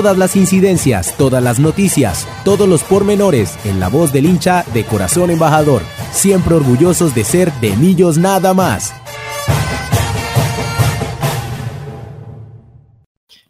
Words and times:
Todas 0.00 0.16
las 0.16 0.34
incidencias, 0.34 1.14
todas 1.18 1.42
las 1.42 1.60
noticias, 1.60 2.26
todos 2.42 2.66
los 2.66 2.82
pormenores 2.82 3.58
en 3.66 3.80
la 3.80 3.90
voz 3.90 4.14
del 4.14 4.24
hincha 4.24 4.64
de 4.72 4.86
corazón 4.86 5.30
embajador. 5.30 5.82
Siempre 6.10 6.54
orgullosos 6.54 7.14
de 7.14 7.22
ser 7.22 7.52
de 7.60 7.76
Millos 7.76 8.16
nada 8.16 8.54
más. 8.54 8.94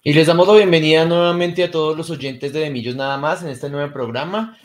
Y 0.02 0.12
les 0.12 0.26
damos 0.26 0.48
la 0.48 0.54
bienvenida 0.54 1.04
nuevamente 1.04 1.62
a 1.62 1.70
todos 1.70 1.96
los 1.96 2.10
oyentes 2.10 2.52
de 2.52 2.68
Millos 2.68 2.96
Nada 2.96 3.16
más 3.16 3.44
en 3.44 3.50
este 3.50 3.70
nuevo 3.70 3.92
programa, 3.92 4.58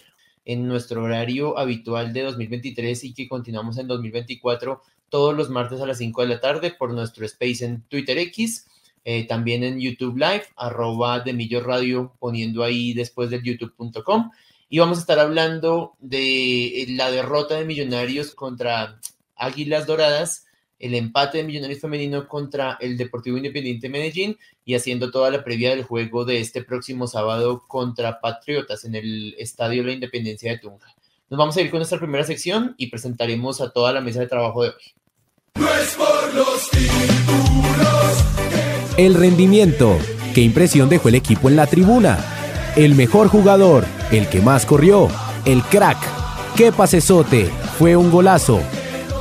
en 0.44 0.68
nuestro 0.68 1.04
horario 1.04 1.56
habitual 1.56 2.14
de 2.14 2.24
2023 2.24 3.04
y 3.04 3.14
que 3.14 3.28
continuamos 3.28 3.78
en 3.78 3.88
2024 3.88 4.82
todos 5.10 5.36
los 5.36 5.52
martes 5.52 5.80
a 5.82 5.86
las 5.86 6.00
5 6.00 6.24
de 6.24 6.28
la 6.30 6.42
tarde 6.42 6.72
por 6.72 6.92
nuestro 6.96 7.28
space 7.28 7.64
en 7.64 7.84
Twitter 7.84 8.18
X 8.18 8.66
eh, 9.08 9.28
también 9.28 9.64
en 9.64 9.80
YouTube 9.80 10.18
Live, 10.18 10.46
arroba 10.56 11.20
de 11.20 11.32
Millo 11.32 11.62
Radio, 11.62 12.16
poniendo 12.20 12.64
ahí 12.64 12.92
después 12.94 13.30
del 13.30 13.44
youtube.com. 13.44 14.32
Y 14.68 14.80
vamos 14.80 14.98
a 14.98 15.02
estar 15.02 15.20
hablando 15.20 15.94
de 16.00 16.82
eh, 16.82 16.86
la 16.90 17.12
derrota 17.12 17.56
de 17.56 17.66
Millonarios 17.66 18.34
contra 18.34 19.00
Águilas 19.36 19.86
Doradas, 19.86 20.48
el 20.80 20.96
empate 20.96 21.38
de 21.38 21.44
Millonarios 21.44 21.82
Femenino 21.82 22.28
contra 22.28 22.80
el 22.82 22.98
Deportivo 22.98 23.38
Independiente 23.38 23.90
Medellín 23.90 24.40
y 24.66 24.74
haciendo 24.74 25.12
toda 25.12 25.30
la 25.30 25.44
previa 25.44 25.70
del 25.70 25.84
juego 25.84 26.26
de 26.26 26.40
este 26.40 26.64
próximo 26.64 27.06
sábado 27.06 27.64
contra 27.68 28.20
Patriotas 28.20 28.86
en 28.86 28.96
el 28.96 29.36
Estadio 29.38 29.84
la 29.84 29.94
Independencia 29.94 30.52
de 30.52 30.58
Tunja. 30.58 30.96
Nos 31.30 31.38
vamos 31.38 31.56
a 31.58 31.62
ir 31.62 31.70
con 31.70 31.78
nuestra 31.78 32.00
primera 32.00 32.24
sección 32.24 32.74
y 32.78 32.88
presentaremos 32.88 33.62
a 33.62 33.72
toda 33.72 33.94
la 33.94 34.02
mesa 34.02 34.22
de 34.22 34.28
trabajo 34.28 34.64
de 34.64 34.70
hoy. 34.70 34.76
No 35.60 35.74
es 35.76 35.94
por 35.94 36.34
los 36.34 36.70
títulos 36.72 38.55
el 38.98 39.14
rendimiento. 39.14 39.98
¿Qué 40.34 40.42
impresión 40.42 40.90
dejó 40.90 41.10
el 41.10 41.16
equipo 41.16 41.50
en 41.50 41.56
la 41.56 41.68
tribuna? 41.68 42.18
El 42.76 42.96
mejor 42.96 43.28
jugador, 43.28 43.86
el 44.12 44.28
que 44.30 44.42
más 44.42 44.66
corrió, 44.66 45.10
el 45.46 45.62
crack. 45.64 45.98
¿Qué 46.56 46.72
pasesote? 46.72 47.46
Fue 47.78 47.96
un 47.96 48.10
golazo. 48.10 48.62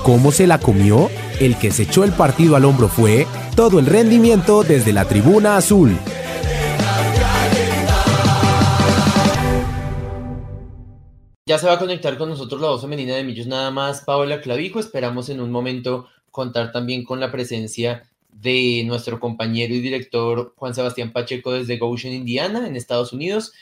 ¿Cómo 0.05 0.31
se 0.31 0.47
la 0.47 0.59
comió? 0.59 1.11
El 1.41 1.57
que 1.59 1.73
se 1.73 1.85
echó 1.85 2.05
el 2.05 2.13
partido 2.13 2.55
al 2.55 2.65
hombro 2.65 2.89
fue 2.89 3.27
todo 3.57 3.81
el 3.81 3.87
rendimiento 3.87 4.63
desde 4.63 4.93
la 4.93 5.07
tribuna 5.07 5.57
azul. 5.57 5.97
Ya 11.47 11.59
se 11.59 11.67
va 11.67 11.75
a 11.75 11.79
conectar 11.79 12.17
con 12.17 12.29
nosotros 12.29 12.61
la 12.61 12.69
voz 12.69 12.81
femenina 12.81 13.17
de 13.17 13.25
Millos 13.25 13.47
nada 13.47 13.71
más, 13.71 14.03
Paola 14.03 14.41
Clavijo. 14.41 14.79
Esperamos 14.79 15.29
en 15.29 15.41
un 15.41 15.51
momento 15.51 16.07
contar 16.31 16.73
también 16.73 17.05
con 17.05 17.21
la 17.21 17.31
presencia 17.31 18.05
de 18.41 18.83
nuestro 18.85 19.21
compañero 19.21 19.75
y 19.75 19.81
director 19.81 20.55
Juan 20.57 20.75
Sebastián 20.75 21.13
Pacheco 21.13 21.53
desde 21.53 21.79
Goshen, 21.79 22.13
Indiana, 22.13 22.67
en 22.67 22.77
Estados 22.77 23.13
Unidos, 23.13 23.53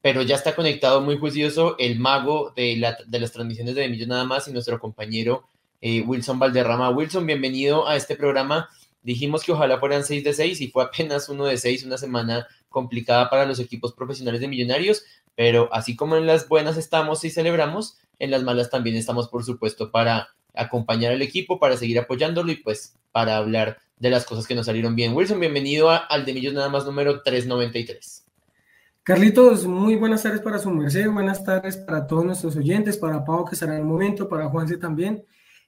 pero 0.00 0.22
ya 0.22 0.36
está 0.36 0.54
conectado 0.54 1.00
muy 1.00 1.18
juicioso 1.18 1.76
el 1.78 1.98
mago 1.98 2.52
de, 2.54 2.76
las 2.76 3.32
transmisiones 3.32 3.74
de 3.74 3.88
Millos 3.88 4.08
Nada 4.08 4.24
más 4.24 4.48
y 4.48 4.52
nuestro 4.52 4.78
compañero 4.78 5.48
eh, 5.80 6.02
Wilson 6.02 6.38
Valderrama. 6.38 6.90
Wilson, 6.90 7.26
bienvenido 7.26 7.88
a 7.88 7.96
este 7.96 8.16
programa. 8.16 8.68
Dijimos 9.02 9.44
que 9.44 9.52
ojalá 9.52 9.78
fueran 9.78 10.04
6 10.04 10.22
de 10.24 10.32
6 10.32 10.60
y 10.60 10.68
fue 10.68 10.84
apenas 10.84 11.28
uno 11.28 11.44
de 11.44 11.56
6, 11.56 11.84
una 11.84 11.98
semana 11.98 12.46
complicada 12.68 13.28
para 13.30 13.46
los 13.46 13.58
equipos 13.58 13.92
profesionales 13.92 14.40
de 14.40 14.48
Millonarios, 14.48 15.02
pero 15.34 15.68
así 15.72 15.96
como 15.96 16.16
en 16.16 16.26
las 16.26 16.48
buenas 16.48 16.76
estamos 16.76 17.24
y 17.24 17.30
celebramos, 17.30 17.98
en 18.18 18.30
las 18.30 18.42
malas 18.42 18.70
también 18.70 18.96
estamos, 18.96 19.28
por 19.28 19.44
supuesto, 19.44 19.90
para 19.90 20.28
acompañar 20.54 21.12
al 21.12 21.22
equipo, 21.22 21.58
para 21.58 21.76
seguir 21.76 21.98
apoyándolo 21.98 22.52
y 22.52 22.56
pues 22.56 22.94
para 23.12 23.36
hablar 23.36 23.78
de 24.00 24.10
las 24.10 24.24
cosas 24.24 24.46
que 24.46 24.54
nos 24.54 24.66
salieron 24.66 24.96
bien. 24.96 25.14
Wilson, 25.14 25.38
bienvenido 25.38 25.90
al 25.90 26.24
de 26.24 26.32
Millos 26.32 26.54
Nada 26.54 26.70
más 26.70 26.86
número 26.86 27.22
393. 27.22 28.24
Carlitos, 29.02 29.66
muy 29.66 29.96
buenas 29.96 30.22
tardes 30.22 30.40
para 30.40 30.58
su 30.58 30.70
merced, 30.70 31.08
buenas 31.10 31.44
tardes 31.44 31.76
para 31.76 32.06
todos 32.06 32.24
nuestros 32.24 32.56
oyentes, 32.56 32.96
para 32.96 33.22
Pau 33.24 33.44
que 33.44 33.54
estará 33.54 33.74
en 33.74 33.80
el 33.80 33.86
momento, 33.86 34.26
para 34.26 34.48
Juanse 34.48 34.78
también. 34.78 35.22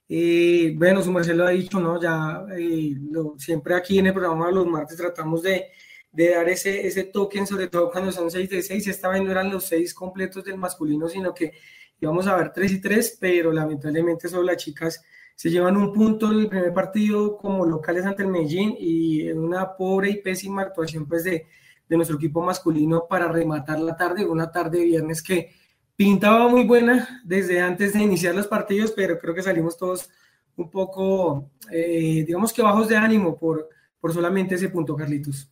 Eh, 0.09 0.73
bueno, 0.77 1.03
su 1.03 1.13
merced 1.13 1.35
lo 1.35 1.47
ha 1.47 1.51
dicho, 1.51 1.79
¿no? 1.79 2.01
Ya 2.01 2.47
eh, 2.57 2.95
siempre 3.37 3.75
aquí 3.75 3.99
en 3.99 4.07
el 4.07 4.15
programa 4.15 4.51
los 4.51 4.67
martes 4.67 4.97
tratamos 4.97 5.43
de, 5.43 5.67
dar 6.11 6.49
ese, 6.49 6.87
ese 6.87 7.05
token, 7.05 7.47
sobre 7.47 7.69
todo 7.69 7.91
cuando 7.91 8.13
son 8.13 8.31
6 8.31 8.49
de 8.49 8.63
6. 8.63 8.87
Esta 8.87 9.09
vez 9.09 9.23
no 9.23 9.31
eran 9.31 9.51
los 9.51 9.65
6 9.67 9.93
completos 9.93 10.43
del 10.43 10.57
masculino, 10.57 11.07
sino 11.07 11.35
que 11.35 11.53
íbamos 12.01 12.27
a 12.27 12.37
ver 12.37 12.51
3 12.51 12.73
y 12.73 12.81
3, 12.81 13.19
pero 13.21 13.53
lamentablemente 13.53 14.29
solo 14.29 14.45
las 14.45 14.57
chicas 14.57 15.03
se 15.43 15.51
llevan 15.51 15.77
un 15.77 15.93
punto 15.93 16.31
el 16.31 16.47
primer 16.47 16.73
partido 16.73 17.37
como 17.37 17.67
locales 17.67 18.07
ante 18.07 18.23
el 18.23 18.29
Medellín 18.29 18.77
y 18.79 19.29
una 19.33 19.75
pobre 19.77 20.11
y 20.11 20.23
pésima 20.23 20.63
actuación 20.63 21.05
pues 21.09 21.25
de, 21.25 21.49
de 21.89 21.97
nuestro 21.97 22.17
equipo 22.17 22.43
masculino 22.43 23.09
para 23.09 23.27
rematar 23.27 23.81
la 23.81 23.97
tarde, 23.97 24.25
una 24.25 24.53
tarde 24.53 24.79
de 24.79 24.85
viernes 24.85 25.21
que 25.21 25.51
pintaba 25.97 26.47
muy 26.47 26.63
buena 26.63 27.21
desde 27.25 27.61
antes 27.61 27.93
de 27.93 28.05
iniciar 28.05 28.37
los 28.37 28.47
partidos, 28.47 28.93
pero 28.93 29.19
creo 29.19 29.35
que 29.35 29.43
salimos 29.43 29.77
todos 29.77 30.09
un 30.55 30.71
poco, 30.71 31.51
eh, 31.73 32.23
digamos 32.25 32.53
que 32.53 32.63
bajos 32.63 32.87
de 32.87 32.97
ánimo 32.97 33.37
por, 33.37 33.69
por 33.99 34.13
solamente 34.13 34.55
ese 34.55 34.69
punto, 34.69 34.95
Carlitos. 34.95 35.51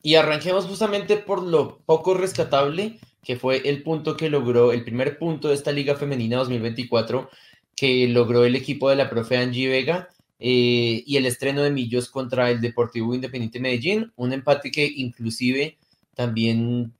Y 0.00 0.14
arranquemos 0.14 0.66
justamente 0.66 1.16
por 1.16 1.42
lo 1.42 1.80
poco 1.80 2.14
rescatable 2.14 3.00
que 3.20 3.36
fue 3.36 3.68
el 3.68 3.82
punto 3.82 4.16
que 4.16 4.30
logró, 4.30 4.72
el 4.72 4.84
primer 4.84 5.18
punto 5.18 5.48
de 5.48 5.54
esta 5.54 5.72
Liga 5.72 5.96
Femenina 5.96 6.38
2024 6.38 7.28
que 7.82 8.06
logró 8.06 8.44
el 8.44 8.54
equipo 8.54 8.90
de 8.90 8.94
la 8.94 9.10
profe 9.10 9.36
Angie 9.36 9.68
Vega 9.68 10.08
eh, 10.38 11.02
y 11.04 11.16
el 11.16 11.26
estreno 11.26 11.64
de 11.64 11.72
Millos 11.72 12.08
contra 12.08 12.48
el 12.48 12.60
Deportivo 12.60 13.12
Independiente 13.12 13.58
Medellín, 13.58 14.12
un 14.14 14.32
empate 14.32 14.70
que 14.70 14.86
inclusive 14.86 15.78
también 16.14 16.92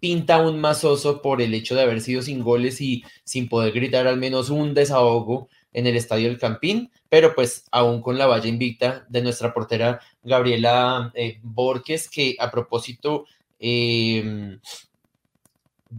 pinta 0.00 0.42
un 0.42 0.60
más 0.60 0.82
oso 0.82 1.22
por 1.22 1.40
el 1.40 1.54
hecho 1.54 1.76
de 1.76 1.82
haber 1.82 2.00
sido 2.00 2.22
sin 2.22 2.42
goles 2.42 2.80
y 2.80 3.04
sin 3.22 3.48
poder 3.48 3.72
gritar 3.72 4.08
al 4.08 4.16
menos 4.16 4.50
un 4.50 4.74
desahogo 4.74 5.48
en 5.72 5.86
el 5.86 5.94
Estadio 5.94 6.26
del 6.26 6.40
Campín, 6.40 6.90
pero 7.08 7.32
pues 7.36 7.64
aún 7.70 8.02
con 8.02 8.18
la 8.18 8.26
valla 8.26 8.48
invicta 8.48 9.06
de 9.08 9.22
nuestra 9.22 9.54
portera 9.54 10.00
Gabriela 10.24 11.12
eh, 11.14 11.38
Borges, 11.40 12.10
que 12.10 12.34
a 12.40 12.50
propósito 12.50 13.26
eh, 13.60 14.58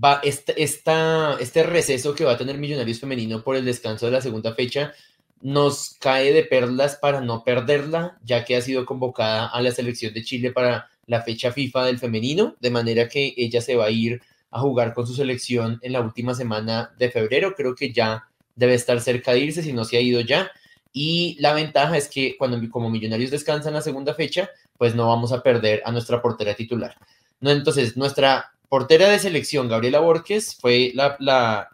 va 0.03 0.21
este, 0.23 1.63
receso 1.63 2.15
que 2.15 2.25
va 2.25 2.33
a 2.33 2.37
tener 2.37 2.57
Millonarios 2.57 2.99
Femenino 2.99 3.43
por 3.43 3.55
el 3.55 3.65
descanso 3.65 4.05
de 4.05 4.11
la 4.11 4.21
segunda 4.21 4.53
fecha 4.53 4.93
nos 5.41 5.95
cae 5.99 6.33
de 6.33 6.43
perlas 6.43 6.95
para 6.95 7.21
no 7.21 7.43
perderla, 7.43 8.17
ya 8.23 8.43
que 8.43 8.55
ha 8.55 8.61
sido 8.61 8.85
convocada 8.85 9.47
a 9.47 9.61
la 9.61 9.71
selección 9.71 10.13
de 10.13 10.23
Chile 10.23 10.51
para 10.51 10.89
la 11.05 11.21
fecha 11.21 11.51
FIFA 11.51 11.85
del 11.85 11.99
femenino, 11.99 12.55
de 12.59 12.71
manera 12.71 13.07
que 13.07 13.33
ella 13.37 13.61
se 13.61 13.75
va 13.75 13.85
a 13.85 13.91
ir 13.91 14.21
a 14.49 14.59
jugar 14.61 14.93
con 14.93 15.05
su 15.05 15.13
selección 15.13 15.77
en 15.83 15.93
la 15.93 16.01
última 16.01 16.33
semana 16.33 16.95
de 16.97 17.11
febrero. 17.11 17.53
Creo 17.55 17.75
que 17.75 17.91
ya 17.91 18.23
debe 18.55 18.73
estar 18.73 18.99
cerca 19.01 19.33
de 19.33 19.39
irse, 19.39 19.61
si 19.61 19.73
no 19.73 19.83
se 19.83 19.97
ha 19.97 20.01
ido 20.01 20.21
ya. 20.21 20.49
Y 20.91 21.37
la 21.39 21.53
ventaja 21.53 21.95
es 21.97 22.07
que 22.07 22.37
cuando 22.37 22.57
como 22.71 22.89
Millonarios 22.89 23.29
descansan 23.29 23.73
la 23.73 23.81
segunda 23.81 24.13
fecha, 24.15 24.49
pues 24.77 24.95
no 24.95 25.09
vamos 25.09 25.31
a 25.31 25.43
perder 25.43 25.83
a 25.85 25.91
nuestra 25.91 26.21
portera 26.21 26.55
titular. 26.55 26.95
Entonces, 27.41 27.97
nuestra 27.97 28.54
portera 28.69 29.09
de 29.09 29.19
selección, 29.19 29.67
Gabriela 29.67 29.99
Borges, 29.99 30.55
fue 30.55 30.91
la, 30.93 31.17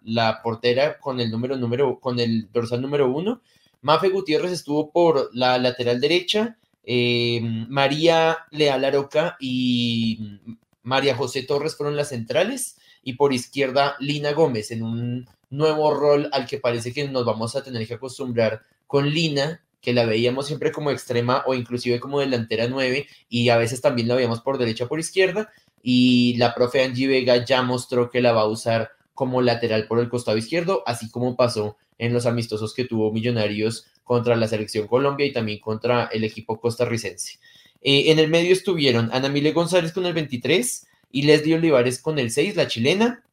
la, 0.04 0.40
portera 0.44 1.00
con 1.00 1.20
el 1.20 1.32
número, 1.32 1.58
número, 1.58 2.00
con 2.00 2.20
el 2.20 2.52
dorsal 2.52 2.82
número 2.82 3.12
uno. 3.12 3.42
Mafe 3.82 4.10
Gutiérrez 4.10 4.52
estuvo 4.52 4.92
por 4.92 5.30
la 5.34 5.58
lateral 5.58 6.00
derecha. 6.00 6.58
Eh, 6.84 7.40
María 7.70 8.40
Leal 8.52 8.86
Aroca 8.86 9.38
y 9.40 10.40
María 10.84 11.16
José 11.16 11.44
Torres 11.44 11.76
fueron 11.76 11.96
las 11.96 12.10
centrales. 12.10 12.78
Y 13.04 13.14
por 13.14 13.34
izquierda, 13.34 13.96
Lina 14.00 14.34
Gómez, 14.34 14.72
en 14.72 14.84
un 14.84 15.28
nuevo 15.50 15.94
rol 15.94 16.30
al 16.32 16.46
que 16.46 16.60
parece 16.60 16.94
que 16.94 17.08
nos 17.08 17.26
vamos 17.26 17.56
a 17.56 17.64
tener 17.64 17.88
que 17.88 17.96
acostumbrar 17.96 18.62
con 18.88 19.10
Lina, 19.10 19.64
que 19.82 19.94
la 19.94 20.06
veíamos 20.06 20.48
siempre 20.48 20.72
como 20.72 20.92
extrema 20.92 21.44
o 21.46 21.54
inclusive 21.54 22.00
como 22.00 22.20
delantera 22.20 22.68
9 22.68 23.08
y 23.30 23.50
a 23.50 23.58
veces 23.58 23.82
también 23.82 24.08
la 24.08 24.16
veíamos 24.16 24.42
por 24.42 24.60
derecha 24.60 24.88
por 24.88 25.00
izquierda 25.00 25.52
y 25.84 26.36
la 26.38 26.54
profe 26.54 26.84
Angie 26.84 27.08
Vega 27.08 27.44
ya 27.44 27.62
mostró 27.62 28.10
que 28.10 28.22
la 28.22 28.32
va 28.32 28.42
a 28.42 28.48
usar 28.48 28.92
como 29.14 29.42
lateral 29.42 29.88
por 29.88 30.00
el 30.00 30.10
costado 30.10 30.38
izquierdo, 30.38 30.84
así 30.86 31.10
como 31.10 31.36
pasó 31.36 31.78
en 31.98 32.14
los 32.14 32.26
amistosos 32.26 32.74
que 32.74 32.86
tuvo 32.86 33.12
Millonarios 33.12 33.86
contra 34.04 34.36
la 34.36 34.48
selección 34.48 34.88
Colombia 34.88 35.26
y 35.26 35.34
también 35.34 35.60
contra 35.60 36.06
el 36.06 36.24
equipo 36.24 36.60
costarricense. 36.60 37.40
Eh, 37.82 38.12
en 38.12 38.20
el 38.20 38.30
medio 38.30 38.54
estuvieron 38.54 39.10
Ana 39.12 39.30
Mile 39.30 39.52
González 39.52 39.92
con 39.92 40.06
el 40.06 40.14
23 40.14 40.88
y 41.12 41.24
Leslie 41.24 41.56
Olivares 41.56 42.02
con 42.02 42.20
el 42.20 42.32
6, 42.32 42.56
la 42.56 42.68
chilena. 42.68 43.24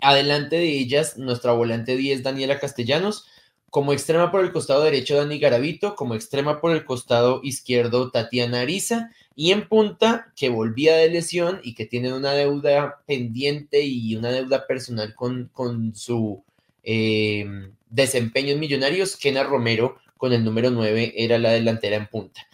Adelante 0.00 0.56
de 0.56 0.78
ellas, 0.78 1.18
nuestra 1.18 1.52
volante 1.52 1.96
10, 1.96 2.22
Daniela 2.22 2.58
Castellanos, 2.58 3.26
como 3.70 3.92
extrema 3.92 4.32
por 4.32 4.44
el 4.44 4.52
costado 4.52 4.82
derecho, 4.82 5.16
Dani 5.16 5.38
Garavito. 5.38 5.94
Como 5.94 6.14
extrema 6.14 6.60
por 6.60 6.72
el 6.72 6.84
costado 6.84 7.40
izquierdo, 7.44 8.10
Tatiana 8.10 8.60
Ariza. 8.60 9.10
Y 9.36 9.52
en 9.52 9.68
punta, 9.68 10.32
que 10.36 10.48
volvía 10.48 10.96
de 10.96 11.10
lesión 11.10 11.60
y 11.62 11.74
que 11.74 11.86
tiene 11.86 12.12
una 12.12 12.32
deuda 12.32 13.00
pendiente 13.06 13.82
y 13.82 14.16
una 14.16 14.30
deuda 14.30 14.66
personal 14.66 15.14
con, 15.14 15.50
con 15.52 15.94
su 15.94 16.42
eh, 16.82 17.46
desempeño 17.88 18.52
en 18.52 18.60
Millonarios, 18.60 19.16
Kena 19.16 19.44
Romero, 19.44 19.96
con 20.16 20.32
el 20.32 20.44
número 20.44 20.70
9, 20.70 21.14
era 21.16 21.38
la 21.38 21.52
delantera 21.52 21.96
en 21.96 22.06
punta. 22.06 22.46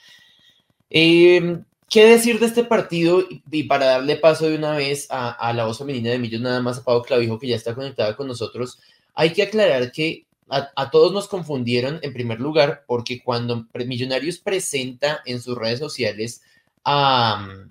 Eh, 0.90 1.58
¿Qué 1.88 2.05
decir 2.05 2.40
de 2.40 2.46
este 2.46 2.64
partido? 2.64 3.25
Y 3.50 3.64
para 3.64 3.87
darle 3.87 4.17
paso 4.17 4.49
de 4.49 4.56
una 4.56 4.76
vez 4.76 5.06
a, 5.11 5.52
la 5.52 5.67
voz 5.67 5.79
femenina 5.79 6.11
de 6.11 6.19
Millonarios, 6.19 6.50
nada 6.50 6.62
más 6.62 6.79
a 6.79 6.84
Pablo 6.84 7.02
Clavijo, 7.02 7.38
que 7.38 7.49
ya 7.49 7.56
está 7.56 7.75
conectada 7.75 8.17
con 8.17 8.26
nosotros, 8.26 8.81
hay 9.14 9.32
que 9.32 9.43
aclarar 9.43 9.93
que 9.93 10.26
a, 10.49 10.90
todos 10.90 11.12
nos 11.12 11.29
confundieron 11.29 11.99
en 12.02 12.12
primer 12.12 12.40
lugar 12.40 12.84
porque 12.87 13.22
cuando 13.22 13.67
Millonarios 13.75 14.38
presenta 14.38 15.22
en 15.26 15.40
sus 15.40 15.56
redes 15.56 15.79
sociales 15.79 16.43
a, 16.87 17.69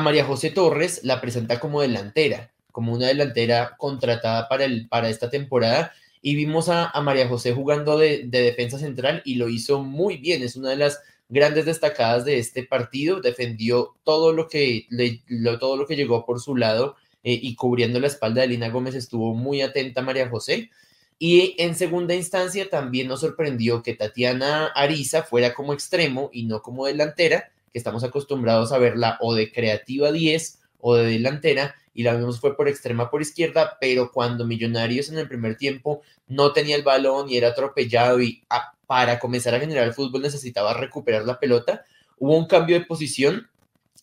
María 0.00 0.24
José 0.24 0.50
Torres, 0.50 1.00
la 1.02 1.20
presenta 1.20 1.58
como 1.58 1.80
delantera, 1.80 2.52
como 2.70 2.92
una 2.92 3.08
delantera 3.08 3.76
contratada 3.78 4.46
para, 4.48 4.66
el, 4.66 4.88
para 4.88 5.08
esta 5.08 5.30
temporada. 5.30 5.92
Y 6.20 6.36
vimos 6.36 6.68
a, 6.68 6.92
María 7.00 7.28
José 7.28 7.52
jugando 7.52 7.98
de, 7.98 8.24
defensa 8.24 8.78
central 8.78 9.22
y 9.24 9.36
lo 9.36 9.48
hizo 9.48 9.82
muy 9.82 10.18
bien. 10.18 10.42
Es 10.42 10.56
una 10.56 10.70
de 10.70 10.76
las 10.76 11.00
grandes 11.28 11.64
destacadas 11.64 12.24
de 12.24 12.38
este 12.38 12.62
partido. 12.64 13.20
Defendió 13.20 13.94
todo 14.04 14.32
lo 14.32 14.48
que, 14.48 14.86
todo 15.58 15.76
lo 15.76 15.86
que 15.86 15.96
llegó 15.96 16.26
por 16.26 16.40
su 16.40 16.56
lado 16.56 16.96
eh, 17.24 17.38
y 17.40 17.54
cubriendo 17.54 17.98
la 18.00 18.08
espalda 18.08 18.42
de 18.42 18.48
Lina 18.48 18.68
Gómez 18.68 18.94
estuvo 18.94 19.34
muy 19.34 19.62
atenta 19.62 20.02
María 20.02 20.28
José. 20.28 20.70
Y 21.18 21.54
en 21.58 21.74
segunda 21.74 22.14
instancia 22.14 22.68
también 22.68 23.08
nos 23.08 23.20
sorprendió 23.20 23.82
que 23.82 23.94
Tatiana 23.94 24.66
Ariza 24.66 25.22
fuera 25.22 25.54
como 25.54 25.72
extremo 25.72 26.28
y 26.32 26.44
no 26.44 26.60
como 26.60 26.84
delantera, 26.84 27.50
estamos 27.78 28.04
acostumbrados 28.04 28.72
a 28.72 28.78
verla 28.78 29.18
o 29.20 29.34
de 29.34 29.52
creativa 29.52 30.12
10 30.12 30.60
o 30.80 30.94
de 30.94 31.06
delantera, 31.06 31.74
y 31.94 32.02
la 32.02 32.14
vimos 32.14 32.40
fue 32.40 32.56
por 32.56 32.68
extrema 32.68 33.10
por 33.10 33.22
izquierda, 33.22 33.78
pero 33.80 34.12
cuando 34.12 34.46
Millonarios 34.46 35.08
en 35.08 35.18
el 35.18 35.28
primer 35.28 35.56
tiempo 35.56 36.02
no 36.28 36.52
tenía 36.52 36.76
el 36.76 36.82
balón 36.82 37.30
y 37.30 37.38
era 37.38 37.48
atropellado 37.48 38.20
y 38.20 38.44
ah, 38.50 38.74
para 38.86 39.18
comenzar 39.18 39.54
a 39.54 39.60
generar 39.60 39.84
el 39.84 39.94
fútbol 39.94 40.22
necesitaba 40.22 40.74
recuperar 40.74 41.24
la 41.24 41.40
pelota, 41.40 41.84
hubo 42.18 42.36
un 42.36 42.46
cambio 42.46 42.78
de 42.78 42.84
posición, 42.84 43.48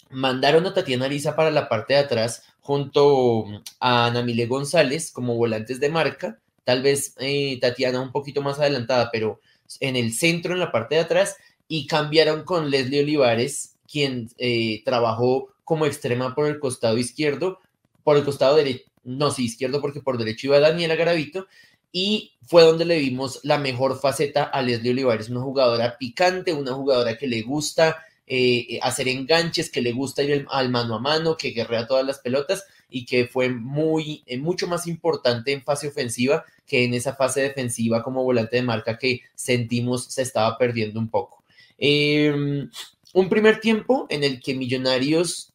mandaron 0.09 0.65
a 0.65 0.73
Tatiana 0.73 1.05
Ariza 1.05 1.35
para 1.35 1.51
la 1.51 1.69
parte 1.69 1.93
de 1.93 1.99
atrás 1.99 2.43
junto 2.61 3.45
a 3.79 4.07
Ana 4.07 4.23
Mile 4.23 4.47
González 4.47 5.11
como 5.11 5.35
volantes 5.35 5.79
de 5.79 5.89
marca, 5.89 6.39
tal 6.63 6.81
vez 6.81 7.15
eh, 7.19 7.59
Tatiana 7.61 8.01
un 8.01 8.11
poquito 8.11 8.41
más 8.41 8.59
adelantada, 8.59 9.09
pero 9.11 9.39
en 9.79 9.95
el 9.95 10.13
centro, 10.13 10.53
en 10.53 10.59
la 10.59 10.71
parte 10.71 10.95
de 10.95 11.01
atrás, 11.01 11.37
y 11.68 11.88
cambiaron 11.88 12.44
con 12.44 12.69
Leslie 12.69 13.01
Olivares, 13.01 13.77
quien 13.89 14.30
eh, 14.38 14.81
trabajó 14.86 15.50
como 15.63 15.86
extrema 15.86 16.36
por 16.36 16.48
el 16.48 16.60
costado 16.60 16.98
izquierdo, 16.98 17.60
por 18.04 18.18
el 18.18 18.24
costado 18.24 18.56
derecho, 18.56 18.86
no, 19.04 19.31
sí, 19.31 19.45
izquierdo, 19.45 19.81
porque 19.81 20.01
por 20.01 20.18
derecho 20.18 20.48
iba 20.48 20.60
Daniela 20.60 20.95
Garavito, 20.95 21.48
y 21.92 22.33
fue 22.42 22.63
donde 22.63 22.86
le 22.86 22.98
vimos 22.98 23.39
la 23.44 23.57
mejor 23.57 24.00
faceta 24.00 24.44
a 24.44 24.62
Leslie 24.62 24.92
Olivares, 24.92 25.30
una 25.30 25.42
jugadora 25.42 25.98
picante, 25.98 26.54
una 26.54 26.74
jugadora 26.74 27.18
que 27.18 27.27
le 27.27 27.42
gusta 27.44 28.04
eh, 28.25 28.80
hacer 28.81 29.07
enganches, 29.10 29.69
que 29.69 29.81
le 29.81 29.92
gusta 29.92 30.24
ir 30.24 30.48
al 30.50 30.69
mano 30.69 30.95
a 30.95 31.00
mano, 31.00 31.38
que 31.38 31.51
guerrea 31.51 31.88
todas 31.88 32.06
las 32.06 32.19
pelotas 32.19 32.65
y 32.89 33.06
que 33.06 33.27
fue 33.27 33.50
muy, 33.50 34.24
eh, 34.25 34.38
mucho 34.38 34.68
más 34.68 34.88
importante 34.88 35.51
en 35.51 35.63
fase 35.63 35.88
ofensiva 35.88 36.45
que 36.65 36.83
en 36.83 36.94
esa 36.94 37.15
fase 37.15 37.42
defensiva 37.42 38.01
como 38.01 38.24
volante 38.24 38.56
de 38.56 38.63
marca 38.63 38.98
que 38.98 39.21
sentimos 39.36 40.06
se 40.06 40.21
estaba 40.21 40.57
perdiendo 40.57 41.00
un 41.00 41.10
poco. 41.10 41.42
Em, 41.85 42.69
un 43.12 43.27
primer 43.27 43.59
tiempo 43.59 44.07
en 44.09 44.24
el 44.24 44.39
que 44.39 44.56
Millonarios 44.56 45.51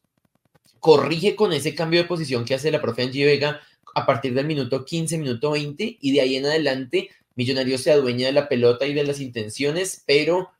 corrige 0.78 1.34
con 1.34 1.54
ese 1.54 1.74
cambio 1.74 2.02
de 2.02 2.06
posición 2.06 2.44
que 2.44 2.52
hace 2.52 2.70
la 2.70 2.82
profe 2.82 3.02
Angie 3.02 3.24
Vega 3.24 3.62
a 3.94 4.04
partir 4.04 4.34
del 4.34 4.44
minuto 4.44 4.84
15, 4.84 5.16
minuto 5.16 5.52
20 5.52 5.96
y 5.98 6.12
de 6.12 6.20
ahí 6.20 6.36
en 6.36 6.44
adelante 6.44 7.08
Millonarios 7.34 7.80
se 7.80 7.92
adueña 7.92 8.26
de 8.26 8.34
la 8.34 8.46
pelota 8.46 8.84
y 8.84 8.92
de 8.92 9.04
las 9.04 9.20
intenciones, 9.20 10.02
pero 10.04 10.50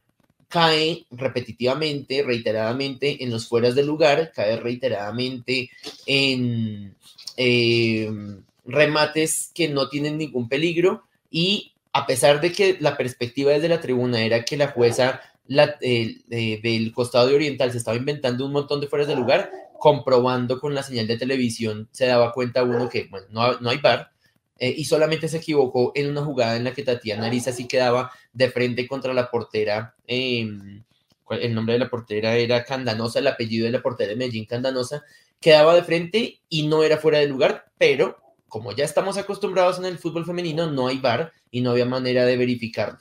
cae 0.48 1.04
repetitivamente, 1.10 2.22
reiteradamente 2.22 3.22
en 3.22 3.30
los 3.30 3.46
fueras 3.46 3.74
del 3.74 3.88
lugar, 3.88 4.32
cae 4.34 4.56
reiteradamente 4.56 5.68
en 6.06 6.94
em, 7.36 8.42
remates 8.64 9.50
que 9.52 9.68
no 9.68 9.90
tienen 9.90 10.16
ningún 10.16 10.48
peligro 10.48 11.02
y 11.30 11.72
a 11.92 12.06
pesar 12.06 12.40
de 12.40 12.52
que 12.52 12.78
la 12.80 12.96
perspectiva 12.96 13.52
desde 13.52 13.68
la 13.68 13.82
tribuna 13.82 14.22
era 14.22 14.44
que 14.44 14.56
la 14.56 14.68
jueza 14.68 15.20
del 15.48 16.92
costado 16.94 17.28
de 17.28 17.34
Oriental 17.34 17.72
se 17.72 17.78
estaba 17.78 17.96
inventando 17.96 18.46
un 18.46 18.52
montón 18.52 18.80
de 18.80 18.86
fueras 18.86 19.08
del 19.08 19.18
lugar, 19.18 19.50
comprobando 19.78 20.60
con 20.60 20.74
la 20.74 20.82
señal 20.82 21.06
de 21.06 21.16
televisión 21.16 21.88
se 21.92 22.06
daba 22.06 22.32
cuenta 22.32 22.62
uno 22.64 22.88
que 22.88 23.06
bueno, 23.10 23.26
no, 23.30 23.58
no 23.60 23.70
hay 23.70 23.78
bar, 23.78 24.10
eh, 24.58 24.74
y 24.76 24.84
solamente 24.84 25.28
se 25.28 25.36
equivocó 25.38 25.92
en 25.94 26.10
una 26.10 26.24
jugada 26.24 26.56
en 26.56 26.64
la 26.64 26.72
que 26.72 26.82
Tatiana 26.82 27.26
Ariza 27.26 27.52
sí 27.52 27.68
quedaba 27.68 28.10
de 28.32 28.50
frente 28.50 28.88
contra 28.88 29.14
la 29.14 29.30
portera. 29.30 29.94
Em, 30.06 30.82
el 31.30 31.54
nombre 31.54 31.74
de 31.74 31.78
la 31.80 31.90
portera 31.90 32.36
era 32.36 32.64
Candanosa, 32.64 33.20
el 33.20 33.26
apellido 33.28 33.66
de 33.66 33.72
la 33.72 33.82
portera 33.82 34.10
de 34.10 34.16
Medellín, 34.16 34.46
Candanosa, 34.46 35.04
quedaba 35.40 35.74
de 35.74 35.84
frente 35.84 36.40
y 36.48 36.66
no 36.66 36.82
era 36.82 36.96
fuera 36.98 37.18
de 37.18 37.28
lugar, 37.28 37.66
pero 37.78 38.18
como 38.48 38.72
ya 38.72 38.84
estamos 38.84 39.16
acostumbrados 39.18 39.78
en 39.78 39.84
el 39.84 39.98
fútbol 39.98 40.24
femenino, 40.24 40.70
no 40.70 40.88
hay 40.88 40.98
bar 40.98 41.32
y 41.50 41.60
no 41.60 41.70
había 41.70 41.84
manera 41.84 42.24
de 42.24 42.36
verificarlo. 42.36 42.98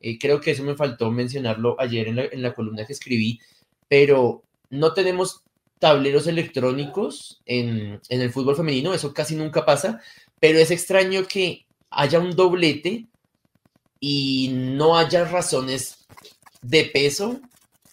Eh, 0.00 0.18
creo 0.18 0.40
que 0.40 0.52
eso 0.52 0.62
me 0.62 0.76
faltó 0.76 1.10
mencionarlo 1.10 1.76
ayer 1.78 2.08
en 2.08 2.16
la, 2.16 2.24
en 2.24 2.42
la 2.42 2.54
columna 2.54 2.86
que 2.86 2.94
escribí, 2.94 3.38
pero 3.88 4.42
no 4.70 4.92
tenemos 4.94 5.42
tableros 5.78 6.26
electrónicos 6.26 7.40
en, 7.46 8.00
en, 8.08 8.20
el 8.20 8.30
fútbol 8.30 8.56
femenino, 8.56 8.94
eso 8.94 9.12
casi 9.14 9.34
nunca 9.34 9.64
pasa, 9.64 10.00
pero 10.38 10.58
es 10.58 10.70
extraño 10.70 11.26
que 11.26 11.66
haya 11.90 12.18
un 12.18 12.36
doblete 12.36 13.06
y 13.98 14.50
no 14.52 14.96
haya 14.96 15.24
razones 15.24 16.06
de 16.62 16.84
peso, 16.84 17.40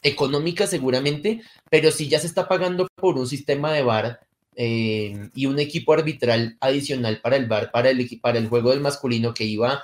económicas 0.03 0.69
seguramente, 0.69 1.41
pero 1.69 1.91
si 1.91 2.07
ya 2.07 2.19
se 2.19 2.27
está 2.27 2.47
pagando 2.47 2.87
por 2.95 3.17
un 3.17 3.27
sistema 3.27 3.73
de 3.73 3.83
VAR 3.83 4.19
eh, 4.55 5.29
y 5.33 5.45
un 5.45 5.59
equipo 5.59 5.93
arbitral 5.93 6.57
adicional 6.59 7.19
para 7.21 7.35
el 7.35 7.47
VAR, 7.47 7.71
para 7.71 7.89
el, 7.89 8.19
para 8.21 8.39
el 8.39 8.47
juego 8.47 8.71
del 8.71 8.79
masculino 8.79 9.33
que 9.33 9.43
iba 9.43 9.83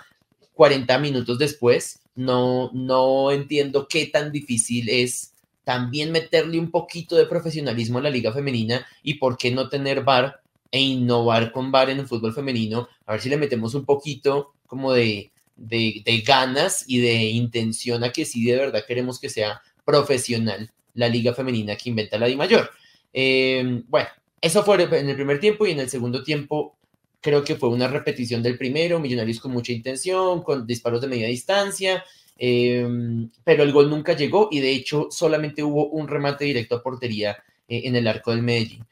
40 0.54 0.98
minutos 1.00 1.40
después, 1.40 2.00
no, 2.16 2.72
no 2.74 3.32
entiendo 3.32 3.88
qué 3.88 4.08
tan 4.08 4.32
difícil 4.32 4.90
es 4.90 5.34
también 5.64 6.12
meterle 6.12 6.60
un 6.60 6.72
poquito 6.72 7.16
de 7.16 7.26
profesionalismo 7.26 8.00
a 8.00 8.02
la 8.02 8.10
liga 8.10 8.34
femenina 8.34 8.86
y 9.02 9.16
por 9.16 9.38
qué 9.38 9.52
no 9.52 9.70
tener 9.70 10.04
VAR 10.04 10.42
e 10.72 10.82
innovar 10.82 11.52
con 11.52 11.72
VAR 11.72 11.90
en 11.90 12.00
el 12.00 12.08
fútbol 12.08 12.34
femenino, 12.34 12.88
a 13.06 13.14
ver 13.14 13.22
si 13.22 13.30
le 13.30 13.38
metemos 13.38 13.74
un 13.74 13.86
poquito 13.86 14.54
como 14.68 14.92
de, 14.92 15.32
de, 15.56 16.24
ganas 16.26 16.84
y 16.88 17.00
de 17.00 17.26
intención 17.26 18.04
a 18.04 18.12
que 18.12 18.26
sí 18.26 18.44
de 18.44 18.58
verdad 18.58 18.84
queremos 18.88 19.20
que 19.20 19.30
sea 19.30 19.62
profesional 19.86 20.72
la 20.94 21.08
liga 21.08 21.34
femenina 21.34 21.76
que 21.76 21.90
inventa 21.90 22.18
la 22.18 22.28
Di 22.28 22.36
Mayor. 22.36 22.70
Em, 23.12 23.84
bueno, 23.88 24.10
eso 24.42 24.64
fue 24.64 24.84
en 24.84 25.10
el 25.10 25.16
primer 25.16 25.40
tiempo 25.40 25.66
y 25.66 25.72
en 25.72 25.80
el 25.80 25.90
segundo 25.90 26.24
tiempo 26.24 26.76
creo 27.24 27.44
que 27.44 27.56
fue 27.56 27.70
una 27.70 27.88
repetición 27.88 28.44
del 28.44 28.58
primero, 28.58 29.00
Millonarios 29.00 29.40
con 29.40 29.54
mucha 29.54 29.72
intención, 29.72 30.44
con 30.44 30.68
disparos 30.68 31.02
de 31.02 31.08
media 31.08 31.28
distancia, 31.28 32.04
em, 32.38 33.30
pero 33.46 33.64
el 33.64 33.72
gol 33.72 33.90
nunca 33.90 34.14
llegó 34.14 34.50
y 34.52 34.60
de 34.60 34.72
hecho 34.72 35.08
solamente 35.10 35.64
hubo 35.64 35.88
un 35.88 36.08
remate 36.08 36.44
directo 36.44 36.76
a 36.76 36.84
portería 36.84 37.38
eh, 37.70 37.84
en 37.86 37.96
el 37.96 38.08
arco 38.08 38.32
del 38.32 38.44
Medellín. 38.44 38.86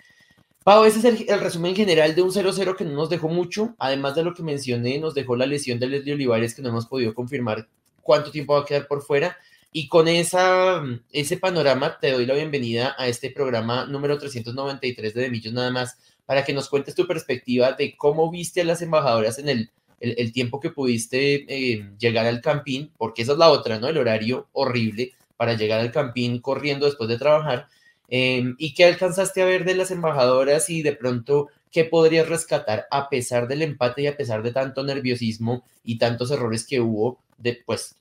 Pau, 0.64 0.86
ese 0.86 1.00
es 1.00 1.06
el, 1.28 1.40
resumen 1.40 1.76
general 1.76 2.16
de 2.16 2.22
un 2.22 2.32
0-0 2.32 2.76
que 2.78 2.86
no 2.86 2.92
nos 2.92 3.10
dejó 3.10 3.28
mucho. 3.28 3.76
Además 3.80 4.16
de 4.16 4.24
lo 4.24 4.34
que 4.34 4.44
mencioné, 4.44 5.00
nos 5.00 5.14
dejó 5.14 5.36
la 5.36 5.46
lesión 5.46 5.80
de 5.80 5.88
Leslie 5.88 6.14
Olivares 6.14 6.56
que 6.56 6.62
no 6.62 6.70
hemos 6.70 6.86
podido 6.86 7.14
confirmar 7.14 7.68
cuánto 8.02 8.32
tiempo 8.32 8.54
va 8.54 8.62
a 8.62 8.66
quedar 8.66 8.88
por 8.88 9.02
fuera. 9.02 9.38
Y 9.74 9.88
con 9.88 10.08
esa, 10.08 10.84
ese 11.12 11.38
panorama 11.38 11.98
te 12.00 12.12
doy 12.12 12.26
la 12.26 12.36
bienvenida 12.36 12.96
a 12.98 13.08
este 13.08 13.32
programa 13.32 13.86
número 13.88 14.18
393 14.18 15.14
de 15.14 15.22
Demillos 15.22 15.54
nada 15.54 15.72
más 15.72 15.98
para 16.32 16.46
que 16.46 16.54
nos 16.54 16.70
cuentes 16.70 16.96
tu 16.96 17.06
perspectiva 17.06 17.74
de 17.74 17.98
cómo 17.98 18.32
viste 18.32 18.62
a 18.62 18.66
las 18.66 18.82
embajadoras 18.82 19.38
en 19.38 19.50
el, 19.50 19.70
el, 20.00 20.32
tiempo 20.32 20.62
que 20.62 20.70
pudiste 20.70 21.46
eh, 21.50 21.90
llegar 22.00 22.26
al 22.26 22.40
campín, 22.40 22.90
porque 22.98 23.24
esa 23.24 23.34
es 23.34 23.38
la 23.38 23.50
otra, 23.50 23.80
¿no? 23.80 23.90
El 23.90 23.98
horario 23.98 24.48
horrible 24.54 25.12
para 25.36 25.56
llegar 25.56 25.82
al 25.82 25.92
campín 25.92 26.40
corriendo 26.40 26.86
después 26.86 27.10
de 27.10 27.18
trabajar 27.18 27.68
Em, 28.14 28.56
¿Y 28.60 28.74
qué 28.74 28.84
alcanzaste 28.84 29.42
a 29.42 29.46
ver 29.46 29.64
de 29.64 29.74
las 29.74 29.90
embajadoras 29.90 30.70
y 30.70 30.82
de 30.82 30.92
pronto 30.92 31.48
qué 31.72 31.86
podrías 31.86 32.28
rescatar 32.28 32.86
a 32.92 33.08
pesar 33.08 33.48
del 33.48 33.62
empate 33.62 34.02
y 34.02 34.08
a 34.08 34.18
pesar 34.18 34.44
de 34.44 34.52
tanto 34.52 34.84
nerviosismo 34.84 35.64
y 35.86 35.98
tantos 35.98 36.30
errores 36.30 36.68
que 36.68 36.82
hubo 36.82 37.20
de, 37.38 37.64
pues, 37.66 37.96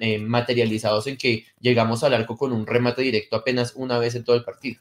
eh, 0.00 0.18
materializados 0.18 1.06
en 1.06 1.18
que 1.18 1.44
llegamos 1.60 2.02
al 2.02 2.14
arco 2.14 2.38
con 2.38 2.50
un 2.50 2.66
remate 2.66 3.02
directo 3.02 3.36
apenas 3.36 3.74
una 3.76 3.98
vez 3.98 4.14
en 4.14 4.24
todo 4.24 4.36
el 4.36 4.44
partido? 4.44 4.80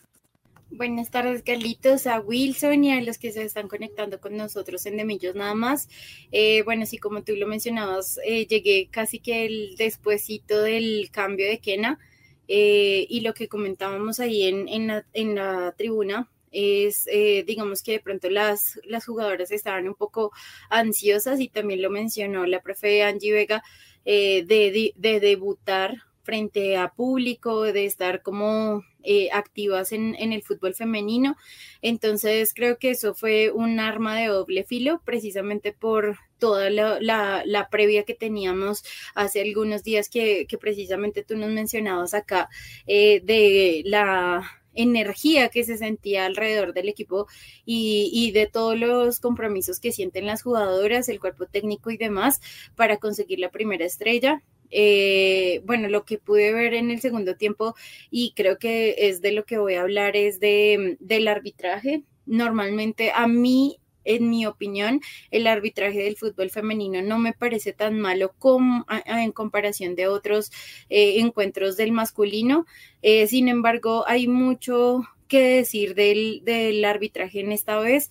Buenas 0.74 1.12
tardes, 1.12 1.44
Carlitos, 1.44 2.08
a 2.08 2.22
Wilson 2.22 2.86
y 2.86 2.94
a 2.94 3.02
los 3.02 3.18
que 3.18 3.34
se 3.34 3.44
están 3.44 3.68
conectando 3.68 4.22
con 4.22 4.38
nosotros 4.38 4.86
en 4.86 4.96
Demillos 4.96 5.36
nada 5.36 5.54
más. 5.54 5.90
Eh, 6.32 6.64
bueno, 6.64 6.86
sí, 6.86 6.98
como 6.98 7.24
tú 7.24 7.36
lo 7.36 7.46
mencionabas, 7.46 8.20
eh, 8.26 8.48
llegué 8.48 8.88
casi 8.90 9.20
que 9.20 9.46
el 9.46 9.76
despuesito 9.76 10.62
del 10.62 11.10
cambio 11.12 11.46
de 11.48 11.60
Kena. 11.60 12.00
Eh, 12.48 13.06
y 13.10 13.20
lo 13.20 13.34
que 13.34 13.50
comentábamos 13.50 14.20
ahí 14.22 14.44
en, 14.44 14.68
en, 14.70 14.88
la, 14.88 15.06
en 15.14 15.36
la, 15.36 15.74
tribuna 15.78 16.30
es, 16.52 17.06
eh, 17.08 17.44
digamos 17.46 17.84
que 17.84 17.94
de 17.94 18.00
pronto 18.00 18.30
las, 18.30 18.80
las 18.86 19.06
jugadoras 19.06 19.52
estaban 19.52 19.88
un 19.88 19.96
poco 19.96 20.32
ansiosas 20.70 21.40
y 21.40 21.50
también 21.50 21.82
lo 21.82 21.90
mencionó 21.90 22.46
la 22.46 22.62
profe 22.62 23.04
Angie 23.04 23.34
Vega, 23.34 23.64
eh, 24.06 24.44
de, 24.46 24.94
de, 24.96 25.20
debutar 25.20 25.96
frente 26.24 26.78
a 26.78 26.92
público, 26.94 27.64
de 27.64 27.86
estar 27.86 28.22
como 28.22 28.84
eh, 29.04 29.30
activas 29.32 29.92
en, 29.92 30.16
en, 30.16 30.34
el 30.34 30.44
fútbol 30.44 30.76
femenino. 30.76 31.36
Entonces 31.82 32.54
creo 32.54 32.78
que 32.78 32.92
eso 32.92 33.14
fue 33.16 33.52
un 33.52 33.80
arma 33.80 34.16
de 34.20 34.28
doble 34.28 34.64
filo, 34.64 35.02
precisamente 35.04 35.74
por 35.74 36.18
toda 36.38 36.70
la, 36.70 37.00
la, 37.46 37.70
previa 37.70 38.04
que 38.04 38.16
teníamos 38.16 38.84
hace 39.16 39.42
algunos 39.42 39.84
días 39.84 40.10
que, 40.10 40.46
que 40.48 40.58
precisamente 40.58 41.24
tú 41.24 41.38
nos 41.38 41.52
mencionabas 41.52 42.14
acá 42.14 42.50
eh, 42.88 43.22
de 43.24 43.84
la 43.86 44.44
energía 44.74 45.50
que 45.50 45.64
se 45.64 45.78
sentía 45.78 46.26
alrededor 46.26 46.74
del 46.74 46.90
equipo 46.90 47.28
y, 47.66 48.10
y, 48.14 48.32
de 48.32 48.48
todos 48.48 48.78
los 48.78 49.20
compromisos 49.20 49.80
que 49.80 49.92
sienten 49.92 50.26
las 50.26 50.44
jugadoras, 50.44 51.10
el 51.10 51.20
cuerpo 51.20 51.46
técnico 51.46 51.92
y 51.92 51.98
demás 51.98 52.42
para 52.76 52.98
conseguir 52.98 53.40
la 53.40 53.52
primera 53.52 53.86
estrella. 53.86 54.42
Eh, 54.72 55.62
bueno, 55.66 55.90
lo 55.90 56.06
que 56.06 56.18
pude 56.18 56.54
ver 56.54 56.74
en 56.74 56.90
el 56.92 57.02
segundo 57.02 57.36
tiempo 57.36 57.76
y 58.10 58.34
creo 58.36 58.58
que 58.58 58.96
es 58.98 59.22
de 59.22 59.34
lo 59.34 59.46
que 59.46 59.58
voy 59.58 59.76
a 59.76 59.82
hablar 59.82 60.16
es 60.16 60.40
de, 60.40 60.98
del 61.00 61.28
arbitraje. 61.28 62.04
Normalmente 62.26 63.12
a 63.14 63.28
mí 63.28 63.78
en 64.04 64.32
mi 64.32 64.48
opinión, 64.48 65.00
el 65.30 65.46
arbitraje 65.46 66.00
del 66.00 66.16
fútbol 66.16 66.50
femenino 66.50 67.04
no 67.04 67.20
me 67.20 67.34
parece 67.34 67.72
tan 67.72 68.00
malo 68.00 68.34
como 68.40 68.84
en 69.06 69.32
comparación 69.32 69.96
de 69.96 70.08
otros 70.08 70.52
eh, 70.90 71.20
encuentros 71.20 71.78
del 71.78 71.92
masculino. 71.92 72.66
Eh, 73.04 73.28
sin 73.28 73.48
embargo, 73.48 74.04
hay 74.08 74.28
mucho 74.28 75.04
que 75.28 75.42
decir 75.58 75.94
del, 75.94 76.42
del 76.44 76.84
arbitraje 76.84 77.42
en 77.42 77.52
esta 77.52 77.80
vez. 77.80 78.10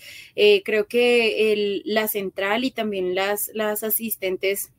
creo 0.64 0.87
que 0.87 1.83
la 1.85 2.07
central 2.07 2.62
y 2.62 2.71
también 2.71 3.17
las, 3.17 3.50
las 3.52 3.83
asistentes 3.83 4.71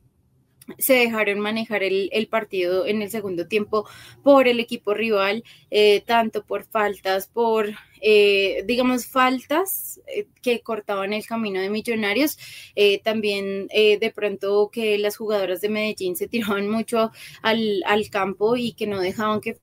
se 0.78 0.94
dejaron 0.94 1.40
manejar 1.40 1.82
el, 1.82 2.28
partido 2.30 2.86
en 2.86 3.02
el 3.02 3.10
segundo 3.10 3.46
tiempo 3.46 3.86
por 4.22 4.48
el 4.48 4.60
equipo 4.60 4.94
rival, 4.94 5.44
eh, 5.70 6.02
tanto 6.06 6.44
por 6.44 6.64
faltas, 6.64 7.26
por, 7.26 7.70
eh, 8.00 8.62
digamos, 8.66 9.06
faltas 9.06 10.00
eh, 10.06 10.26
que 10.42 10.60
cortaban 10.60 11.12
el 11.12 11.26
camino 11.26 11.60
de 11.60 11.70
Millonarios, 11.70 12.38
también 13.04 13.68
de 13.68 14.12
pronto 14.14 14.70
que 14.72 14.98
las 14.98 15.16
jugadoras 15.16 15.60
de 15.60 15.68
Medellín 15.68 16.16
se 16.16 16.28
tiraban 16.28 16.68
mucho 16.70 17.10
al, 17.42 17.82
al 17.86 18.08
campo 18.10 18.56
y 18.56 18.72
que 18.72 18.86
no 18.86 19.00
dejaban 19.00 19.40
que 19.40 19.58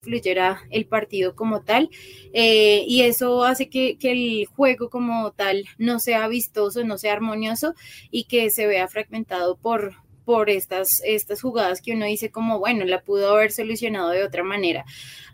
fluyera 0.00 0.62
el 0.70 0.86
partido 0.86 1.34
como 1.34 1.62
tal 1.62 1.88
y 2.34 3.02
eso 3.02 3.44
hace 3.44 3.70
que, 3.70 3.96
que, 3.96 4.12
el 4.12 4.46
juego 4.46 4.90
como 4.90 5.32
tal 5.32 5.64
no 5.78 5.98
sea 5.98 6.28
vistoso, 6.28 6.84
no 6.84 6.98
sea 6.98 7.14
armonioso 7.14 7.74
y 8.10 8.24
que 8.24 8.50
se 8.50 8.66
vea 8.66 8.86
fragmentado 8.86 9.56
por, 9.56 9.94
por 10.24 10.50
estas, 10.50 11.00
estas 11.04 11.40
jugadas 11.42 11.80
que 11.80 11.92
uno 11.92 12.06
dice 12.06 12.30
como, 12.30 12.58
bueno, 12.58 12.84
la 12.84 13.02
pudo 13.02 13.30
haber 13.30 13.52
solucionado 13.52 14.10
de 14.10 14.24
otra 14.24 14.42
manera. 14.42 14.84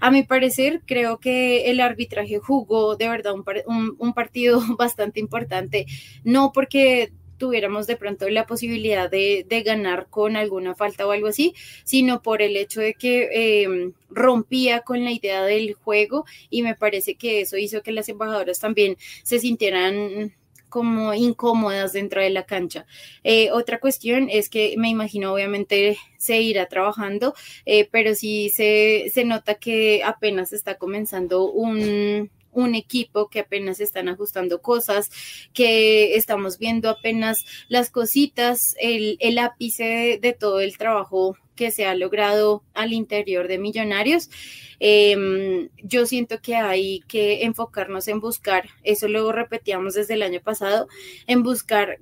A 0.00 0.11
mi 0.11 0.23
parecer, 0.23 0.82
creo 0.87 1.18
que 1.18 1.70
el 1.70 1.80
arbitraje 1.80 2.38
jugó 2.38 2.97
de 2.97 3.09
verdad 3.09 3.35
un, 3.35 3.97
un, 3.99 4.12
partido 4.12 4.61
bastante 4.78 5.20
importante, 5.20 5.87
no 6.25 6.52
porque 6.52 7.12
tuviéramos 7.40 7.87
de 7.87 7.97
pronto 7.97 8.28
la 8.28 8.47
posibilidad 8.47 9.11
de, 9.11 9.47
de, 9.49 9.62
ganar 9.62 10.09
con 10.11 10.37
alguna 10.37 10.75
falta 10.75 11.06
o 11.06 11.11
algo 11.11 11.28
así, 11.28 11.54
sino 11.85 12.23
por 12.23 12.42
el 12.42 12.54
hecho 12.56 12.80
de 12.82 12.94
que 12.94 13.62
em, 13.62 13.94
rompía 14.11 14.80
con 14.80 15.04
la 15.04 15.11
idea 15.11 15.42
del 15.42 15.73
juego 15.73 16.26
y 16.50 16.62
me 16.62 16.76
parece 16.76 17.14
que 17.14 17.40
eso 17.40 17.56
hizo 17.56 17.82
que 17.82 17.92
las 17.92 18.11
embajadoras 18.11 18.61
también 18.61 18.97
se 19.23 19.38
sintieran 19.38 20.35
como 20.71 21.12
incómodas 21.12 21.93
dentro 21.93 22.23
de 22.23 22.31
la 22.31 22.47
cancha. 22.47 22.87
Eh, 23.25 23.50
otra 23.50 23.79
cuestión 23.81 24.29
es 24.31 24.49
que 24.49 24.75
me 24.79 24.89
imagino 24.89 25.33
obviamente 25.35 25.99
se 26.17 26.41
irá 26.41 26.67
trabajando, 26.67 27.35
eh, 27.67 27.89
pero 27.91 28.15
sí 28.15 28.49
se, 28.49 29.11
se 29.12 29.25
nota 29.25 29.57
que 29.57 30.03
apenas 30.05 30.55
está 30.55 30.77
comenzando 30.77 31.50
un, 31.50 32.31
un 32.52 32.75
equipo 32.75 33.28
que 33.28 33.40
apenas 33.40 33.80
están 33.80 34.09
ajustando 34.09 34.61
cosas, 34.61 35.11
que 35.52 36.16
estamos 36.16 36.59
viendo 36.59 36.88
apenas 36.88 37.45
las 37.69 37.90
cositas, 37.90 38.75
el, 38.80 39.16
el 39.21 39.38
ápice 39.38 40.19
de, 40.21 40.33
todo 40.33 40.61
el 40.61 40.76
trabajo 40.78 41.37
que 41.54 41.71
se 41.71 41.87
ha 41.87 41.95
logrado 41.95 42.64
al 42.75 42.92
interior 42.92 43.49
de 43.49 43.59
Millonarios. 43.59 44.30
Em, 44.78 45.69
yo 45.83 46.07
siento 46.07 46.40
que 46.40 46.57
hay 46.57 47.00
que 47.07 47.45
enfocarnos 47.45 48.09
en 48.09 48.21
buscar, 48.21 48.71
eso 48.83 49.09
luego 49.09 49.33
repetíamos 49.33 49.95
desde 49.95 50.14
el 50.14 50.23
año 50.23 50.40
pasado, 50.40 50.88
en 51.26 51.42
buscar 51.42 51.99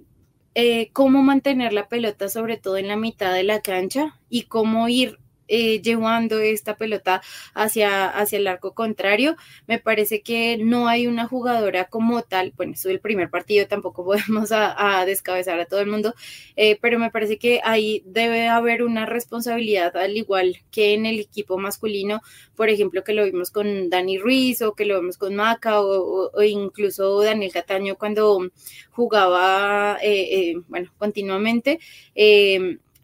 eh, 0.55 0.90
cómo 0.93 1.23
mantener 1.23 1.73
la 1.73 1.88
pelota 1.88 2.28
sobre 2.28 2.57
todo 2.57 2.76
en 2.78 2.88
la 2.88 2.97
mitad 2.97 3.33
de 3.35 3.45
la 3.45 3.61
cancha 3.61 4.19
y 4.28 4.43
cómo 4.45 4.88
ir 4.88 5.19
eh, 5.49 5.81
llevando 5.81 6.38
esta 6.40 6.76
pelota 6.76 7.23
hacia, 7.55 8.07
hacia 8.09 8.38
el 8.38 8.47
arco 8.47 8.75
contrario. 8.75 9.37
Me 9.67 9.78
parece 9.78 10.21
que 10.21 10.59
no 10.59 10.88
hay 10.88 11.07
una 11.07 11.26
jugadora 11.26 11.87
como 11.87 12.23
tal, 12.23 12.52
bueno, 12.57 12.75
eso 12.75 12.90
el 12.90 13.00
primer 13.00 13.31
partido, 13.31 13.67
tampoco 13.67 14.05
podemos 14.05 14.52
a, 14.52 15.05
descabezar 15.07 15.59
a 15.59 15.67
todo 15.67 15.81
el 15.81 15.87
mundo, 15.87 16.14
eh, 16.57 16.78
pero 16.83 16.99
me 16.99 17.11
parece 17.11 17.38
que 17.38 17.61
ahí 17.64 18.02
debe 18.05 18.49
haber 18.49 18.83
una 18.83 19.07
responsabilidad, 19.07 19.97
al 19.97 20.17
igual 20.17 20.59
que 20.71 20.95
en 20.95 21.07
el 21.07 21.19
equipo 21.19 21.59
masculino, 21.59 22.21
por 22.55 22.69
ejemplo, 22.69 23.02
que 23.02 23.14
lo 23.14 23.25
vimos 23.25 23.50
con 23.50 23.88
Dani 23.88 24.19
Ruiz 24.19 24.61
o 24.62 24.75
que 24.75 24.85
lo 24.85 24.97
vemos 24.97 25.17
con 25.17 25.35
Maca 25.35 25.81
o, 25.81 26.43
incluso 26.43 27.23
Daniel 27.23 27.52
Cataño 27.52 27.97
cuando 27.97 28.50
jugaba, 28.90 29.99
eh, 30.02 30.55
bueno, 30.69 30.93
continuamente. 30.99 31.78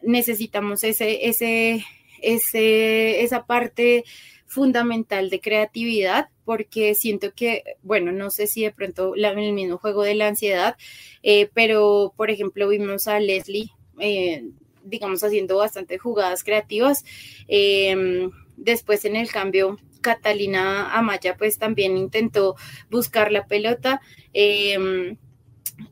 necesitamos 0.02 0.84
ese, 0.84 1.84
ese, 2.32 3.22
esa 3.22 3.46
parte 3.46 4.04
fundamental 4.46 5.30
de 5.30 5.40
creatividad, 5.40 6.28
porque 6.44 6.94
siento 6.94 7.32
que, 7.34 7.64
bueno, 7.82 8.12
no 8.12 8.30
sé 8.30 8.46
si 8.46 8.62
de 8.62 8.72
pronto 8.72 9.14
el 9.14 9.52
mismo 9.52 9.78
juego 9.78 10.02
de 10.02 10.14
la 10.14 10.28
ansiedad, 10.28 10.76
eh, 11.22 11.50
pero 11.54 12.12
por 12.16 12.30
ejemplo 12.30 12.68
vimos 12.68 13.08
a 13.08 13.18
Leslie, 13.18 13.70
eh, 13.98 14.44
digamos, 14.84 15.24
haciendo 15.24 15.56
bastantes 15.56 16.00
jugadas 16.00 16.44
creativas. 16.44 17.04
Em, 17.48 18.30
después 18.56 19.04
en 19.04 19.16
el 19.16 19.30
cambio, 19.30 19.78
Catalina 20.02 20.94
Amaya 20.94 21.36
pues 21.36 21.58
también 21.58 21.96
intentó 21.96 22.56
buscar 22.90 23.32
la 23.32 23.46
pelota. 23.46 24.00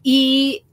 Y 0.02 0.64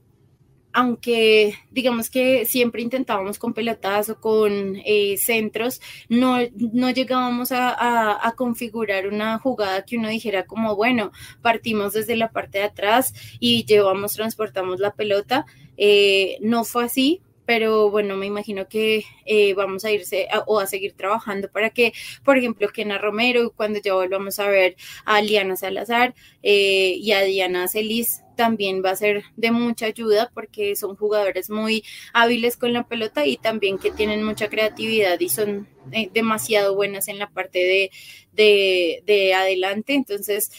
aunque 0.74 1.56
digamos 1.72 2.10
que 2.10 2.46
siempre 2.46 2.82
intentábamos 2.82 3.40
con 3.40 3.54
pelotazo, 3.54 4.20
con 4.20 4.78
eh, 4.86 5.18
centros, 5.18 5.82
no, 6.10 6.38
no 6.56 6.90
llegábamos 6.92 7.52
a, 7.52 8.34
configurar 8.36 9.08
una 9.08 9.40
jugada 9.40 9.84
que 9.84 9.98
uno 9.98 10.08
dijera 10.08 10.46
como, 10.46 10.76
bueno, 10.76 11.12
partimos 11.42 11.94
desde 11.94 12.16
la 12.16 12.32
parte 12.32 12.60
de 12.60 12.66
atrás 12.66 13.14
y 13.40 13.66
llevamos, 13.66 14.14
transportamos 14.14 14.80
la 14.80 14.94
pelota. 14.94 15.46
Eh, 15.78 16.38
no 16.42 16.64
fue 16.64 16.86
así, 16.86 17.22
pero 17.50 17.90
bueno, 17.90 18.16
me 18.16 18.28
imagino 18.28 18.68
que 18.68 19.06
eh, 19.26 19.56
vamos 19.56 19.84
a 19.84 19.90
irse 19.90 20.28
o 20.46 20.60
a 20.60 20.68
seguir 20.68 20.94
trabajando 20.94 21.50
para 21.50 21.72
que, 21.72 21.94
por 22.24 22.38
ejemplo, 22.38 22.70
Kena 22.70 23.00
Romero, 23.00 23.54
cuando 23.56 23.80
ya 23.82 23.96
volvamos 23.96 24.38
a 24.38 24.48
ver 24.48 24.76
a 25.04 25.20
Liana 25.24 25.56
Salazar 25.56 26.14
eh, 26.44 26.94
y 26.98 27.12
a 27.12 27.22
Diana 27.24 27.68
Celis, 27.68 28.22
también 28.38 28.84
va 28.86 28.92
a 28.92 28.96
ser 28.96 29.24
de 29.36 29.50
mucha 29.50 29.88
ayuda 29.88 30.30
porque 30.32 30.76
son 30.76 30.96
jugadores 30.96 31.50
muy 31.50 31.84
hábiles 32.14 32.56
con 32.56 32.72
la 32.72 32.88
pelota 32.88 33.26
y 33.26 33.38
también 33.38 33.80
que 33.80 33.90
tienen 33.90 34.24
mucha 34.24 34.48
creatividad 34.48 35.20
y 35.20 35.30
son 35.30 35.68
eh, 35.92 36.08
demasiado 36.14 36.76
buenas 36.76 37.08
en 37.08 37.18
la 37.18 37.32
parte 37.32 37.58
de, 37.58 37.92
de, 38.32 39.02
de 39.08 39.34
adelante. 39.34 39.96
Entonces, 39.96 40.52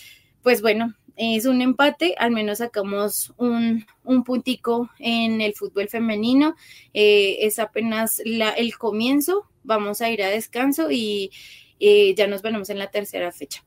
pues 0.43 0.61
bueno, 0.61 0.97
es 1.23 1.45
un 1.45 1.61
empate, 1.61 2.15
al 2.17 2.31
menos 2.31 2.59
sacamos 2.59 3.35
un, 3.37 3.85
un 4.05 4.25
puntico 4.25 4.89
en 4.99 5.43
el 5.43 5.53
fútbol 5.53 5.87
femenino. 5.87 6.57
Eh, 6.95 7.37
es 7.41 7.59
apenas 7.59 8.23
el 8.25 8.79
comienzo, 8.79 9.47
vamos 9.63 10.01
a 10.01 10.09
ir 10.09 10.23
a 10.23 10.31
descanso 10.31 10.91
y 10.91 11.31
eh, 11.79 12.15
ya 12.15 12.27
nos 12.27 12.41
veremos 12.41 12.71
en 12.71 12.79
la 12.79 12.91
tercera 12.91 13.31
fecha. 13.33 13.63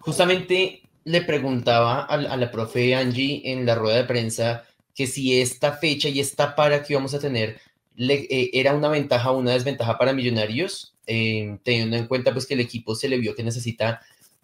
Justamente 0.00 0.82
le 1.04 1.22
preguntaba 1.22 2.02
a, 2.02 2.36
la 2.36 2.50
profe 2.50 2.92
Angie 2.96 3.40
en 3.44 3.64
la 3.64 3.76
rueda 3.76 3.98
de 3.98 4.04
prensa 4.04 4.64
que 4.96 5.06
si 5.06 5.40
esta 5.40 5.74
fecha 5.74 6.08
y 6.08 6.18
esta 6.18 6.56
para 6.56 6.82
que 6.82 6.96
vamos 6.96 7.14
a 7.14 7.20
tener 7.20 7.60
eh, 7.96 8.50
era 8.52 8.74
una 8.74 8.88
ventaja 8.88 9.30
o 9.30 9.38
una 9.38 9.52
desventaja 9.52 9.96
para 9.96 10.12
Millonarios, 10.12 10.96
teniendo 11.06 11.96
en 11.96 12.08
cuenta 12.08 12.32
pues 12.32 12.46
que 12.46 12.54
el 12.54 12.60
equipo 12.60 12.96
se 12.96 13.08
le 13.08 13.18
vio 13.18 13.36
que 13.36 13.44
necesita 13.44 14.00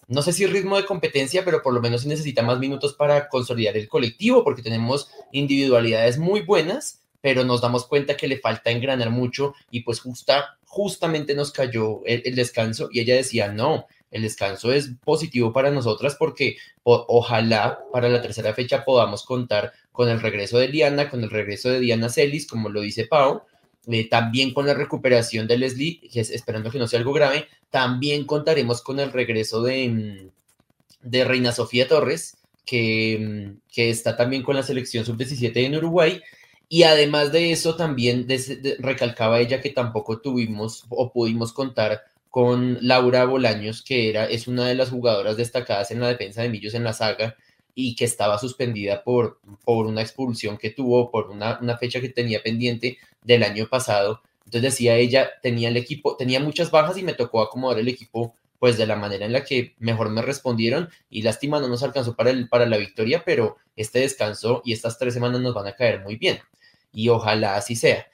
no 0.09 0.23
sé 0.23 0.33
si 0.33 0.47
ritmo 0.47 0.77
de 0.77 0.85
competencia, 0.85 1.45
pero 1.45 1.63
por 1.63 1.73
lo 1.73 1.81
menos 1.81 2.07
necesita 2.07 2.43
más 2.43 2.59
minutos 2.59 2.95
para 2.95 3.29
consolidar 3.29 3.77
el 3.77 3.89
colectivo, 3.89 4.45
porque 4.45 4.63
tenemos 4.63 5.11
individualidades 5.33 6.19
muy 6.19 6.41
buenas, 6.41 7.01
pero 7.21 7.45
nos 7.45 7.63
damos 7.63 7.87
cuenta 7.87 8.17
que 8.17 8.29
le 8.29 8.39
falta 8.39 8.71
engranar 8.71 9.11
mucho 9.11 9.55
y 9.71 9.81
pues 9.81 10.01
justa, 10.01 10.59
justamente 10.67 11.35
nos 11.35 11.53
cayó 11.53 12.03
el, 12.05 12.35
descanso 12.35 12.89
y 12.93 13.01
ella 13.01 13.15
decía, 13.15 13.49
no, 13.49 13.87
el 14.11 14.23
descanso 14.23 14.73
es 14.73 14.91
positivo 15.05 15.53
para 15.53 15.71
nosotras 15.71 16.17
porque 16.19 16.59
ojalá 16.83 17.81
para 17.93 18.09
la 18.11 18.21
tercera 18.21 18.53
fecha 18.53 18.85
podamos 18.85 19.25
contar 19.25 19.73
con 19.91 20.09
el 20.09 20.21
regreso 20.21 20.59
de 20.59 20.69
Liana, 20.69 21.09
con 21.09 21.23
el 21.25 21.31
regreso 21.31 21.71
de 21.71 21.81
Diana 21.81 22.09
Celis, 22.11 22.47
como 22.47 22.69
lo 22.69 22.83
dice 22.83 23.07
Pau, 23.07 23.43
eh, 23.89 24.09
también 24.09 24.55
con 24.55 24.67
la 24.67 24.75
recuperación 24.75 25.47
de 25.47 25.59
Leslie, 25.59 26.01
esperando 26.15 26.71
que 26.71 26.79
no 26.79 26.87
sea 26.87 26.99
algo 26.99 27.13
grave, 27.13 27.49
también 27.71 28.25
contaremos 28.25 28.83
con 28.83 29.01
el 29.01 29.13
regreso 29.13 29.63
de, 29.63 29.89
mm, 29.89 30.31
de 31.03 31.25
Reina 31.25 31.53
Sofía 31.53 31.89
Torres, 31.89 32.37
que, 32.65 33.19
mm, 33.21 33.73
que, 33.73 33.91
está 33.91 34.17
también 34.17 34.43
con 34.43 34.57
la 34.57 34.63
selección 34.63 35.05
sub-17 35.05 35.65
en 35.65 35.77
Uruguay. 35.77 36.23
Y 36.69 36.85
además 36.85 37.33
de 37.33 37.53
eso, 37.53 37.77
también 37.77 38.27
recalcaba 38.79 39.41
ella 39.41 39.61
que 39.61 39.71
tampoco 39.71 40.21
tuvimos 40.21 40.85
o 40.89 41.13
pudimos 41.13 41.53
contar 41.53 42.03
con 42.31 42.79
Laura 42.81 43.25
Bolaños, 43.27 43.83
que 43.83 44.11
era, 44.11 44.25
es 44.27 44.49
una 44.49 44.67
de 44.67 44.75
las 44.75 44.91
jugadoras 44.91 45.37
destacadas 45.37 45.91
en 45.91 46.01
la 46.01 46.09
defensa 46.09 46.43
de 46.43 46.49
Millos 46.49 46.75
en 46.75 46.85
la 46.85 46.93
saga, 46.93 47.37
y 47.75 47.97
que 47.97 48.05
estaba 48.05 48.39
suspendida 48.39 49.03
por, 49.05 49.41
por 49.65 49.87
una 49.87 50.03
expulsión 50.03 50.59
que 50.59 50.71
tuvo, 50.71 51.11
por 51.11 51.31
una, 51.31 51.59
una, 51.61 51.77
fecha 51.77 52.01
que 52.01 52.09
tenía 52.09 52.43
pendiente 52.43 52.99
del 53.25 53.43
año 53.43 53.67
pasado. 53.69 54.23
Entonces 54.45 54.63
decía 54.63 54.97
ella, 54.97 55.31
tenía 55.43 55.69
el 55.69 55.77
equipo, 55.77 56.17
tenía 56.17 56.39
muchas 56.39 56.71
bajas 56.71 56.97
y 56.97 57.03
me 57.03 57.15
tocó 57.15 57.43
acomodar 57.43 57.81
el 57.81 57.89
equipo 57.89 58.37
pues 58.61 58.79
de 58.79 58.87
la 58.87 58.97
manera 58.97 59.27
en 59.27 59.33
la 59.33 59.45
que 59.45 59.75
mejor 59.79 60.09
me 60.11 60.23
respondieron 60.23 60.89
y 61.11 61.23
lástima 61.23 61.61
no 61.61 61.69
nos 61.69 61.83
alcanzó 61.83 62.15
para, 62.15 62.31
el, 62.31 62.49
para 62.49 62.67
la 62.67 62.79
victoria, 62.79 63.23
pero 63.27 63.57
este 63.77 63.99
descanso 63.99 64.63
y 64.65 64.73
estas 64.73 64.97
tres 64.97 65.13
semanas 65.13 65.41
nos 65.41 65.53
van 65.53 65.67
a 65.67 65.75
caer 65.75 66.03
muy 66.03 66.17
bien 66.17 66.39
y 66.93 67.09
ojalá 67.09 67.57
así 67.57 67.77
sea. 67.77 68.07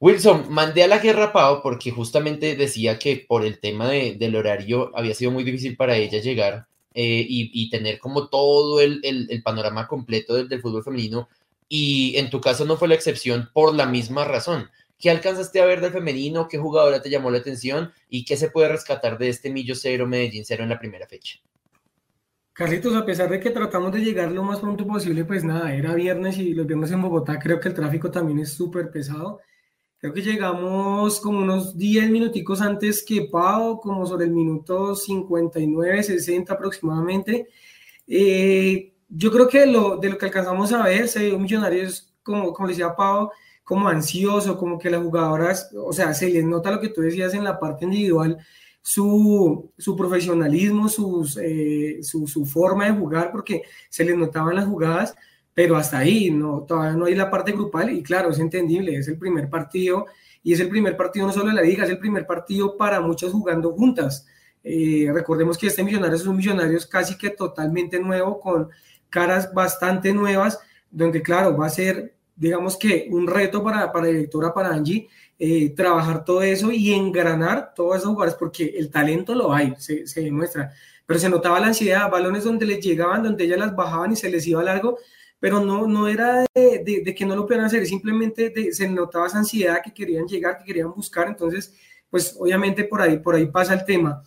Wilson, 0.00 0.46
mandé 0.48 0.82
a 0.82 0.88
la 0.88 0.98
guerra 0.98 1.32
Pau 1.32 1.62
porque 1.62 1.90
justamente 1.90 2.56
decía 2.56 2.98
que 2.98 3.24
por 3.28 3.44
el 3.44 3.60
tema 3.60 3.86
de, 3.88 4.14
del 4.14 4.34
horario 4.34 4.90
había 4.94 5.14
sido 5.14 5.30
muy 5.30 5.44
difícil 5.44 5.76
para 5.76 5.96
ella 5.96 6.20
llegar 6.20 6.66
eh, 6.94 7.24
y, 7.28 7.50
y, 7.52 7.70
tener 7.70 7.98
como 7.98 8.28
todo 8.28 8.80
el, 8.80 9.00
el, 9.04 9.42
panorama 9.42 9.86
completo 9.86 10.34
del, 10.34 10.48
del, 10.48 10.60
fútbol 10.62 10.82
femenino. 10.82 11.28
Y 11.72 12.16
en 12.16 12.30
tu 12.30 12.40
caso 12.40 12.64
no 12.64 12.76
fue 12.76 12.88
la 12.88 12.96
excepción 12.96 13.48
por 13.54 13.72
la 13.76 13.86
misma 13.86 14.24
razón. 14.24 14.68
¿Qué 14.98 15.08
alcanzaste 15.08 15.60
a 15.60 15.66
ver 15.66 15.80
del 15.80 15.92
femenino? 15.92 16.48
¿Qué 16.48 16.58
jugadora 16.58 17.00
te 17.00 17.08
llamó 17.08 17.30
la 17.30 17.38
atención? 17.38 17.92
¿Y 18.08 18.24
qué 18.24 18.36
se 18.36 18.50
puede 18.50 18.68
rescatar 18.68 19.16
de 19.18 19.28
este 19.28 19.50
Millo 19.50 19.76
cero, 19.76 20.04
Medellín 20.08 20.44
cero 20.44 20.64
en 20.64 20.68
la 20.68 20.80
primera 20.80 21.06
fecha? 21.06 21.38
Carlitos, 22.52 22.94
a 22.96 23.06
pesar 23.06 23.30
de 23.30 23.38
que 23.38 23.50
tratamos 23.50 23.92
de 23.92 24.00
llegar 24.00 24.32
lo 24.32 24.42
más 24.42 24.58
pronto 24.58 24.84
posible, 24.84 25.24
pues 25.24 25.44
nada, 25.44 25.72
era 25.72 25.94
viernes 25.94 26.38
y 26.38 26.54
los 26.54 26.66
viernes 26.66 26.90
en 26.90 27.02
Bogotá, 27.02 27.38
creo 27.38 27.60
que 27.60 27.68
el 27.68 27.74
tráfico 27.74 28.10
también 28.10 28.40
es 28.40 28.52
súper 28.52 28.90
pesado. 28.90 29.40
Creo 30.00 30.12
que 30.12 30.22
llegamos 30.22 31.20
como 31.20 31.38
unos 31.38 31.78
10 31.78 32.10
minuticos 32.10 32.60
antes 32.60 33.04
que 33.04 33.28
Pau, 33.30 33.78
como 33.80 34.04
sobre 34.06 34.24
el 34.24 34.32
minuto 34.32 34.96
59, 34.96 36.02
60 36.02 36.52
aproximadamente. 36.52 37.48
Eh, 38.08 38.89
yo 39.10 39.30
creo 39.30 39.48
que 39.48 39.66
lo, 39.66 39.96
de 39.96 40.10
lo 40.10 40.18
que 40.18 40.26
alcanzamos 40.26 40.72
a 40.72 40.84
ver, 40.84 41.08
se 41.08 41.26
vio 41.26 41.38
Millonarios, 41.38 42.12
como, 42.22 42.52
como 42.52 42.68
decía 42.68 42.94
Pau, 42.96 43.30
como 43.64 43.88
ansioso, 43.88 44.56
como 44.56 44.78
que 44.78 44.90
las 44.90 45.02
jugadoras, 45.02 45.70
o 45.76 45.92
sea, 45.92 46.14
se 46.14 46.30
les 46.30 46.44
nota 46.44 46.70
lo 46.70 46.80
que 46.80 46.88
tú 46.88 47.02
decías 47.02 47.34
en 47.34 47.44
la 47.44 47.58
parte 47.58 47.84
individual, 47.84 48.38
su, 48.82 49.70
su 49.76 49.96
profesionalismo, 49.96 50.88
sus, 50.88 51.36
eh, 51.42 51.98
su, 52.02 52.26
su 52.26 52.46
forma 52.46 52.86
de 52.86 52.92
jugar, 52.92 53.30
porque 53.30 53.62
se 53.88 54.04
les 54.04 54.16
notaban 54.16 54.56
las 54.56 54.66
jugadas 54.66 55.14
pero 55.54 55.76
hasta 55.76 55.98
ahí, 55.98 56.30
no, 56.30 56.62
todavía 56.62 56.96
no 56.96 57.06
hay 57.06 57.14
la 57.14 57.30
parte 57.30 57.52
grupal 57.52 57.90
y 57.90 58.02
claro, 58.02 58.30
es 58.30 58.38
entendible, 58.38 58.96
es 58.96 59.08
el 59.08 59.18
primer 59.18 59.50
partido 59.50 60.06
y 60.42 60.52
es 60.52 60.60
el 60.60 60.68
primer 60.68 60.96
partido 60.96 61.26
no 61.26 61.32
solo 61.32 61.48
de 61.48 61.54
la 61.54 61.62
liga, 61.62 61.84
es 61.84 61.90
el 61.90 61.98
primer 61.98 62.26
partido 62.26 62.76
para 62.76 63.00
muchos 63.00 63.32
jugando 63.32 63.72
juntas. 63.72 64.26
Eh, 64.62 65.08
recordemos 65.12 65.56
que 65.56 65.66
este 65.68 65.82
millonario 65.82 66.16
es 66.16 66.26
un 66.26 66.36
millonario 66.36 66.78
casi 66.88 67.16
que 67.16 67.30
totalmente 67.30 67.98
nuevo, 67.98 68.40
con 68.40 68.68
caras 69.08 69.52
bastante 69.52 70.12
nuevas, 70.12 70.58
donde 70.90 71.22
claro, 71.22 71.56
va 71.56 71.66
a 71.66 71.70
ser, 71.70 72.14
digamos 72.36 72.76
que 72.76 73.08
un 73.10 73.26
reto 73.26 73.62
para, 73.62 73.92
para 73.92 74.06
la 74.06 74.12
directora, 74.12 74.52
para 74.52 74.70
Angie, 74.70 75.08
eh, 75.38 75.70
trabajar 75.70 76.24
todo 76.24 76.42
eso 76.42 76.70
y 76.70 76.92
engranar 76.92 77.72
todas 77.74 78.02
esas 78.02 78.12
jugadas, 78.12 78.34
porque 78.34 78.74
el 78.76 78.90
talento 78.90 79.34
lo 79.34 79.52
hay, 79.52 79.74
se, 79.78 80.06
se 80.06 80.20
demuestra, 80.20 80.72
pero 81.06 81.18
se 81.18 81.30
notaba 81.30 81.58
la 81.60 81.68
ansiedad, 81.68 82.10
balones 82.10 82.44
donde 82.44 82.66
les 82.66 82.84
llegaban, 82.84 83.22
donde 83.22 83.44
ellas 83.44 83.58
las 83.58 83.74
bajaban 83.74 84.12
y 84.12 84.16
se 84.16 84.30
les 84.30 84.46
iba 84.46 84.62
largo, 84.62 84.98
pero 85.40 85.58
no, 85.58 85.86
no 85.86 86.06
era 86.06 86.44
de, 86.54 87.14
que 87.16 87.24
no 87.24 87.34
lo 87.34 87.46
pudieran 87.46 87.66
hacer, 87.66 87.86
simplemente 87.86 88.50
de, 88.50 88.72
se 88.72 88.86
notaba 88.88 89.26
esa 89.26 89.38
ansiedad 89.38 89.80
que 89.82 89.92
querían 89.92 90.26
llegar, 90.26 90.58
que 90.58 90.66
querían 90.66 90.92
buscar, 90.92 91.26
entonces, 91.28 91.74
pues 92.10 92.36
obviamente 92.38 92.84
por 92.84 93.00
ahí, 93.00 93.18
por 93.18 93.34
ahí 93.34 93.46
pasa 93.46 93.74
el 93.74 93.84
tema. 93.84 94.22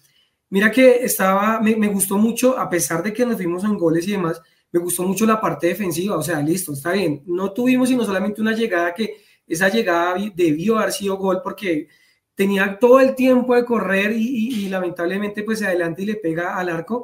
Mira 0.54 0.70
que 0.70 1.04
estaba, 1.04 1.60
me, 1.62 1.88
gustó 1.88 2.16
mucho, 2.16 2.60
a 2.60 2.70
pesar 2.70 3.02
de 3.02 3.12
que 3.12 3.26
nos 3.26 3.38
fuimos 3.38 3.64
en 3.64 3.76
goles 3.76 4.08
y 4.08 4.12
demás, 4.12 4.40
me 4.72 4.80
gustó 4.80 5.02
mucho 5.02 5.26
la 5.26 5.42
parte 5.42 5.66
defensiva, 5.66 6.16
o 6.16 6.22
sea, 6.22 6.44
listo, 6.44 6.74
está 6.74 6.92
bien, 6.92 7.24
no 7.26 7.52
tuvimos 7.52 7.90
sino 7.90 8.06
solamente 8.06 8.40
una 8.40 8.54
llegada 8.54 8.94
que 8.94 9.16
esa 9.48 9.70
llegada 9.70 10.16
debió 10.36 10.78
haber 10.78 10.92
sido 10.92 11.18
gol 11.18 11.42
porque 11.44 11.88
tenía 12.36 12.78
todo 12.78 13.00
el 13.00 13.16
tiempo 13.16 13.56
de 13.56 13.66
correr 13.66 14.12
y 14.16 14.70
lamentablemente 14.70 15.42
pues 15.42 15.58
se 15.58 15.66
adelanta 15.66 16.04
y 16.04 16.06
le 16.06 16.16
pega 16.18 16.56
al 16.56 16.70
arco, 16.70 17.04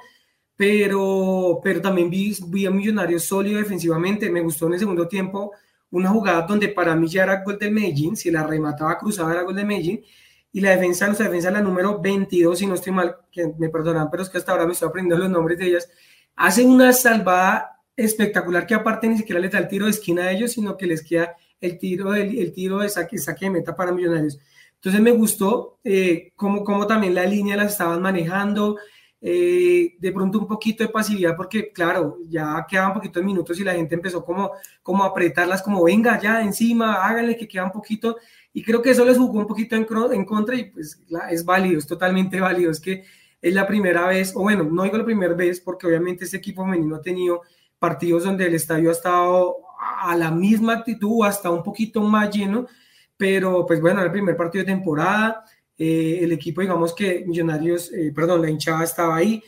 pero, 0.55 1.59
pero 1.63 1.81
también 1.81 2.09
vi, 2.09 2.35
vi 2.49 2.67
a 2.67 2.69
Millonarios 2.69 3.23
sólido 3.23 3.57
defensivamente. 3.57 4.29
Me 4.29 4.41
gustó 4.41 4.67
en 4.67 4.73
el 4.73 4.79
segundo 4.79 5.07
tiempo 5.07 5.53
una 5.89 6.09
jugada 6.09 6.41
donde 6.45 6.67
para 6.67 6.95
mí 6.95 7.07
ya 7.07 7.23
era 7.23 7.41
gol 7.43 7.57
del 7.57 7.71
Medellín, 7.71 8.15
si 8.15 8.29
la 8.29 8.45
remataba 8.45 8.97
cruzada 8.97 9.31
era 9.31 9.43
gol 9.43 9.55
de 9.55 9.63
Medellín, 9.65 10.03
y 10.51 10.62
la 10.62 10.71
defensa, 10.71 11.05
nuestra 11.05 11.27
defensa, 11.27 11.51
la 11.51 11.62
número 11.62 11.99
22, 11.99 12.57
si 12.57 12.65
no 12.65 12.75
estoy 12.75 12.93
mal, 12.93 13.17
que 13.31 13.53
me 13.57 13.69
perdonan, 13.69 14.09
pero 14.09 14.23
es 14.23 14.29
que 14.29 14.38
hasta 14.38 14.51
ahora 14.51 14.65
me 14.65 14.73
estoy 14.73 14.89
aprendiendo 14.89 15.23
los 15.23 15.31
nombres 15.31 15.59
de 15.59 15.67
ellas, 15.67 15.89
hace 16.35 16.63
una 16.63 16.93
salvada 16.93 17.81
espectacular 17.95 18.65
que 18.65 18.73
aparte 18.73 19.07
ni 19.07 19.17
siquiera 19.17 19.39
les 19.39 19.51
da 19.51 19.59
el 19.59 19.67
tiro 19.67 19.85
de 19.85 19.91
esquina 19.91 20.23
a 20.23 20.31
ellos, 20.31 20.53
sino 20.53 20.77
que 20.77 20.88
les 20.88 21.03
queda 21.03 21.35
el 21.59 21.77
tiro, 21.77 22.15
el, 22.15 22.38
el 22.39 22.53
tiro 22.53 22.79
de 22.79 22.89
saque, 22.89 23.17
saque 23.17 23.45
de 23.45 23.51
meta 23.51 23.75
para 23.75 23.91
Millonarios. 23.91 24.39
Entonces 24.75 25.01
me 25.01 25.12
gustó 25.12 25.79
eh, 25.83 26.31
cómo, 26.35 26.63
cómo 26.63 26.88
también 26.88 27.13
la 27.13 27.25
línea 27.25 27.57
la 27.57 27.65
estaban 27.65 28.01
manejando, 28.01 28.77
eh, 29.21 29.95
de 29.99 30.12
pronto 30.13 30.39
un 30.39 30.47
poquito 30.47 30.85
de 30.85 30.89
pasividad 30.89 31.35
porque 31.35 31.73
claro, 31.73 32.19
ya 32.29 32.65
quedaban 32.69 32.93
poquitos 32.93 33.21
minutos 33.21 33.59
y 33.59 33.65
la 33.65 33.73
gente 33.73 33.95
empezó 33.95 34.23
como, 34.23 34.51
como 34.81 35.03
a 35.03 35.07
apretarlas, 35.07 35.62
como 35.62 35.83
venga 35.83 36.17
ya 36.21 36.41
encima, 36.41 37.05
háganle 37.05 37.35
que 37.35 37.47
queda 37.47 37.65
un 37.65 37.71
poquito 37.71 38.15
y 38.60 38.63
creo 38.63 38.82
que 38.82 38.89
eso 38.89 39.06
les 39.06 39.17
jugó 39.17 39.39
un 39.39 39.48
poquito 39.48 39.78
en, 39.78 39.88
en 40.12 40.26
contra 40.26 40.54
y 40.54 40.65
pues 40.65 41.02
es 41.32 41.45
válido, 41.45 41.80
es 41.80 41.88
totalmente 41.88 42.41
válido, 42.41 42.72
es 42.72 42.82
que 42.82 43.06
es 43.41 43.54
la 43.54 43.65
primera 43.65 44.06
vez, 44.06 44.34
o 44.36 44.41
bueno, 44.41 44.65
no 44.65 44.84
digo 44.84 44.98
la 44.98 45.06
primera 45.06 45.34
vez 45.34 45.62
porque 45.62 45.88
obviamente 45.88 46.26
este 46.26 46.36
equipo 46.36 46.65
femenino 46.65 46.98
ha 46.98 47.02
tenido 47.02 47.43
partidos 47.80 48.26
donde 48.26 48.48
el 48.48 48.56
estadio 48.56 48.89
ha 48.89 48.91
estado 48.91 49.56
a 50.02 50.13
la 50.17 50.30
misma 50.30 50.74
actitud, 50.74 51.26
hasta 51.26 51.50
un 51.50 51.63
poquito 51.63 52.02
más 52.02 52.36
lleno, 52.36 52.67
pero 53.15 53.65
pues 53.65 53.80
bueno, 53.80 54.04
el 54.04 54.12
primer 54.12 54.36
partido 54.36 54.65
de 54.65 54.72
temporada, 54.74 55.45
eh, 55.78 56.19
el 56.22 56.34
equipo, 56.34 56.60
digamos 56.60 56.93
que 56.93 57.24
Millonarios, 57.26 57.93
eh, 57.93 58.12
perdón, 58.13 58.41
la 58.41 58.50
hinchada 58.50 58.84
estaba 58.84 59.15
ahí. 59.15 59.41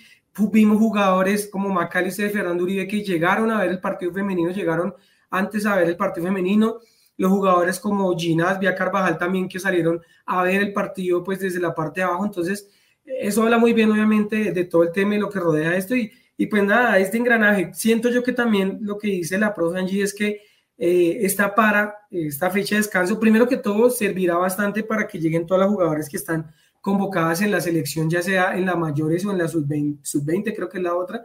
Vimos 0.54 0.78
jugadores 0.78 1.50
como 1.52 1.68
Macalister 1.68 2.28
y 2.30 2.34
Fernando 2.34 2.64
Uribe 2.64 2.88
que 2.88 3.04
llegaron 3.04 3.52
a 3.52 3.60
ver 3.60 3.72
el 3.72 3.82
partido 3.82 4.14
femenino, 4.14 4.52
llegaron 4.52 4.96
antes 5.30 5.66
a 5.66 5.76
ver 5.76 5.90
el 5.90 5.98
partido 5.98 6.28
femenino. 6.28 6.80
Los 7.18 7.32
jugadores 7.32 7.80
como 7.80 8.18
Ginás, 8.18 8.60
Vía 8.60 8.76
Carvajal 8.76 9.18
también 9.18 9.48
que 9.48 9.60
salieron 9.60 10.02
a 10.26 10.44
ver 10.44 10.62
el 10.62 10.74
partido 10.74 11.24
pues 11.24 11.40
desde 11.40 11.60
la 11.60 11.76
parte 11.76 12.02
de 12.02 12.06
abajo, 12.06 12.26
entonces 12.26 12.70
eso 13.06 13.44
habla 13.44 13.58
muy 13.58 13.74
bien 13.74 13.92
obviamente 13.92 14.52
de 14.52 14.66
todo 14.66 14.84
el 14.84 14.92
tema 14.92 15.16
y 15.16 15.20
lo 15.20 15.30
que 15.30 15.40
rodea 15.40 15.76
esto. 15.76 15.96
Y, 15.96 16.12
y 16.38 16.48
pues 16.48 16.64
nada, 16.64 16.98
este 16.98 17.18
engranaje, 17.18 17.72
siento 17.74 18.10
yo 18.10 18.24
que 18.24 18.34
también 18.34 18.80
lo 18.82 18.98
que 18.98 19.08
dice 19.08 19.38
la 19.38 19.54
profe 19.54 19.80
Angie 19.80 20.04
es 20.04 20.14
que 20.14 20.42
eh, 20.84 21.20
esta 21.26 21.54
para, 21.54 21.96
esta 22.10 22.50
fecha 22.50 22.74
de 22.74 22.82
descanso, 22.82 23.20
primero 23.20 23.48
que 23.48 23.58
todo 23.58 23.92
servirá 23.92 24.38
bastante 24.38 24.82
para 24.82 25.08
que 25.08 25.20
lleguen 25.20 25.46
todas 25.46 25.62
las 25.62 25.70
jugadores 25.70 26.10
que 26.10 26.18
están 26.18 26.52
convocadas 26.82 27.42
en 27.42 27.52
la 27.52 27.62
selección, 27.62 28.10
ya 28.10 28.24
sea 28.24 28.58
en 28.58 28.66
la 28.66 28.76
mayores 28.76 29.24
o 29.26 29.32
en 29.32 29.38
la 29.38 29.48
sub-20, 29.48 30.00
sub 30.02 30.26
creo 30.26 30.68
que 30.68 30.80
es 30.80 30.84
la 30.84 30.96
otra, 30.96 31.24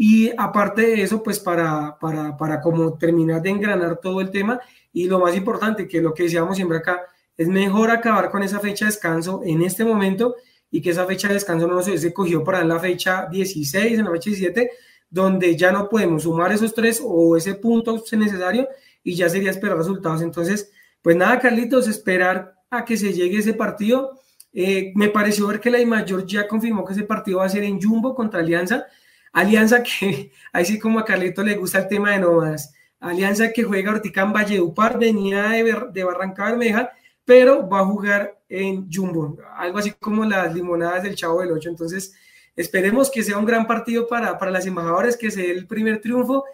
y 0.00 0.30
aparte 0.38 0.82
de 0.82 1.02
eso, 1.02 1.24
pues 1.24 1.40
para, 1.40 1.98
para, 1.98 2.36
para 2.36 2.60
como 2.60 2.96
terminar 2.96 3.42
de 3.42 3.50
engranar 3.50 3.98
todo 4.00 4.20
el 4.20 4.30
tema 4.30 4.60
y 4.92 5.08
lo 5.08 5.18
más 5.18 5.36
importante, 5.36 5.88
que 5.88 6.00
lo 6.00 6.14
que 6.14 6.22
decíamos 6.22 6.54
siempre 6.54 6.78
acá, 6.78 7.02
es 7.36 7.48
mejor 7.48 7.90
acabar 7.90 8.30
con 8.30 8.44
esa 8.44 8.60
fecha 8.60 8.84
de 8.84 8.92
descanso 8.92 9.42
en 9.44 9.60
este 9.60 9.84
momento 9.84 10.36
y 10.70 10.80
que 10.80 10.90
esa 10.90 11.04
fecha 11.04 11.26
de 11.26 11.34
descanso 11.34 11.66
no 11.66 11.82
se 11.82 11.90
hubiese 11.90 12.12
cogido 12.12 12.44
para 12.44 12.62
la 12.64 12.78
fecha 12.78 13.26
16, 13.28 13.98
en 13.98 14.04
la 14.04 14.12
fecha 14.12 14.30
17, 14.30 14.70
donde 15.10 15.56
ya 15.56 15.72
no 15.72 15.88
podemos 15.88 16.22
sumar 16.22 16.52
esos 16.52 16.72
tres 16.74 17.02
o 17.04 17.36
ese 17.36 17.56
punto 17.56 18.00
necesario 18.12 18.68
y 19.02 19.16
ya 19.16 19.28
sería 19.28 19.50
esperar 19.50 19.78
resultados. 19.78 20.22
Entonces, 20.22 20.70
pues 21.02 21.16
nada, 21.16 21.40
Carlitos, 21.40 21.88
esperar 21.88 22.54
a 22.70 22.84
que 22.84 22.96
se 22.96 23.12
llegue 23.12 23.38
ese 23.38 23.54
partido. 23.54 24.12
Eh, 24.52 24.92
me 24.94 25.08
pareció 25.08 25.48
ver 25.48 25.58
que 25.58 25.70
la 25.70 25.84
mayor 25.84 26.24
ya 26.24 26.46
confirmó 26.46 26.84
que 26.84 26.92
ese 26.92 27.02
partido 27.02 27.38
va 27.38 27.46
a 27.46 27.48
ser 27.48 27.64
en 27.64 27.80
Jumbo 27.80 28.14
contra 28.14 28.38
Alianza. 28.38 28.86
Alianza 29.32 29.82
que, 29.82 30.32
ahí 30.52 30.64
sí 30.64 30.78
como 30.78 30.98
a 30.98 31.04
Carlitos 31.04 31.44
le 31.44 31.56
gusta 31.56 31.78
el 31.78 31.88
tema 31.88 32.12
de 32.12 32.20
nómadas. 32.20 32.74
Alianza 33.00 33.52
que 33.52 33.62
juega 33.62 34.00
en 34.02 34.32
Valledupar, 34.32 34.98
venía 34.98 35.48
de, 35.50 35.86
de 35.92 36.04
Barranca 36.04 36.46
Bermeja, 36.46 36.90
pero 37.24 37.68
va 37.68 37.80
a 37.80 37.84
jugar 37.84 38.40
en 38.48 38.90
Jumbo, 38.90 39.36
algo 39.56 39.78
así 39.78 39.92
como 39.92 40.24
las 40.24 40.52
limonadas 40.54 41.02
del 41.02 41.14
Chavo 41.14 41.40
del 41.40 41.52
Ocho. 41.52 41.68
Entonces, 41.68 42.14
esperemos 42.56 43.10
que 43.10 43.22
sea 43.22 43.38
un 43.38 43.44
gran 43.44 43.66
partido 43.66 44.08
para, 44.08 44.38
para 44.38 44.50
las 44.50 44.66
embajadoras, 44.66 45.16
que 45.16 45.30
sea 45.30 45.44
el 45.44 45.66
primer 45.66 46.00
triunfo. 46.00 46.44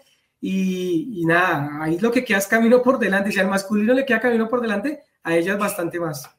Y, 0.41 1.21
y, 1.21 1.25
nada, 1.25 1.81
ahí 1.81 1.97
lo 1.97 2.11
que 2.11 2.23
queda 2.23 2.37
es 2.37 2.47
camino 2.47 2.83
por 2.83 2.99
delante. 2.99 3.31
Si 3.31 3.39
al 3.39 3.47
masculino 3.47 3.93
le 3.93 4.05
queda 4.05 4.19
camino 4.19 4.47
por 4.47 4.61
delante, 4.61 5.01
a 5.23 5.35
ellas 5.35 5.57
bastante 5.57 5.99
más. 5.99 6.29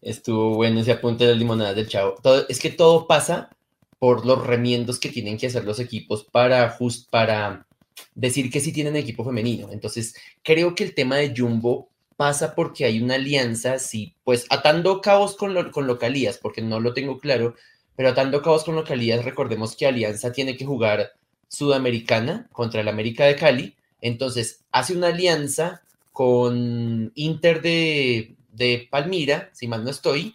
Estuvo 0.00 0.54
bueno 0.54 0.80
ese 0.80 0.92
apunte 0.92 1.24
de 1.24 1.30
las 1.30 1.38
limonadas 1.38 1.74
del 1.74 1.88
Chavo. 1.88 2.14
Todo, 2.22 2.46
es 2.48 2.60
que 2.60 2.70
todo 2.70 3.08
pasa 3.08 3.50
por 3.98 4.26
los 4.26 4.46
remiendos 4.46 4.98
que 4.98 5.08
tienen 5.08 5.38
que 5.38 5.46
hacer 5.46 5.64
los 5.64 5.80
equipos 5.80 6.24
para, 6.24 6.70
just, 6.70 7.10
para 7.10 7.66
decir 8.14 8.50
que 8.50 8.60
sí 8.60 8.72
tienen 8.72 8.96
equipo 8.96 9.24
femenino. 9.24 9.68
Entonces, 9.72 10.14
creo 10.42 10.74
que 10.74 10.84
el 10.84 10.94
tema 10.94 11.16
de 11.16 11.34
Jumbo 11.36 11.88
pasa 12.16 12.54
porque 12.54 12.84
hay 12.84 13.00
una 13.00 13.14
alianza, 13.14 13.78
sí, 13.78 14.14
pues 14.24 14.46
atando 14.50 15.00
cabos 15.00 15.36
con, 15.36 15.54
lo, 15.54 15.70
con 15.70 15.86
localías, 15.86 16.38
porque 16.38 16.62
no 16.62 16.80
lo 16.80 16.94
tengo 16.94 17.18
claro, 17.18 17.54
pero 17.94 18.10
atando 18.10 18.42
cabos 18.42 18.64
con 18.64 18.74
localías, 18.74 19.24
recordemos 19.24 19.76
que 19.76 19.86
Alianza 19.86 20.32
tiene 20.32 20.56
que 20.56 20.66
jugar 20.66 21.12
Sudamericana 21.48 22.48
contra 22.52 22.80
el 22.80 22.88
América 22.88 23.24
de 23.24 23.36
Cali, 23.36 23.76
entonces 24.00 24.64
hace 24.72 24.94
una 24.94 25.08
alianza 25.08 25.82
con 26.12 27.12
Inter 27.14 27.62
de, 27.62 28.34
de 28.52 28.88
Palmira, 28.90 29.50
si 29.52 29.68
mal 29.68 29.84
no 29.84 29.90
estoy, 29.90 30.34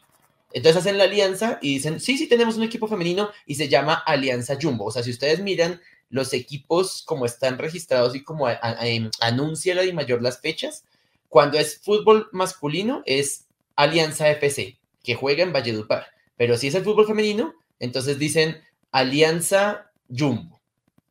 entonces 0.53 0.81
hacen 0.81 0.97
la 0.97 1.05
alianza 1.05 1.59
y 1.61 1.75
dicen, 1.75 1.99
sí, 1.99 2.17
sí 2.17 2.27
tenemos 2.27 2.57
un 2.57 2.63
equipo 2.63 2.87
femenino 2.87 3.29
y 3.45 3.55
se 3.55 3.69
llama 3.69 3.93
Alianza 3.93 4.57
Jumbo. 4.61 4.85
O 4.85 4.91
sea, 4.91 5.03
si 5.03 5.11
ustedes 5.11 5.39
miran 5.39 5.79
los 6.11 6.33
equipos 6.33 7.03
como 7.03 7.25
están 7.25 7.57
registrados 7.57 8.15
y 8.15 8.23
como 8.23 8.45
a, 8.45 8.51
a, 8.51 8.81
a, 8.81 8.87
em, 8.87 9.09
anuncia 9.21 9.73
la 9.73 9.91
mayor 9.93 10.21
las 10.21 10.39
fechas. 10.41 10.83
Cuando 11.29 11.57
es 11.57 11.79
fútbol 11.79 12.27
masculino 12.33 13.01
es 13.05 13.47
Alianza 13.75 14.29
FC, 14.29 14.77
que 15.03 15.15
juega 15.15 15.43
en 15.43 15.53
Valledupar. 15.53 16.07
Pero 16.37 16.57
si 16.57 16.67
es 16.67 16.75
el 16.75 16.83
fútbol 16.83 17.07
femenino, 17.07 17.55
entonces 17.79 18.19
dicen 18.19 18.61
Alianza 18.91 19.91
Jumbo. 20.09 20.61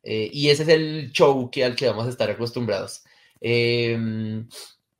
Eh, 0.03 0.29
y 0.31 0.49
ese 0.49 0.63
es 0.63 0.69
el 0.69 1.11
show 1.11 1.49
que, 1.49 1.65
al 1.65 1.75
que 1.75 1.87
vamos 1.87 2.05
a 2.05 2.09
estar 2.09 2.29
acostumbrados. 2.29 3.03
Eh, 3.41 4.45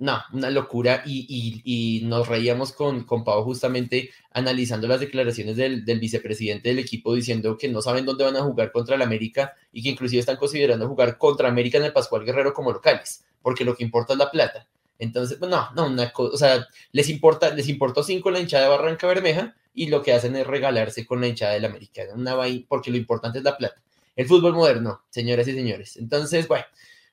no, 0.02 0.20
una 0.34 0.50
locura 0.50 1.04
y, 1.06 1.62
y, 1.64 2.04
nos 2.06 2.28
reíamos 2.28 2.72
con, 2.72 3.04
con 3.04 3.24
justamente 3.24 4.10
analizando 4.32 4.88
las 4.88 5.00
declaraciones 5.00 5.56
del, 5.56 5.86
del, 5.86 6.00
vicepresidente 6.00 6.70
del 6.70 6.80
equipo 6.80 7.14
diciendo 7.14 7.56
que 7.56 7.70
no 7.70 7.84
saben 7.84 8.04
dónde 8.04 8.24
van 8.24 8.36
a 8.36 8.42
jugar 8.42 8.72
contra 8.72 8.96
el 8.96 9.04
América 9.04 9.54
y 9.72 9.84
que 9.84 9.90
inclusive 9.90 10.20
están 10.20 10.38
considerando 10.38 10.88
jugar 10.88 11.20
contra 11.20 11.50
América 11.50 11.78
en 11.78 11.84
el 11.84 11.94
Pascual 11.94 12.26
Guerrero 12.26 12.52
como 12.52 12.72
locales, 12.72 13.24
porque 13.44 13.64
lo 13.64 13.76
que 13.76 13.84
importa 13.84 14.14
es 14.14 14.20
la 14.20 14.32
plata. 14.32 14.68
Entonces, 14.98 15.40
no, 15.40 15.72
no, 15.76 15.86
una 15.86 16.12
cosa, 16.12 16.34
o 16.34 16.38
sea, 16.38 16.68
les 16.94 17.08
importa, 17.08 17.54
les 17.54 17.70
importó 17.70 18.02
cinco 18.02 18.32
la 18.32 18.40
hinchada 18.40 18.64
de 18.64 18.70
Barranca 18.70 19.06
Bermeja 19.06 19.56
y 19.72 19.90
lo 19.90 20.02
que 20.02 20.14
hacen 20.14 20.36
es 20.36 20.48
regalarse 20.48 21.06
con 21.06 21.22
la 21.22 21.28
hinchada 21.28 21.54
del 21.54 21.66
América, 21.66 22.02
una 22.16 22.36
porque 22.68 22.90
lo 22.90 22.98
importante 22.98 23.38
es 23.38 23.44
la 23.44 23.56
plata. 23.56 23.80
El 24.16 24.26
fútbol 24.26 24.54
moderno, 24.54 25.04
señoras 25.12 25.48
y 25.48 25.54
señores. 25.54 25.96
Entonces, 25.98 26.48
bueno, 26.48 26.66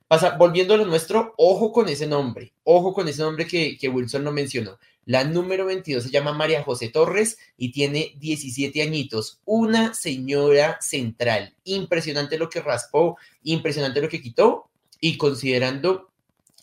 Pasa, 0.09 0.39
volviendo 0.39 0.73
a 0.73 0.79
lo 0.79 0.87
nuestro, 0.87 1.35
ojo 1.37 1.71
con 1.71 1.91
ese 1.91 2.07
nombre, 2.07 2.55
ojo 2.65 2.95
con 2.95 3.09
ese 3.09 3.21
nombre 3.21 3.47
que, 3.47 3.91
Wilson 3.93 4.25
no 4.25 4.33
mencionó. 4.33 4.79
La 5.05 5.25
número 5.25 5.67
22 5.67 6.05
se 6.05 6.11
llama 6.11 6.33
María 6.33 6.63
José 6.63 6.89
Torres 6.89 7.39
y 7.59 7.73
tiene 7.73 8.15
17 8.19 8.81
añitos. 8.81 9.41
Una 9.45 9.93
señora 9.93 10.79
central. 10.81 11.55
Impresionante 11.65 12.39
lo 12.39 12.49
que 12.49 12.63
raspó, 12.63 13.19
impresionante 13.43 14.01
lo 14.01 14.09
que 14.09 14.23
quitó. 14.23 14.71
Y 14.99 15.19
considerando 15.19 16.11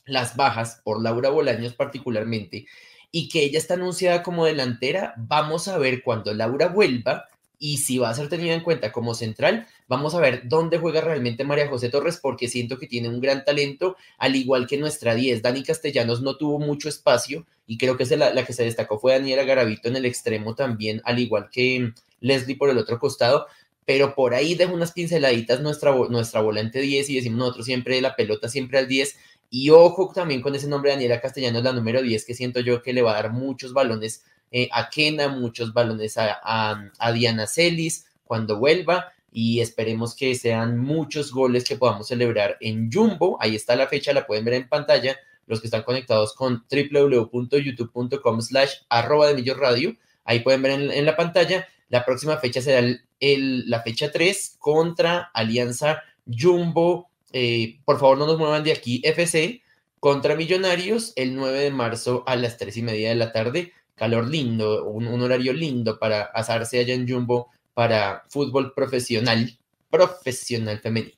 las 0.05 0.35
bajas 0.35 0.81
por 0.83 1.01
Laura 1.01 1.29
Bolaños 1.29 1.73
particularmente 1.75 2.65
y 3.11 3.29
que 3.29 3.43
ella 3.43 3.59
está 3.59 3.75
anunciada 3.75 4.23
como 4.23 4.45
delantera, 4.45 5.13
vamos 5.17 5.67
a 5.67 5.77
ver 5.77 6.03
cuando 6.03 6.33
Laura 6.33 6.67
vuelva 6.67 7.29
y 7.59 7.77
si 7.77 7.97
va 7.97 8.09
a 8.09 8.13
ser 8.13 8.29
tenida 8.29 8.53
en 8.53 8.61
cuenta 8.61 8.91
como 8.91 9.13
central, 9.13 9.67
vamos 9.87 10.15
a 10.15 10.19
ver 10.19 10.43
dónde 10.45 10.77
juega 10.77 11.01
realmente 11.01 11.43
María 11.43 11.67
José 11.67 11.89
Torres, 11.89 12.19
porque 12.21 12.47
siento 12.47 12.77
que 12.77 12.87
tiene 12.87 13.09
un 13.09 13.21
gran 13.21 13.43
talento, 13.45 13.95
al 14.17 14.35
igual 14.35 14.67
que 14.67 14.77
nuestra 14.77 15.15
10. 15.15 15.41
Dani 15.41 15.63
Castellanos 15.63 16.21
no 16.21 16.37
tuvo 16.37 16.59
mucho 16.59 16.89
espacio 16.89 17.45
y 17.67 17.77
creo 17.77 17.97
que 17.97 18.05
la, 18.15 18.33
la 18.33 18.45
que 18.45 18.53
se 18.53 18.63
destacó 18.63 18.99
fue 18.99 19.13
Daniela 19.13 19.43
Garavito 19.43 19.87
en 19.89 19.95
el 19.95 20.05
extremo 20.05 20.55
también, 20.55 21.01
al 21.05 21.19
igual 21.19 21.49
que 21.51 21.93
Leslie 22.21 22.57
por 22.57 22.69
el 22.69 22.77
otro 22.77 22.99
costado, 22.99 23.47
pero 23.85 24.15
por 24.15 24.33
ahí 24.33 24.55
dejo 24.55 24.73
unas 24.73 24.91
pinceladitas 24.91 25.61
nuestra, 25.61 25.95
nuestra 26.09 26.41
volante 26.41 26.79
10 26.81 27.09
y 27.09 27.15
decimos 27.15 27.39
nosotros 27.39 27.65
siempre 27.65 28.01
la 28.01 28.15
pelota 28.15 28.49
siempre 28.49 28.79
al 28.79 28.87
10. 28.87 29.17
Y 29.51 29.69
ojo 29.69 30.11
también 30.13 30.41
con 30.41 30.55
ese 30.55 30.67
nombre 30.67 30.91
Daniela 30.91 31.21
Castellanos, 31.21 31.63
la 31.63 31.71
número 31.71 32.01
10, 32.01 32.25
que 32.25 32.33
siento 32.33 32.59
yo 32.59 32.81
que 32.81 32.93
le 32.93 33.03
va 33.03 33.11
a 33.11 33.21
dar 33.21 33.31
muchos 33.31 33.73
balones 33.73 34.25
eh, 34.51 34.69
a 34.71 34.89
Kena, 34.89 35.27
muchos 35.27 35.73
balones 35.73 36.17
a, 36.17 36.91
Diana 37.13 37.47
Celis 37.47 38.07
cuando 38.23 38.57
vuelva 38.57 39.11
y 39.31 39.59
esperemos 39.59 40.15
que 40.15 40.33
sean 40.35 40.77
muchos 40.79 41.31
goles 41.31 41.65
que 41.65 41.75
podamos 41.75 42.07
celebrar 42.07 42.57
en 42.61 42.89
Jumbo. 42.91 43.37
Ahí 43.41 43.55
está 43.55 43.75
la 43.75 43.87
fecha, 43.87 44.13
la 44.13 44.25
pueden 44.25 44.45
ver 44.45 44.53
en 44.53 44.69
pantalla. 44.69 45.17
Los 45.45 45.59
que 45.59 45.67
están 45.67 45.83
conectados 45.83 46.33
con 46.33 46.65
www.youtube.com 46.71 48.41
slash 48.41 48.71
arroba 48.89 49.27
de 49.27 49.35
Millo 49.35 49.55
Radio, 49.55 49.95
ahí 50.23 50.39
pueden 50.39 50.61
ver 50.61 50.71
en, 50.71 51.05
la 51.05 51.15
pantalla. 51.15 51.67
La 51.89 52.05
próxima 52.05 52.37
fecha 52.37 52.61
será 52.61 52.79
el, 52.79 53.01
el, 53.19 53.69
la 53.69 53.81
fecha 53.81 54.11
3 54.11 54.55
contra 54.57 55.31
Alianza 55.33 56.01
Jumbo. 56.25 57.09
Eh, 57.33 57.79
por 57.83 57.99
favor, 57.99 58.17
no 58.17 58.25
nos 58.25 58.39
muevan 58.39 58.63
de 58.63 58.71
aquí, 58.71 59.01
FC, 59.03 59.61
contra 59.99 60.35
Millonarios 60.35 61.13
el 61.15 61.35
9 61.35 61.59
de 61.59 61.71
marzo 61.71 62.23
a 62.25 62.35
las 62.35 62.57
3 62.57 62.77
y 62.77 62.81
media 62.81 63.09
de 63.09 63.15
la 63.15 63.31
tarde 63.31 63.73
calor 63.95 64.27
lindo, 64.27 64.85
un, 64.85 65.07
horario 65.21 65.53
lindo 65.53 65.97
para 65.99 66.23
asarse 66.23 66.79
allá 66.79 66.93
en 66.93 67.07
Jumbo 67.07 67.49
para 67.73 68.23
fútbol 68.29 68.73
profesional, 68.73 69.57
profesional 69.89 70.79
femenino. 70.79 71.15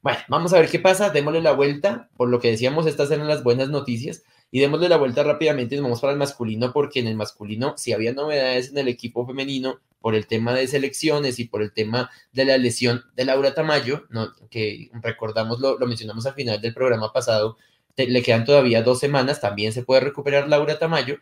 Bueno, 0.00 0.18
vamos 0.28 0.52
a 0.52 0.60
ver 0.60 0.70
qué 0.70 0.78
pasa, 0.78 1.10
démosle 1.10 1.42
la 1.42 1.52
vuelta, 1.52 2.08
por 2.16 2.28
lo 2.28 2.40
que 2.40 2.50
decíamos, 2.50 2.86
estas 2.86 3.10
eran 3.10 3.26
las 3.26 3.42
buenas 3.42 3.68
noticias, 3.68 4.22
y 4.50 4.60
démosle 4.60 4.88
la 4.88 4.96
vuelta 4.96 5.22
rápidamente 5.22 5.74
y 5.74 5.78
nos 5.78 5.84
vamos 5.84 6.00
para 6.00 6.12
el 6.12 6.18
masculino, 6.18 6.72
porque 6.72 7.00
en 7.00 7.08
el 7.08 7.16
masculino 7.16 7.74
si 7.76 7.92
había 7.92 8.12
novedades 8.12 8.70
en 8.70 8.78
el 8.78 8.88
equipo 8.88 9.26
femenino 9.26 9.80
por 10.00 10.14
el 10.14 10.26
tema 10.26 10.54
de 10.54 10.66
selecciones 10.66 11.38
y 11.38 11.44
por 11.44 11.62
el 11.62 11.72
tema 11.72 12.10
de 12.32 12.44
la 12.44 12.56
lesión 12.56 13.02
de 13.14 13.24
Laura 13.24 13.54
Tamayo, 13.54 14.06
¿no? 14.10 14.32
que 14.48 14.90
recordamos, 15.02 15.60
lo, 15.60 15.78
lo 15.78 15.86
mencionamos 15.86 16.24
al 16.26 16.34
final 16.34 16.60
del 16.60 16.72
programa 16.72 17.12
pasado, 17.12 17.56
le 17.96 18.22
quedan 18.22 18.44
todavía 18.44 18.82
dos 18.82 19.00
semanas, 19.00 19.40
también 19.40 19.72
se 19.72 19.82
puede 19.82 20.00
recuperar 20.00 20.48
Laura 20.48 20.78
Tamayo, 20.78 21.18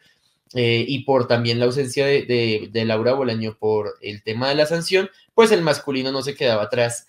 eh, 0.54 0.84
y 0.86 1.00
por 1.00 1.26
también 1.26 1.58
la 1.58 1.66
ausencia 1.66 2.06
de, 2.06 2.22
de, 2.22 2.68
de, 2.72 2.84
Laura 2.84 3.14
Bolaño 3.14 3.56
por 3.58 3.96
el 4.00 4.22
tema 4.22 4.48
de 4.48 4.54
la 4.54 4.66
sanción, 4.66 5.10
pues 5.34 5.50
el 5.52 5.62
masculino 5.62 6.12
no 6.12 6.22
se 6.22 6.34
quedaba 6.34 6.64
atrás. 6.64 7.06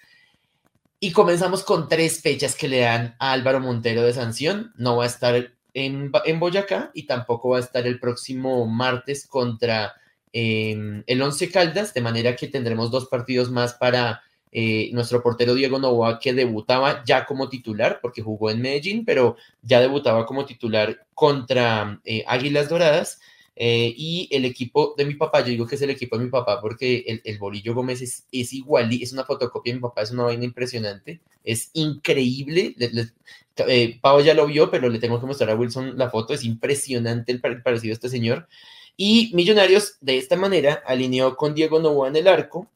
Y 1.00 1.12
comenzamos 1.12 1.64
con 1.64 1.88
tres 1.88 2.22
fechas 2.22 2.56
que 2.56 2.68
le 2.68 2.80
dan 2.80 3.16
a 3.20 3.32
Álvaro 3.32 3.60
Montero 3.60 4.02
de 4.02 4.14
sanción. 4.14 4.74
No 4.76 4.98
va 4.98 5.04
a 5.04 5.08
estar 5.08 5.52
en, 5.76 6.12
en 6.26 6.40
Boyacá 6.40 6.92
y 6.94 7.04
tampoco 7.04 7.50
va 7.50 7.58
a 7.58 7.62
estar 7.62 7.86
el 7.86 8.00
próximo 8.00 8.66
martes 8.66 9.28
contra 9.28 9.94
eh, 10.34 11.04
el 11.06 11.22
Once 11.22 11.50
Caldas, 11.52 11.94
de 11.94 12.02
manera 12.02 12.36
que 12.36 12.48
tendremos 12.48 12.92
dos 12.92 13.08
partidos 13.08 13.52
más 13.52 13.76
para 13.76 14.24
eh, 14.52 14.90
nuestro 14.94 15.22
portero 15.22 15.54
Diego 15.54 15.80
Novoa, 15.80 16.20
que 16.20 16.34
debutaba 16.34 17.04
ya 17.06 17.26
como 17.26 17.50
titular, 17.50 18.00
porque 18.02 18.22
jugó 18.22 18.50
en 18.50 18.62
Medellín, 18.62 19.06
pero 19.06 19.36
ya 19.62 19.80
debutaba 19.82 20.26
como 20.26 20.46
titular 20.46 21.06
contra 21.14 22.00
eh, 22.06 22.24
Águilas 22.28 22.70
Doradas. 22.70 23.20
Eh, 23.60 23.92
y 23.98 24.30
el 24.32 24.46
equipo 24.46 24.94
de 24.96 25.06
mi 25.06 25.16
papá, 25.16 25.40
yo 25.40 25.48
digo 25.48 25.66
que 25.66 25.76
es 25.76 25.82
el 25.82 25.90
equipo 25.90 26.16
de 26.16 26.26
mi 26.26 26.30
papá 26.30 26.62
porque 26.62 27.22
el, 27.24 27.40
Bolillo 27.40 27.74
Gómez 27.74 28.04
es, 28.04 28.28
es 28.32 28.54
igual, 28.54 28.88
es 28.94 29.14
una 29.14 29.24
fotocopia 29.26 29.74
de 29.74 29.78
mi 29.78 29.82
papá, 29.82 30.04
es 30.04 30.12
una 30.12 30.26
vaina 30.26 30.46
impresionante, 30.46 31.22
es 31.44 31.72
increíble. 31.74 32.76
Le, 32.78 33.98
Pau 34.02 34.22
ya 34.22 34.36
lo 34.36 34.46
vio, 34.46 34.70
pero 34.70 34.90
le 34.90 35.00
tengo 35.00 35.20
que 35.20 35.26
mostrar 35.26 35.50
a 35.50 35.56
Wilson 35.56 35.98
la 35.98 36.12
foto, 36.12 36.34
es 36.34 36.44
impresionante 36.44 37.32
el, 37.32 37.42
parecido 37.42 37.94
a 37.94 37.96
este 37.96 38.10
señor. 38.10 38.48
Y 38.96 39.32
Millonarios 39.34 39.98
de 40.02 40.18
esta 40.18 40.36
manera 40.36 40.84
alineó 40.86 41.36
con 41.36 41.56
Diego 41.56 41.80
Novoa 41.80 42.10
en 42.10 42.16
el 42.16 42.28
arco, 42.28 42.70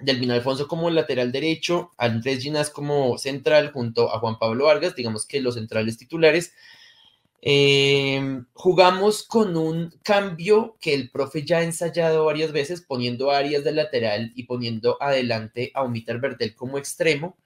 Delvin 0.00 0.30
Alfonso 0.30 0.68
como 0.68 0.90
lateral 0.90 1.32
derecho, 1.32 1.90
Andrés 1.96 2.42
Ginás 2.42 2.70
como 2.70 3.18
central 3.18 3.72
junto 3.72 4.14
a 4.14 4.18
Juan 4.18 4.38
Pablo 4.38 4.66
Vargas, 4.66 4.94
digamos 4.94 5.26
que 5.26 5.40
los 5.40 5.54
centrales 5.54 5.96
titulares. 5.98 6.54
Eh, 7.42 8.42
jugamos 8.52 9.22
con 9.22 9.56
un 9.56 9.94
cambio 10.02 10.76
que 10.80 10.92
el 10.94 11.10
profe 11.10 11.44
ya 11.44 11.58
ha 11.58 11.62
ensayado 11.62 12.24
varias 12.26 12.52
veces, 12.52 12.82
poniendo 12.82 13.30
a 13.30 13.38
Arias 13.38 13.64
de 13.64 13.72
lateral 13.72 14.32
y 14.34 14.44
poniendo 14.44 14.98
adelante 15.00 15.70
a 15.74 15.82
Umiter 15.82 16.18
Bertel 16.20 16.54
como 16.54 16.78
extremo. 16.78 17.36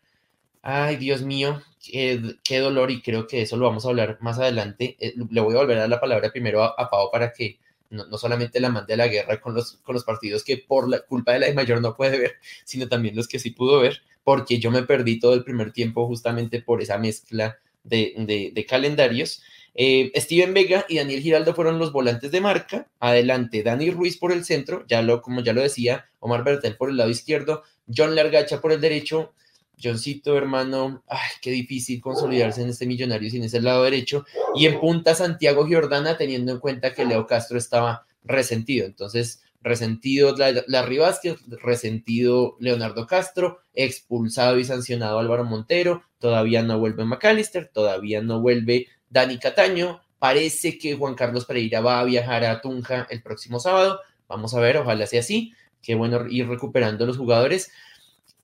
Ay, 0.62 0.96
Dios 0.96 1.22
mío, 1.22 1.62
qué, 1.84 2.36
qué, 2.42 2.58
dolor, 2.58 2.90
y 2.90 3.02
creo 3.02 3.26
que 3.26 3.42
eso 3.42 3.56
lo 3.56 3.66
vamos 3.66 3.84
a 3.84 3.90
hablar 3.90 4.18
más 4.20 4.38
adelante. 4.38 4.96
Eh, 4.98 5.14
le 5.30 5.40
voy 5.40 5.54
a 5.54 5.58
volver 5.58 5.76
a 5.76 5.80
dar 5.80 5.90
la 5.90 6.00
palabra 6.00 6.32
primero 6.32 6.62
a, 6.64 6.74
a 6.76 6.90
Pau 6.90 7.10
para 7.12 7.32
que 7.32 7.58
no, 7.94 8.18
solamente 8.18 8.61
la 8.61 8.68
mande 8.68 8.94
a 8.94 8.96
la 8.96 9.09
guerra 9.09 9.40
con 9.40 9.54
los, 9.54 9.78
con 9.83 9.94
los 9.94 10.04
partidos 10.04 10.44
que 10.44 10.59
por 10.59 10.88
la 10.88 11.00
culpa 11.00 11.33
de 11.33 11.38
la 11.40 11.46
de 11.46 11.54
mayor 11.54 11.80
no 11.80 11.96
puede 11.96 12.18
ver, 12.18 12.35
sino 12.64 12.88
también 12.88 13.16
los 13.16 13.28
que 13.28 13.38
sí 13.38 13.50
pudo 13.50 13.80
ver, 13.80 14.02
porque 14.24 14.59
yo 14.59 14.70
me 14.70 14.83
perdí 14.83 15.18
todo 15.18 15.35
el 15.35 15.44
primer 15.44 15.72
tiempo 15.72 16.07
justamente 16.07 16.61
por 16.61 16.83
esa 16.83 16.98
mezcla 16.98 17.59
de, 17.85 18.14
de, 18.18 18.50
de 18.52 18.66
calendarios. 18.66 19.42
Eh, 19.76 20.12
Steven 20.14 20.54
Vega 20.54 20.87
y 20.88 20.96
Daniel 20.96 21.20
Giraldo 21.20 21.54
fueron 21.54 21.78
los 21.78 21.92
volantes 21.92 22.30
de 22.30 22.40
marca. 22.40 22.88
Adelante, 23.00 23.62
Dani 23.62 23.90
Ruiz 23.90 24.16
por 24.16 24.33
el 24.33 24.44
centro, 24.44 24.85
ya 24.88 25.02
lo, 25.02 25.20
como 25.20 25.40
ya 25.40 25.52
lo 25.52 25.62
decía, 25.62 26.07
Omar 26.20 26.44
Bertel 26.44 26.76
por 26.76 26.90
el 26.90 26.96
lado 26.96 27.11
izquierdo, 27.11 27.62
John 27.94 28.14
Largacha 28.14 28.61
por 28.61 28.72
el 28.72 28.80
derecho, 28.80 29.35
Johncito, 29.82 30.37
hermano, 30.37 31.02
ay, 31.08 31.30
qué 31.42 31.50
difícil 31.50 32.00
consolidarse 32.00 32.62
en 32.62 32.70
este 32.70 32.87
millonario 32.87 33.30
sin 33.30 33.44
ese 33.44 33.60
lado 33.60 33.84
derecho. 33.84 34.24
Y 34.54 34.66
en 34.66 34.80
punta 34.80 35.14
Santiago 35.14 35.66
Giordana, 35.66 36.16
teniendo 36.16 36.52
en 36.52 36.58
cuenta 36.58 36.94
que 36.94 37.04
Leo 37.04 37.26
Castro 37.26 37.58
estaba 37.58 38.06
resentido. 38.24 38.87
Entonces, 38.87 39.42
resentido 39.60 40.34
Larry 40.37 40.98
Vázquez, 40.98 41.37
resentido 41.62 42.56
Leonardo 42.60 43.06
Castro, 43.06 43.60
expulsado 43.74 44.58
y 44.58 44.64
sancionado 44.64 45.18
Álvaro 45.18 45.44
Montero, 45.44 46.02
todavía 46.18 46.62
no 46.62 46.78
vuelve 46.78 47.04
McAllister, 47.04 47.70
todavía 47.72 48.22
no 48.22 48.40
vuelve 48.40 48.88
Dani 49.10 49.38
Cataño. 49.38 50.02
Parece 50.18 50.78
que 50.78 50.94
Juan 50.94 51.14
Carlos 51.14 51.44
Pereira 51.44 51.80
va 51.80 52.00
a 52.00 52.04
viajar 52.04 52.44
a 52.44 52.60
Tunja 52.60 53.06
el 53.10 53.22
próximo 53.22 53.58
sábado. 53.58 54.00
Vamos 54.28 54.54
a 54.54 54.60
ver, 54.60 54.78
ojalá 54.78 55.06
sea 55.06 55.20
así. 55.20 55.52
Qué 55.82 55.94
bueno 55.94 56.26
ir 56.28 56.48
recuperando 56.48 57.04
los 57.04 57.18
jugadores 57.18 57.70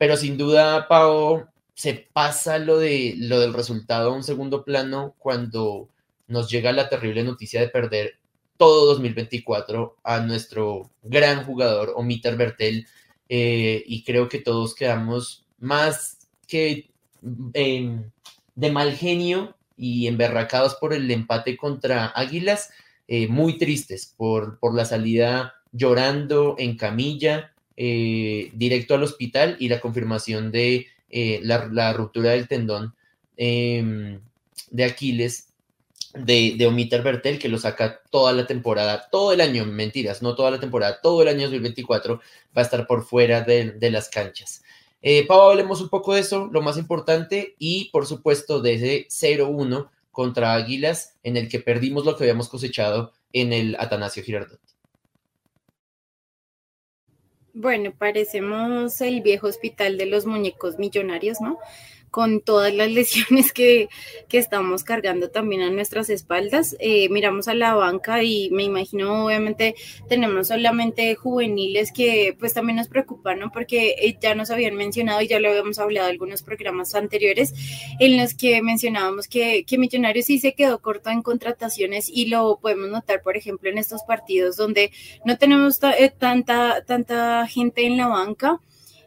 pero 0.00 0.16
sin 0.16 0.38
duda, 0.38 0.88
Pau, 0.88 1.46
se 1.74 2.08
pasa 2.10 2.56
lo, 2.56 2.78
de, 2.78 3.16
lo 3.18 3.38
del 3.38 3.52
resultado 3.52 4.08
a 4.08 4.16
un 4.16 4.22
segundo 4.22 4.64
plano 4.64 5.14
cuando 5.18 5.90
nos 6.26 6.50
llega 6.50 6.72
la 6.72 6.88
terrible 6.88 7.22
noticia 7.22 7.60
de 7.60 7.68
perder 7.68 8.14
todo 8.56 8.86
2024 8.86 9.98
a 10.02 10.20
nuestro 10.20 10.90
gran 11.02 11.44
jugador, 11.44 11.92
Omiter 11.96 12.38
Bertel, 12.38 12.86
eh, 13.28 13.84
y 13.86 14.02
creo 14.02 14.30
que 14.30 14.38
todos 14.38 14.74
quedamos 14.74 15.44
más 15.58 16.16
que 16.48 16.88
eh, 17.52 18.00
de 18.54 18.70
mal 18.70 18.94
genio 18.94 19.54
y 19.76 20.06
emberracados 20.06 20.76
por 20.76 20.94
el 20.94 21.10
empate 21.10 21.58
contra 21.58 22.06
Águilas, 22.06 22.70
eh, 23.06 23.28
muy 23.28 23.58
tristes 23.58 24.14
por, 24.16 24.58
por 24.60 24.74
la 24.74 24.86
salida 24.86 25.56
llorando 25.72 26.54
en 26.56 26.78
camilla, 26.78 27.52
eh, 27.82 28.50
directo 28.52 28.94
al 28.94 29.02
hospital 29.02 29.56
y 29.58 29.70
la 29.70 29.80
confirmación 29.80 30.52
de 30.52 30.86
eh, 31.08 31.40
la, 31.42 31.94
ruptura 31.94 32.32
del 32.32 32.46
tendón 32.46 32.94
eh, 33.38 34.20
de 34.70 34.84
Aquiles 34.84 35.48
de, 36.12 36.56
de 36.58 36.66
Omiter 36.66 37.02
Bertel, 37.02 37.38
que 37.38 37.48
lo 37.48 37.56
saca 37.56 38.02
toda 38.10 38.34
la 38.34 38.46
temporada, 38.46 39.08
todo 39.10 39.32
el 39.32 39.40
año, 39.40 39.64
mentiras, 39.64 40.20
no 40.20 40.34
toda 40.34 40.50
la 40.50 40.60
temporada, 40.60 41.00
todo 41.00 41.22
el 41.22 41.28
año 41.28 41.44
2024 41.44 42.16
va 42.16 42.22
a 42.60 42.60
estar 42.60 42.86
por 42.86 43.02
fuera 43.02 43.40
de, 43.40 43.70
de 43.70 43.90
las 43.90 44.10
canchas. 44.10 44.62
Eh, 45.00 45.26
Pau, 45.26 45.48
hablemos 45.48 45.80
un 45.80 45.88
poco 45.88 46.12
de 46.12 46.20
eso, 46.20 46.50
lo 46.52 46.60
más 46.60 46.76
importante, 46.76 47.54
y 47.58 47.88
por 47.92 48.04
supuesto 48.04 48.60
de 48.60 48.74
ese 48.74 49.06
0-1 49.08 49.88
contra 50.10 50.52
Águilas, 50.52 51.16
en 51.22 51.38
el 51.38 51.48
que 51.48 51.60
perdimos 51.60 52.04
lo 52.04 52.14
que 52.14 52.24
habíamos 52.24 52.50
cosechado 52.50 53.14
en 53.32 53.54
el 53.54 53.74
Atanasio 53.80 54.22
Girardot. 54.22 54.60
Bueno, 57.52 57.92
parecemos 57.96 59.00
el 59.00 59.22
viejo 59.22 59.48
hospital 59.48 59.98
de 59.98 60.06
los 60.06 60.24
muñecos 60.24 60.78
millonarios, 60.78 61.40
¿no? 61.40 61.58
Con 62.10 62.40
todas 62.40 62.74
las 62.74 62.90
lesiones 62.92 63.52
que, 63.52 63.88
que, 64.28 64.38
estamos 64.38 64.84
cargando 64.84 65.30
también 65.30 65.62
a 65.62 65.70
nuestras 65.70 66.10
espaldas. 66.10 66.76
Eh, 66.80 67.08
miramos 67.08 67.48
a 67.48 67.54
la 67.54 67.74
banca 67.74 68.22
y 68.22 68.50
me 68.50 68.64
imagino, 68.64 69.26
obviamente, 69.26 69.74
tenemos 70.08 70.48
solamente 70.48 71.14
juveniles 71.14 71.92
que 71.92 72.36
pues 72.38 72.54
también 72.54 72.76
nos 72.76 72.88
preocupan, 72.88 73.38
¿no? 73.38 73.52
Porque 73.52 73.96
eh, 73.98 74.16
ya 74.20 74.34
nos 74.34 74.50
habían 74.50 74.74
mencionado 74.74 75.20
y 75.22 75.28
ya 75.28 75.40
lo 75.40 75.50
habíamos 75.50 75.78
hablado 75.78 76.08
en 76.08 76.12
algunos 76.12 76.42
programas 76.42 76.94
anteriores 76.94 77.54
en 77.98 78.16
los 78.16 78.34
que 78.34 78.62
mencionábamos 78.62 79.28
que, 79.28 79.64
que 79.64 79.78
Millonarios 79.78 80.26
sí 80.26 80.38
se 80.38 80.54
quedó 80.54 80.80
corto 80.80 81.10
en 81.10 81.22
contrataciones 81.22 82.08
y 82.08 82.26
lo 82.26 82.58
podemos 82.60 82.90
notar, 82.90 83.22
por 83.22 83.36
ejemplo, 83.36 83.70
en 83.70 83.78
estos 83.78 84.02
partidos 84.02 84.56
donde 84.56 84.90
no 85.24 85.38
tenemos 85.38 85.80
eh, 85.82 86.12
tanta, 86.16 86.84
tanta 86.84 87.46
gente 87.46 87.86
en 87.86 87.96
la 87.96 88.08
banca 88.08 88.60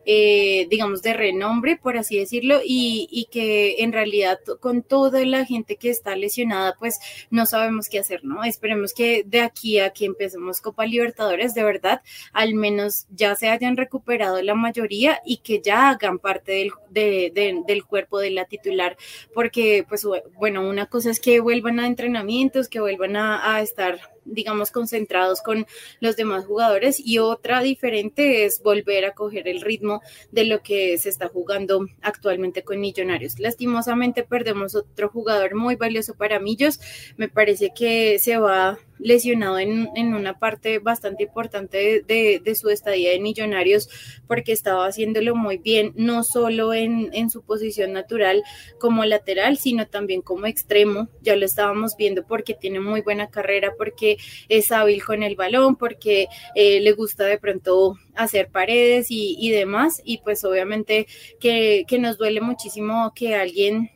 eh, 0.05 0.67
digamos, 0.69 1.01
de 1.01 1.13
renombre, 1.13 1.77
por 1.77 1.97
así 1.97 2.17
decirlo, 2.17 2.59
y, 2.63 3.07
y, 3.11 3.25
que 3.25 3.83
en 3.83 3.93
realidad 3.93 4.39
con 4.59 4.83
toda 4.83 5.23
la 5.25 5.45
gente 5.45 5.77
que 5.77 5.89
está 5.89 6.15
lesionada, 6.15 6.75
pues 6.77 6.99
no 7.29 7.45
sabemos 7.45 7.89
qué 7.89 7.99
hacer, 7.99 8.23
¿no? 8.23 8.43
Esperemos 8.43 8.93
que 8.93 9.23
de 9.25 9.41
aquí 9.41 9.79
a 9.79 9.91
que 9.91 10.05
empecemos 10.05 10.61
Copa 10.61 10.85
Libertadores, 10.85 11.53
de 11.53 11.63
verdad, 11.63 12.01
al 12.33 12.53
menos 12.53 13.07
ya 13.09 13.35
se 13.35 13.49
hayan 13.49 13.77
recuperado 13.77 14.41
la 14.41 14.55
mayoría 14.55 15.21
y 15.25 15.37
que 15.37 15.61
ya 15.61 15.89
hagan 15.89 16.19
parte 16.19 16.51
del, 16.53 16.71
de, 16.89 17.31
de, 17.33 17.61
del 17.65 17.85
cuerpo 17.85 18.19
de 18.19 18.31
la 18.31 18.45
titular, 18.45 18.97
porque, 19.33 19.85
pues, 19.87 20.05
bueno, 20.35 20.67
una 20.67 20.87
cosa 20.87 21.11
es 21.11 21.19
que 21.19 21.39
vuelvan 21.39 21.79
a 21.79 21.87
entrenamientos, 21.87 22.67
que 22.67 22.79
vuelvan 22.79 23.15
a 23.15 23.61
estar 23.61 24.12
digamos, 24.25 24.71
concentrados 24.71 25.41
con 25.41 25.65
los 25.99 26.15
demás 26.15 26.45
jugadores 26.45 26.99
y 27.03 27.19
otra 27.19 27.62
diferente 27.62 28.45
es 28.45 28.62
volver 28.62 29.05
a 29.05 29.13
coger 29.13 29.47
el 29.47 29.62
ritmo 29.62 30.01
de 30.31 30.45
lo 30.45 30.62
que 30.62 30.97
se 30.97 31.09
está 31.09 31.27
jugando 31.27 31.88
actualmente 32.01 32.63
con 32.63 32.79
Millonarios. 32.79 33.39
Lastimosamente 33.39 34.23
perdemos 34.23 34.75
otro 34.75 35.09
jugador 35.09 35.55
muy 35.55 35.75
valioso 35.75 36.15
para 36.15 36.39
Millos, 36.39 36.79
me 37.17 37.29
parece 37.29 37.71
que 37.75 38.19
se 38.19 38.38
va 38.38 38.79
lesionado 38.99 39.60
en, 39.60 39.89
en 39.95 40.13
una 40.13 40.39
parte 40.39 40.79
bastante 40.79 41.23
importante 41.23 42.03
de, 42.08 42.39
de, 42.43 42.56
su 42.56 42.69
estadía 42.69 43.12
de 43.12 43.19
Millonarios 43.19 43.89
porque 44.27 44.51
estaba 44.51 44.86
haciéndolo 44.86 45.36
muy 45.36 45.58
bien, 45.58 45.93
no 45.95 46.23
solo 46.23 46.73
en, 46.73 47.10
en, 47.13 47.29
su 47.29 47.43
posición 47.43 47.93
natural 47.93 48.43
como 48.79 49.06
lateral, 49.06 49.58
sino 49.58 49.88
también 49.88 50.21
como 50.21 50.45
extremo. 50.45 51.10
Ya 51.21 51.36
lo 51.36 51.45
estábamos 51.45 51.95
viendo 51.97 52.25
porque 52.25 52.53
tiene 52.53 52.79
muy 52.79 53.01
buena 53.01 53.29
carrera, 53.29 53.73
porque 53.77 54.17
es 54.49 54.71
hábil 54.71 55.03
con 55.03 55.23
el 55.23 55.36
balón, 55.36 55.75
porque 55.75 56.27
eh, 56.56 56.79
le 56.79 56.91
gusta 56.93 57.25
de 57.25 57.38
pronto 57.38 57.97
hacer 58.15 58.49
paredes 58.49 59.10
y, 59.10 59.36
y 59.39 59.51
demás. 59.51 60.01
Y 60.03 60.19
pues 60.19 60.43
obviamente 60.43 61.08
que, 61.39 61.86
que 61.88 61.99
nos 61.99 62.17
duele 62.17 62.41
muchísimo 62.41 63.12
que 63.15 63.36
alguien 63.36 63.91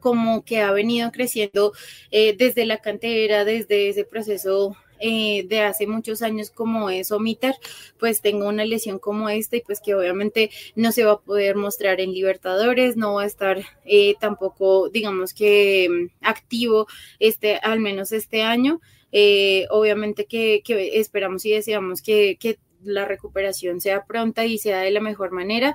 como 0.00 0.44
que 0.44 0.60
ha 0.60 0.72
venido 0.72 1.10
creciendo 1.12 1.72
eh, 2.10 2.34
desde 2.36 2.66
la 2.66 2.78
cantera, 2.78 3.44
desde 3.44 3.88
ese 3.88 4.04
proceso 4.04 4.76
eh, 4.98 5.44
de 5.48 5.60
hace 5.60 5.86
muchos 5.86 6.22
años 6.22 6.50
como 6.50 6.88
es 6.88 7.12
Omitar, 7.12 7.54
pues 7.98 8.22
tengo 8.22 8.48
una 8.48 8.64
lesión 8.64 8.98
como 8.98 9.28
esta 9.28 9.56
y 9.56 9.60
pues 9.60 9.80
que 9.80 9.94
obviamente 9.94 10.50
no 10.74 10.92
se 10.92 11.04
va 11.04 11.12
a 11.12 11.20
poder 11.20 11.56
mostrar 11.56 12.00
en 12.00 12.12
Libertadores, 12.12 12.96
no 12.96 13.14
va 13.14 13.22
a 13.22 13.26
estar 13.26 13.62
eh, 13.84 14.14
tampoco, 14.20 14.88
digamos 14.88 15.34
que 15.34 15.88
mm, 15.90 16.24
activo 16.24 16.86
este, 17.18 17.56
al 17.56 17.80
menos 17.80 18.12
este 18.12 18.42
año. 18.42 18.80
Obviamente 19.70 20.26
que, 20.26 20.62
esperamos 20.92 21.46
y 21.46 21.50
deseamos 21.52 22.02
que 22.02 22.36
la 22.84 23.04
recuperación 23.04 23.80
sea 23.80 24.04
pronta 24.04 24.44
y 24.44 24.58
sea 24.58 24.80
de 24.80 24.90
la 24.90 25.00
mejor 25.00 25.32
manera. 25.32 25.74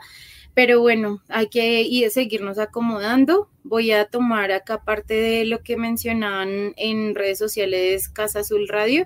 Pero 0.53 0.81
bueno, 0.81 1.21
hay 1.29 1.47
que 1.47 1.81
ir, 1.81 2.09
seguirnos 2.11 2.59
acomodando. 2.59 3.49
Voy 3.63 3.91
a 3.91 4.05
tomar 4.05 4.51
acá 4.51 4.83
parte 4.83 5.13
de 5.13 5.45
lo 5.45 5.63
que 5.63 5.77
mencionaban 5.77 6.73
en 6.75 7.15
redes 7.15 7.37
sociales 7.37 8.09
Casa 8.09 8.39
Azul 8.39 8.67
Radio, 8.67 9.05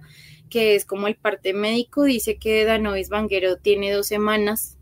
que 0.49 0.75
es 0.75 0.85
como 0.85 1.07
el 1.07 1.15
parte 1.15 1.53
médico. 1.53 2.03
Dice 2.03 2.37
que 2.37 2.65
Danovis 2.65 3.09
Vanguero 3.09 3.57
tiene 3.57 3.91
dos 3.91 4.07
semanas 4.07 4.77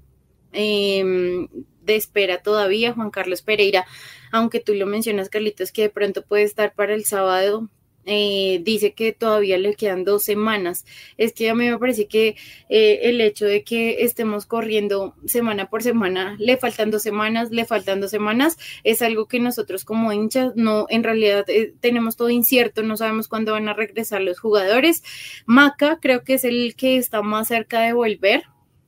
eh, 0.54 1.48
de 1.82 1.96
espera 1.96 2.42
todavía. 2.42 2.94
Juan 2.94 3.12
Carlos 3.12 3.42
Pereira, 3.42 3.86
aunque 4.32 4.60
tú 4.60 4.74
lo 4.74 4.86
mencionas, 4.86 5.30
Carlitos, 5.30 5.72
que 5.72 5.84
de 5.84 5.90
pronto 5.90 6.24
puede 6.24 6.44
estar 6.44 6.74
para 6.74 6.94
el 6.94 7.04
sábado, 7.04 7.70
eh, 8.06 8.60
dice 8.64 8.94
que 8.94 9.14
todavía 9.14 9.58
le 9.58 9.76
quedan 9.76 10.04
dos 10.04 10.24
semanas. 10.24 10.86
Es 11.18 11.34
que 11.34 11.50
a 11.50 11.56
mí 11.56 11.70
me 11.70 11.78
parece 11.78 12.08
que 12.08 12.36
eh, 12.70 13.00
el 13.04 13.22
hecho 13.22 13.46
de 13.46 13.64
que 13.64 14.04
estemos 14.04 14.46
corriendo 14.46 15.16
semana 15.26 15.70
por 15.70 15.84
semana, 15.84 16.36
le 16.40 16.58
faltan 16.58 16.92
dos 16.92 17.04
semanas, 17.04 17.52
le 17.52 17.66
faltan 17.66 18.02
dos 18.02 18.12
semanas, 18.12 18.58
es 18.84 19.02
algo 19.02 19.28
que 19.28 19.40
nosotros 19.40 19.86
como 19.86 20.12
hinchas 20.12 20.54
no, 20.56 20.86
en 20.90 21.04
realidad 21.04 21.46
eh, 21.50 21.74
tenemos 21.80 22.16
todo 22.16 22.30
incierto, 22.30 22.84
no 22.84 22.98
sabemos 22.98 23.28
cuándo 23.28 23.54
van 23.54 23.70
a 23.70 23.74
regresar 23.74 24.22
los 24.22 24.40
jugadores. 24.40 25.04
Maca 25.46 26.00
creo 26.02 26.24
que 26.24 26.36
es 26.36 26.44
el 26.44 26.76
que 26.76 26.98
está 26.98 27.22
más 27.22 27.48
cerca 27.48 27.82
de 27.82 27.94
volver, 27.94 28.44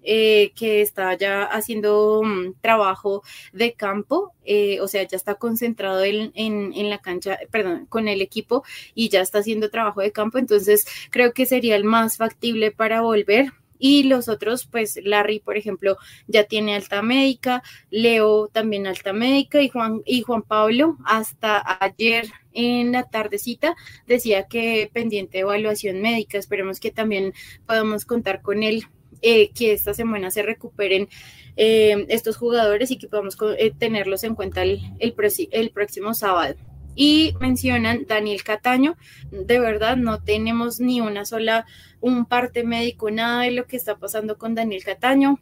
eh, 0.07 0.51
que 0.55 0.81
está 0.81 1.17
ya 1.17 1.43
haciendo 1.43 2.21
mm, 2.23 2.61
trabajo 2.61 3.23
de 3.53 3.73
campo, 3.73 4.33
eh, 4.45 4.79
o 4.79 4.87
sea, 4.87 5.01
ya 5.03 5.17
está 5.17 5.33
concentrado 5.35 6.03
en, 6.03 6.31
en, 6.35 6.89
la 6.91 6.99
cancha, 6.99 7.39
perdón, 7.49 7.87
con 7.87 8.07
el 8.07 8.21
equipo 8.21 8.63
y 8.93 9.09
ya 9.09 9.21
está 9.21 9.39
haciendo 9.39 9.71
trabajo 9.71 10.01
de 10.01 10.11
campo, 10.11 10.37
entonces 10.37 10.85
creo 11.09 11.33
que 11.33 11.47
sería 11.47 11.75
el 11.75 11.85
más 11.85 12.17
factible 12.17 12.71
para 12.71 13.01
volver. 13.01 13.51
Y 13.77 14.03
los 14.03 14.29
otros, 14.29 14.65
pues 14.65 14.99
Larry, 15.03 15.39
por 15.39 15.57
ejemplo, 15.57 15.97
ya 16.27 16.45
tiene 16.45 16.75
alta 16.75 17.01
médica, 17.01 17.61
Leo 17.89 18.47
también 18.47 18.87
alta 18.87 19.11
médica 19.11 19.61
y 19.61 19.69
Juan, 19.69 20.01
y 20.05 20.21
Juan 20.21 20.43
Pablo 20.43 20.97
hasta 21.03 21.61
ayer 21.81 22.27
en 22.53 22.93
la 22.93 23.03
tardecita 23.03 23.75
decía 24.07 24.47
que 24.47 24.89
pendiente 24.93 25.37
de 25.37 25.41
evaluación 25.41 26.01
médica. 26.01 26.37
Esperemos 26.37 26.79
que 26.79 26.91
también 26.91 27.33
podamos 27.65 28.05
contar 28.05 28.41
con 28.41 28.63
él 28.63 28.87
eh, 29.21 29.49
que 29.53 29.73
esta 29.73 29.93
semana 29.93 30.31
se 30.31 30.43
recuperen 30.43 31.09
eh, 31.57 32.05
estos 32.09 32.37
jugadores 32.37 32.91
y 32.91 32.97
que 32.97 33.07
podamos 33.07 33.37
eh, 33.57 33.71
tenerlos 33.77 34.23
en 34.23 34.35
cuenta 34.35 34.61
el, 34.63 34.81
el, 34.99 35.71
próximo 35.71 36.13
sábado. 36.13 36.55
Y 36.97 37.33
mencionan 37.41 38.05
Daniel 38.07 38.43
Cataño, 38.43 38.95
de 39.29 39.59
verdad 39.59 39.97
no 39.97 40.21
tenemos 40.23 40.79
ni 40.79 41.01
una 41.01 41.25
sola, 41.25 41.65
un 41.99 42.25
parte 42.25 42.63
médico, 42.63 43.11
nada 43.11 43.43
de 43.43 43.51
lo 43.51 43.65
que 43.65 43.75
está 43.75 43.97
pasando 43.97 44.37
con 44.37 44.55
Daniel 44.55 44.83
Cataño. 44.83 45.39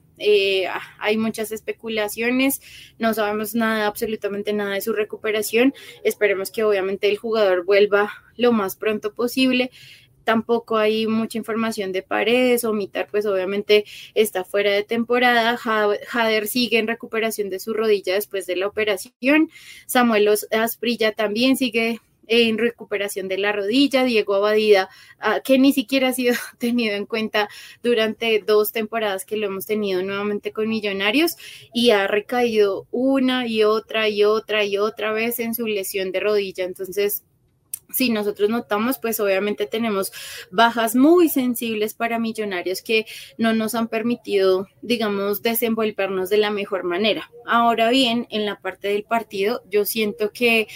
hay 1.00 1.18
muchas 1.18 1.52
especulaciones, 1.52 2.60
no 2.98 3.14
sabemos 3.14 3.54
nada, 3.54 3.86
absolutamente 3.86 4.52
nada 4.52 4.74
de 4.74 4.82
su 4.82 4.94
recuperación. 4.94 5.76
Esperemos 6.04 6.50
que 6.50 6.64
obviamente 6.64 7.08
el 7.08 7.18
jugador 7.18 7.66
vuelva 7.66 8.12
lo 8.36 8.52
más 8.52 8.76
pronto 8.76 9.14
posible 9.14 9.70
tampoco 10.24 10.78
hay 10.78 11.08
mucha 11.08 11.38
información 11.38 11.92
de 11.92 12.02
paredes, 12.02 12.64
Omitar 12.64 13.08
pues 13.10 13.26
obviamente 13.26 13.86
está 14.16 14.44
fuera 14.44 14.72
de 14.72 14.84
temporada, 14.84 15.58
Jader 15.58 16.48
sigue 16.48 16.80
en 16.80 16.88
recuperación 16.88 17.50
de 17.50 17.60
su 17.60 17.74
rodilla 17.74 18.16
después 18.16 18.46
de 18.46 18.56
la 18.56 18.68
operación, 18.68 19.50
Samuel 19.86 20.30
Asprilla 20.52 21.12
también 21.12 21.58
sigue 21.58 22.00
en 22.28 22.58
recuperación 22.58 23.28
de 23.28 23.38
la 23.38 23.52
rodilla, 23.52 24.04
Diego 24.04 24.36
Abadida, 24.36 24.90
ah, 25.20 25.42
que 25.44 25.60
ni 25.60 25.74
siquiera 25.74 26.10
ha 26.10 26.14
sido 26.14 26.36
tenido 26.58 26.96
en 26.96 27.06
cuenta 27.06 27.50
durante 27.82 28.40
dos 28.40 28.72
temporadas 28.72 29.26
que 29.26 29.38
lo 29.38 29.48
hemos 29.48 29.66
tenido 29.66 30.04
nuevamente 30.04 30.52
con 30.52 30.70
Millonarios 30.70 31.36
y 31.74 31.92
ha 31.92 32.08
recaído 32.08 32.88
una 32.92 33.48
y 33.48 33.64
otra 33.64 34.10
y 34.10 34.24
otra 34.24 34.64
y 34.66 34.78
otra 34.78 35.12
vez 35.12 35.40
en 35.40 35.54
su 35.54 35.68
lesión 35.68 36.12
de 36.12 36.20
rodilla. 36.20 36.64
Entonces, 36.64 37.24
si 37.92 38.10
nosotros 38.10 38.50
notamos, 38.50 38.98
pues 38.98 39.20
obviamente 39.20 39.66
tenemos 39.66 40.12
bajas 40.52 40.96
muy 40.96 41.30
sensibles 41.30 41.94
para 41.94 42.20
millonarios 42.20 42.82
que 42.82 43.06
no 43.38 43.54
nos 43.54 43.76
han 43.76 43.88
permitido, 43.88 44.68
digamos, 44.82 45.42
desenvolvernos 45.42 46.30
de 46.30 46.38
la 46.38 46.52
mejor 46.52 46.84
manera. 46.84 47.32
Ahora 47.46 47.90
bien, 47.90 48.28
en 48.30 48.46
la 48.46 48.60
parte 48.60 48.90
del 48.90 49.04
partido, 49.04 49.64
yo 49.70 49.86
siento 49.86 50.32
que 50.32 50.68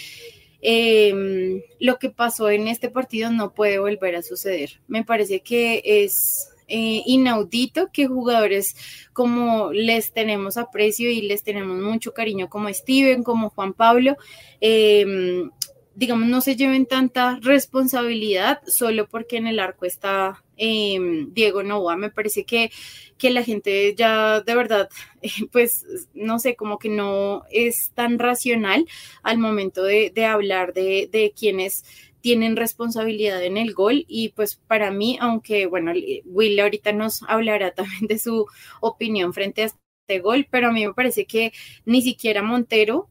em, 0.60 1.62
lo 1.80 1.98
que 1.98 2.10
pasó 2.10 2.50
en 2.50 2.68
este 2.68 2.88
partido 2.90 3.30
no 3.30 3.52
puede 3.54 3.78
volver 3.78 4.16
a 4.16 4.22
suceder. 4.22 4.80
Me 4.86 5.04
parece 5.04 5.40
que 5.40 5.82
es 5.84 6.48
eh, 6.68 7.02
inaudito 7.06 7.90
que 7.92 8.06
jugadores 8.06 8.76
como 9.14 9.72
les 9.72 10.12
tenemos 10.12 10.58
aprecio 10.58 11.10
y 11.10 11.22
les 11.22 11.42
tenemos 11.42 11.78
mucho 11.78 12.12
cariño 12.12 12.48
como 12.50 12.72
Steven, 12.72 13.22
como 13.22 13.50
Juan 13.50 13.72
Pablo, 13.72 14.16
eh, 14.60 15.48
digamos, 15.98 16.28
no 16.28 16.40
se 16.40 16.54
lleven 16.54 16.86
tanta 16.86 17.40
responsabilidad 17.42 18.60
solo 18.68 19.08
porque 19.08 19.36
en 19.36 19.48
el 19.48 19.58
arco 19.58 19.84
está 19.84 20.44
em, 20.56 21.34
Diego 21.34 21.64
Novoa. 21.64 21.96
Me 21.96 22.08
parece 22.08 22.44
que, 22.44 22.70
que 23.18 23.30
la 23.30 23.42
gente 23.42 23.96
ya 23.96 24.40
de 24.40 24.54
verdad, 24.54 24.88
pues, 25.52 25.84
no 26.14 26.38
sé, 26.38 26.54
como 26.54 26.78
que 26.78 26.88
no 26.88 27.42
es 27.50 27.90
tan 27.94 28.20
racional 28.20 28.86
al 29.24 29.38
momento 29.38 29.82
de, 29.82 30.12
hablar 30.24 30.72
de, 30.72 31.08
de 31.10 31.32
quienes 31.36 31.84
tienen 32.20 32.54
responsabilidad 32.54 33.42
en 33.42 33.56
el 33.56 33.74
gol 33.74 34.04
y 34.06 34.28
pues 34.30 34.54
para 34.54 34.92
mí, 34.92 35.18
aunque 35.20 35.66
bueno, 35.66 35.92
Will 36.26 36.60
ahorita 36.60 36.92
nos 36.92 37.24
hablará 37.24 37.72
también 37.74 38.06
de 38.06 38.20
su 38.20 38.46
opinión 38.80 39.32
frente 39.32 39.62
a 39.62 39.64
este 39.66 40.20
gol, 40.20 40.46
pero 40.48 40.68
a 40.68 40.72
mí 40.72 40.86
me 40.86 40.94
parece 40.94 41.26
que 41.26 41.52
ni 41.84 42.02
siquiera 42.02 42.42
Montero 42.42 43.08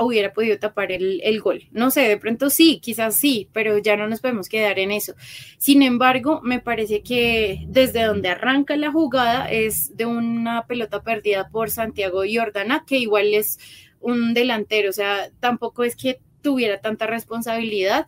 hubiera 0.00 0.32
podido 0.32 0.58
tapar 0.58 0.92
el, 0.92 1.40
gol. 1.40 1.64
No 1.70 1.90
sé, 1.90 2.02
de 2.02 2.16
pronto 2.16 2.50
sí, 2.50 2.80
quizás 2.80 3.16
sí, 3.16 3.48
pero 3.52 3.78
ya 3.78 3.96
no 3.96 4.08
nos 4.08 4.20
podemos 4.20 4.48
quedar 4.48 4.78
en 4.78 4.90
eso. 4.90 5.14
Sin 5.58 5.82
embargo, 5.82 6.40
me 6.42 6.60
parece 6.60 7.02
que 7.02 7.64
desde 7.66 8.04
donde 8.04 8.28
arranca 8.28 8.76
la 8.76 8.92
jugada 8.92 9.50
es 9.50 9.96
de 9.96 10.06
una 10.06 10.66
pelota 10.66 11.02
perdida 11.02 11.48
por 11.48 11.70
Santiago 11.70 12.22
Jordana, 12.30 12.84
que 12.86 12.98
igual 12.98 13.34
es 13.34 13.58
un 14.00 14.34
delantero, 14.34 14.90
o 14.90 14.92
sea, 14.92 15.30
tampoco 15.40 15.84
es 15.84 15.96
que 15.96 16.20
tuviera 16.42 16.80
tanta 16.80 17.06
responsabilidad. 17.06 18.06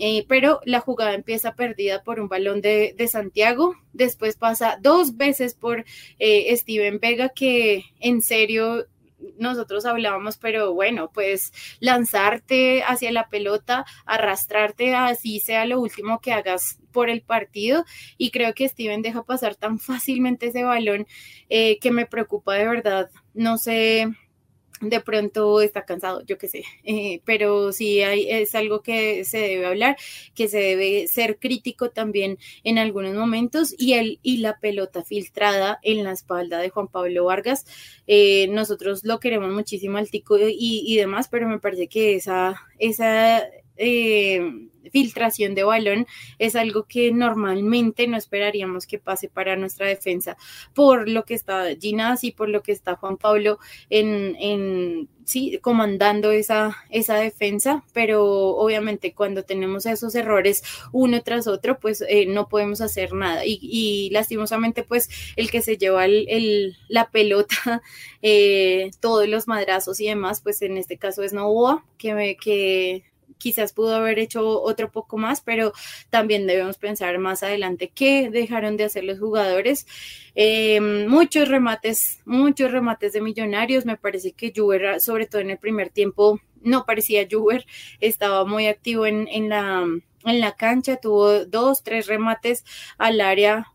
Eh, 0.00 0.24
pero 0.28 0.58
la 0.64 0.80
jugada 0.80 1.14
empieza 1.14 1.54
perdida 1.54 2.02
por 2.02 2.18
un 2.18 2.28
balón 2.28 2.60
de, 2.60 2.96
Santiago, 3.08 3.76
después 3.92 4.36
pasa 4.36 4.76
dos 4.82 5.16
veces 5.16 5.54
por 5.54 5.84
eh, 6.18 6.56
Steven 6.56 6.98
Vega, 6.98 7.28
que 7.28 7.84
en 8.00 8.20
serio 8.20 8.86
nosotros 9.38 9.84
hablábamos, 9.86 10.36
pero 10.36 10.74
bueno, 10.74 11.10
pues 11.12 11.52
lanzarte 11.80 12.82
hacia 12.82 13.12
la 13.12 13.28
pelota, 13.28 13.84
arrastrarte, 14.06 14.94
así 14.94 15.40
sea 15.40 15.66
lo 15.66 15.80
último 15.80 16.20
que 16.20 16.32
hagas 16.32 16.78
por 16.92 17.10
el 17.10 17.22
partido. 17.22 17.84
Y 18.18 18.30
creo 18.30 18.54
que 18.54 18.68
Steven 18.68 19.02
deja 19.02 19.22
pasar 19.24 19.54
tan 19.54 19.78
fácilmente 19.78 20.46
ese 20.46 20.64
balón 20.64 21.06
eh, 21.48 21.78
que 21.80 21.90
me 21.90 22.06
preocupa 22.06 22.54
de 22.54 22.66
verdad. 22.66 23.10
No 23.34 23.58
sé 23.58 24.08
de 24.88 25.00
pronto 25.00 25.60
está 25.60 25.84
cansado, 25.84 26.24
yo 26.24 26.38
qué 26.38 26.48
sé, 26.48 26.64
eh, 26.84 27.20
pero 27.24 27.72
sí 27.72 28.02
hay, 28.02 28.30
es 28.30 28.54
algo 28.54 28.82
que 28.82 29.24
se 29.24 29.38
debe 29.38 29.66
hablar, 29.66 29.96
que 30.34 30.48
se 30.48 30.58
debe 30.58 31.06
ser 31.08 31.38
crítico 31.38 31.90
también 31.90 32.38
en 32.62 32.78
algunos 32.78 33.14
momentos 33.14 33.74
y, 33.76 33.94
el, 33.94 34.18
y 34.22 34.38
la 34.38 34.58
pelota 34.58 35.02
filtrada 35.04 35.78
en 35.82 36.04
la 36.04 36.12
espalda 36.12 36.58
de 36.58 36.70
Juan 36.70 36.88
Pablo 36.88 37.24
Vargas, 37.24 37.66
eh, 38.06 38.48
nosotros 38.48 39.04
lo 39.04 39.20
queremos 39.20 39.52
muchísimo 39.52 39.98
al 39.98 40.10
tico 40.10 40.38
y, 40.38 40.84
y 40.86 40.96
demás, 40.96 41.28
pero 41.30 41.48
me 41.48 41.58
parece 41.58 41.88
que 41.88 42.14
esa, 42.16 42.60
esa 42.78 43.42
eh, 43.76 44.68
filtración 44.92 45.54
de 45.54 45.64
balón 45.64 46.06
es 46.38 46.56
algo 46.56 46.84
que 46.84 47.10
normalmente 47.12 48.06
no 48.06 48.16
esperaríamos 48.16 48.86
que 48.86 48.98
pase 48.98 49.28
para 49.28 49.56
nuestra 49.56 49.86
defensa 49.86 50.36
por 50.74 51.08
lo 51.08 51.24
que 51.24 51.34
está 51.34 51.64
Ginás 51.80 52.24
y 52.24 52.32
por 52.32 52.48
lo 52.48 52.62
que 52.62 52.72
está 52.72 52.96
Juan 52.96 53.16
Pablo 53.16 53.58
en, 53.88 54.36
en 54.38 55.08
sí, 55.24 55.58
comandando 55.62 56.30
esa, 56.30 56.76
esa 56.90 57.16
defensa, 57.16 57.84
pero 57.92 58.24
obviamente 58.24 59.14
cuando 59.14 59.42
tenemos 59.42 59.86
esos 59.86 60.14
errores 60.14 60.62
uno 60.92 61.22
tras 61.22 61.46
otro, 61.46 61.78
pues 61.78 62.02
eh, 62.08 62.26
no 62.26 62.48
podemos 62.48 62.80
hacer 62.80 63.12
nada. 63.12 63.42
Y, 63.44 64.10
lastimosamente, 64.12 64.82
pues 64.82 65.08
el 65.36 65.50
que 65.50 65.62
se 65.62 65.76
lleva 65.76 66.04
el, 66.04 66.76
la 66.88 67.10
pelota, 67.10 67.82
eh, 68.22 68.90
todos 69.00 69.28
los 69.28 69.48
madrazos 69.48 70.00
y 70.00 70.06
demás, 70.06 70.40
pues 70.40 70.62
en 70.62 70.76
este 70.78 70.98
caso 70.98 71.22
es 71.22 71.32
Novoa, 71.32 71.84
que, 71.98 72.36
que 72.40 73.04
quizás 73.44 73.74
pudo 73.74 73.94
haber 73.94 74.18
hecho 74.18 74.62
otro 74.62 74.90
poco 74.90 75.18
más, 75.18 75.42
pero 75.42 75.74
también 76.08 76.46
debemos 76.46 76.78
pensar 76.78 77.18
más 77.18 77.42
adelante 77.42 77.92
qué 77.94 78.30
dejaron 78.30 78.78
de 78.78 78.84
hacer 78.84 79.04
los 79.04 79.18
jugadores. 79.18 79.86
Eh, 80.34 80.80
muchos 80.80 81.48
remates, 81.48 82.22
muchos 82.24 82.72
remates 82.72 83.12
de 83.12 83.20
millonarios. 83.20 83.84
Me 83.84 83.98
parece 83.98 84.32
que 84.32 84.50
Juber, 84.56 84.98
sobre 84.98 85.26
todo 85.26 85.42
en 85.42 85.50
el 85.50 85.58
primer 85.58 85.90
tiempo, 85.90 86.40
no 86.62 86.86
parecía 86.86 87.28
Juber, 87.30 87.66
estaba 88.00 88.46
muy 88.46 88.66
activo 88.66 89.04
en, 89.04 89.50
la 89.50 89.84
en 90.24 90.40
la 90.40 90.52
cancha, 90.52 90.96
tuvo 90.96 91.44
dos, 91.44 91.82
tres 91.82 92.06
remates 92.06 92.64
al 92.96 93.20
área 93.20 93.66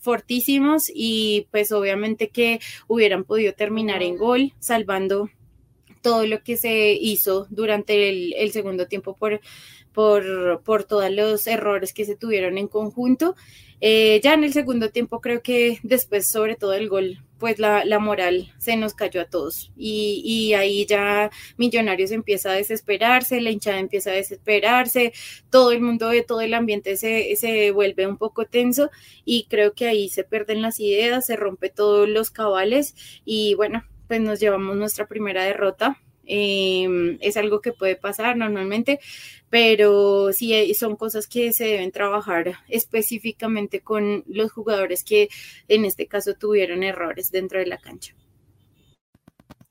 fortísimos 0.00 0.84
y 0.94 1.48
pues 1.50 1.72
obviamente 1.72 2.28
que 2.28 2.60
hubieran 2.86 3.24
podido 3.24 3.54
terminar 3.54 4.04
en 4.04 4.16
gol, 4.16 4.52
salvando 4.60 5.30
todo 6.00 6.26
lo 6.26 6.42
que 6.42 6.56
se 6.56 6.92
hizo 6.92 7.46
durante 7.50 8.08
el, 8.08 8.52
segundo 8.52 8.86
tiempo 8.86 9.14
por, 9.14 9.40
por, 9.92 10.62
por, 10.64 10.84
todos 10.84 11.10
los 11.10 11.46
errores 11.46 11.92
que 11.92 12.04
se 12.04 12.16
tuvieron 12.16 12.58
en 12.58 12.68
conjunto. 12.68 13.36
Eh, 13.80 14.20
ya 14.22 14.34
en 14.34 14.44
el 14.44 14.52
segundo 14.52 14.90
tiempo 14.90 15.20
creo 15.20 15.42
que 15.42 15.78
después, 15.82 16.28
sobre 16.30 16.56
todo 16.56 16.74
el 16.74 16.88
gol 16.88 17.18
pues 17.38 17.58
la, 17.58 17.98
moral 17.98 18.52
se 18.58 18.76
nos 18.76 18.94
cayó 18.94 19.20
a 19.20 19.24
todos 19.26 19.70
y, 19.76 20.22
y, 20.24 20.54
ahí 20.54 20.86
ya 20.86 21.30
Millonarios 21.56 22.10
empieza 22.10 22.50
a 22.50 22.54
desesperarse, 22.54 23.40
la 23.40 23.50
hinchada 23.50 23.78
empieza 23.78 24.10
a 24.10 24.14
desesperarse, 24.14 25.12
todo 25.50 25.72
el 25.72 25.80
mundo 25.80 26.08
de 26.08 26.22
todo 26.22 26.40
el 26.40 26.54
ambiente 26.54 26.96
se, 26.96 27.34
se 27.36 27.70
vuelve 27.70 28.06
un 28.06 28.18
poco 28.18 28.46
tenso 28.46 28.90
y 29.24 29.46
creo 29.48 29.72
que 29.72 29.86
ahí 29.86 30.08
se 30.08 30.24
pierden 30.24 30.62
las 30.62 30.80
ideas, 30.80 31.26
se 31.26 31.36
rompe 31.36 31.70
todos 31.70 32.08
los 32.08 32.30
cabales 32.30 32.94
y 33.24 33.54
bueno, 33.54 33.84
pues 34.08 34.20
nos 34.20 34.40
llevamos 34.40 34.76
nuestra 34.76 35.06
primera 35.06 35.44
derrota 35.44 35.98
eh, 36.28 37.16
es 37.20 37.36
algo 37.36 37.60
que 37.60 37.72
puede 37.72 37.96
pasar 37.96 38.36
normalmente, 38.36 39.00
pero 39.48 40.32
sí 40.32 40.54
eh, 40.54 40.72
son 40.74 40.96
cosas 40.96 41.26
que 41.26 41.52
se 41.52 41.64
deben 41.64 41.90
trabajar 41.90 42.58
específicamente 42.68 43.80
con 43.80 44.22
los 44.26 44.52
jugadores 44.52 45.02
que 45.02 45.28
en 45.68 45.86
este 45.86 46.06
caso 46.06 46.34
tuvieron 46.34 46.82
errores 46.82 47.32
dentro 47.32 47.58
de 47.58 47.66
la 47.66 47.78
cancha. 47.78 48.14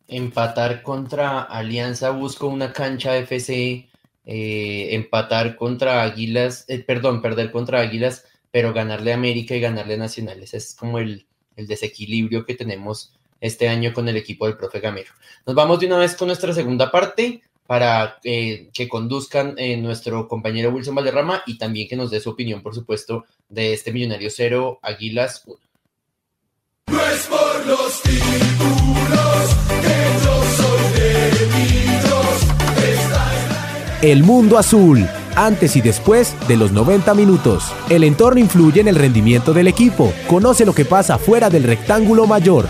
Empatar 0.07 0.81
contra 0.81 1.41
Alianza 1.41 2.09
busco 2.11 2.47
una 2.47 2.73
cancha 2.73 3.17
FC, 3.17 3.89
eh, 4.25 4.95
empatar 4.95 5.55
contra 5.55 6.01
Águilas, 6.01 6.65
eh, 6.69 6.79
perdón, 6.79 7.21
perder 7.21 7.51
contra 7.51 7.81
Águilas, 7.81 8.25
pero 8.49 8.73
ganarle 8.73 9.11
a 9.11 9.15
América 9.15 9.55
y 9.55 9.59
ganarle 9.59 9.93
a 9.95 9.97
Nacionales. 9.97 10.53
Es 10.53 10.73
como 10.73 10.97
el 10.97 11.27
desequilibrio 11.55 12.45
que 12.45 12.55
tenemos 12.55 13.16
este 13.39 13.67
año 13.67 13.93
con 13.93 14.07
el 14.07 14.17
equipo 14.17 14.45
del 14.45 14.57
profe 14.57 14.79
Gamero. 14.79 15.11
Nos 15.45 15.55
vamos 15.55 15.79
de 15.79 15.88
una 15.88 15.97
vez 15.97 16.15
con 16.15 16.27
nuestra 16.27 16.53
segunda 16.53 16.91
parte 16.91 17.41
para 17.65 18.19
eh, 18.23 18.69
que 18.73 18.88
conduzcan 18.88 19.53
eh, 19.57 19.75
nuestro 19.77 20.27
compañero 20.27 20.71
Wilson 20.71 20.95
Valderrama 20.95 21.43
y 21.45 21.57
también 21.57 21.88
que 21.88 21.97
nos 21.97 22.09
dé 22.09 22.19
su 22.19 22.29
opinión, 22.29 22.61
por 22.61 22.73
supuesto, 22.73 23.25
de 23.49 23.73
este 23.73 23.91
Millonario 23.91 24.29
Cero 24.29 24.79
Águilas 24.81 25.43
1. 25.45 25.57
No 26.88 27.05
es 27.05 27.27
por 27.27 27.65
los 27.67 28.01
títulos 28.01 29.55
que 29.81 29.97
yo 30.23 30.43
soy 30.55 30.93
de 30.93 31.27
El 34.01 34.23
mundo 34.23 34.57
azul, 34.59 35.05
antes 35.35 35.75
y 35.75 35.81
después 35.81 36.35
de 36.47 36.55
los 36.55 36.71
90 36.71 37.13
minutos. 37.15 37.73
El 37.89 38.03
entorno 38.03 38.39
influye 38.39 38.79
en 38.79 38.88
el 38.88 38.95
rendimiento 38.95 39.53
del 39.53 39.67
equipo. 39.67 40.13
Conoce 40.27 40.65
lo 40.65 40.73
que 40.73 40.85
pasa 40.85 41.17
fuera 41.17 41.49
del 41.49 41.63
rectángulo 41.63 42.27
mayor. 42.27 42.67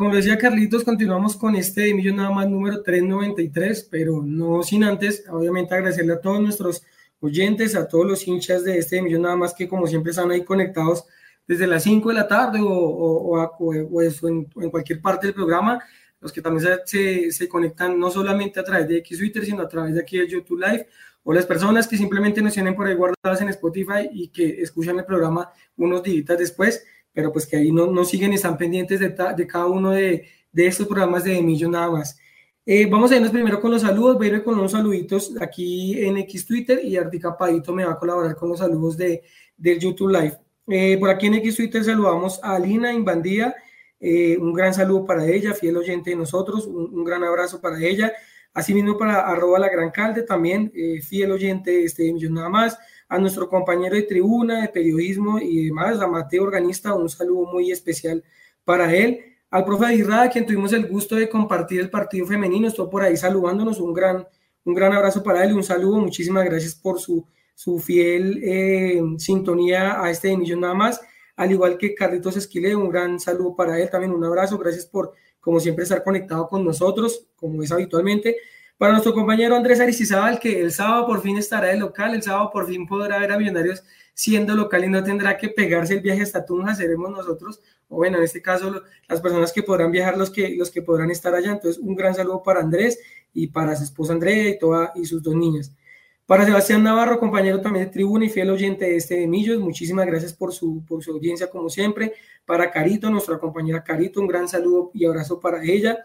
Como 0.00 0.16
decía 0.16 0.38
Carlitos, 0.38 0.82
continuamos 0.82 1.36
con 1.36 1.54
este 1.56 1.82
de 1.82 1.92
Millón 1.92 2.16
nada 2.16 2.30
más 2.30 2.48
número 2.48 2.82
393, 2.82 3.86
pero 3.90 4.22
no 4.22 4.62
sin 4.62 4.82
antes, 4.82 5.24
obviamente, 5.28 5.74
agradecerle 5.74 6.14
a 6.14 6.20
todos 6.22 6.40
nuestros 6.40 6.82
oyentes, 7.20 7.76
a 7.76 7.86
todos 7.86 8.06
los 8.06 8.26
hinchas 8.26 8.64
de 8.64 8.78
este 8.78 8.96
de 8.96 9.02
Millón 9.02 9.20
nada 9.20 9.36
más 9.36 9.52
que 9.52 9.68
como 9.68 9.86
siempre 9.86 10.12
están 10.12 10.30
ahí 10.30 10.42
conectados 10.42 11.04
desde 11.46 11.66
las 11.66 11.82
5 11.82 12.08
de 12.08 12.14
la 12.14 12.26
tarde 12.26 12.60
o, 12.62 12.66
o, 12.66 13.58
o, 13.58 14.02
en, 14.02 14.70
cualquier 14.70 15.02
parte 15.02 15.26
del 15.26 15.34
programa, 15.34 15.84
los 16.18 16.32
que 16.32 16.40
también 16.40 16.66
se, 16.86 17.30
se, 17.30 17.46
conectan 17.46 18.00
no 18.00 18.10
solamente 18.10 18.58
a 18.58 18.64
través 18.64 18.88
de 18.88 18.96
X 19.00 19.18
Twitter, 19.18 19.44
sino 19.44 19.60
a 19.60 19.68
través 19.68 19.92
de 19.92 20.00
aquí 20.00 20.16
de 20.16 20.26
YouTube 20.26 20.60
Live, 20.60 20.86
o 21.24 21.34
las 21.34 21.44
personas 21.44 21.86
que 21.86 21.98
simplemente 21.98 22.40
nos 22.40 22.54
tienen 22.54 22.74
por 22.74 22.86
ahí 22.86 22.94
guardadas 22.94 23.42
en 23.42 23.50
Spotify 23.50 24.08
y 24.10 24.28
que 24.28 24.62
escuchan 24.62 24.98
el 24.98 25.04
programa 25.04 25.52
unos 25.76 26.02
días 26.02 26.38
después 26.38 26.86
pero 27.12 27.32
pues 27.32 27.46
que 27.46 27.56
ahí 27.56 27.72
no, 27.72 27.86
no 27.86 28.04
siguen 28.04 28.32
y 28.32 28.36
están 28.36 28.56
pendientes 28.56 29.00
de, 29.00 29.08
de 29.08 29.46
cada 29.46 29.66
uno 29.66 29.90
de, 29.90 30.28
de, 30.52 30.66
estos 30.66 30.86
programas 30.86 31.24
de 31.24 31.42
Millo 31.42 31.68
nada 31.68 31.90
más. 31.90 32.18
Eh, 32.66 32.86
vamos 32.86 33.10
a 33.10 33.16
irnos 33.16 33.30
primero 33.30 33.60
con 33.60 33.70
los 33.70 33.82
saludos, 33.82 34.16
voy 34.16 34.28
a 34.28 34.34
ir 34.34 34.44
con 34.44 34.58
unos 34.58 34.72
saluditos 34.72 35.34
aquí 35.40 36.04
en 36.04 36.18
X 36.18 36.46
Twitter 36.46 36.80
y 36.84 36.96
Artica 36.96 37.36
Padito 37.36 37.72
me 37.72 37.84
va 37.84 37.92
a 37.92 37.98
colaborar 37.98 38.36
con 38.36 38.50
los 38.50 38.58
saludos 38.58 38.96
de, 38.96 39.22
del 39.56 39.78
YouTube 39.78 40.10
Live. 40.10 40.38
Eh, 40.68 40.96
por 40.98 41.10
aquí 41.10 41.26
en 41.26 41.34
X 41.34 41.56
Twitter 41.56 41.82
saludamos 41.82 42.38
a 42.42 42.54
Alina 42.54 42.92
Invandía, 42.92 43.54
eh, 43.98 44.36
un 44.38 44.52
gran 44.52 44.72
saludo 44.72 45.04
para 45.04 45.26
ella, 45.26 45.52
fiel 45.52 45.76
oyente 45.78 46.10
de 46.10 46.16
nosotros, 46.16 46.66
un, 46.66 46.94
un 46.94 47.04
gran 47.04 47.24
abrazo 47.24 47.60
para 47.60 47.82
ella. 47.82 48.12
Asimismo 48.52 48.98
para 48.98 49.20
arroba 49.20 49.60
la 49.60 49.68
gran 49.68 49.90
calde 49.90 50.22
también, 50.22 50.72
fiel 51.02 51.30
oyente 51.30 51.70
de 51.70 51.84
este 51.84 52.12
Millón 52.12 52.34
Nada 52.34 52.48
Más 52.48 52.78
a 53.10 53.18
nuestro 53.18 53.48
compañero 53.48 53.96
de 53.96 54.02
tribuna, 54.02 54.62
de 54.62 54.68
periodismo 54.68 55.40
y 55.40 55.66
demás, 55.66 56.00
a 56.00 56.06
Mateo 56.06 56.44
Organista, 56.44 56.94
un 56.94 57.08
saludo 57.08 57.46
muy 57.52 57.72
especial 57.72 58.22
para 58.64 58.94
él. 58.94 59.18
Al 59.50 59.64
profe 59.64 59.86
Adirrada, 59.86 60.30
quien 60.30 60.46
tuvimos 60.46 60.72
el 60.72 60.86
gusto 60.86 61.16
de 61.16 61.28
compartir 61.28 61.80
el 61.80 61.90
partido 61.90 62.24
femenino, 62.24 62.68
estuvo 62.68 62.88
por 62.88 63.02
ahí 63.02 63.16
saludándonos, 63.16 63.80
un 63.80 63.92
gran, 63.92 64.24
un 64.64 64.74
gran 64.74 64.92
abrazo 64.92 65.24
para 65.24 65.42
él 65.44 65.50
y 65.50 65.54
un 65.54 65.64
saludo, 65.64 65.98
muchísimas 65.98 66.44
gracias 66.44 66.76
por 66.76 67.00
su, 67.00 67.26
su 67.52 67.80
fiel 67.80 68.40
eh, 68.44 69.02
sintonía 69.18 70.00
a 70.00 70.08
este 70.08 70.36
millón 70.36 70.60
nada 70.60 70.74
más, 70.74 71.00
al 71.34 71.50
igual 71.50 71.78
que 71.78 71.96
Carlitos 71.96 72.36
Esquile, 72.36 72.76
un 72.76 72.90
gran 72.90 73.18
saludo 73.18 73.56
para 73.56 73.76
él, 73.80 73.90
también 73.90 74.12
un 74.12 74.22
abrazo, 74.22 74.56
gracias 74.56 74.86
por, 74.86 75.14
como 75.40 75.58
siempre, 75.58 75.82
estar 75.82 76.04
conectado 76.04 76.46
con 76.46 76.64
nosotros, 76.64 77.26
como 77.34 77.60
es 77.64 77.72
habitualmente. 77.72 78.36
Para 78.80 78.92
nuestro 78.92 79.12
compañero 79.12 79.54
Andrés 79.56 79.78
Aristizábal, 79.78 80.40
que 80.40 80.58
el 80.58 80.72
sábado 80.72 81.06
por 81.06 81.20
fin 81.20 81.36
estará 81.36 81.68
de 81.68 81.76
local, 81.76 82.14
el 82.14 82.22
sábado 82.22 82.48
por 82.50 82.66
fin 82.66 82.86
podrá 82.86 83.18
ver 83.18 83.30
a 83.30 83.36
Millonarios 83.36 83.84
siendo 84.14 84.56
local 84.56 84.82
y 84.82 84.88
no 84.88 85.04
tendrá 85.04 85.36
que 85.36 85.50
pegarse 85.50 85.92
el 85.92 86.00
viaje 86.00 86.22
hasta 86.22 86.46
Tunja, 86.46 86.74
seremos 86.74 87.10
nosotros, 87.10 87.60
o 87.90 87.96
bueno, 87.96 88.16
en 88.16 88.24
este 88.24 88.40
caso 88.40 88.80
las 89.06 89.20
personas 89.20 89.52
que 89.52 89.62
podrán 89.62 89.92
viajar, 89.92 90.16
los 90.16 90.30
que, 90.30 90.56
los 90.56 90.70
que 90.70 90.80
podrán 90.80 91.10
estar 91.10 91.34
allá. 91.34 91.52
Entonces, 91.52 91.78
un 91.78 91.94
gran 91.94 92.14
saludo 92.14 92.42
para 92.42 92.60
Andrés 92.60 92.98
y 93.34 93.48
para 93.48 93.76
su 93.76 93.84
esposa 93.84 94.14
Andrea 94.14 94.48
y, 94.48 94.58
toda, 94.58 94.92
y 94.94 95.04
sus 95.04 95.22
dos 95.22 95.34
niñas. 95.34 95.76
Para 96.24 96.46
Sebastián 96.46 96.82
Navarro, 96.82 97.20
compañero 97.20 97.60
también 97.60 97.84
de 97.84 97.90
tribuna 97.90 98.24
y 98.24 98.30
fiel 98.30 98.48
oyente 98.48 98.86
de 98.86 98.96
este 98.96 99.16
de 99.16 99.26
Millos, 99.26 99.60
muchísimas 99.60 100.06
gracias 100.06 100.32
por 100.32 100.54
su, 100.54 100.82
por 100.86 101.04
su 101.04 101.12
audiencia 101.12 101.50
como 101.50 101.68
siempre. 101.68 102.14
Para 102.46 102.70
Carito, 102.70 103.10
nuestra 103.10 103.38
compañera 103.38 103.84
Carito, 103.84 104.22
un 104.22 104.26
gran 104.26 104.48
saludo 104.48 104.90
y 104.94 105.04
abrazo 105.04 105.38
para 105.38 105.62
ella. 105.62 105.98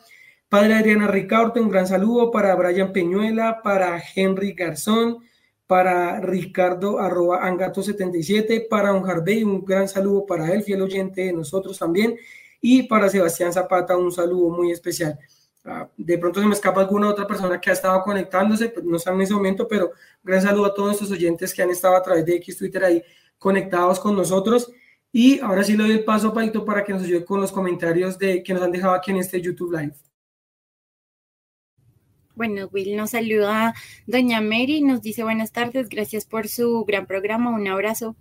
Padre 0.55 0.75
Adriana 0.75 1.07
Ricardo, 1.07 1.61
un 1.61 1.67
gran 1.67 1.85
saludo 1.85 2.31
para 2.31 2.55
Brian 2.55 2.93
Peñuela, 2.93 3.61
para 3.61 4.01
Henry 4.15 4.53
Garzón, 4.53 5.17
para 5.67 6.21
Ricardo 6.21 6.97
arroba 6.97 7.45
Angato77, 7.45 8.69
para 8.69 8.93
un 8.93 9.05
Harvey, 9.05 9.43
un 9.43 9.65
gran 9.65 9.89
saludo 9.89 10.25
para 10.25 10.53
él, 10.53 10.63
fiel 10.63 10.81
oyente 10.81 11.25
de 11.25 11.33
nosotros 11.33 11.77
también, 11.77 12.15
y 12.61 12.83
para 12.83 13.09
Sebastián 13.09 13.51
Zapata, 13.51 13.97
un 13.97 14.13
saludo 14.13 14.49
muy 14.49 14.71
especial. 14.71 15.19
Ah, 15.65 15.89
de 15.97 16.17
pronto 16.17 16.39
se 16.39 16.47
me 16.47 16.53
escapa 16.53 16.79
alguna 16.79 17.09
otra 17.09 17.27
persona 17.27 17.59
que 17.59 17.69
ha 17.69 17.73
estado 17.73 18.01
conectándose, 18.01 18.69
pues 18.69 18.85
no 18.85 18.95
está 18.95 19.11
en 19.11 19.19
ese 19.19 19.33
momento, 19.33 19.67
pero 19.67 19.91
gran 20.23 20.41
saludo 20.41 20.67
a 20.67 20.73
todos 20.73 20.93
estos 20.93 21.11
oyentes 21.11 21.53
que 21.53 21.63
han 21.63 21.69
estado 21.69 21.97
a 21.97 22.01
través 22.01 22.25
de 22.25 22.33
X 22.37 22.57
Twitter 22.57 22.81
ahí 22.85 23.03
conectados 23.37 23.99
con 23.99 24.15
nosotros. 24.15 24.71
Y 25.11 25.37
ahora 25.41 25.65
sí 25.65 25.75
le 25.75 25.83
doy 25.83 25.91
el 25.91 26.05
paso 26.05 26.29
a 26.29 26.33
Paito 26.33 26.63
para 26.63 26.85
que 26.85 26.93
nos 26.93 27.03
ayude 27.03 27.25
con 27.25 27.41
los 27.41 27.51
comentarios 27.51 28.17
de, 28.17 28.41
que 28.41 28.53
nos 28.53 28.63
han 28.63 28.71
dejado 28.71 28.93
aquí 28.93 29.11
en 29.11 29.17
este 29.17 29.41
YouTube 29.41 29.73
Live. 29.73 29.95
Bueno, 32.35 32.69
Will 32.71 32.97
nos 32.97 33.11
saluda 33.11 33.73
Doña 34.07 34.41
Mary, 34.41 34.81
nos 34.81 35.01
dice 35.01 35.23
buenas 35.23 35.53
tardes, 35.53 35.87
gracias 35.87 36.25
por 36.25 36.49
su 36.49 36.83
gran 36.85 37.05
programa, 37.05 37.49
un 37.51 37.67
abrazo. 37.67 38.15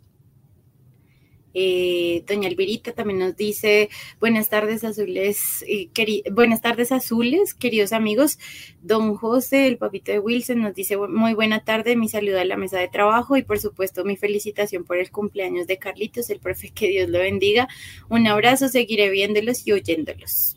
Eh, 1.56 2.24
Doña 2.26 2.48
Alberita 2.48 2.92
también 2.92 3.20
nos 3.20 3.36
dice 3.36 3.88
buenas 4.20 4.48
tardes 4.48 4.82
azules, 4.84 5.64
eh, 5.68 5.88
buenas 6.32 6.60
tardes 6.60 6.92
azules, 6.92 7.54
queridos 7.54 7.92
amigos. 7.92 8.38
Don 8.82 9.14
José, 9.16 9.66
el 9.66 9.78
papito 9.78 10.12
de 10.12 10.18
Wilson, 10.18 10.60
nos 10.60 10.74
dice 10.74 10.96
muy 10.96 11.34
buena 11.34 11.64
tarde, 11.64 11.96
mi 11.96 12.08
saludo 12.08 12.40
a 12.40 12.44
la 12.44 12.56
mesa 12.56 12.78
de 12.78 12.88
trabajo 12.88 13.36
y 13.36 13.42
por 13.42 13.58
supuesto 13.58 14.04
mi 14.04 14.16
felicitación 14.16 14.84
por 14.84 14.98
el 14.98 15.10
cumpleaños 15.10 15.66
de 15.66 15.78
Carlitos, 15.78 16.30
el 16.30 16.40
profe, 16.40 16.70
que 16.74 16.88
Dios 16.88 17.08
lo 17.08 17.18
bendiga. 17.20 17.68
Un 18.08 18.26
abrazo, 18.26 18.68
seguiré 18.68 19.10
viéndolos 19.10 19.66
y 19.66 19.72
oyéndolos. 19.72 20.56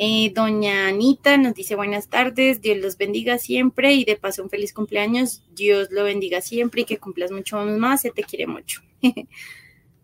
Eh, 0.00 0.30
doña 0.32 0.86
Anita 0.86 1.36
nos 1.38 1.54
dice 1.54 1.74
buenas 1.74 2.08
tardes, 2.08 2.62
Dios 2.62 2.78
los 2.78 2.96
bendiga 2.96 3.36
siempre 3.38 3.94
y 3.94 4.04
de 4.04 4.14
paso 4.14 4.44
un 4.44 4.48
feliz 4.48 4.72
cumpleaños, 4.72 5.42
Dios 5.56 5.88
lo 5.90 6.04
bendiga 6.04 6.40
siempre 6.40 6.82
y 6.82 6.84
que 6.84 6.98
cumplas 6.98 7.32
mucho 7.32 7.58
más, 7.64 8.02
se 8.02 8.12
te 8.12 8.22
quiere 8.22 8.46
mucho. 8.46 8.80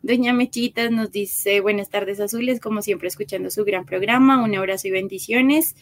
Doña 0.03 0.33
Mechitas 0.33 0.91
nos 0.91 1.13
dice 1.13 1.61
buenas 1.61 1.91
tardes 1.91 2.19
azules, 2.19 2.59
como 2.59 2.83
siempre 2.83 3.07
escuchando 3.07 3.51
su 3.51 3.65
gran 3.65 3.87
programa, 3.87 4.43
un 4.43 4.57
abrazo 4.57 4.89
y 4.89 4.91
bendiciones. 4.91 5.77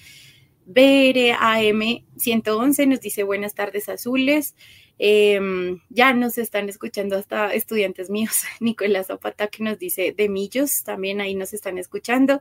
BRAM 0.66 2.04
111 2.16 2.86
nos 2.86 3.00
dice 3.00 3.22
buenas 3.22 3.54
tardes 3.54 3.88
azules. 3.88 4.54
Em, 4.98 5.80
ya 5.88 6.12
nos 6.14 6.38
están 6.38 6.68
escuchando 6.68 7.16
hasta 7.16 7.52
estudiantes 7.52 8.10
míos. 8.10 8.42
Nicolás 8.60 9.08
Zapata 9.08 9.48
que 9.48 9.64
nos 9.64 9.78
dice 9.78 10.14
de 10.16 10.28
Millos, 10.28 10.84
también 10.84 11.20
ahí 11.20 11.34
nos 11.34 11.52
están 11.52 11.78
escuchando. 11.78 12.40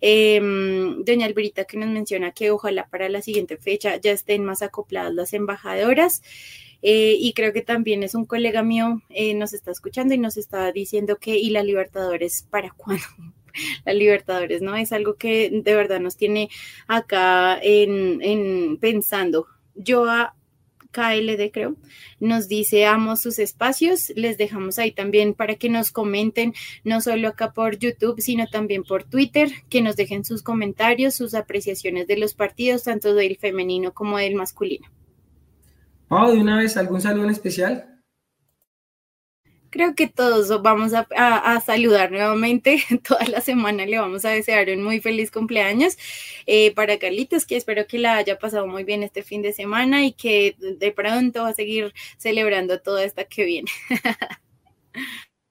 Em, 0.00 1.02
doña 1.04 1.26
Alberita 1.26 1.64
que 1.64 1.76
nos 1.76 1.88
menciona 1.88 2.32
que 2.32 2.50
ojalá 2.50 2.86
para 2.88 3.08
la 3.08 3.22
siguiente 3.22 3.56
fecha 3.56 3.96
ya 3.96 4.12
estén 4.12 4.44
más 4.44 4.62
acopladas 4.62 5.14
las 5.14 5.32
embajadoras. 5.32 6.22
Eh, 6.82 7.16
y 7.18 7.32
creo 7.32 7.52
que 7.52 7.62
también 7.62 8.02
es 8.02 8.14
un 8.14 8.26
colega 8.26 8.62
mío, 8.62 9.02
eh, 9.08 9.34
nos 9.34 9.52
está 9.54 9.72
escuchando 9.72 10.14
y 10.14 10.18
nos 10.18 10.36
está 10.36 10.70
diciendo 10.70 11.16
que, 11.16 11.36
¿y 11.36 11.50
la 11.50 11.62
Libertadores 11.64 12.46
para 12.48 12.70
cuándo? 12.76 13.04
la 13.84 13.92
Libertadores, 13.92 14.62
¿no? 14.62 14.76
Es 14.76 14.92
algo 14.92 15.16
que 15.16 15.50
de 15.50 15.74
verdad 15.74 16.00
nos 16.00 16.16
tiene 16.16 16.48
acá 16.86 17.58
en, 17.62 18.20
en 18.22 18.78
pensando 18.78 19.46
Joa 19.74 20.34
KLD, 20.96 21.50
creo, 21.52 21.76
nos 22.20 22.48
dice 22.48 22.86
amo 22.86 23.16
sus 23.16 23.38
espacios. 23.38 24.10
Les 24.16 24.38
dejamos 24.38 24.78
ahí 24.78 24.92
también 24.92 25.34
para 25.34 25.56
que 25.56 25.68
nos 25.68 25.90
comenten, 25.90 26.54
no 26.84 27.02
solo 27.02 27.28
acá 27.28 27.52
por 27.52 27.78
YouTube, 27.78 28.20
sino 28.20 28.46
también 28.46 28.82
por 28.82 29.04
Twitter, 29.04 29.50
que 29.68 29.82
nos 29.82 29.96
dejen 29.96 30.24
sus 30.24 30.42
comentarios, 30.42 31.14
sus 31.14 31.34
apreciaciones 31.34 32.06
de 32.06 32.16
los 32.16 32.32
partidos, 32.32 32.84
tanto 32.84 33.14
del 33.14 33.36
femenino 33.36 33.92
como 33.92 34.16
del 34.16 34.36
masculino. 34.36 34.86
Pau, 36.08 36.32
de 36.32 36.38
una 36.38 36.56
vez, 36.56 36.78
¿algún 36.78 37.02
saludo 37.02 37.24
en 37.24 37.30
especial? 37.30 37.95
Creo 39.76 39.94
que 39.94 40.06
todos 40.06 40.62
vamos 40.62 40.92
a, 40.94 41.60
saludar 41.60 42.10
nuevamente. 42.10 42.82
Toda 43.06 43.28
la 43.28 43.42
semana 43.42 43.84
le 43.84 43.98
vamos 43.98 44.24
a 44.24 44.30
desear 44.30 44.70
un 44.70 44.82
muy 44.82 45.00
feliz 45.00 45.30
cumpleaños 45.30 45.98
eh, 46.46 46.74
para 46.74 46.98
Carlitos, 46.98 47.44
que 47.44 47.58
espero 47.58 47.86
que 47.86 47.98
la 47.98 48.16
haya 48.16 48.38
pasado 48.38 48.66
muy 48.66 48.84
bien 48.84 49.02
este 49.02 49.22
fin 49.22 49.42
de 49.42 49.52
semana 49.52 50.06
y 50.06 50.14
que 50.14 50.56
de 50.58 50.92
pronto 50.92 51.42
va 51.42 51.50
a 51.50 51.52
seguir 51.52 51.92
celebrando 52.16 52.80
toda 52.80 53.04
esta 53.04 53.24
que 53.24 53.44
viene. 53.44 53.70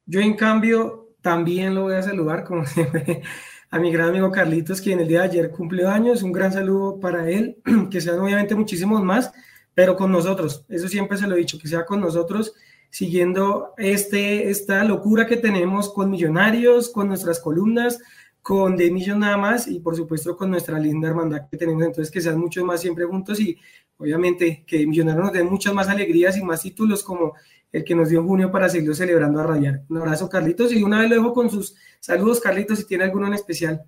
Yo, 0.08 0.22
en 0.22 0.34
cambio, 0.34 1.12
también 1.22 1.76
lo 1.76 1.84
voy 1.84 1.94
a 1.94 2.02
saludar, 2.02 2.46
como 2.46 2.66
siempre, 2.66 3.22
a 3.70 3.78
mi 3.78 3.92
gran 3.92 4.10
amigo 4.10 4.32
Carlitos, 4.32 4.82
quien 4.82 5.02
el 5.02 5.08
día 5.08 5.20
de 5.20 5.26
ayer 5.26 5.52
cumplió 5.52 5.88
años. 5.88 6.24
Un 6.24 6.32
gran 6.32 6.52
saludo 6.52 7.00
para 7.00 7.30
él, 7.30 7.58
que 7.92 8.02
sean 8.02 8.18
obviamente 8.18 8.56
muchísimos 8.56 9.04
más, 9.04 9.32
pero 9.76 9.96
con 9.96 10.12
nosotros. 10.12 10.66
Eso 10.68 10.88
siempre 10.88 11.16
se 11.16 11.28
lo 11.28 11.36
he 11.36 11.40
dicho, 11.42 11.60
que 11.60 11.68
sea 11.68 11.86
con 11.86 12.02
nosotros 12.02 12.56
siguiendo 12.90 13.74
este, 13.78 14.50
esta 14.50 14.84
locura 14.84 15.26
que 15.26 15.38
tenemos 15.38 15.92
con 15.92 16.10
Millonarios, 16.10 16.90
con 16.90 17.08
nuestras 17.08 17.40
columnas, 17.40 18.00
con 18.42 18.78
De 18.78 18.92
Millón 18.92 19.20
nada 19.20 19.38
más 19.38 19.68
y 19.68 19.80
por 19.80 19.96
supuesto 19.96 20.38
con 20.38 20.52
nuestra 20.52 20.78
linda 20.80 21.08
hermandad 21.08 21.50
que 21.50 21.58
tenemos. 21.58 21.84
Entonces 21.84 22.12
que 22.12 22.22
sean 22.22 22.40
muchos 22.40 22.64
más 22.64 22.82
siempre 22.82 23.06
juntos 23.06 23.40
y 23.40 23.58
obviamente 23.98 24.64
que 24.68 24.86
Millonarios 24.86 25.26
nos 25.26 25.34
den 25.34 25.48
muchas 25.48 25.74
más 25.74 25.90
alegrías 25.90 26.38
y 26.38 26.44
más 26.44 26.62
títulos 26.62 27.04
como 27.04 27.34
el 27.72 27.84
que 27.84 27.96
nos 27.96 28.10
dio 28.10 28.20
en 28.20 28.28
junio 28.28 28.52
para 28.52 28.70
seguirlo 28.70 28.96
celebrando 28.96 29.40
a 29.40 29.48
rayar. 29.48 29.82
Un 29.90 29.98
abrazo 29.98 30.30
Carlitos 30.30 30.72
y 30.72 30.84
una 30.84 31.00
vez 31.00 31.10
lo 31.10 31.16
dejo 31.16 31.34
con 31.34 31.50
sus 31.50 31.76
saludos 32.00 32.40
Carlitos 32.40 32.80
si 32.80 32.86
tiene 32.86 33.04
alguno 33.04 33.28
en 33.28 33.34
especial. 33.34 33.84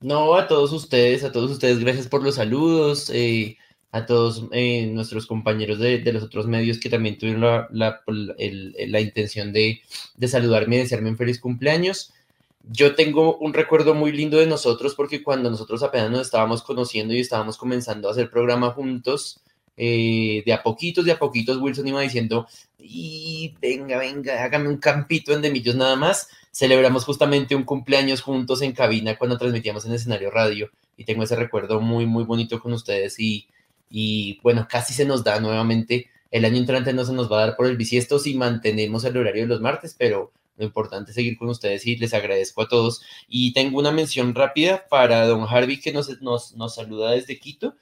No, 0.00 0.34
a 0.34 0.46
todos 0.46 0.72
ustedes, 0.72 1.24
a 1.24 1.32
todos 1.32 1.50
ustedes, 1.50 1.78
gracias 1.78 2.08
por 2.08 2.22
los 2.22 2.34
saludos. 2.34 3.10
Eh, 3.14 3.56
a 3.92 4.06
todos 4.06 4.46
eh, 4.52 4.86
nuestros 4.86 5.26
compañeros 5.26 5.78
de, 5.78 6.00
los 6.12 6.22
otros 6.22 6.46
medios 6.46 6.78
que 6.78 6.88
también 6.88 7.18
tuvieron 7.18 7.42
la, 7.70 9.00
intención 9.00 9.52
de, 9.52 9.82
de, 10.16 10.28
saludarme 10.28 10.76
y 10.76 10.78
desearme 10.80 11.10
un 11.10 11.18
feliz 11.18 11.38
cumpleaños. 11.38 12.12
Yo 12.70 12.94
tengo 12.94 13.36
un 13.36 13.52
recuerdo 13.52 13.94
muy 13.94 14.12
lindo 14.12 14.38
de 14.38 14.46
nosotros 14.46 14.94
porque 14.94 15.22
cuando 15.22 15.50
nosotros 15.50 15.82
apenas 15.82 16.10
nos 16.10 16.22
estábamos 16.22 16.62
conociendo 16.62 17.12
y 17.12 17.20
estábamos 17.20 17.58
comenzando 17.58 18.08
a 18.08 18.12
hacer 18.12 18.30
programa 18.30 18.70
juntos, 18.70 19.42
eh, 19.76 20.42
de 20.46 20.52
a 20.52 20.62
poquitos, 20.62 21.04
de 21.04 21.12
a 21.12 21.18
poquitos, 21.18 21.58
Wilson 21.58 21.88
iba 21.88 22.00
diciendo, 22.00 22.46
y 22.78 23.54
venga, 23.60 23.98
venga, 23.98 24.42
hágame 24.42 24.68
un 24.68 24.78
campito 24.78 25.34
en 25.34 25.42
Demillos 25.42 25.76
nada 25.76 25.96
más. 25.96 26.28
Celebramos 26.50 27.04
justamente 27.04 27.54
un 27.54 27.64
cumpleaños 27.64 28.22
juntos 28.22 28.62
en 28.62 28.72
cabina 28.72 29.18
cuando 29.18 29.36
transmitíamos 29.38 29.84
en 29.84 29.92
escenario 29.92 30.30
radio 30.30 30.70
y 30.96 31.04
tengo 31.04 31.24
ese 31.24 31.36
recuerdo 31.36 31.80
muy, 31.80 32.06
muy 32.06 32.24
bonito 32.24 32.60
con 32.60 32.72
ustedes 32.72 33.18
y 33.18 33.48
y 33.92 34.40
bueno, 34.42 34.66
casi 34.68 34.94
se 34.94 35.04
nos 35.04 35.22
da 35.22 35.38
nuevamente. 35.38 36.08
El 36.30 36.46
año 36.46 36.56
entrante 36.56 36.94
no 36.94 37.04
se 37.04 37.12
nos 37.12 37.30
va 37.30 37.42
a 37.42 37.46
dar 37.46 37.56
por 37.56 37.66
el 37.66 37.76
bisiesto 37.76 38.18
si 38.18 38.34
mantenemos 38.34 39.04
el 39.04 39.18
horario 39.18 39.42
de 39.42 39.48
los 39.48 39.60
martes, 39.60 39.94
pero 39.98 40.32
lo 40.56 40.64
importante 40.64 41.10
es 41.10 41.14
seguir 41.14 41.36
con 41.36 41.50
ustedes 41.50 41.86
y 41.86 41.96
les 41.96 42.14
agradezco 42.14 42.62
a 42.62 42.68
todos. 42.68 43.02
Y 43.28 43.52
tengo 43.52 43.78
una 43.78 43.92
mención 43.92 44.34
rápida 44.34 44.86
para 44.88 45.26
don 45.26 45.46
Harvey 45.46 45.78
que 45.78 45.92
nos, 45.92 46.22
nos, 46.22 46.56
nos 46.56 46.74
saluda 46.74 47.10
desde 47.10 47.38
Quito 47.38 47.76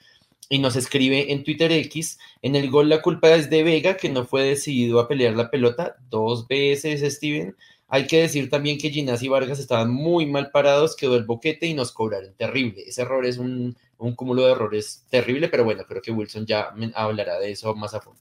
y 0.49 0.59
nos 0.59 0.75
escribe 0.75 1.33
en 1.33 1.45
Twitter 1.45 1.71
X, 1.71 2.19
en 2.43 2.57
el 2.57 2.71
gol 2.71 2.89
la 2.89 3.03
culpa 3.03 3.33
es 3.33 3.49
de 3.49 3.63
Vega, 3.63 3.97
que 3.97 4.09
no 4.09 4.25
fue 4.25 4.43
decidido 4.43 4.99
a 4.99 5.07
pelear 5.07 5.37
la 5.37 5.49
pelota 5.49 5.97
dos 6.11 6.49
veces, 6.49 7.03
Steven. 7.15 7.55
Hay 7.87 8.09
que 8.09 8.23
decir 8.23 8.51
también 8.51 8.77
que 8.77 8.91
Ginás 8.91 9.23
y 9.23 9.29
Vargas 9.29 9.61
estaban 9.61 9.93
muy 9.93 10.27
mal 10.27 10.51
parados, 10.51 10.97
quedó 10.97 11.15
el 11.15 11.25
boquete 11.25 11.67
y 11.67 11.75
nos 11.75 11.93
cobraron. 11.93 12.35
Terrible. 12.35 12.83
Ese 12.85 13.03
error 13.03 13.25
es 13.27 13.39
un 13.39 13.77
un 14.01 14.15
cúmulo 14.15 14.45
de 14.45 14.53
errores 14.53 15.05
terrible, 15.11 15.49
pero 15.49 15.65
bueno, 15.65 15.85
creo 15.87 16.03
que 16.03 16.11
Wilson 16.11 16.47
ya 16.47 16.73
hablará 16.95 17.39
de 17.39 17.53
eso 17.53 17.75
más 17.75 17.95
a 17.95 18.01
fondo. 18.01 18.21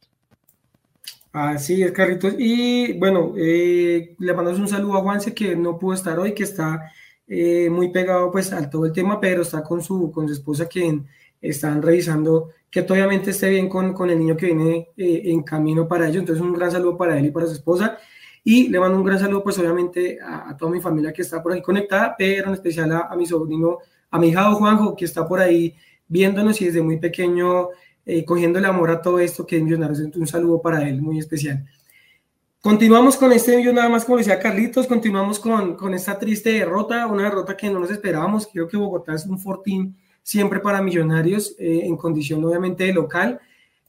Así 1.31 1.83
es, 1.83 1.91
Carlitos. 1.91 2.35
Y 2.37 2.93
bueno, 2.93 3.33
eh, 3.37 4.15
le 4.17 4.33
mandamos 4.33 4.59
un 4.59 4.67
saludo 4.67 4.97
a 4.97 5.01
Juanse 5.01 5.33
que 5.33 5.55
no 5.55 5.77
pudo 5.77 5.93
estar 5.93 6.17
hoy, 6.17 6.33
que 6.33 6.43
está 6.43 6.91
eh, 7.27 7.69
muy 7.69 7.91
pegado 7.91 8.31
pues 8.31 8.51
al 8.51 8.69
todo 8.69 8.85
el 8.85 8.91
tema, 8.91 9.19
pero 9.19 9.43
está 9.43 9.63
con 9.63 9.81
su, 9.81 10.11
con 10.11 10.27
su 10.27 10.33
esposa 10.33 10.65
quien 10.67 11.07
están 11.41 11.81
revisando 11.81 12.49
que 12.69 12.81
obviamente 12.81 13.31
esté 13.31 13.49
bien 13.49 13.69
con, 13.69 13.93
con 13.93 14.09
el 14.09 14.19
niño 14.19 14.35
que 14.37 14.47
viene 14.47 14.89
eh, 14.97 15.21
en 15.25 15.43
camino 15.43 15.87
para 15.87 16.07
ello. 16.07 16.19
Entonces 16.19 16.43
un 16.43 16.53
gran 16.53 16.71
saludo 16.71 16.97
para 16.97 17.17
él 17.17 17.27
y 17.27 17.31
para 17.31 17.45
su 17.45 17.53
esposa. 17.53 17.97
Y 18.43 18.69
le 18.69 18.79
mando 18.79 18.97
un 18.97 19.03
gran 19.03 19.19
saludo 19.19 19.43
pues 19.43 19.57
obviamente 19.59 20.19
a, 20.21 20.55
toda 20.57 20.71
mi 20.71 20.81
familia 20.81 21.13
que 21.13 21.21
está 21.21 21.41
por 21.41 21.53
ahí 21.53 21.61
conectada, 21.61 22.15
pero 22.17 22.47
en 22.47 22.53
especial 22.53 22.91
a, 22.91 22.99
a 23.01 23.15
mi 23.15 23.25
sobrino 23.25 23.79
a 24.11 24.19
mi 24.19 24.29
hija 24.29 24.51
Juanjo, 24.53 24.95
que 24.95 25.05
está 25.05 25.27
por 25.27 25.39
ahí 25.39 25.75
viéndonos 26.07 26.61
y 26.61 26.65
desde 26.65 26.81
muy 26.81 26.97
pequeño 26.97 27.69
eh, 28.05 28.25
cogiendo 28.25 28.57
el 28.57 28.65
amor 28.65 28.89
a 28.89 29.01
todo 29.01 29.19
esto 29.19 29.45
que 29.45 29.57
es 29.57 29.63
Millonarios. 29.63 29.99
Un 29.99 30.27
saludo 30.27 30.61
para 30.61 30.87
él 30.87 31.01
muy 31.01 31.19
especial. 31.19 31.65
Continuamos 32.59 33.15
con 33.15 33.31
este 33.31 33.55
video, 33.55 33.71
nada 33.71 33.87
más 33.87 34.03
como 34.03 34.17
decía 34.17 34.39
Carlitos, 34.39 34.87
continuamos 34.87 35.39
con, 35.39 35.75
con 35.75 35.93
esta 35.93 36.17
triste 36.17 36.51
derrota, 36.51 37.07
una 37.07 37.23
derrota 37.23 37.55
que 37.55 37.69
no 37.69 37.79
nos 37.79 37.91
esperábamos. 37.91 38.47
Creo 38.51 38.67
que 38.67 38.77
Bogotá 38.77 39.13
es 39.13 39.25
un 39.25 39.39
fortín 39.39 39.95
siempre 40.23 40.59
para 40.59 40.81
Millonarios, 40.81 41.55
eh, 41.59 41.81
en 41.83 41.95
condición 41.95 42.43
obviamente 42.43 42.83
de 42.83 42.93
local. 42.93 43.39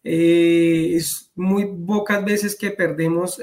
Eh, 0.04 0.92
es 0.94 1.32
muy 1.34 1.66
pocas 1.66 2.24
veces 2.24 2.54
que 2.54 2.70
perdemos 2.70 3.40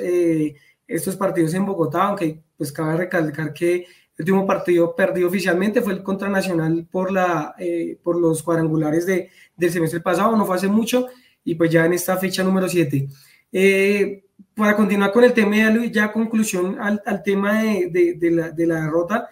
estos 0.88 1.16
partidos 1.16 1.54
en 1.54 1.66
Bogotá, 1.66 2.04
aunque 2.04 2.40
pues 2.56 2.72
cabe 2.72 2.98
recalcar 2.98 3.52
que 3.54 3.86
el 4.18 4.24
último 4.24 4.48
partido 4.48 4.96
perdido 4.96 5.28
oficialmente 5.28 5.82
fue 5.82 5.94
el 5.94 6.02
contra 6.02 6.28
Nacional 6.28 6.88
por, 6.90 7.12
la, 7.12 7.54
eh, 7.60 8.00
por 8.02 8.20
los 8.20 8.42
cuadrangulares 8.42 9.06
de, 9.06 9.30
del 9.56 9.72
semestre 9.72 10.00
pasado, 10.00 10.36
no 10.36 10.46
fue 10.46 10.56
hace 10.56 10.68
mucho, 10.68 11.08
y 11.44 11.54
pues 11.54 11.70
ya 11.70 11.86
en 11.86 11.94
esta 11.94 12.18
fecha 12.18 12.44
número 12.44 12.68
7. 12.68 13.08
Eh, 13.52 14.24
para 14.56 14.76
continuar 14.76 15.12
con 15.12 15.24
el 15.24 15.34
tema 15.34 15.56
ya 15.92 16.12
conclusión 16.12 16.78
al, 16.80 17.02
al 17.06 17.22
tema 17.22 17.62
de, 17.62 18.16
de, 18.20 18.32
la, 18.32 18.50
de, 18.50 18.66
la, 18.66 18.82
derrota, 18.82 19.30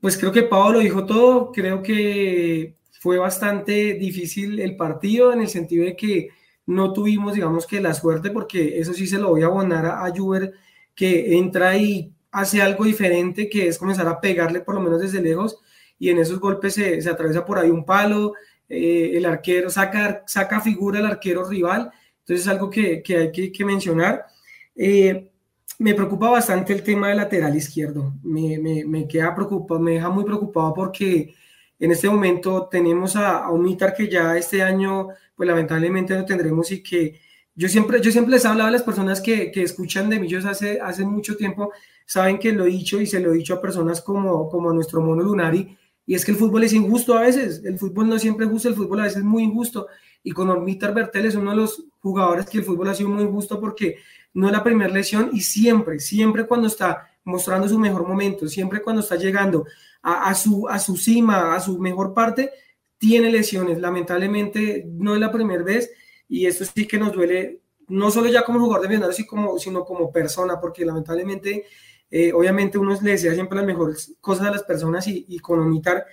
pues 0.00 0.16
creo 0.16 0.30
que 0.30 0.42
Pablo 0.42 0.78
dijo 0.78 1.04
todo, 1.04 1.50
creo 1.50 1.82
que 1.82 2.76
fue 3.00 3.18
bastante 3.18 3.94
difícil 3.94 4.60
el 4.60 4.76
partido 4.76 5.32
en 5.32 5.40
el 5.40 5.48
sentido 5.48 5.84
de 5.84 5.96
que 5.96 6.28
no 6.66 6.92
tuvimos, 6.92 7.34
digamos 7.34 7.66
que 7.66 7.80
la 7.80 7.94
suerte, 7.94 8.30
porque 8.30 8.78
eso 8.78 8.94
sí 8.94 9.08
se 9.08 9.18
lo 9.18 9.30
voy 9.30 9.42
a 9.42 9.46
abonar 9.46 9.86
a, 9.86 10.04
a 10.04 10.10
Juber, 10.10 10.52
que 10.94 11.36
entra 11.36 11.76
y 11.76 12.12
hace 12.34 12.60
algo 12.60 12.84
diferente 12.84 13.48
que 13.48 13.68
es 13.68 13.78
comenzar 13.78 14.08
a 14.08 14.20
pegarle 14.20 14.60
por 14.60 14.74
lo 14.74 14.80
menos 14.80 15.00
desde 15.00 15.22
lejos 15.22 15.60
y 16.00 16.10
en 16.10 16.18
esos 16.18 16.40
golpes 16.40 16.74
se, 16.74 17.00
se 17.00 17.08
atraviesa 17.08 17.44
por 17.44 17.58
ahí 17.58 17.70
un 17.70 17.84
palo, 17.84 18.34
eh, 18.68 19.12
el 19.14 19.24
arquero 19.24 19.70
saca, 19.70 20.24
saca 20.26 20.60
figura 20.60 20.98
el 20.98 21.06
arquero 21.06 21.48
rival, 21.48 21.92
entonces 22.18 22.44
es 22.44 22.48
algo 22.48 22.68
que, 22.68 23.04
que 23.04 23.16
hay 23.16 23.32
que, 23.32 23.52
que 23.52 23.64
mencionar. 23.64 24.26
Eh, 24.74 25.30
me 25.78 25.94
preocupa 25.94 26.28
bastante 26.28 26.72
el 26.72 26.82
tema 26.82 27.08
del 27.08 27.18
lateral 27.18 27.54
izquierdo, 27.56 28.14
me, 28.24 28.58
me, 28.58 28.84
me, 28.84 29.06
queda 29.06 29.32
preocupado, 29.32 29.78
me 29.78 29.92
deja 29.92 30.10
muy 30.10 30.24
preocupado 30.24 30.74
porque 30.74 31.32
en 31.78 31.92
este 31.92 32.08
momento 32.08 32.66
tenemos 32.68 33.14
a, 33.14 33.44
a 33.44 33.50
un 33.52 33.62
Mitar 33.62 33.94
que 33.94 34.08
ya 34.08 34.36
este 34.36 34.60
año 34.60 35.08
pues 35.36 35.46
lamentablemente 35.46 36.14
no 36.14 36.24
tendremos 36.24 36.72
y 36.72 36.82
que 36.82 37.20
yo 37.54 37.68
siempre, 37.68 38.00
yo 38.00 38.10
siempre 38.10 38.32
les 38.32 38.44
he 38.44 38.48
hablado 38.48 38.68
a 38.68 38.72
las 38.72 38.82
personas 38.82 39.20
que, 39.20 39.50
que 39.50 39.62
escuchan 39.62 40.10
de 40.10 40.18
Millos 40.18 40.44
hace, 40.44 40.80
hace 40.80 41.04
mucho 41.04 41.36
tiempo, 41.36 41.72
saben 42.04 42.38
que 42.38 42.52
lo 42.52 42.64
he 42.64 42.70
dicho 42.70 43.00
y 43.00 43.06
se 43.06 43.20
lo 43.20 43.32
he 43.32 43.36
dicho 43.36 43.54
a 43.54 43.60
personas 43.60 44.00
como, 44.00 44.48
como 44.48 44.72
nuestro 44.72 45.00
mono 45.00 45.22
Lunari, 45.22 45.76
y 46.06 46.14
es 46.14 46.24
que 46.24 46.32
el 46.32 46.36
fútbol 46.36 46.64
es 46.64 46.72
injusto 46.72 47.16
a 47.16 47.22
veces, 47.22 47.62
el 47.64 47.78
fútbol 47.78 48.08
no 48.08 48.18
siempre 48.18 48.46
es 48.46 48.52
justo, 48.52 48.68
el 48.68 48.74
fútbol 48.74 49.00
a 49.00 49.02
veces 49.04 49.18
es 49.18 49.24
muy 49.24 49.42
injusto, 49.42 49.86
y 50.22 50.32
con 50.32 50.50
Ormitar 50.50 50.94
Bertel 50.94 51.26
es 51.26 51.34
uno 51.34 51.50
de 51.50 51.58
los 51.58 51.84
jugadores 52.00 52.46
que 52.46 52.58
el 52.58 52.64
fútbol 52.64 52.88
ha 52.88 52.94
sido 52.94 53.10
muy 53.10 53.22
injusto 53.22 53.60
porque 53.60 53.98
no 54.32 54.46
es 54.46 54.52
la 54.52 54.64
primera 54.64 54.92
lesión 54.92 55.30
y 55.32 55.40
siempre, 55.40 56.00
siempre 56.00 56.46
cuando 56.46 56.66
está 56.66 57.10
mostrando 57.24 57.68
su 57.68 57.78
mejor 57.78 58.08
momento, 58.08 58.48
siempre 58.48 58.82
cuando 58.82 59.02
está 59.02 59.16
llegando 59.16 59.66
a, 60.02 60.28
a, 60.28 60.34
su, 60.34 60.66
a 60.68 60.78
su 60.78 60.96
cima, 60.96 61.54
a 61.54 61.60
su 61.60 61.78
mejor 61.78 62.14
parte, 62.14 62.50
tiene 62.98 63.30
lesiones. 63.30 63.78
Lamentablemente 63.78 64.86
no 64.90 65.14
es 65.14 65.20
la 65.20 65.30
primera 65.30 65.62
vez 65.62 65.90
y 66.28 66.46
eso 66.46 66.64
sí 66.64 66.86
que 66.86 66.98
nos 66.98 67.12
duele, 67.12 67.60
no 67.88 68.10
solo 68.10 68.28
ya 68.28 68.42
como 68.42 68.60
jugador 68.60 68.82
de 68.82 68.88
Millonarios, 68.88 69.16
sino 69.16 69.28
como, 69.28 69.58
sino 69.58 69.84
como 69.84 70.12
persona, 70.12 70.60
porque 70.60 70.84
lamentablemente, 70.84 71.66
eh, 72.10 72.32
obviamente 72.32 72.78
uno 72.78 72.98
le 73.00 73.10
desea 73.10 73.34
siempre 73.34 73.58
las 73.58 73.66
mejores 73.66 74.14
cosas 74.20 74.46
a 74.46 74.50
las 74.50 74.62
personas 74.62 75.06
y, 75.08 75.24
y 75.28 75.38
con 75.38 75.60
Omitar 75.60 76.06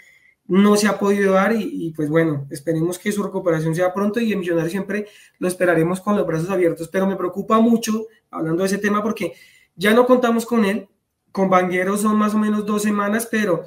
no 0.52 0.76
se 0.76 0.88
ha 0.88 1.00
podido 1.00 1.34
dar 1.34 1.56
y, 1.56 1.94
pues 1.96 2.10
bueno, 2.10 2.46
esperemos 2.50 3.00
que 3.00 3.14
su 3.14 3.24
recuperación 3.24 3.74
sea 3.74 3.94
pronto 3.94 4.20
y 4.20 4.34
el 4.34 4.40
Millonario 4.40 4.70
siempre 4.70 5.08
lo 5.40 5.48
esperaremos 5.48 6.02
con 6.02 6.18
los 6.18 6.28
brazos 6.28 6.50
abiertos, 6.50 6.90
pero 6.90 7.08
me 7.08 7.16
preocupa 7.16 7.60
mucho 7.62 8.08
hablando 8.30 8.64
de 8.64 8.68
ese 8.68 8.78
tema 8.78 9.02
porque 9.02 9.34
ya 9.76 9.94
no 9.94 10.06
contamos 10.06 10.46
con 10.46 10.66
él, 10.66 10.90
con 11.32 11.50
Vanguero 11.50 11.96
son 11.96 12.18
más 12.18 12.34
o 12.34 12.38
menos 12.38 12.66
dos 12.66 12.82
semanas, 12.82 13.30
pero 13.32 13.64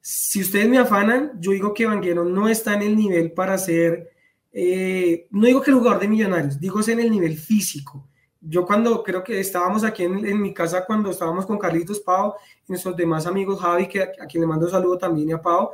si 0.00 0.40
ustedes 0.40 0.68
me 0.68 0.78
afanan, 0.78 1.32
yo 1.38 1.52
digo 1.52 1.72
que 1.72 1.86
Vanguero 1.86 2.24
no 2.24 2.48
está 2.48 2.74
en 2.74 2.82
el 2.82 2.96
nivel 2.96 3.30
para 3.30 3.56
ser 3.56 4.10
eh, 4.58 5.26
no 5.32 5.46
digo 5.46 5.60
que 5.60 5.70
el 5.70 5.76
jugador 5.76 6.00
de 6.00 6.08
Millonarios, 6.08 6.58
digo 6.58 6.80
en 6.88 7.00
el 7.00 7.10
nivel 7.10 7.36
físico. 7.36 8.08
Yo 8.40 8.64
cuando 8.64 9.02
creo 9.02 9.22
que 9.22 9.38
estábamos 9.38 9.84
aquí 9.84 10.04
en, 10.04 10.40
mi 10.40 10.54
casa, 10.54 10.86
cuando 10.86 11.10
estábamos 11.10 11.44
con 11.44 11.58
Carlitos 11.58 12.00
Pau 12.00 12.32
y 12.66 12.72
nuestros 12.72 12.96
demás 12.96 13.26
amigos, 13.26 13.60
Javi, 13.60 13.86
que 13.86 14.00
a, 14.00 14.26
quien 14.26 14.40
le 14.40 14.46
mando 14.46 14.66
saludo 14.70 14.96
también 14.96 15.28
y 15.28 15.32
a 15.32 15.42
Pau, 15.42 15.72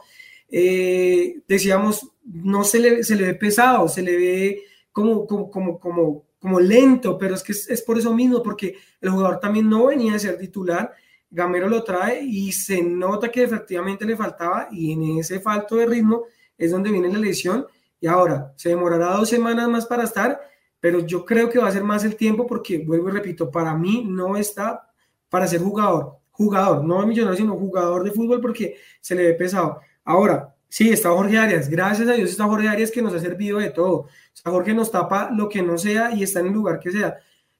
eh, 0.51 1.43
decíamos, 1.47 2.11
no 2.25 2.65
se 2.65 2.81
le, 2.81 3.05
se 3.05 3.15
le 3.15 3.27
ve 3.27 3.35
pesado, 3.35 3.87
se 3.87 4.03
le 4.03 4.17
ve 4.17 4.63
como, 4.91 5.29
como, 5.29 5.79
como, 5.79 6.25
como, 6.41 6.59
lento, 6.59 7.17
pero 7.17 7.37
es 7.37 7.45
que 7.45 7.53
es, 7.53 7.83
por 7.83 7.99
eso 7.99 8.13
mismo, 8.13 8.43
porque 8.43 8.75
el 9.01 9.11
jugador 9.11 9.39
también 9.39 9.71
no 9.71 9.87
venía 9.87 10.17
a 10.17 10.19
ser 10.19 10.39
titular, 10.39 10.93
Gamero 11.31 11.69
lo 11.69 11.85
trae 11.85 12.25
y 12.25 12.51
se 12.51 12.83
nota 12.83 13.31
que 13.31 13.45
efectivamente 13.45 14.05
le 14.05 14.17
faltaba 14.17 14.67
y 14.73 14.91
en 14.91 15.19
ese 15.19 15.39
falto 15.39 15.77
de 15.77 15.87
ritmo 15.87 16.25
es 16.59 16.73
donde 16.73 16.91
viene 16.91 17.13
la 17.13 17.21
lesión 17.21 17.65
y 18.03 18.09
ahora 18.09 18.53
se 18.57 18.71
demorará 18.71 19.13
dos 19.13 19.29
semanas 19.29 19.69
más 19.69 19.87
para 19.87 20.03
estar, 20.03 20.41
pero 20.81 21.07
yo 21.07 21.25
creo 21.25 21.49
que 21.49 21.61
va 21.61 21.69
a 21.69 21.73
ser 21.73 21.85
más 21.85 22.03
el 22.03 22.17
tiempo 22.17 22.49
porque, 22.49 22.79
vuelvo 22.79 23.09
y 23.09 23.13
repito, 23.13 23.49
para 23.49 23.77
mí 23.77 24.05
no 24.05 24.37
está 24.37 24.91
para 25.29 25.47
ser 25.47 25.61
jugador, 25.61 26.17
jugador, 26.33 26.85
no 26.85 27.07
millonario, 27.07 27.39
sino 27.39 27.57
jugador 27.57 28.03
de 28.03 28.11
fútbol 28.11 28.41
porque 28.41 28.77
se 29.01 29.15
le 29.15 29.29
ve 29.29 29.35
pesado. 29.35 29.81
Ahora, 30.05 30.53
sí, 30.69 30.91
está 30.91 31.11
Jorge 31.11 31.39
Arias, 31.39 31.69
gracias 31.69 32.09
a 32.09 32.15
Dios 32.15 32.31
está 32.31 32.45
Jorge 32.45 32.69
Arias 32.69 32.91
que 32.91 33.03
nos 33.03 33.15
ha 33.15 33.21
servido 33.21 33.61
de 33.61 33.71
todo. 33.71 33.93
O 33.93 34.09
sea, 34.33 34.51
Jorge 34.51 34.75
nos 34.75 34.91
tapa 34.91 35.31
lo 35.31 35.49
que 35.49 35.63
no 35.63 35.79
sea 35.79 36.13
y 36.13 36.25
está 36.25 36.41
en 36.41 36.49
el 36.49 36.55
lugar 36.55 36.81
que 36.81 36.91
sea. 36.91 37.17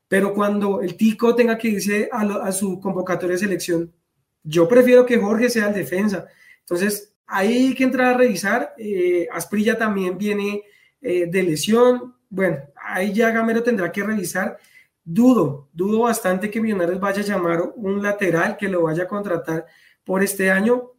Pero 0.09 0.35
cuando 0.35 0.83
el 0.83 0.97
Tico 0.97 1.37
tenga 1.37 1.57
que 1.57 1.69
irse 1.69 2.09
a, 2.11 2.23
a 2.23 2.51
su 2.51 2.81
convocatoria 2.81 3.35
de 3.35 3.39
selección, 3.39 3.93
yo 4.43 4.67
prefiero 4.67 5.07
que 5.07 5.19
Jorge 5.19 5.49
sea 5.49 5.69
el 5.69 5.75
defensa. 5.75 6.27
Entonces, 6.59 7.12
Ahí 7.35 7.69
hay 7.69 7.75
que 7.75 7.85
entrar 7.85 8.15
a 8.15 8.19
revisar. 8.19 8.75
Eh, 8.77 9.27
Asprilla 9.33 9.79
también 9.79 10.19
viene 10.19 10.65
eh, 11.01 11.27
de 11.27 11.43
lesión. 11.43 12.15
Bueno, 12.29 12.59
ahí 12.77 13.15
ya 13.15 13.31
Gamero 13.31 13.63
tendrá 13.63 13.91
que 13.91 14.03
revisar. 14.03 14.59
Dudo, 15.03 15.71
dudo 15.73 16.01
bastante 16.01 16.51
que 16.51 16.61
Millonarios 16.61 17.01
vaya 17.01 17.23
a 17.23 17.25
llamar 17.25 17.73
un 17.77 18.03
lateral 18.03 18.59
que 18.59 18.69
lo 18.69 18.83
vaya 18.83 19.05
a 19.05 19.09
contratar 19.09 19.65
por 20.05 20.23
este 20.23 20.51
año. 20.51 20.91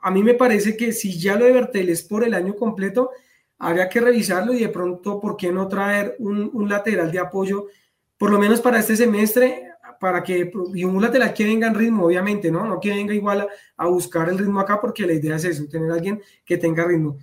A 0.00 0.10
mí 0.10 0.24
me 0.24 0.34
parece 0.34 0.76
que 0.76 0.90
si 0.90 1.16
ya 1.16 1.36
lo 1.36 1.44
de 1.44 1.52
Bertel 1.52 1.90
es 1.90 2.02
por 2.02 2.24
el 2.24 2.34
año 2.34 2.56
completo, 2.56 3.10
habría 3.56 3.88
que 3.88 4.00
revisarlo 4.00 4.54
y 4.54 4.58
de 4.58 4.70
pronto, 4.70 5.20
¿por 5.20 5.36
qué 5.36 5.52
no 5.52 5.68
traer 5.68 6.16
un, 6.18 6.50
un 6.52 6.68
lateral 6.68 7.12
de 7.12 7.20
apoyo, 7.20 7.68
por 8.16 8.32
lo 8.32 8.40
menos 8.40 8.60
para 8.60 8.80
este 8.80 8.96
semestre? 8.96 9.67
Para 9.98 10.22
que, 10.22 10.50
y 10.74 10.84
un 10.84 11.00
lateral 11.02 11.34
que 11.34 11.44
venga 11.44 11.66
en 11.66 11.74
ritmo, 11.74 12.06
obviamente, 12.06 12.50
¿no? 12.50 12.64
No 12.64 12.80
que 12.80 12.90
venga 12.90 13.14
igual 13.14 13.48
a, 13.76 13.86
buscar 13.86 14.28
el 14.28 14.38
ritmo 14.38 14.60
acá, 14.60 14.80
porque 14.80 15.06
la 15.06 15.12
idea 15.12 15.36
es 15.36 15.44
eso, 15.44 15.66
tener 15.68 15.90
a 15.90 15.94
alguien 15.94 16.22
que 16.44 16.56
tenga 16.56 16.84
ritmo. 16.84 17.18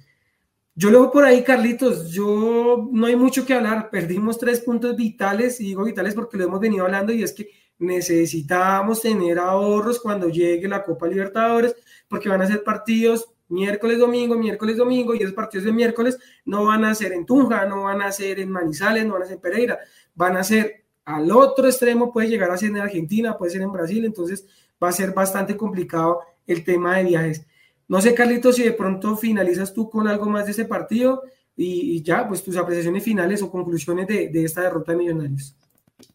Yo 0.76 0.90
luego 0.90 1.12
por 1.12 1.24
ahí, 1.24 1.44
Carlitos, 1.44 2.12
yo 2.12 2.90
no 2.92 3.08
hay 3.08 3.16
mucho 3.16 3.46
que 3.46 3.54
hablar, 3.54 3.90
perdimos 3.90 4.38
tres 4.38 4.60
puntos 4.60 4.96
vitales, 4.96 5.60
y 5.62 5.66
digo 5.66 5.86
vitales 5.86 6.14
porque 6.14 6.38
lo 6.38 6.46
hemos 6.46 6.60
venido 6.60 6.86
hablando, 6.86 7.14
y 7.14 7.24
es 7.24 7.34
que 7.34 7.50
necesitamos 7.80 9.02
tener 9.02 9.40
ahorros 9.40 10.00
cuando 10.00 10.30
llegue 10.30 10.68
la 10.68 10.84
Copa 10.84 11.08
Libertadores, 11.08 11.76
porque 12.08 12.30
van 12.30 12.42
a 12.42 12.48
ser 12.48 12.64
partidos 12.64 13.30
miércoles, 13.48 14.00
domingo, 14.00 14.36
miércoles, 14.36 14.78
domingo, 14.78 15.14
y 15.14 15.20
esos 15.20 15.34
partidos 15.34 15.66
de 15.66 15.72
miércoles 15.72 16.18
no 16.46 16.66
van 16.66 16.86
a 16.86 16.96
ser 16.96 17.14
en 17.14 17.26
Tunja, 17.26 17.66
no 17.66 17.84
van 17.84 18.02
a 18.02 18.12
ser 18.12 18.40
en 18.40 18.52
Manizales, 18.52 19.06
no 19.06 19.14
van 19.14 19.24
a 19.24 19.26
ser 19.26 19.36
en 19.36 19.42
Pereira, 19.42 19.80
van 20.16 20.38
a 20.38 20.44
ser 20.44 20.85
al 21.06 21.32
otro 21.32 21.68
extremo 21.68 22.12
puede 22.12 22.30
llegar 22.30 22.52
a 22.52 22.58
ser 22.58 22.70
en 22.70 22.78
Argentina, 22.78 23.38
puede 23.38 23.52
ser 23.52 23.62
en 23.62 23.72
Brasil, 23.72 24.04
entonces 24.04 24.46
va 24.84 24.90
a 24.90 24.92
ser 24.92 25.14
bastante 25.14 25.56
complicado 25.56 26.22
el 26.48 26.64
tema 26.64 26.98
de 26.98 27.06
viajes. 27.06 27.46
No 27.88 28.02
sé, 28.02 28.14
Carlitos, 28.16 28.56
si 28.56 28.64
de 28.64 28.72
pronto 28.72 29.16
finalizas 29.16 29.74
tú 29.74 29.90
con 29.90 30.08
algo 30.08 30.28
más 30.28 30.46
de 30.46 30.52
ese 30.52 30.66
partido 30.66 31.24
y, 31.56 32.02
ya, 32.02 32.28
pues 32.28 32.44
tus 32.44 32.58
apreciaciones 32.58 33.04
finales 33.04 33.42
o 33.42 33.52
conclusiones 33.52 34.08
de, 34.08 34.30
de, 34.30 34.44
esta 34.44 34.62
derrota 34.62 34.92
de 34.92 34.98
Millonarios. 34.98 35.56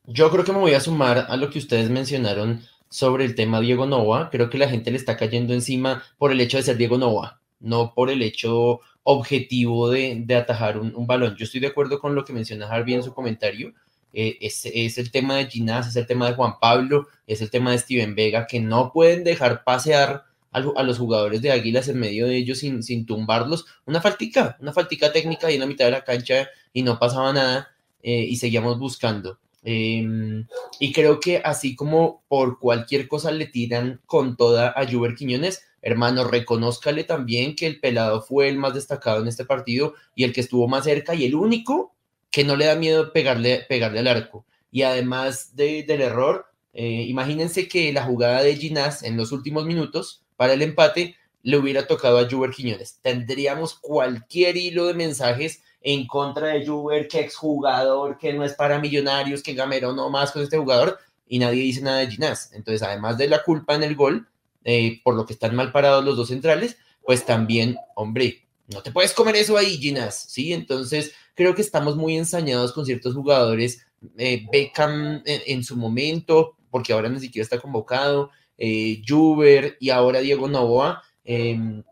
Yo 0.05 0.31
creo 0.31 0.45
que 0.45 0.53
me 0.53 0.59
voy 0.59 0.75
a 0.75 0.81
sumar 0.81 1.27
a 1.29 1.37
lo 1.37 1.49
que 1.49 1.59
ustedes 1.59 1.89
mencionaron 1.89 2.61
sobre 2.91 3.25
el 3.25 3.35
tema 3.35 3.61
Diego 3.61 3.87
Nova. 3.87 4.29
Creo 4.31 4.51
que 4.51 4.59
la 4.59 4.69
gente 4.69 4.91
le 4.91 4.97
está 4.97 5.17
cayendo 5.17 5.55
encima 5.55 6.03
por 6.19 6.33
el 6.33 6.41
hecho 6.41 6.57
de 6.57 6.65
ser 6.65 6.77
Diego 6.77 6.99
Nova, 6.99 7.41
no 7.61 7.95
por 7.95 8.11
el 8.11 8.21
hecho 8.21 8.81
objetivo 9.05 9.89
de, 9.89 10.23
de 10.27 10.37
atajar 10.37 10.79
un, 10.79 10.95
un, 10.95 11.07
balón. 11.07 11.37
Yo 11.37 11.45
estoy 11.45 11.61
de 11.61 11.69
acuerdo 11.69 11.99
con 12.01 12.15
lo 12.15 12.25
que 12.25 12.33
menciona 12.33 12.69
Harvey 12.69 12.95
en 12.95 13.03
su 13.03 13.15
comentario. 13.15 13.73
Eh, 14.13 14.39
es, 14.41 14.99
el 14.99 15.11
tema 15.11 15.37
de 15.37 15.47
Ginás, 15.47 15.89
es 15.89 15.97
el 15.97 16.07
tema 16.07 16.29
de 16.29 16.35
Juan 16.35 16.55
Pablo, 16.61 17.09
es 17.27 17.41
el 17.41 17.51
tema 17.51 17.71
de 17.71 17.79
Steven 17.79 18.15
Vega, 18.15 18.47
que 18.47 18.61
no 18.61 18.93
pueden 18.93 19.25
dejar 19.25 19.65
pasear 19.65 20.25
a, 20.53 20.61
los 20.61 20.99
jugadores 20.99 21.43
de 21.43 21.53
Águilas 21.53 21.89
en 21.89 22.01
medio 22.01 22.27
de 22.27 22.37
ellos 22.37 22.59
sin, 22.59 22.83
sin, 22.83 23.07
tumbarlos. 23.07 23.67
Una 23.87 24.01
faltica, 24.01 24.57
una 24.61 24.73
faltica 24.73 25.13
técnica 25.13 25.47
ahí 25.47 25.55
en 25.55 25.61
la 25.61 25.67
mitad 25.67 25.85
de 25.85 25.93
la 25.93 26.05
cancha 26.05 26.49
y 26.73 26.83
no 26.83 26.99
pasaba 26.99 27.33
nada 27.33 27.69
eh, 28.03 28.27
y 28.29 28.37
seguíamos 28.37 28.79
buscando. 28.79 29.39
Eh, 29.63 30.45
y 30.79 30.93
creo 30.93 31.21
que 31.21 31.43
así 31.45 31.77
como 31.77 32.23
por 32.29 32.59
cualquier 32.59 33.09
cosa 33.09 33.31
le 33.31 33.47
tiran 33.47 34.01
con 34.07 34.37
toda 34.37 34.73
a 34.75 34.91
Juber 34.91 35.15
Quiñones, 35.15 35.63
hermano, 35.83 36.25
reconózcale 36.25 37.05
también 37.05 37.55
que 37.55 37.67
el 37.67 37.79
pelado 37.79 38.23
fue 38.23 38.49
el 38.49 38.57
más 38.57 38.75
destacado 38.75 39.21
en 39.21 39.29
este 39.29 39.45
partido 39.45 39.95
y 40.15 40.25
el 40.25 40.33
que 40.33 40.41
estuvo 40.41 40.67
más 40.67 40.85
cerca 40.85 41.15
y 41.15 41.27
el 41.27 41.35
único 41.35 41.95
que 42.31 42.45
no 42.45 42.57
le 42.57 42.67
da 42.67 42.77
miedo 42.77 43.13
pegarle, 43.13 43.65
pegarle 43.69 44.01
al 44.01 44.09
arco. 44.09 44.45
Y 44.71 44.83
además 44.83 45.57
de, 45.57 45.83
del 45.83 46.03
error, 46.03 46.47
eh, 46.73 47.05
imagínense 47.09 47.69
que 47.69 47.93
la 47.93 48.05
jugada 48.05 48.43
de 48.43 48.57
Ginás 48.57 49.03
en 49.03 49.17
los 49.17 49.33
últimos 49.33 49.65
minutos 49.67 50.23
para 50.37 50.53
el 50.53 50.63
empate 50.63 51.17
le 51.43 51.57
hubiera 51.57 51.87
tocado 51.87 52.19
a 52.19 52.29
Juber 52.29 52.51
Quiñones. 52.51 52.99
Tendríamos 53.03 53.75
cualquier 53.75 54.57
hilo 54.57 54.87
de 54.87 54.95
mensajes 54.95 55.63
en 55.81 56.07
contra 56.07 56.49
de 56.49 56.67
Juber, 56.67 57.09
que 57.09 57.21
exjugador, 57.21 58.19
que 58.19 58.33
no 58.33 58.45
es 58.45 58.53
para 58.55 58.79
millonarios, 58.79 59.43
que 59.43 59.55
Gamero 59.55 59.95
no 59.95 60.11
más 60.11 60.31
con 60.31 60.43
este 60.43 60.59
jugador, 60.59 60.99
y 61.27 61.39
nadie 61.39 61.63
dice 61.63 61.81
nada 61.81 61.99
de 61.99 62.11
Ginás. 62.11 62.53
Entonces, 62.53 62.83
además 62.83 63.17
de 63.17 63.29
la 63.29 63.43
culpa 63.43 63.75
en 63.75 63.83
el 63.83 63.97
gol, 63.97 64.29
eh, 64.65 65.01
por 65.03 65.15
lo 65.15 65.25
que 65.25 65.33
están 65.33 65.57
mal 65.57 65.73
parados 65.73 66.05
los 66.05 66.17
dos 66.17 66.29
centrales, 66.29 66.77
pues 67.03 67.25
también, 67.25 67.77
hombre, 67.95 68.47
no 68.69 68.83
te 68.83 68.93
puedes 68.93 69.15
comer 69.15 69.37
eso 69.37 69.57
ahí, 69.57 69.79
Ginás, 69.79 70.27
¿sí? 70.29 70.53
Entonces, 70.53 71.13
creo 71.35 71.55
que 71.55 71.63
estamos 71.63 71.97
muy 71.97 72.17
ensañados 72.17 72.73
con 72.73 72.87
ciertos 72.87 73.15
jugadores. 73.15 73.87
Eh, 74.17 74.47
Beckham 74.51 75.23
en, 75.25 75.65
su 75.65 75.77
momento, 75.77 76.57
porque 76.71 76.93
ahora 76.93 77.09
ni 77.09 77.21
siquiera 77.21 77.45
está 77.45 77.59
convocado, 77.59 78.31
eh, 78.57 79.03
Juber 79.07 79.77
y 79.81 79.91
ahora 79.91 80.21
Diego 80.21 80.49
Novoa. 80.49 81.03
Eh, 81.25 81.83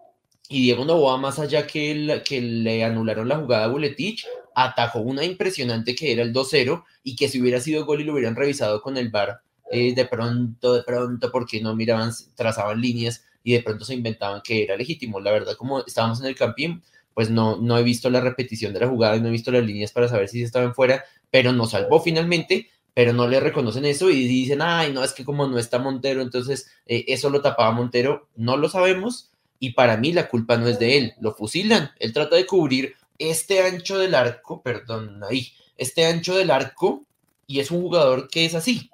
y 0.51 0.63
Diego 0.63 0.85
Novoa, 0.85 1.19
más 1.19 1.39
allá 1.39 1.67
que, 1.67 2.23
que 2.25 2.41
le 2.41 2.83
anularon 2.83 3.29
la 3.29 3.37
jugada 3.37 3.65
a 3.65 3.69
Buletich, 3.69 4.27
atajó 4.55 5.01
una 5.01 5.25
impresionante 5.25 5.95
que 5.95 6.13
era 6.13 6.23
el 6.23 6.33
2-0 6.33 6.85
y 7.05 7.15
que 7.15 7.29
si 7.29 7.41
hubiera 7.41 7.61
sido 7.61 7.85
gol 7.85 8.01
y 8.01 8.05
lo 8.05 8.15
hubieran 8.15 8.35
revisado 8.35 8.81
con 8.81 8.97
el 8.97 9.11
VAR, 9.11 9.41
eh, 9.71 9.95
de 9.95 10.05
pronto, 10.07 10.75
de 10.75 10.83
pronto, 10.83 11.31
porque 11.31 11.61
no 11.61 11.77
miraban, 11.77 12.11
trazaban 12.35 12.81
líneas 12.81 13.25
y 13.45 13.53
de 13.53 13.63
pronto 13.63 13.85
se 13.85 13.95
inventaban 13.95 14.41
que 14.43 14.65
era 14.65 14.77
legítimo. 14.77 15.21
La 15.21 15.31
verdad, 15.31 15.55
como 15.57 15.85
estábamos 15.85 16.21
en 16.21 16.27
el 16.27 16.35
campín, 16.35 16.83
pues 17.19 17.31
no, 17.31 17.57
no 17.57 17.77
he 17.77 17.83
visto 17.83 18.11
la 18.11 18.21
repetición 18.21 18.73
de 18.73 18.79
la 18.79 18.87
jugada 18.87 19.17
y 19.17 19.21
no 19.21 19.27
he 19.27 19.33
visto 19.33 19.51
las 19.51 19.65
líneas 19.65 19.91
para 19.91 20.07
saber 20.07 20.29
si 20.29 20.41
estaban 20.41 20.73
fuera, 20.73 21.05
pero 21.33 21.53
nos 21.53 21.73
salvó 21.73 21.99
finalmente, 22.01 22.71
pero 22.95 23.13
no 23.13 23.27
le 23.27 23.41
reconocen 23.41 23.87
eso 23.87 24.09
y 24.09 24.29
dicen, 24.29 24.63
ay, 24.63 24.93
no, 24.93 25.03
es 25.03 25.15
que 25.15 25.25
como 25.25 25.49
no 25.49 25.59
está 25.59 25.81
Montero, 25.81 26.23
entonces 26.23 26.71
eh, 26.87 27.07
eso 27.09 27.29
lo 27.29 27.43
tapaba 27.43 27.73
Montero, 27.73 28.29
no 28.37 28.57
lo 28.57 28.69
sabemos 28.69 29.33
y 29.59 29.73
para 29.73 29.97
mí 29.97 30.13
la 30.13 30.29
culpa 30.29 30.59
no 30.59 30.69
es 30.69 30.79
de 30.79 30.97
él, 30.97 31.15
lo 31.21 31.35
fusilan, 31.35 31.91
él 31.99 32.13
trata 32.13 32.37
de 32.37 32.47
cubrir 32.47 32.95
este 33.19 33.65
ancho 33.65 33.99
del 33.99 34.15
arco, 34.15 34.63
perdón, 34.63 35.21
ahí, 35.29 35.49
este 35.77 36.07
ancho 36.07 36.37
del 36.37 36.53
arco 36.53 37.05
y 37.49 37.59
es 37.59 37.73
un 37.73 37.81
jugador 37.81 38.29
que 38.29 38.45
es 38.45 38.55
así, 38.55 38.93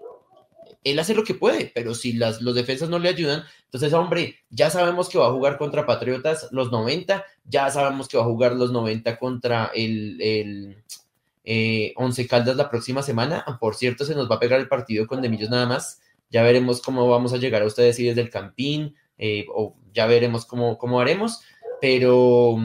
él 0.82 0.98
hace 0.98 1.14
lo 1.14 1.24
que 1.24 1.34
puede, 1.34 1.70
pero 1.74 1.94
si 1.94 2.14
las, 2.14 2.40
los 2.40 2.54
defensas 2.54 2.88
no 2.88 2.98
le 2.98 3.10
ayudan, 3.10 3.44
entonces, 3.74 3.92
hombre, 3.92 4.36
ya 4.50 4.70
sabemos 4.70 5.08
que 5.08 5.18
va 5.18 5.26
a 5.26 5.32
jugar 5.32 5.58
contra 5.58 5.84
Patriotas 5.84 6.46
los 6.52 6.70
90, 6.70 7.24
ya 7.42 7.68
sabemos 7.72 8.06
que 8.06 8.16
va 8.16 8.22
a 8.22 8.26
jugar 8.26 8.52
los 8.52 8.70
90 8.70 9.18
contra 9.18 9.72
el, 9.74 10.16
el 10.22 10.84
eh, 11.42 11.92
Once 11.96 12.24
Caldas 12.28 12.54
la 12.54 12.70
próxima 12.70 13.02
semana. 13.02 13.44
Por 13.58 13.74
cierto, 13.74 14.04
se 14.04 14.14
nos 14.14 14.30
va 14.30 14.36
a 14.36 14.38
pegar 14.38 14.60
el 14.60 14.68
partido 14.68 15.08
con 15.08 15.20
Demillos 15.20 15.50
nada 15.50 15.66
más. 15.66 16.00
Ya 16.30 16.44
veremos 16.44 16.80
cómo 16.82 17.08
vamos 17.08 17.32
a 17.32 17.36
llegar 17.36 17.62
a 17.62 17.66
ustedes 17.66 17.98
y 17.98 18.04
desde 18.04 18.20
el 18.20 18.30
Campín, 18.30 18.94
eh, 19.18 19.44
o 19.52 19.74
ya 19.92 20.06
veremos 20.06 20.46
cómo, 20.46 20.78
cómo 20.78 21.00
haremos, 21.00 21.40
pero 21.80 22.56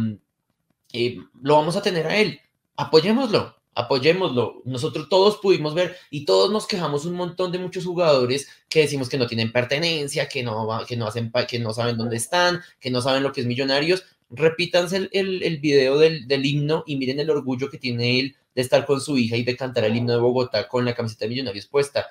eh, 0.93 1.18
lo 1.41 1.55
vamos 1.55 1.76
a 1.76 1.82
tener 1.82 2.05
a 2.05 2.18
él. 2.18 2.39
Apoyémoslo, 2.76 3.55
apoyémoslo. 3.76 4.61
Nosotros 4.65 5.07
todos 5.09 5.38
pudimos 5.38 5.74
ver 5.74 5.95
y 6.09 6.26
todos 6.26 6.51
nos 6.51 6.67
quejamos 6.67 7.05
un 7.05 7.15
montón 7.15 7.51
de 7.51 7.59
muchos 7.59 7.86
jugadores 7.86 8.47
que 8.70 8.82
decimos 8.82 9.09
que 9.09 9.17
no 9.17 9.28
tienen 9.28 9.51
pertenencia, 9.51 10.28
que 10.28 10.43
no, 10.43 10.67
que 10.88 10.97
no, 10.97 11.07
hacen, 11.07 11.32
que 11.47 11.59
no 11.59 11.74
saben 11.74 11.97
dónde 11.97 12.17
están, 12.17 12.61
que 12.80 12.91
no 12.91 13.01
saben 13.01 13.24
lo 13.24 13.32
que 13.32 13.41
es 13.41 13.47
Millonarios. 13.47 14.03
Repítanse 14.30 15.09
el, 15.11 15.43
el, 15.43 15.57
video 15.59 15.97
del, 15.97 16.28
del, 16.28 16.45
himno 16.45 16.84
y 16.86 16.97
miren 16.97 17.20
el 17.20 17.30
orgullo 17.30 17.70
que 17.70 17.80
tiene 17.80 18.20
él 18.20 18.36
de 18.53 18.61
estar 18.61 18.86
con 18.86 19.01
su 19.01 19.17
hija 19.17 19.36
y 19.38 19.43
de 19.43 19.55
cantar 19.55 19.86
el 19.86 19.95
himno 19.95 20.13
de 20.13 20.20
Bogotá 20.20 20.67
con 20.67 20.86
la 20.86 20.93
camiseta 20.93 21.26
de 21.26 21.30
Millonarios 21.30 21.65
puesta. 21.65 22.07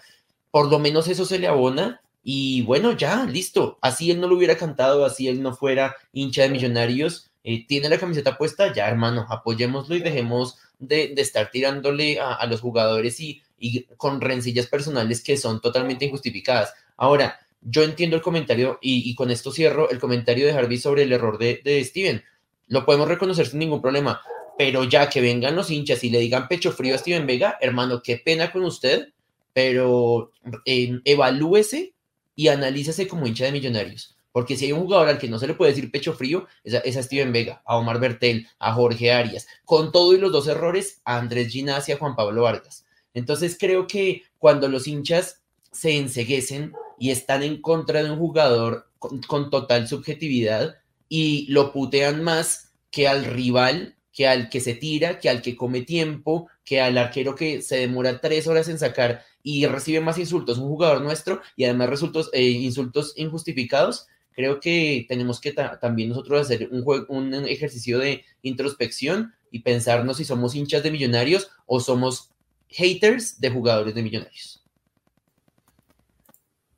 Por 0.51 0.71
lo 0.71 0.79
menos 0.79 1.07
eso 1.09 1.25
se 1.25 1.39
le 1.39 1.47
abona 1.47 2.01
y 2.23 2.63
bueno, 2.63 2.93
ya, 2.93 3.25
listo. 3.25 3.79
Así 3.81 4.11
él 4.11 4.21
no 4.21 4.27
lo 4.27 4.37
hubiera 4.37 4.57
cantado, 4.57 5.05
así 5.05 5.29
él 5.29 5.43
no 5.43 5.55
fuera 5.55 5.97
hincha 6.13 6.43
de 6.43 6.49
Millonarios, 6.49 7.31
eh, 7.45 7.67
tiene 7.67 7.89
la 7.89 7.99
camiseta 7.99 8.37
puesta, 8.37 8.73
ya 8.75 8.89
hermano, 8.89 9.27
apoyémoslo 9.31 9.95
y 9.97 10.01
dejemos 10.01 10.59
de, 10.79 11.09
de 11.09 11.23
estar 11.23 11.51
tirándole 11.51 12.21
a, 12.21 12.35
a 12.35 12.47
los 12.47 12.61
jugadores 12.61 13.21
y, 13.21 13.43
y 13.59 13.85
con 13.97 14.21
rencillas 14.21 14.67
personales 14.67 15.23
que 15.23 15.37
son 15.37 15.61
totalmente 15.61 16.05
injustificadas. 16.05 16.75
Ahora, 16.97 17.39
yo 17.61 17.83
entiendo 17.83 18.17
el 18.17 18.23
comentario 18.23 18.79
y, 18.81 19.11
y, 19.11 19.15
con 19.15 19.31
esto 19.31 19.51
cierro 19.51 19.91
el 19.91 19.99
comentario 19.99 20.47
de 20.47 20.53
Harvey 20.53 20.79
sobre 20.79 21.03
el 21.03 21.13
error 21.13 21.39
de, 21.39 21.61
de, 21.65 21.85
Steven. 21.85 22.23
Lo 22.69 22.85
podemos 22.85 23.09
reconocer 23.09 23.47
sin 23.47 23.59
ningún 23.59 23.83
problema, 23.83 24.21
pero 24.57 24.85
ya 24.85 25.09
que 25.09 25.21
vengan 25.21 25.57
los 25.57 25.71
hinchas 25.71 26.05
y 26.05 26.11
le 26.11 26.21
digan 26.21 26.49
pecho 26.49 26.73
frío 26.73 26.95
a 26.95 26.99
Steven 26.99 27.27
Vega, 27.27 27.59
hermano, 27.61 28.03
qué 28.03 28.17
pena 28.17 28.53
con 28.53 28.65
usted, 28.65 29.09
pero 29.53 30.31
eh, 30.65 31.01
evalúese 31.05 31.95
y 32.37 32.49
analícese 32.49 33.09
como 33.09 33.27
hincha 33.27 33.47
de 33.47 33.53
millonarios. 33.53 34.18
Porque 34.39 34.57
si 34.57 34.67
hay 34.67 34.73
un 34.73 34.83
jugador 34.83 35.09
al 35.09 35.19
que 35.19 35.27
no 35.27 35.37
se 35.41 35.49
le 35.49 35.55
puede 35.55 35.73
decir 35.73 35.91
pecho 35.91 36.13
frío, 36.13 36.47
es 36.63 36.73
a, 36.73 36.79
es 36.79 36.95
Steven 36.95 37.33
Vega, 37.33 37.61
a 37.65 37.77
Omar 37.77 37.99
Bertel, 37.99 38.47
a 38.61 38.73
Jorge 38.73 39.11
Arias, 39.11 39.49
con 39.65 39.91
todo 39.91 40.15
y 40.15 40.19
los 40.19 40.31
dos 40.31 40.47
errores, 40.47 41.01
a 41.05 41.19
Andrés 41.19 41.49
Ginás 41.49 41.89
y 41.89 41.93
a 41.93 41.99
Juan 41.99 42.15
Pablo 42.15 42.43
Vargas. 42.43 42.87
Entonces 43.15 43.57
creo 43.59 43.89
que 43.89 44.23
cuando 44.39 44.69
los 44.69 44.87
hinchas 44.87 45.43
se 45.73 45.97
enseguecen 45.97 46.73
y 47.01 47.11
están 47.11 47.43
en 47.43 47.61
contra 47.61 48.01
de 48.01 48.13
un 48.13 48.19
jugador 48.21 48.89
con, 49.01 49.21
con, 49.23 49.51
total 49.51 49.89
subjetividad 49.89 50.77
y 51.09 51.51
lo 51.51 51.73
putean 51.73 52.23
más 52.23 52.71
que 52.93 53.09
al 53.09 53.25
rival, 53.25 53.97
que 54.13 54.29
al 54.29 54.51
que 54.51 54.61
se 54.61 54.75
tira, 54.75 55.19
que 55.19 55.29
al 55.29 55.43
que 55.43 55.57
come 55.57 55.81
tiempo, 55.81 56.47
que 56.65 56.81
al 56.81 56.97
arquero 56.97 57.35
que 57.35 57.61
se 57.61 57.79
demora 57.79 58.21
tres 58.21 58.47
horas 58.47 58.69
en 58.69 58.79
sacar 58.79 59.25
y 59.43 59.67
recibe 59.67 59.99
más 59.99 60.17
insultos, 60.17 60.59
un 60.59 60.69
jugador 60.69 61.03
nuestro 61.03 61.41
y 61.57 61.65
además 61.65 61.91
resultos, 61.91 62.31
eh, 62.33 62.43
insultos 62.43 63.15
injustificados, 63.17 64.07
creo 64.39 64.61
que 64.61 65.05
tenemos 65.09 65.41
que 65.41 65.51
ta 65.51 65.81
también 65.81 66.11
nosotros 66.11 66.43
hacer 66.43 66.69
un 66.71 67.35
ejercicio 67.49 67.99
de 67.99 68.25
introspección 68.43 69.35
y 69.51 69.63
pensarnos 69.63 70.19
si 70.19 70.25
somos 70.25 70.55
hinchas 70.55 70.85
de 70.85 70.93
millonarios 70.93 71.51
o 71.67 71.81
somos 71.81 72.31
haters 72.69 73.41
de 73.41 73.51
jugadores 73.51 73.97
de 73.97 74.03
millonarios. 74.05 74.65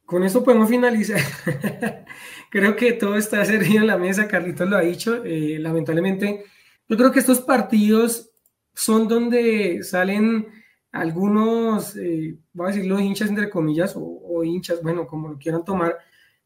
Con 0.06 0.24
esto 0.24 0.42
podemos 0.42 0.70
finalizar. 0.70 1.20
creo 2.50 2.76
que 2.76 2.94
todo 2.94 3.16
está 3.16 3.44
servido 3.44 3.82
en 3.82 3.88
la 3.88 3.98
mesa, 3.98 4.26
Carlitos 4.26 4.66
lo 4.66 4.78
ha 4.78 4.80
dicho. 4.80 5.22
Eh, 5.22 5.58
lamentablemente, 5.58 6.46
yo 6.88 6.96
creo 6.96 7.12
que 7.12 7.18
estos 7.18 7.42
partidos 7.42 8.30
son 8.72 9.06
donde 9.06 9.82
salen 9.82 10.48
algunos, 10.92 11.94
eh, 11.94 12.38
voy 12.54 12.64
a 12.64 12.72
decir 12.72 12.88
los 12.88 13.02
hinchas 13.02 13.28
entre 13.28 13.50
comillas, 13.50 13.94
o, 13.96 14.00
o, 14.00 14.44
hinchas, 14.44 14.82
bueno, 14.82 15.06
como 15.06 15.28
lo 15.28 15.36
quieran 15.36 15.62
tomar, 15.62 15.98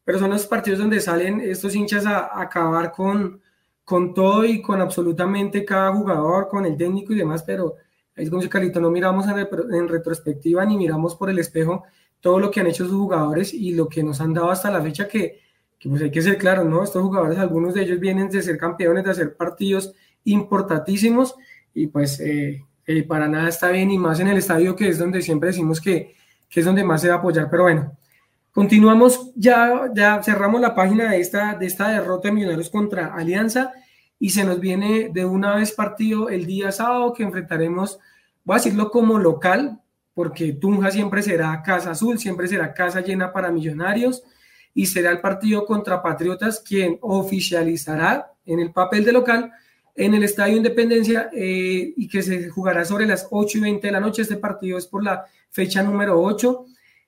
pero 0.05 0.19
son 0.19 0.29
los 0.29 0.45
partidos 0.45 0.79
donde 0.79 1.01
salen 1.01 1.41
estos 1.41 1.75
hinchas 1.75 2.05
a, 2.05 2.19
a, 2.19 2.43
acabar 2.43 2.91
con, 2.91 3.41
con 3.83 4.13
todo 4.13 4.45
y 4.45 4.61
con 4.61 4.79
absolutamente 4.79 5.65
cada 5.65 5.91
jugador, 5.91 6.47
con 6.47 6.65
el 6.65 6.77
técnico 6.77 7.11
y 7.11 7.17
demás, 7.17 7.43
pero 7.43 7.75
es 8.15 8.29
como 8.29 8.41
si 8.41 8.47
Carlito, 8.47 8.79
no 8.79 8.91
miramos 8.91 9.27
en, 9.27 9.47
en, 9.75 9.87
retrospectiva 9.89 10.65
ni 10.65 10.77
miramos 10.77 11.15
por 11.15 11.29
el 11.29 11.39
espejo 11.39 11.83
todo 12.21 12.39
lo 12.39 12.49
que 12.49 12.61
han 12.61 12.67
hecho 12.67 12.85
sus 12.85 12.95
jugadores 12.95 13.53
y 13.53 13.71
lo 13.71 13.89
que 13.89 14.03
nos 14.03 14.21
han 14.21 14.33
dado 14.33 14.49
hasta 14.49 14.71
la 14.71 14.81
fecha 14.81 15.07
que, 15.07 15.41
que 15.77 15.89
pues 15.89 16.01
hay 16.01 16.11
que 16.11 16.21
ser 16.21 16.37
claros, 16.37 16.65
¿no? 16.65 16.83
Estos 16.83 17.03
jugadores, 17.03 17.37
algunos 17.37 17.73
de 17.73 17.83
ellos 17.83 17.99
vienen 17.99 18.29
de 18.29 18.41
ser 18.41 18.57
campeones, 18.57 19.03
de 19.03 19.11
hacer 19.11 19.35
partidos 19.35 19.93
importantísimos 20.23 21.35
y 21.73 21.87
pues 21.87 22.19
eh, 22.19 22.65
eh, 22.87 23.03
para 23.03 23.27
nada 23.27 23.49
está 23.49 23.69
bien 23.69 23.91
y 23.91 23.97
más 23.97 24.19
en 24.19 24.27
el 24.27 24.37
estadio 24.37 24.75
que 24.75 24.87
es 24.87 24.97
donde 24.97 25.21
siempre 25.21 25.49
decimos 25.49 25.81
que, 25.81 26.15
que 26.49 26.61
es 26.61 26.65
donde 26.65 26.83
más 26.83 27.01
se 27.01 27.09
va 27.09 27.15
a 27.15 27.17
apoyar, 27.17 27.49
pero 27.49 27.63
bueno, 27.63 27.97
continuamos, 28.55 29.33
ya, 29.35 29.91
ya 29.93 30.23
cerramos 30.23 30.61
la 30.61 30.73
página 30.73 31.11
de 31.11 31.19
esta, 31.19 31.55
de 31.55 31.65
esta 31.65 31.89
derrota 31.89 32.29
de 32.29 32.35
Millonarios 32.35 32.69
contra 32.69 33.13
Alianza 33.13 33.73
y 34.17 34.29
se 34.29 34.45
nos 34.45 34.61
viene 34.61 35.09
de 35.13 35.25
una 35.25 35.57
vez 35.57 35.73
partido 35.73 36.29
el 36.29 36.45
día 36.45 36.71
sábado 36.71 37.11
que 37.11 37.23
enfrentaremos, 37.23 37.99
voy 38.45 38.53
a 38.53 38.59
decirlo 38.59 38.91
como 38.91 39.19
local, 39.19 39.81
porque 40.13 40.53
Tunja 40.53 40.89
siempre 40.89 41.21
será 41.21 41.61
casa 41.63 41.91
azul, 41.91 42.17
siempre 42.17 42.47
será 42.47 42.73
casa 42.73 43.01
llena 43.01 43.33
para 43.33 43.51
Millonarios 43.51 44.23
y 44.73 44.85
será 44.85 45.11
el 45.11 45.19
partido 45.19 45.65
contra 45.65 46.01
Patriotas 46.01 46.61
quien 46.65 46.97
oficializará 47.01 48.31
en 48.45 48.61
el 48.61 48.71
papel 48.71 49.03
de 49.03 49.11
local 49.11 49.51
en 49.95 50.13
el 50.13 50.23
Estadio 50.23 50.55
Independencia 50.55 51.29
eh, 51.33 51.93
y 51.97 52.07
que 52.07 52.23
se 52.23 52.47
jugará 52.47 52.85
sobre 52.85 53.05
las 53.05 53.27
8 53.29 53.57
y 53.57 53.61
20 53.61 53.87
de 53.87 53.91
la 53.91 53.99
noche. 53.99 54.21
Este 54.21 54.37
partido 54.37 54.77
es 54.77 54.87
por 54.87 55.03
la 55.03 55.25
fecha 55.49 55.83
número 55.83 56.21
8. 56.21 56.65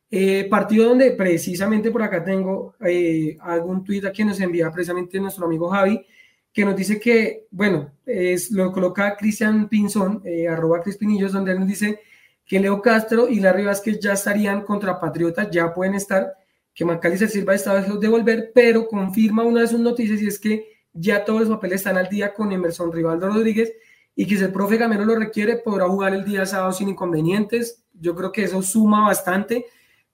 Eh, 0.10 0.48
partido 0.50 0.88
donde 0.88 1.12
precisamente 1.12 1.92
por 1.92 2.02
acá 2.02 2.24
tengo 2.24 2.76
eh, 2.80 3.36
algún 3.42 3.84
tuit 3.84 4.06
que 4.12 4.24
nos 4.24 4.40
envía 4.40 4.72
precisamente 4.72 5.20
nuestro 5.20 5.46
amigo 5.46 5.68
Javi, 5.70 6.06
que 6.54 6.64
nos 6.64 6.76
dice 6.76 7.00
que, 7.00 7.46
bueno, 7.52 7.92
es, 8.06 8.50
lo 8.52 8.72
coloca 8.72 9.16
Cristian 9.18 9.68
Pinzón, 9.68 10.22
eh, 10.26 10.48
arroba 10.48 10.82
Crispinillos, 10.82 11.34
donde 11.34 11.52
él 11.52 11.60
nos 11.60 11.68
dice 11.68 12.00
que 12.46 12.60
Leo 12.60 12.82
Castro 12.82 13.28
y 13.28 13.42
Larry 13.42 13.66
Vázquez 13.66 14.00
ya 14.00 14.14
estarían 14.14 14.62
contra 14.62 15.00
Patriotas, 15.00 15.50
ya 15.52 15.74
pueden 15.74 15.96
estar, 15.96 16.34
que 16.74 16.86
Macalister 16.86 17.30
Silva 17.30 17.56
está 17.56 17.82
de 17.82 18.08
volver, 18.08 18.52
pero 18.56 18.88
confirma 18.88 19.44
una 19.44 19.62
de 19.62 19.68
sus 19.68 19.80
noticias 19.80 20.22
y 20.22 20.28
es 20.28 20.40
que 20.40 20.68
ya 20.94 21.26
todos 21.26 21.42
los 21.42 21.50
papeles 21.50 21.82
están 21.82 21.98
al 21.98 22.08
día 22.08 22.34
con 22.34 22.52
Emerson 22.52 22.92
Rivaldo 22.92 23.28
Rodríguez 23.28 23.74
y 24.16 24.26
que 24.26 24.38
si 24.38 24.44
el 24.44 24.52
profe 24.52 24.78
Gamero 24.78 25.06
lo 25.06 25.16
requiere, 25.16 25.58
podrá 25.58 25.88
jugar 25.88 26.14
el 26.14 26.24
día 26.24 26.46
sábado 26.46 26.72
sin 26.72 26.90
inconvenientes. 26.90 27.84
Yo 27.94 28.16
creo 28.16 28.32
que 28.32 28.44
eso 28.44 28.62
suma 28.62 29.06
bastante, 29.06 29.66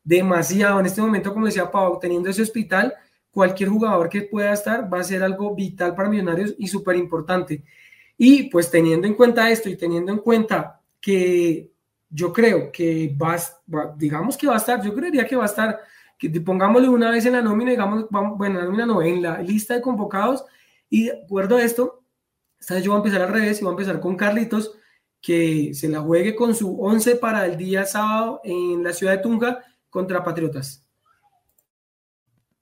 demasiado. 0.04 0.80
En 0.80 0.86
este 0.86 1.02
momento, 1.02 1.34
como 1.34 1.46
decía 1.46 1.72
Pau, 1.72 2.00
teniendo 2.00 2.30
ese 2.30 2.42
hospital, 2.42 2.94
cualquier 3.32 3.70
jugador 3.70 4.10
que 4.10 4.22
pueda 4.22 4.54
estar 4.54 4.92
va 4.92 5.00
a 5.00 5.04
ser 5.04 5.24
algo 5.24 5.56
vital 5.56 5.96
para 5.96 6.10
Millonarios 6.10 6.54
y 6.58 6.68
súper 6.68 6.96
importante. 6.96 7.64
Y 8.18 8.44
pues 8.44 8.70
teniendo 8.70 9.08
en 9.08 9.16
cuenta 9.16 9.50
esto 9.50 9.70
y 9.70 9.76
teniendo 9.76 10.12
en 10.12 10.20
cuenta 10.20 10.80
que 11.02 11.72
yo 12.10 12.32
creo 12.32 12.72
que 12.72 13.16
va, 13.20 13.36
digamos 13.98 14.38
que 14.38 14.48
va 14.48 14.54
a 14.54 14.58
estar, 14.58 14.82
yo 14.84 14.94
creería 14.94 15.26
que 15.26 15.36
va 15.36 15.44
a 15.44 15.48
estar, 15.48 15.80
que 16.18 16.30
pongámosle 16.42 16.88
una 16.88 17.10
vez 17.10 17.26
en 17.26 17.34
la 17.34 17.42
nómina, 17.42 17.72
digamos, 17.72 18.06
bueno, 18.38 18.60
la 18.60 18.66
nómina 18.66 19.08
en 19.08 19.22
la 19.24 19.42
lista 19.42 19.74
de 19.74 19.82
convocados, 19.82 20.46
y 20.90 21.06
de 21.06 21.24
acuerdo 21.24 21.58
a 21.58 21.64
esto, 21.64 22.04
esta 22.60 22.76
vez 22.76 22.84
yo 22.84 22.92
voy 22.92 22.98
a 22.98 23.04
empezar 23.04 23.22
al 23.24 23.34
revés 23.34 23.60
y 23.60 23.64
voy 23.64 23.72
a 23.72 23.78
empezar 23.78 24.00
con 24.00 24.16
Carlitos, 24.16 24.76
que 25.20 25.74
se 25.74 25.90
la 25.90 26.02
juegue 26.02 26.36
con 26.36 26.54
su 26.54 26.80
11 26.80 27.16
para 27.16 27.46
el 27.48 27.58
día 27.58 27.86
sábado 27.86 28.42
en 28.44 28.84
la 28.84 28.94
ciudad 28.94 29.14
de 29.14 29.24
Tunja 29.24 29.60
contra 29.94 30.24
Patriotas. 30.24 30.84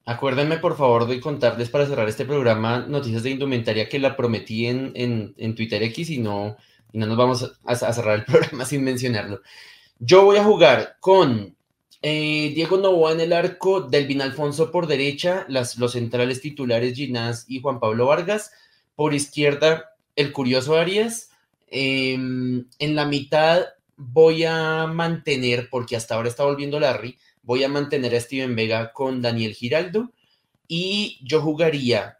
Acuérdenme, 0.05 0.57
por 0.57 0.75
favor, 0.75 1.07
de 1.07 1.21
contarles 1.21 1.69
para 1.69 1.85
cerrar 1.85 2.09
este 2.09 2.25
programa 2.25 2.79
noticias 2.79 3.23
de 3.23 3.29
indumentaria 3.29 3.87
que 3.87 3.99
la 3.99 4.17
prometí 4.17 4.67
en, 4.67 4.91
en, 4.95 5.33
en 5.37 5.55
Twitter 5.55 5.81
X 5.83 6.09
y 6.09 6.17
no, 6.17 6.57
no 6.91 7.05
nos 7.05 7.17
vamos 7.17 7.59
a, 7.63 7.93
cerrar 7.93 8.19
el 8.19 8.25
programa 8.31 8.65
sin 8.65 8.83
mencionarlo. 8.83 9.41
Yo 9.97 10.25
voy 10.25 10.37
a 10.37 10.43
jugar 10.43 10.97
con 10.99 11.55
eh, 12.01 12.51
Diego 12.53 12.75
Novoa 12.77 13.13
en 13.13 13.21
el 13.21 13.31
arco, 13.31 13.79
Delvin 13.81 14.21
Alfonso 14.21 14.69
por 14.69 14.87
derecha, 14.87 15.45
los 15.47 15.91
centrales 15.93 16.41
titulares 16.41 16.95
Ginás 16.95 17.45
y 17.47 17.61
Juan 17.61 17.79
Pablo 17.79 18.07
Vargas. 18.07 18.51
Por 18.95 19.13
izquierda, 19.13 19.91
el 20.17 20.33
curioso 20.33 20.77
Arias. 20.77 21.29
Eh, 21.67 22.15
en 22.15 22.95
la 22.95 23.05
mitad 23.05 23.67
voy 24.01 24.43
a 24.43 24.87
mantener, 24.87 25.69
porque 25.69 25.95
hasta 25.95 26.15
ahora 26.15 26.29
está 26.29 26.43
volviendo 26.43 26.79
Larry, 26.79 27.17
voy 27.43 27.63
a 27.63 27.69
mantener 27.69 28.15
a 28.15 28.19
Steven 28.19 28.55
Vega 28.55 28.91
con 28.93 29.21
Daniel 29.21 29.53
Giraldo. 29.53 30.11
Y 30.67 31.19
yo 31.23 31.41
jugaría, 31.41 32.17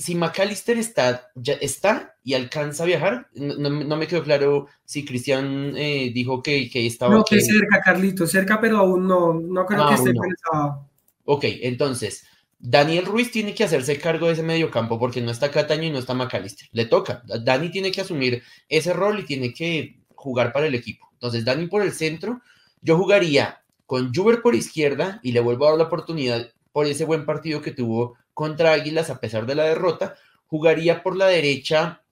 si 0.00 0.14
McAllister 0.14 0.78
está, 0.78 1.30
ya 1.34 1.54
está 1.54 2.16
y 2.22 2.34
alcanza 2.34 2.84
a 2.84 2.86
viajar, 2.86 3.28
no, 3.34 3.70
no, 3.70 3.96
me 3.96 4.06
quedó 4.06 4.22
claro 4.22 4.68
si 4.84 5.04
Cristian 5.04 5.74
eh, 5.76 6.12
dijo 6.14 6.42
que, 6.42 6.70
que 6.70 6.86
estaba... 6.86 7.14
No, 7.14 7.24
que 7.24 7.40
cerca, 7.40 7.80
Carlito, 7.84 8.26
cerca, 8.26 8.60
pero 8.60 8.78
aún 8.78 9.06
no, 9.06 9.34
no 9.34 9.66
creo 9.66 9.82
ah, 9.82 9.88
que 9.88 9.94
esté 9.96 10.12
no. 10.12 10.22
pensado. 10.22 10.90
Ok, 11.24 11.44
entonces, 11.62 12.24
Daniel 12.58 13.04
Ruiz 13.04 13.30
tiene 13.30 13.54
que 13.54 13.64
hacerse 13.64 13.98
cargo 13.98 14.28
de 14.28 14.34
ese 14.34 14.42
medio 14.42 14.70
campo 14.70 14.98
porque 14.98 15.20
no 15.20 15.30
está 15.30 15.50
Cataño 15.50 15.84
y 15.84 15.90
no 15.90 15.98
está 15.98 16.14
McAllister. 16.14 16.68
Le 16.72 16.86
toca. 16.86 17.22
Dani 17.42 17.70
tiene 17.70 17.90
que 17.90 18.00
asumir 18.00 18.42
ese 18.68 18.92
rol 18.92 19.18
y 19.20 19.24
tiene 19.24 19.52
que 19.52 20.03
jugar 20.24 20.52
para 20.52 20.66
el 20.66 20.74
equipo. 20.74 21.08
Entonces, 21.12 21.44
Dani 21.44 21.68
por 21.68 21.82
el 21.82 21.92
centro, 21.92 22.40
yo 22.82 22.96
jugaría 22.96 23.62
con 23.86 24.12
Juber 24.12 24.42
por 24.42 24.54
izquierda 24.54 25.20
y 25.22 25.32
le 25.32 25.40
vuelvo 25.40 25.66
a 25.66 25.70
dar 25.70 25.78
la 25.78 25.84
oportunidad 25.84 26.50
por 26.72 26.86
ese 26.86 27.04
buen 27.04 27.24
partido 27.24 27.62
que 27.62 27.70
tuvo 27.70 28.16
contra 28.32 28.72
Águilas 28.72 29.10
a 29.10 29.20
pesar 29.20 29.46
de 29.46 29.54
la 29.54 29.64
derrota. 29.64 30.16
Jugaría 30.46 31.02
por 31.02 31.16
la 31.16 31.26
derecha 31.26 32.04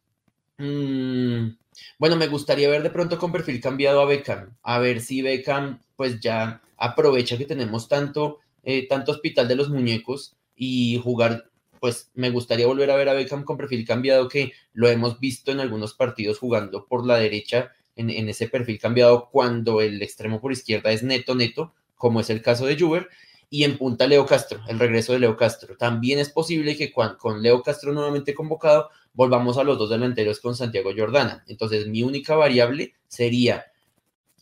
Mm, 0.58 1.56
bueno, 1.98 2.16
me 2.16 2.28
gustaría 2.28 2.68
ver 2.68 2.82
de 2.82 2.90
pronto 2.90 3.18
con 3.18 3.32
perfil 3.32 3.60
cambiado 3.60 4.00
a 4.00 4.06
Beckham, 4.06 4.56
a 4.62 4.78
ver 4.78 5.00
si 5.00 5.22
Beckham 5.22 5.80
pues 5.96 6.20
ya 6.20 6.62
aprovecha 6.76 7.38
que 7.38 7.46
tenemos 7.46 7.88
tanto, 7.88 8.38
eh, 8.62 8.86
tanto 8.86 9.12
hospital 9.12 9.48
de 9.48 9.56
los 9.56 9.70
muñecos 9.70 10.36
y 10.54 11.00
jugar, 11.02 11.50
pues 11.80 12.10
me 12.14 12.30
gustaría 12.30 12.66
volver 12.66 12.90
a 12.90 12.96
ver 12.96 13.08
a 13.08 13.14
Beckham 13.14 13.44
con 13.44 13.56
perfil 13.56 13.84
cambiado 13.84 14.28
que 14.28 14.52
lo 14.72 14.88
hemos 14.88 15.18
visto 15.18 15.50
en 15.50 15.60
algunos 15.60 15.94
partidos 15.94 16.38
jugando 16.38 16.86
por 16.86 17.06
la 17.06 17.16
derecha 17.16 17.72
en, 17.96 18.28
ese 18.28 18.48
perfil 18.48 18.78
cambiado 18.78 19.28
cuando 19.30 19.80
el 19.80 20.02
extremo 20.02 20.40
por 20.40 20.52
izquierda 20.52 20.92
es 20.92 21.02
neto 21.02 21.34
neto, 21.34 21.74
como 21.96 22.20
es 22.20 22.30
el 22.30 22.42
caso 22.42 22.66
de 22.66 22.78
Juber. 22.78 23.08
y 23.50 23.64
en 23.64 23.76
punta 23.76 24.06
Leo 24.06 24.24
Castro, 24.24 24.60
el 24.66 24.78
regreso 24.78 25.12
de 25.12 25.18
Leo 25.18 25.36
Castro. 25.36 25.76
También 25.76 26.18
es 26.18 26.30
posible 26.30 26.76
que 26.76 26.90
con 26.90 27.42
Leo 27.42 27.62
Castro 27.62 27.92
nuevamente 27.92 28.34
convocado 28.34 28.88
volvamos 29.12 29.58
a 29.58 29.64
los 29.64 29.78
dos 29.78 29.90
delanteros 29.90 30.40
con 30.40 30.56
Santiago 30.56 30.90
Jordana. 30.96 31.44
Entonces 31.48 31.86
mi 31.86 32.02
única 32.02 32.34
variable 32.34 32.94
sería 33.08 33.66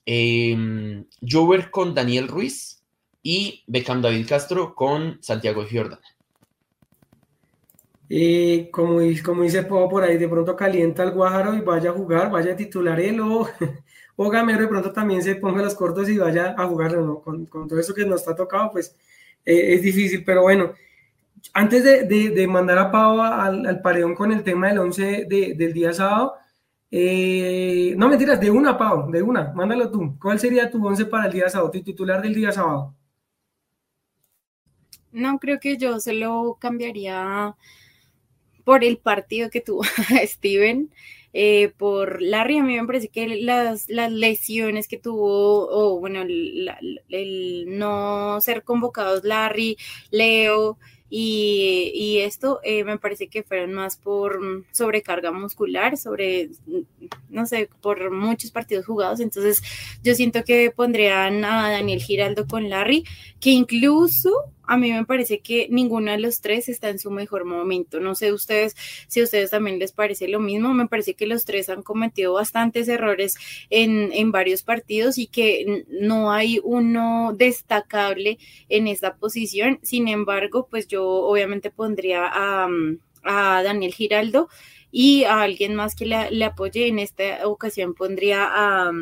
eh, 0.06 1.04
con 1.70 1.94
Daniel 1.94 2.28
Ruiz 2.28 2.82
y 3.22 3.64
Beckham 3.66 4.00
David 4.00 4.26
Castro 4.28 4.74
con 4.74 5.18
Santiago 5.22 5.64
Jordana. 5.70 6.06
Eh, 8.12 8.68
como, 8.72 8.98
dice 8.98 9.62
Pau 9.62 9.88
por 9.88 10.02
ahí, 10.02 10.18
de 10.18 10.28
pronto 10.28 10.56
calienta 10.56 11.04
el 11.04 11.12
Guájaro 11.12 11.54
y 11.54 11.60
vaya 11.60 11.90
a 11.90 11.92
jugar, 11.92 12.28
vaya 12.28 12.54
a 12.54 12.56
titular 12.56 13.00
o, 13.20 13.48
o 14.16 14.28
Gamero 14.28 14.62
de 14.62 14.66
pronto 14.66 14.92
también 14.92 15.22
se 15.22 15.36
ponga 15.36 15.62
los 15.62 15.76
cortos 15.76 16.08
y 16.08 16.18
vaya 16.18 16.56
a 16.58 16.66
jugar, 16.66 16.98
¿no? 16.98 17.20
con, 17.20 17.46
todo 17.46 17.78
eso 17.78 17.94
que 17.94 18.04
nos 18.04 18.22
está 18.22 18.34
tocado, 18.34 18.72
pues 18.72 18.96
eh, 19.44 19.74
es 19.74 19.82
difícil, 19.82 20.24
pero 20.24 20.42
bueno, 20.42 20.72
antes 21.54 21.84
de, 21.84 22.46
mandar 22.48 22.78
a 22.78 22.90
Pau 22.90 23.20
al, 23.20 23.64
al, 23.64 24.14
con 24.16 24.32
el 24.32 24.42
tema 24.42 24.68
del 24.68 24.80
11 24.80 25.26
del 25.28 25.72
día 25.72 25.92
sábado, 25.92 26.34
eh, 26.90 27.94
no 27.96 28.08
mentiras, 28.08 28.40
de 28.40 28.50
una, 28.50 28.76
Pau, 28.76 29.08
de 29.08 29.22
una, 29.22 29.52
mándalo 29.54 29.88
tú. 29.88 30.18
¿Cuál 30.20 30.40
sería 30.40 30.68
tu 30.68 30.84
11 30.84 31.06
para 31.06 31.26
el 31.26 31.32
día 31.32 31.48
sábado, 31.48 31.70
tu 31.70 31.80
titular 31.80 32.20
del 32.20 32.34
día 32.34 32.50
sábado? 32.50 32.92
No, 35.12 35.38
creo 35.38 35.60
que 35.60 35.76
yo 35.76 36.00
se 36.00 36.12
lo 36.12 36.56
cambiaría 36.60 37.54
por 38.70 38.84
el 38.84 38.98
partido 38.98 39.50
que 39.50 39.60
tuvo 39.60 39.82
Steven. 40.26 40.90
Eh, 41.32 41.72
por 41.76 42.22
Larry, 42.22 42.58
a 42.58 42.62
mí 42.62 42.76
me 42.76 42.86
parece 42.86 43.08
que 43.08 43.26
las, 43.26 43.88
las 43.88 44.12
lesiones 44.12 44.86
que 44.86 44.96
tuvo, 44.96 45.66
o 45.68 45.98
bueno, 45.98 46.22
el 46.22 47.64
no 47.66 48.40
ser 48.40 48.62
convocados 48.62 49.24
Larry, 49.24 49.76
Leo, 50.12 50.78
y, 51.12 52.18
esto 52.20 52.60
eh, 52.62 52.84
me 52.84 52.96
parece 52.96 53.26
que 53.26 53.42
fueron 53.42 53.74
más 53.74 53.96
por 53.96 54.64
sobrecarga 54.70 55.32
muscular, 55.32 55.96
sobre, 55.96 56.50
no 57.28 57.46
sé, 57.46 57.68
por 57.82 58.12
muchos 58.12 58.52
partidos 58.52 58.86
jugados. 58.86 59.18
Entonces 59.18 59.60
yo 60.04 60.14
siento 60.14 60.44
que 60.44 60.70
pondrían 60.70 61.44
a 61.44 61.70
Daniel 61.72 62.00
Giraldo 62.00 62.46
con 62.46 62.70
Larry, 62.70 63.04
que 63.40 63.50
incluso 63.50 64.30
a 64.70 64.76
mí 64.76 64.92
me 64.92 65.04
parece 65.04 65.40
que 65.40 65.66
ninguno 65.68 66.12
de 66.12 66.18
los 66.18 66.40
tres 66.40 66.68
está 66.68 66.90
en 66.90 67.00
su 67.00 67.10
mejor 67.10 67.44
momento. 67.44 67.98
No 67.98 68.14
sé 68.14 68.32
ustedes 68.32 68.76
si 69.08 69.20
a 69.20 69.24
ustedes 69.24 69.50
también 69.50 69.80
les 69.80 69.90
parece 69.90 70.28
lo 70.28 70.38
mismo. 70.38 70.72
Me 70.74 70.86
parece 70.86 71.14
que 71.14 71.26
los 71.26 71.44
tres 71.44 71.68
han 71.68 71.82
cometido 71.82 72.34
bastantes 72.34 72.86
errores 72.86 73.34
en, 73.68 74.12
en 74.12 74.30
varios 74.30 74.62
partidos 74.62 75.18
y 75.18 75.26
que 75.26 75.84
no 75.88 76.30
hay 76.30 76.60
uno 76.62 77.34
destacable 77.36 78.38
en 78.68 78.86
esta 78.86 79.16
posición. 79.16 79.80
Sin 79.82 80.06
embargo, 80.06 80.68
pues 80.70 80.86
yo 80.86 81.04
obviamente 81.04 81.72
pondría 81.72 82.30
a, 82.32 82.68
a 83.24 83.62
Daniel 83.64 83.92
Giraldo 83.92 84.48
y 84.92 85.24
a 85.24 85.42
alguien 85.42 85.74
más 85.74 85.96
que 85.96 86.06
le, 86.06 86.30
le 86.30 86.44
apoye. 86.44 86.86
En 86.86 87.00
esta 87.00 87.44
ocasión 87.48 87.94
pondría 87.94 88.46
a 88.48 88.92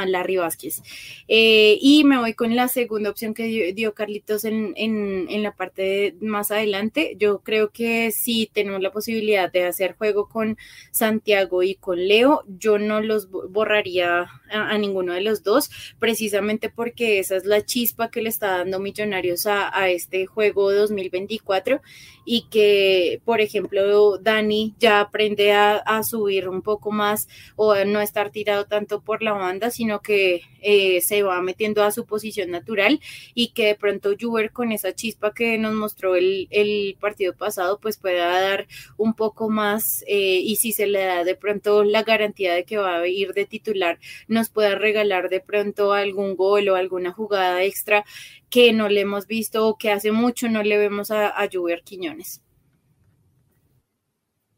a 0.00 0.06
Larry 0.06 0.36
Vázquez. 0.36 0.82
Eh, 1.28 1.78
y 1.80 2.04
me 2.04 2.18
voy 2.18 2.34
con 2.34 2.54
la 2.56 2.68
segunda 2.68 3.10
opción 3.10 3.34
que 3.34 3.72
dio, 3.72 3.94
Carlitos 3.94 4.44
en, 4.44 4.74
en, 4.76 5.42
la 5.42 5.54
parte 5.54 6.14
más 6.20 6.50
adelante. 6.50 7.16
Yo 7.18 7.40
creo 7.40 7.70
que 7.70 8.10
si 8.10 8.50
tenemos 8.52 8.80
la 8.80 8.92
posibilidad 8.92 9.50
de 9.50 9.64
hacer 9.64 9.94
juego 9.96 10.28
con 10.28 10.56
Santiago 10.90 11.62
y 11.62 11.74
con 11.74 12.06
Leo. 12.06 12.44
Yo 12.46 12.78
no 12.78 13.00
los 13.00 13.28
borraría 13.30 14.30
a, 14.50 14.78
ninguno 14.78 15.14
de 15.14 15.20
los 15.20 15.42
dos, 15.42 15.70
precisamente 15.98 16.70
porque 16.70 17.18
esa 17.18 17.36
es 17.36 17.44
la 17.44 17.64
chispa 17.64 18.10
que 18.10 18.22
le 18.22 18.28
está 18.28 18.58
dando 18.58 18.78
Millonarios 18.78 19.46
a, 19.46 19.76
a 19.76 19.88
este 19.88 20.26
juego 20.26 20.72
2024 20.72 21.80
y 22.24 22.46
que, 22.50 23.20
por 23.24 23.40
ejemplo, 23.40 24.18
Dani 24.18 24.74
ya 24.78 25.00
aprende 25.00 25.52
a, 25.52 25.76
a 25.76 26.02
subir 26.02 26.48
un 26.48 26.62
poco 26.62 26.90
más 26.90 27.28
o 27.56 27.72
a 27.72 27.84
no 27.84 28.00
estar 28.00 28.30
tirado 28.30 28.66
tanto 28.66 29.00
por 29.00 29.22
la 29.22 29.32
banda, 29.32 29.70
sino 29.70 29.81
que 30.02 30.42
eh, 30.60 31.00
se 31.00 31.22
va 31.22 31.40
metiendo 31.42 31.82
a 31.82 31.90
su 31.90 32.06
posición 32.06 32.50
natural 32.50 33.00
y 33.34 33.48
que 33.48 33.66
de 33.66 33.74
pronto 33.74 34.14
Juber 34.18 34.52
con 34.52 34.72
esa 34.72 34.94
chispa 34.94 35.34
que 35.34 35.58
nos 35.58 35.74
mostró 35.74 36.14
el, 36.16 36.48
el 36.50 36.96
partido 37.00 37.34
pasado, 37.34 37.78
pues 37.80 37.98
pueda 37.98 38.40
dar 38.40 38.66
un 38.96 39.14
poco 39.14 39.50
más 39.50 40.04
eh, 40.06 40.40
y 40.42 40.56
si 40.56 40.72
se 40.72 40.86
le 40.86 41.04
da 41.04 41.24
de 41.24 41.34
pronto 41.34 41.84
la 41.84 42.02
garantía 42.02 42.54
de 42.54 42.64
que 42.64 42.76
va 42.76 42.98
a 42.98 43.08
ir 43.08 43.32
de 43.32 43.46
titular, 43.46 43.98
nos 44.28 44.48
pueda 44.48 44.74
regalar 44.74 45.28
de 45.28 45.40
pronto 45.40 45.92
algún 45.92 46.36
gol 46.36 46.68
o 46.68 46.76
alguna 46.76 47.12
jugada 47.12 47.62
extra 47.64 48.04
que 48.50 48.72
no 48.72 48.88
le 48.88 49.00
hemos 49.00 49.26
visto 49.26 49.66
o 49.66 49.76
que 49.76 49.90
hace 49.90 50.12
mucho 50.12 50.48
no 50.48 50.62
le 50.62 50.78
vemos 50.78 51.10
a, 51.10 51.40
a 51.40 51.48
Quiñones. 51.84 52.42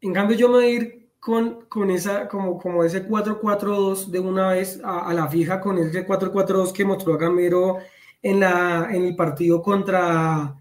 En 0.01 0.13
cambio, 0.13 0.37
yo 0.37 0.49
me 0.49 0.55
voy 0.55 0.65
a 0.65 0.69
ir 0.69 1.04
con, 1.25 1.65
con 1.67 1.89
esa, 1.89 2.27
como, 2.27 2.59
como 2.59 2.83
ese 2.83 3.09
4-4-2 3.09 4.11
de 4.11 4.19
una 4.19 4.49
vez 4.49 4.79
a, 4.83 5.11
la 5.11 5.27
fija, 5.27 5.59
con 5.59 5.79
ese 5.79 6.05
4-4-2 6.05 6.71
que 6.71 6.85
mostró 6.85 7.17
Gamero 7.17 7.79
en, 8.21 8.41
la, 8.41 8.89
en 8.91 9.05
el 9.05 9.15
partido 9.15 9.59
contra, 9.59 10.55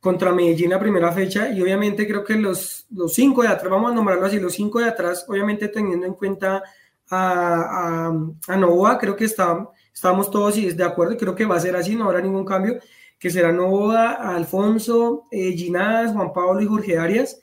contra 0.00 0.32
Medellín 0.32 0.70
la 0.70 0.80
primera 0.80 1.12
fecha. 1.12 1.50
Y 1.50 1.60
obviamente 1.60 2.08
creo 2.08 2.24
que 2.24 2.34
los, 2.36 2.86
los 2.92 3.12
cinco 3.12 3.42
de 3.42 3.48
atrás, 3.48 3.70
vamos 3.70 3.92
a 3.92 3.94
nombrarlo 3.94 4.24
así, 4.24 4.40
los 4.40 4.54
cinco 4.54 4.78
de 4.78 4.86
atrás, 4.86 5.26
obviamente 5.28 5.68
teniendo 5.68 6.06
en 6.06 6.14
cuenta 6.14 6.62
a, 7.10 8.06
a, 8.08 8.54
a 8.54 8.56
Novoa, 8.56 8.96
creo 8.96 9.16
que 9.16 9.26
está, 9.26 9.68
estamos 9.92 10.30
todos 10.30 10.56
de 10.56 10.82
acuerdo, 10.82 11.18
creo 11.18 11.34
que 11.34 11.44
va 11.44 11.56
a 11.56 11.60
ser 11.60 11.76
así, 11.76 11.94
no 11.94 12.06
habrá 12.06 12.22
ningún 12.22 12.46
cambio, 12.46 12.78
que 13.18 13.28
será 13.28 13.52
Novoa, 13.52 14.12
Alfonso, 14.34 15.24
eh, 15.30 15.52
Ginás, 15.52 16.12
Juan 16.14 16.32
Pablo 16.32 16.62
y 16.62 16.66
Jorge 16.66 16.96
Arias 16.96 17.38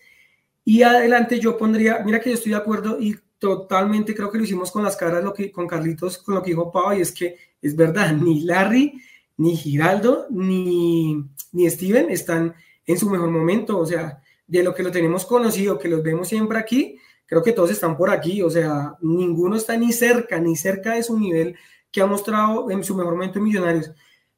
y 0.66 0.84
adelante 0.84 1.40
yo 1.40 1.58
pondría, 1.58 2.00
mira 2.06 2.20
que 2.20 2.30
yo 2.30 2.36
estoy 2.36 2.52
de 2.52 2.58
acuerdo 2.58 3.00
y 3.00 3.16
totalmente 3.38 4.16
creo 4.16 4.32
que 4.32 4.38
lo 4.38 4.46
hicimos 4.46 4.72
con 4.72 4.84
las 4.84 4.96
caras, 4.96 5.24
lo 5.24 5.34
que, 5.34 5.52
con 5.52 5.68
Carlitos, 5.68 6.18
con 6.18 6.36
lo 6.36 6.42
que 6.42 6.52
dijo 6.52 6.72
Pau, 6.72 6.98
y 6.98 7.02
es 7.02 7.12
que 7.12 7.38
es 7.62 7.76
verdad, 7.76 8.14
ni 8.22 8.42
Larry, 8.42 9.02
ni 9.38 9.58
Giraldo, 9.58 10.28
ni, 10.30 11.26
ni 11.52 11.70
Steven 11.70 12.10
están 12.10 12.56
en 12.86 12.98
su 12.98 13.10
mejor 13.10 13.30
momento, 13.30 13.78
o 13.78 13.86
sea, 13.86 14.22
de 14.48 14.64
lo 14.64 14.74
que 14.74 14.84
lo 14.84 14.92
tenemos 14.92 15.26
conocido, 15.26 15.80
que 15.80 15.88
los 15.88 16.04
vemos 16.04 16.28
siempre 16.28 16.58
aquí, 16.58 16.98
creo 17.26 17.44
que 17.44 17.52
todos 17.52 17.72
están 17.72 17.98
por 17.98 18.10
aquí, 18.10 18.42
o 18.42 18.50
sea, 18.50 18.96
ninguno 19.02 19.56
está 19.56 19.76
ni 19.76 19.92
cerca, 19.92 20.40
ni 20.40 20.56
cerca 20.56 20.94
de 20.94 21.04
su 21.04 21.18
nivel 21.18 21.56
que 21.92 22.02
ha 22.02 22.06
mostrado 22.06 22.70
en 22.72 22.84
su 22.84 22.96
mejor 22.96 23.14
momento 23.14 23.40
en 23.40 23.46
Millonarios. 23.46 23.92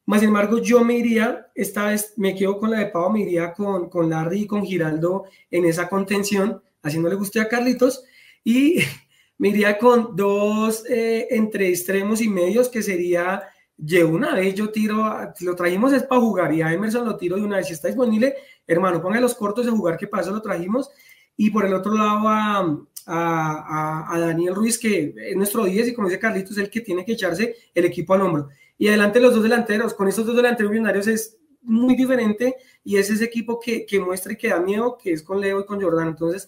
Más 0.06 0.20
sin 0.20 0.30
embargo, 0.30 0.60
yo 0.60 0.84
me 0.84 0.98
iría, 0.98 1.48
esta 1.56 1.88
vez 1.88 2.14
me 2.18 2.36
quedo 2.36 2.60
con 2.60 2.70
la 2.70 2.80
de 2.80 2.88
Pau, 2.88 3.12
me 3.12 3.22
iría 3.22 3.54
con, 3.54 3.90
con 3.90 4.10
Larry 4.10 4.42
y 4.42 4.48
con 4.48 4.64
Giraldo 4.64 5.26
en 5.50 5.66
esa 5.66 5.90
contención, 5.90 6.62
haciéndole 6.84 7.16
gusto 7.16 7.42
a 7.42 7.48
Carlitos, 7.48 8.04
y 8.44 8.78
me 9.40 9.50
iría 9.50 9.78
con 9.80 10.16
dos 10.16 10.86
eh, 10.88 11.28
entre 11.32 11.70
extremos 11.70 12.22
y 12.22 12.30
medios, 12.30 12.70
que 12.70 12.84
sería, 12.84 13.42
de 13.78 14.04
una 14.04 14.36
vez 14.36 14.54
yo 14.54 14.70
tiro, 14.70 15.12
lo 15.42 15.56
trajimos 15.56 15.92
es 15.92 16.04
para 16.04 16.22
jugar, 16.22 16.54
y 16.54 16.62
a 16.62 16.72
Emerson 16.72 17.06
lo 17.06 17.18
tiro 17.18 17.36
de 17.36 17.42
una 17.42 17.58
vez, 17.58 17.68
si 17.68 17.74
está 17.74 17.88
disponible, 17.88 18.36
hermano, 18.68 19.02
ponga 19.02 19.20
los 19.20 19.34
cortos 19.34 19.66
de 19.66 19.72
jugar, 19.72 19.98
que 19.98 20.08
eso 20.22 20.32
lo 20.32 20.42
trajimos, 20.42 20.92
y 21.36 21.50
por 21.50 21.66
el 21.66 21.74
otro 21.74 21.96
lado 21.96 22.30
a, 22.30 22.78
a, 23.08 24.16
a 24.16 24.20
Daniel 24.20 24.54
Ruiz, 24.54 24.78
que 24.78 25.16
es 25.18 25.36
nuestro 25.36 25.66
10, 25.66 25.88
y 25.88 25.94
como 25.96 26.10
dice 26.10 26.20
Carlitos, 26.20 26.52
es 26.52 26.58
el 26.60 26.70
que 26.70 26.82
tiene 26.82 27.04
que 27.04 27.14
echarse 27.14 27.56
el 27.74 27.86
equipo 27.86 28.14
al 28.14 28.22
hombro. 28.22 28.50
Y 28.78 28.88
adelante 28.88 29.20
los 29.20 29.34
dos 29.34 29.44
delanteros, 29.44 29.94
con 29.94 30.08
estos 30.08 30.26
dos 30.26 30.36
delanteros 30.36 30.72
millonarios 30.72 31.08
es 31.08 31.38
muy 31.62 31.96
diferente 31.96 32.56
y 32.84 32.98
es 32.98 33.10
ese 33.10 33.26
equipo 33.26 33.60
que, 33.60 33.86
que 33.86 34.00
muestra 34.00 34.34
y 34.34 34.38
que 34.38 34.50
da 34.50 34.60
miedo, 34.60 34.98
que 34.98 35.12
es 35.12 35.24
con 35.24 35.42
Leo 35.42 35.62
y 35.62 35.66
con 35.66 35.82
Jordán. 35.82 36.10
Entonces, 36.10 36.48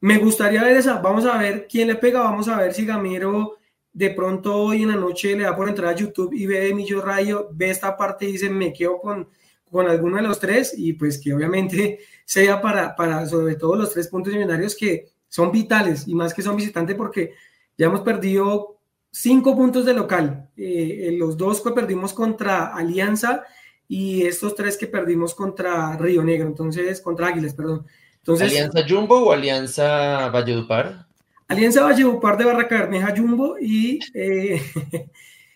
me 0.00 0.18
gustaría 0.18 0.62
ver 0.64 0.76
esa, 0.76 0.98
vamos 0.98 1.24
a 1.24 1.38
ver 1.38 1.66
quién 1.70 1.88
le 1.88 1.94
pega, 1.94 2.20
vamos 2.20 2.48
a 2.48 2.56
ver 2.56 2.74
si 2.74 2.84
Gamero 2.84 3.58
de 3.92 4.10
pronto 4.10 4.56
hoy 4.56 4.82
en 4.82 4.88
la 4.88 4.96
noche 4.96 5.36
le 5.36 5.44
da 5.44 5.54
por 5.54 5.68
entrar 5.68 5.92
a 5.92 5.96
YouTube 5.96 6.32
y 6.32 6.46
ve 6.46 6.74
Millo 6.74 7.02
Rayo, 7.02 7.48
ve 7.52 7.70
esta 7.70 7.96
parte 7.96 8.24
y 8.24 8.32
dice, 8.32 8.48
me 8.48 8.72
quedo 8.72 8.98
con, 8.98 9.28
con 9.70 9.88
alguno 9.88 10.16
de 10.16 10.22
los 10.22 10.40
tres 10.40 10.74
y 10.76 10.94
pues 10.94 11.20
que 11.20 11.34
obviamente 11.34 12.00
sea 12.24 12.60
para, 12.60 12.96
para 12.96 13.26
sobre 13.26 13.56
todo 13.56 13.76
los 13.76 13.92
tres 13.92 14.08
puntos 14.08 14.32
millonarios 14.32 14.74
que 14.74 15.08
son 15.28 15.52
vitales 15.52 16.08
y 16.08 16.14
más 16.14 16.34
que 16.34 16.42
son 16.42 16.56
visitantes 16.56 16.96
porque 16.96 17.34
ya 17.76 17.86
hemos 17.86 18.00
perdido 18.00 18.80
cinco 19.12 19.54
puntos 19.54 19.84
de 19.84 19.94
local. 19.94 20.48
Eh, 20.56 21.14
los 21.16 21.36
dos 21.36 21.60
que 21.60 21.70
perdimos 21.70 22.12
contra 22.12 22.74
Alianza 22.74 23.44
y 23.86 24.22
estos 24.22 24.54
tres 24.56 24.76
que 24.76 24.86
perdimos 24.86 25.34
contra 25.34 25.96
Río 25.96 26.24
Negro, 26.24 26.48
entonces, 26.48 27.00
contra 27.00 27.28
Águilas, 27.28 27.54
perdón. 27.54 27.86
Entonces, 28.16 28.50
¿Alianza 28.50 28.80
Jumbo 28.88 29.26
o 29.26 29.32
Alianza 29.32 30.28
Valledupar? 30.30 31.06
Alianza 31.46 31.82
Valledupar 31.82 32.38
de 32.38 32.44
Barraca 32.44 32.78
Bermeja 32.78 33.14
Jumbo 33.14 33.56
y, 33.60 33.98
eh, 34.14 34.62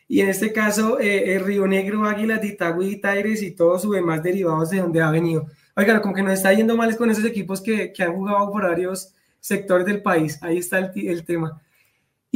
y 0.08 0.20
en 0.20 0.28
este 0.28 0.52
caso 0.52 0.98
eh, 1.00 1.40
Río 1.42 1.66
Negro, 1.66 2.04
Águilas, 2.04 2.44
Itagüí, 2.44 3.00
Taires 3.00 3.42
y 3.42 3.52
todos 3.52 3.82
sus 3.82 3.94
demás 3.94 4.22
derivados 4.22 4.70
de 4.70 4.80
donde 4.80 5.00
ha 5.00 5.10
venido. 5.10 5.46
Oigan, 5.74 6.00
como 6.00 6.14
que 6.14 6.22
nos 6.22 6.34
está 6.34 6.52
yendo 6.52 6.76
mal 6.76 6.94
con 6.96 7.10
esos 7.10 7.24
equipos 7.24 7.60
que, 7.60 7.92
que 7.92 8.02
han 8.02 8.14
jugado 8.14 8.50
por 8.50 8.64
varios 8.64 9.14
sectores 9.40 9.86
del 9.86 10.02
país. 10.02 10.38
Ahí 10.42 10.58
está 10.58 10.78
el, 10.78 10.90
el 11.08 11.24
tema. 11.24 11.62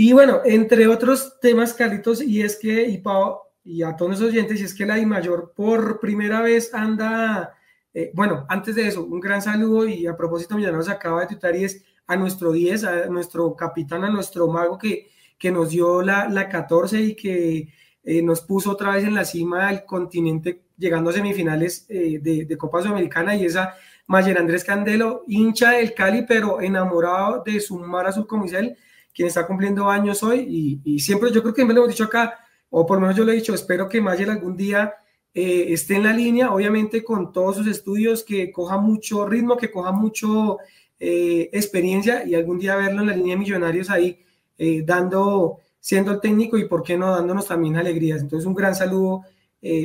Y 0.03 0.15
bueno, 0.15 0.41
entre 0.47 0.87
otros 0.87 1.39
temas, 1.41 1.75
Carlitos, 1.75 2.23
y 2.23 2.41
es 2.41 2.57
que, 2.57 2.89
y 2.89 2.97
Pau, 2.97 3.41
y 3.63 3.83
a 3.83 3.95
todos 3.95 4.13
los 4.13 4.31
oyentes, 4.31 4.59
y 4.59 4.65
es 4.65 4.73
que 4.73 4.87
la 4.87 4.97
mayor 5.07 5.53
por 5.55 6.01
primera 6.01 6.41
vez 6.41 6.73
anda, 6.73 7.55
eh, 7.93 8.11
bueno, 8.15 8.47
antes 8.49 8.77
de 8.77 8.89
eso, 8.89 9.05
un 9.05 9.21
gran 9.21 9.43
saludo 9.43 9.87
y 9.87 10.07
a 10.07 10.17
propósito, 10.17 10.57
Millonarios 10.57 10.89
acaba 10.89 11.21
de 11.21 11.27
tutar 11.27 11.55
y 11.55 11.65
es 11.65 11.85
a 12.07 12.17
nuestro 12.17 12.51
10, 12.51 12.85
a 12.85 13.07
nuestro 13.09 13.55
capitán, 13.55 14.03
a 14.05 14.09
nuestro 14.09 14.49
mago 14.49 14.79
que, 14.79 15.11
que 15.39 15.51
nos 15.51 15.69
dio 15.69 16.01
la, 16.01 16.31
la 16.31 16.49
14 16.49 16.99
y 16.99 17.15
que 17.15 17.69
eh, 18.03 18.23
nos 18.23 18.41
puso 18.41 18.71
otra 18.71 18.95
vez 18.95 19.05
en 19.05 19.15
la 19.15 19.27
cima 19.27 19.67
del 19.67 19.85
continente, 19.85 20.63
llegando 20.79 21.11
a 21.11 21.13
semifinales 21.13 21.85
eh, 21.91 22.21
de, 22.23 22.57
Copa 22.57 22.81
Sudamericana 22.81 23.37
y 23.37 23.45
esa 23.45 23.75
Mayer 24.07 24.39
Andrés 24.39 24.65
Candelo, 24.65 25.25
hincha 25.29 25.73
del 25.73 25.93
Cali, 25.93 26.25
pero 26.27 26.63
enamorado 26.63 27.43
de 27.45 27.61
su 27.61 27.79
Mara 27.79 28.13
Subcomisal, 28.13 28.79
quien 29.15 29.29
está 29.29 29.47
cumpliendo 29.47 29.89
años 29.89 30.23
hoy 30.23 30.81
y, 30.85 31.01
siempre 31.01 31.33
yo 31.33 31.43
creo 31.43 31.55
que 31.55 31.65
me 31.65 31.75
lo 31.75 31.81
hemos 31.81 31.91
dicho 31.91 32.05
acá, 32.05 32.39
o 32.71 32.87
por 32.87 32.97
lo 32.97 33.03
menos 33.03 33.17
yo 33.17 33.25
lo 33.25 33.33
he 33.33 33.37
dicho, 33.37 33.55
espero 33.55 33.89
que 33.89 34.01
Mayer 34.01 34.31
algún 34.31 34.57
día 34.57 34.95
eh, 35.35 35.73
esté 35.73 35.97
en 35.97 36.05
la 36.05 36.13
línea, 36.13 36.53
obviamente 36.53 37.05
con 37.05 37.33
todos 37.33 37.57
sus 37.57 37.67
estudios, 37.67 38.25
que 38.25 38.51
coja 38.53 38.79
mucho 38.79 39.27
ritmo, 39.27 39.57
que 39.57 39.71
coja 39.71 39.93
mucho 39.93 40.59
eh, 40.99 41.49
experiencia 41.53 42.25
y 42.25 42.35
algún 42.35 42.59
día 42.59 42.77
verlo 42.77 43.01
en 43.01 43.09
la 43.09 43.17
línea 43.17 43.35
de 43.35 43.41
Millonarios 43.41 43.91
ahí 43.91 44.25
eh, 44.59 44.83
dando, 44.85 45.59
siendo 45.81 46.13
el 46.13 46.21
técnico 46.21 46.59
y 46.59 46.69
por 46.69 46.83
qué 46.83 46.97
no 46.97 47.11
dándonos 47.11 47.47
también 47.47 47.77
alegrías. 47.77 48.21
Entonces 48.21 48.47
un 48.47 48.55
gran 48.55 48.75
saludo 48.75 49.23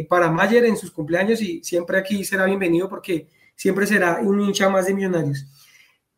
para 0.08 0.32
Mayer 0.32 0.64
en 0.64 0.78
sus 0.78 0.90
cumpleaños 0.90 1.42
y 1.42 1.62
siempre 1.62 1.98
aquí 1.98 2.24
será 2.24 2.46
bienvenido 2.46 2.88
porque 2.88 3.28
siempre 3.58 3.86
será 3.86 4.20
un 4.22 4.40
hincha 4.40 4.70
más 4.70 4.86
de 4.86 4.94
Millonarios. 4.94 5.46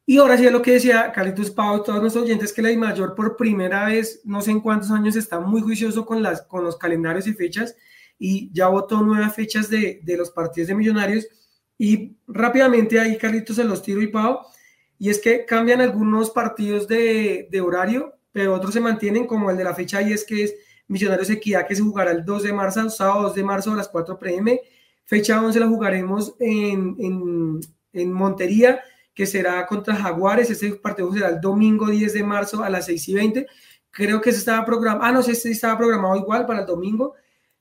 Y 0.09 0.19
ahora 0.19 0.37
sí 0.37 0.45
es 0.45 0.53
lo 0.53 0.61
que 0.61 0.71
decía 0.71 1.11
Carlitos 1.11 1.51
Pau, 1.51 1.83
todos 1.83 1.99
nuestros 1.99 2.23
oyentes, 2.23 2.53
que 2.53 2.61
la 2.61 2.73
mayor 2.77 3.13
por 3.13 3.35
primera 3.35 3.87
vez, 3.87 4.21
no 4.23 4.39
sé 4.41 4.51
en 4.51 4.61
cuántos 4.61 4.89
años, 4.89 5.17
está 5.17 5.41
muy 5.41 5.59
juicioso 5.59 6.05
con, 6.05 6.23
las, 6.23 6.43
con 6.43 6.63
los 6.63 6.77
calendarios 6.77 7.27
y 7.27 7.33
fechas 7.33 7.75
y 8.17 8.49
ya 8.53 8.69
votó 8.69 9.01
nueve 9.01 9.29
fechas 9.29 9.69
de, 9.69 9.99
de 10.01 10.15
los 10.15 10.31
partidos 10.31 10.69
de 10.69 10.75
Millonarios. 10.75 11.27
Y 11.77 12.15
rápidamente 12.25 13.01
ahí, 13.01 13.17
Carlitos, 13.17 13.57
se 13.57 13.65
los 13.65 13.83
tiro 13.83 14.01
y 14.01 14.07
Pau, 14.07 14.39
y 14.97 15.09
es 15.09 15.19
que 15.19 15.43
cambian 15.43 15.81
algunos 15.81 16.29
partidos 16.29 16.87
de, 16.87 17.49
de, 17.51 17.59
horario, 17.59 18.15
pero 18.31 18.53
otros 18.53 18.73
se 18.73 18.79
mantienen 18.79 19.27
como 19.27 19.51
el 19.51 19.57
de 19.57 19.65
la 19.65 19.75
fecha 19.75 20.01
y 20.01 20.13
es 20.13 20.23
que 20.23 20.41
es 20.41 20.55
Millonarios 20.87 21.29
Equidad 21.29 21.67
que 21.67 21.75
se 21.75 21.81
jugará 21.81 22.11
el 22.11 22.23
2 22.23 22.43
de 22.43 22.53
marzo, 22.53 22.89
sábado 22.89 23.23
2 23.23 23.35
de 23.35 23.43
marzo 23.43 23.73
a 23.73 23.75
las 23.75 23.89
4 23.89 24.17
pm. 24.17 24.61
Fecha 25.03 25.41
11 25.41 25.59
la 25.59 25.67
jugaremos 25.67 26.33
en, 26.39 26.95
en, 26.97 27.59
en 27.91 28.13
Montería, 28.13 28.79
que 29.17 29.25
será 29.25 29.65
contra 29.65 29.95
Jaguares. 29.95 30.47
Este 30.51 30.71
partido 30.75 31.11
será 31.11 31.29
el 31.29 31.41
domingo 31.41 31.87
10 31.87 32.13
de 32.13 32.23
marzo 32.23 32.63
a 32.63 32.69
las 32.69 32.85
6 32.85 33.07
y 33.09 33.13
20. 33.15 33.47
Creo 33.89 34.21
que 34.21 34.31
se 34.31 34.37
estaba 34.37 34.63
programado, 34.63 35.05
ah, 35.05 35.11
no 35.11 35.23
sé 35.23 35.33
si 35.33 35.49
estaba 35.49 35.75
programado 35.75 36.17
igual 36.17 36.45
para 36.45 36.59
el 36.59 36.67
domingo. 36.67 37.15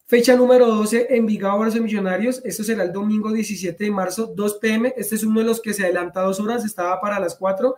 Fecha 0.04 0.36
número 0.36 0.66
12, 0.66 1.16
Envigado 1.16 1.58
versus 1.58 1.80
Millonarios. 1.80 2.42
Esto 2.44 2.62
será 2.62 2.84
el 2.84 2.92
domingo 2.92 3.32
17 3.32 3.84
de 3.84 3.90
marzo, 3.90 4.34
2 4.36 4.58
pm. 4.58 4.92
Este 4.98 5.14
es 5.14 5.24
uno 5.24 5.40
de 5.40 5.46
los 5.46 5.62
que 5.62 5.72
se 5.72 5.84
adelanta 5.84 6.20
dos 6.20 6.38
horas, 6.40 6.62
estaba 6.62 7.00
para 7.00 7.18
las 7.18 7.34
4. 7.36 7.74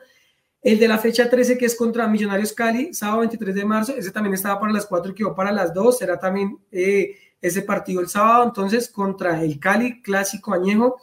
El 0.61 0.81
de 0.81 0.89
la 0.89 0.99
fecha 0.99 1.31
13, 1.31 1.57
que 1.57 1.67
es 1.67 1.77
contra 1.77 2.09
Millonarios 2.09 2.53
Cali, 2.53 2.93
sábado 2.93 3.21
23 3.21 3.55
de 3.55 3.65
marzo, 3.65 3.95
ese 3.97 4.11
también 4.11 4.35
estaba 4.35 4.59
para 4.59 4.73
las 4.73 4.87
4 4.87 5.13
y 5.13 5.15
quedó 5.15 5.37
para 5.37 5.53
las 5.53 5.73
2. 5.73 5.99
Será 5.99 6.19
también 6.19 6.59
eh, 6.73 7.15
ese 7.41 7.63
partido 7.63 8.01
el 8.01 8.09
sábado, 8.09 8.43
entonces, 8.43 8.89
contra 8.89 9.41
el 9.41 9.61
Cali, 9.61 10.03
clásico 10.03 10.53
añejo. 10.53 11.01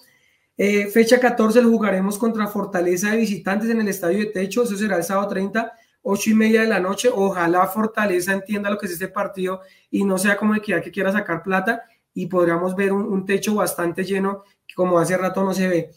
Eh, 0.58 0.88
fecha 0.88 1.20
14 1.20 1.62
lo 1.62 1.70
jugaremos 1.70 2.18
contra 2.18 2.47
Fortaleza 2.47 3.12
de 3.12 3.18
Visitantes 3.18 3.70
en 3.70 3.82
el 3.82 3.88
Estadio 3.88 4.20
de 4.20 4.28
Techo, 4.28 4.64
eso 4.64 4.78
será 4.78 4.97
el 4.97 5.03
sábado 5.03 5.28
30 5.28 5.74
ocho 6.08 6.30
y 6.30 6.34
media 6.34 6.62
de 6.62 6.68
la 6.68 6.80
noche. 6.80 7.10
Ojalá 7.12 7.66
Fortaleza 7.68 8.32
entienda 8.32 8.70
lo 8.70 8.78
que 8.78 8.86
es 8.86 8.93
este 8.93 9.08
partido 9.08 9.62
y 9.89 10.03
no 10.03 10.18
sea 10.18 10.38
como 10.38 10.56
equidad 10.56 10.82
que 10.82 10.91
quiera 10.91 11.12
sacar 11.12 11.43
plata 11.43 11.84
y 12.14 12.28
podríamos 12.28 12.76
ver 12.76 12.93
un, 12.93 13.03
un, 13.03 13.26
techo 13.26 13.56
bastante 13.56 14.03
lleno, 14.06 14.43
como 14.76 14.99
hace 14.99 15.18
rato 15.18 15.43
no 15.43 15.53
se 15.53 15.68
ve. 15.68 15.91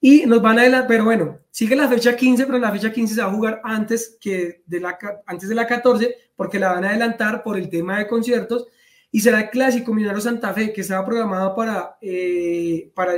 Y 0.00 0.26
nos 0.26 0.42
van 0.42 0.58
a 0.58 0.60
adelantar, 0.60 0.86
pero 0.86 1.04
bueno, 1.04 1.38
sigue 1.50 1.74
la 1.74 1.88
fecha 1.88 2.14
15, 2.14 2.44
pero 2.44 2.58
la 2.58 2.70
fecha 2.70 2.92
15 2.92 3.14
se 3.14 3.22
va 3.22 3.28
a 3.28 3.32
jugar 3.32 3.60
antes, 3.64 4.18
que 4.20 4.62
de 4.66 4.80
la, 4.80 4.98
antes 5.26 5.48
de 5.48 5.54
la 5.54 5.66
14, 5.66 6.14
porque 6.36 6.58
la 6.58 6.72
van 6.72 6.84
a 6.84 6.90
adelantar 6.90 7.42
por 7.42 7.56
el 7.56 7.70
tema 7.70 7.98
de 7.98 8.06
conciertos. 8.06 8.66
Y 9.10 9.20
será 9.20 9.40
el 9.40 9.50
clásico 9.50 9.94
Minero 9.94 10.20
Santa 10.20 10.52
Fe, 10.52 10.74
que 10.74 10.82
estaba 10.82 11.06
programado 11.06 11.54
para, 11.54 11.96
eh, 12.02 12.92
para, 12.94 13.14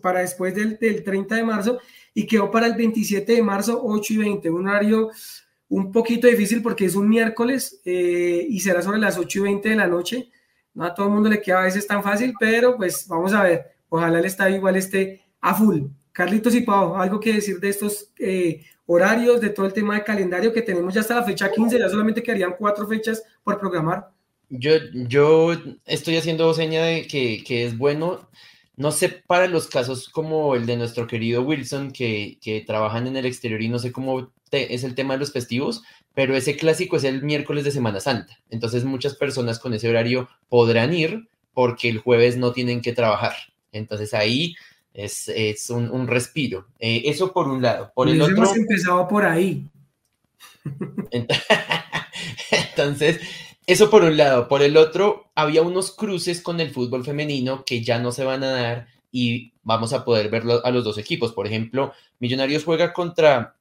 para 0.00 0.20
después 0.20 0.54
del, 0.54 0.78
del 0.78 1.02
30 1.02 1.36
de 1.36 1.44
marzo 1.44 1.78
y 2.14 2.26
quedó 2.26 2.50
para 2.50 2.66
el 2.66 2.74
27 2.74 3.32
de 3.32 3.42
marzo, 3.42 3.80
8 3.82 4.14
y 4.14 4.16
20, 4.18 4.50
un 4.50 4.68
horario 4.68 5.10
un 5.68 5.90
poquito 5.90 6.28
difícil 6.28 6.62
porque 6.62 6.84
es 6.84 6.94
un 6.94 7.08
miércoles 7.08 7.80
eh, 7.84 8.46
y 8.48 8.60
será 8.60 8.82
sobre 8.82 8.98
las 8.98 9.18
8 9.18 9.38
y 9.38 9.42
20 9.42 9.68
de 9.68 9.76
la 9.76 9.86
noche. 9.86 10.30
No 10.72 10.84
a 10.84 10.94
todo 10.94 11.06
el 11.06 11.12
mundo 11.12 11.28
le 11.28 11.40
queda 11.40 11.60
a 11.60 11.64
veces 11.64 11.86
tan 11.86 12.02
fácil, 12.02 12.34
pero 12.38 12.76
pues 12.76 13.06
vamos 13.08 13.32
a 13.32 13.42
ver. 13.42 13.74
Ojalá 13.88 14.18
el 14.18 14.24
estadio 14.24 14.56
igual 14.56 14.76
esté 14.76 15.22
a 15.40 15.54
full. 15.54 15.82
Carlitos 16.12 16.54
y 16.54 16.60
Pau, 16.60 16.96
algo 16.96 17.18
que 17.18 17.34
decir 17.34 17.58
de 17.58 17.68
estos 17.68 18.12
eh, 18.18 18.64
horarios, 18.86 19.40
de 19.40 19.50
todo 19.50 19.66
el 19.66 19.72
tema 19.72 19.96
de 19.96 20.04
calendario 20.04 20.52
que 20.52 20.62
tenemos 20.62 20.94
ya 20.94 21.00
hasta 21.00 21.16
la 21.16 21.24
fecha 21.24 21.50
15, 21.50 21.78
ya 21.78 21.88
solamente 21.88 22.22
quedarían 22.22 22.54
cuatro 22.56 22.86
fechas 22.86 23.22
por 23.42 23.58
programar. 23.58 24.10
Yo, 24.48 24.72
yo 24.92 25.52
estoy 25.84 26.16
haciendo 26.16 26.54
seña 26.54 26.84
de 26.84 27.06
que, 27.08 27.42
que 27.44 27.66
es 27.66 27.76
bueno 27.76 28.28
no 28.76 28.90
sé 28.92 29.08
para 29.08 29.46
los 29.46 29.68
casos 29.68 30.08
como 30.08 30.54
el 30.54 30.66
de 30.66 30.76
nuestro 30.76 31.06
querido 31.06 31.42
Wilson, 31.42 31.92
que, 31.92 32.38
que 32.40 32.60
trabajan 32.60 33.06
en 33.06 33.16
el 33.16 33.26
exterior 33.26 33.62
y 33.62 33.68
no 33.68 33.78
sé 33.78 33.92
cómo 33.92 34.32
te, 34.50 34.74
es 34.74 34.84
el 34.84 34.94
tema 34.94 35.14
de 35.14 35.20
los 35.20 35.32
festivos, 35.32 35.82
pero 36.14 36.36
ese 36.36 36.56
clásico 36.56 36.96
es 36.96 37.04
el 37.04 37.22
miércoles 37.22 37.64
de 37.64 37.70
Semana 37.70 38.00
Santa. 38.00 38.38
Entonces 38.50 38.84
muchas 38.84 39.14
personas 39.14 39.58
con 39.58 39.74
ese 39.74 39.88
horario 39.88 40.28
podrán 40.48 40.92
ir 40.94 41.28
porque 41.52 41.88
el 41.88 41.98
jueves 41.98 42.36
no 42.36 42.52
tienen 42.52 42.80
que 42.80 42.92
trabajar. 42.92 43.34
Entonces 43.72 44.14
ahí 44.14 44.56
es, 44.92 45.28
es 45.28 45.70
un, 45.70 45.90
un, 45.90 46.06
respiro. 46.06 46.66
Eh, 46.78 47.02
eso 47.06 47.32
por 47.32 47.48
un 47.48 47.62
lado. 47.62 47.92
Por 47.94 48.08
el 48.08 48.20
otro... 48.20 48.36
Hemos 48.36 48.56
empezado 48.56 49.06
por 49.08 49.24
ahí. 49.24 49.66
Entonces, 52.50 53.20
eso 53.66 53.90
por 53.90 54.04
un 54.04 54.16
lado. 54.16 54.48
Por 54.48 54.62
el 54.62 54.76
otro, 54.76 55.30
había 55.34 55.62
unos 55.62 55.92
cruces 55.92 56.42
con 56.42 56.60
el 56.60 56.70
fútbol 56.70 57.04
femenino 57.04 57.64
que 57.64 57.82
ya 57.82 57.98
no 57.98 58.12
se 58.12 58.24
van 58.24 58.44
a 58.44 58.50
dar 58.50 58.86
y 59.10 59.52
vamos 59.62 59.92
a 59.92 60.04
poder 60.04 60.28
verlo 60.28 60.60
a 60.64 60.70
los 60.70 60.84
dos 60.84 60.98
equipos. 60.98 61.32
Por 61.32 61.46
ejemplo, 61.46 61.92
Millonarios 62.18 62.64
juega 62.64 62.92
contra 62.92 63.56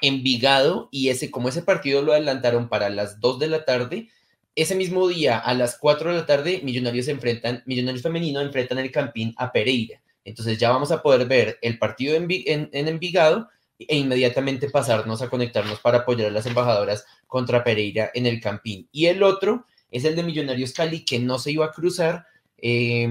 Envigado 0.00 0.88
y 0.90 1.10
ese, 1.10 1.30
como 1.30 1.48
ese 1.48 1.62
partido 1.62 2.02
lo 2.02 2.12
adelantaron 2.12 2.68
para 2.68 2.88
las 2.88 3.20
2 3.20 3.38
de 3.38 3.48
la 3.48 3.64
tarde, 3.64 4.08
ese 4.56 4.74
mismo 4.74 5.06
día 5.06 5.38
a 5.38 5.54
las 5.54 5.76
4 5.78 6.10
de 6.10 6.18
la 6.18 6.26
tarde, 6.26 6.60
Millonarios 6.64 7.08
enfrentan, 7.08 7.62
Millonarios 7.66 8.02
femenino 8.02 8.40
enfrentan 8.40 8.78
el 8.78 8.90
Campín 8.90 9.34
a 9.36 9.52
Pereira. 9.52 10.00
Entonces 10.24 10.58
ya 10.58 10.70
vamos 10.70 10.90
a 10.90 11.02
poder 11.02 11.26
ver 11.26 11.58
el 11.62 11.78
partido 11.78 12.14
en, 12.14 12.26
en, 12.30 12.70
en 12.72 12.88
Envigado 12.88 13.48
e 13.88 13.96
inmediatamente 13.96 14.70
pasarnos 14.70 15.22
a 15.22 15.28
conectarnos 15.28 15.80
para 15.80 15.98
apoyar 15.98 16.28
a 16.28 16.32
las 16.32 16.46
embajadoras 16.46 17.06
contra 17.26 17.64
Pereira 17.64 18.10
en 18.14 18.26
el 18.26 18.40
Campín. 18.40 18.88
Y 18.92 19.06
el 19.06 19.22
otro 19.22 19.66
es 19.90 20.04
el 20.04 20.16
de 20.16 20.22
Millonarios 20.22 20.72
Cali, 20.72 21.04
que 21.04 21.18
no 21.18 21.38
se 21.38 21.52
iba 21.52 21.66
a 21.66 21.72
cruzar, 21.72 22.26
eh, 22.58 23.08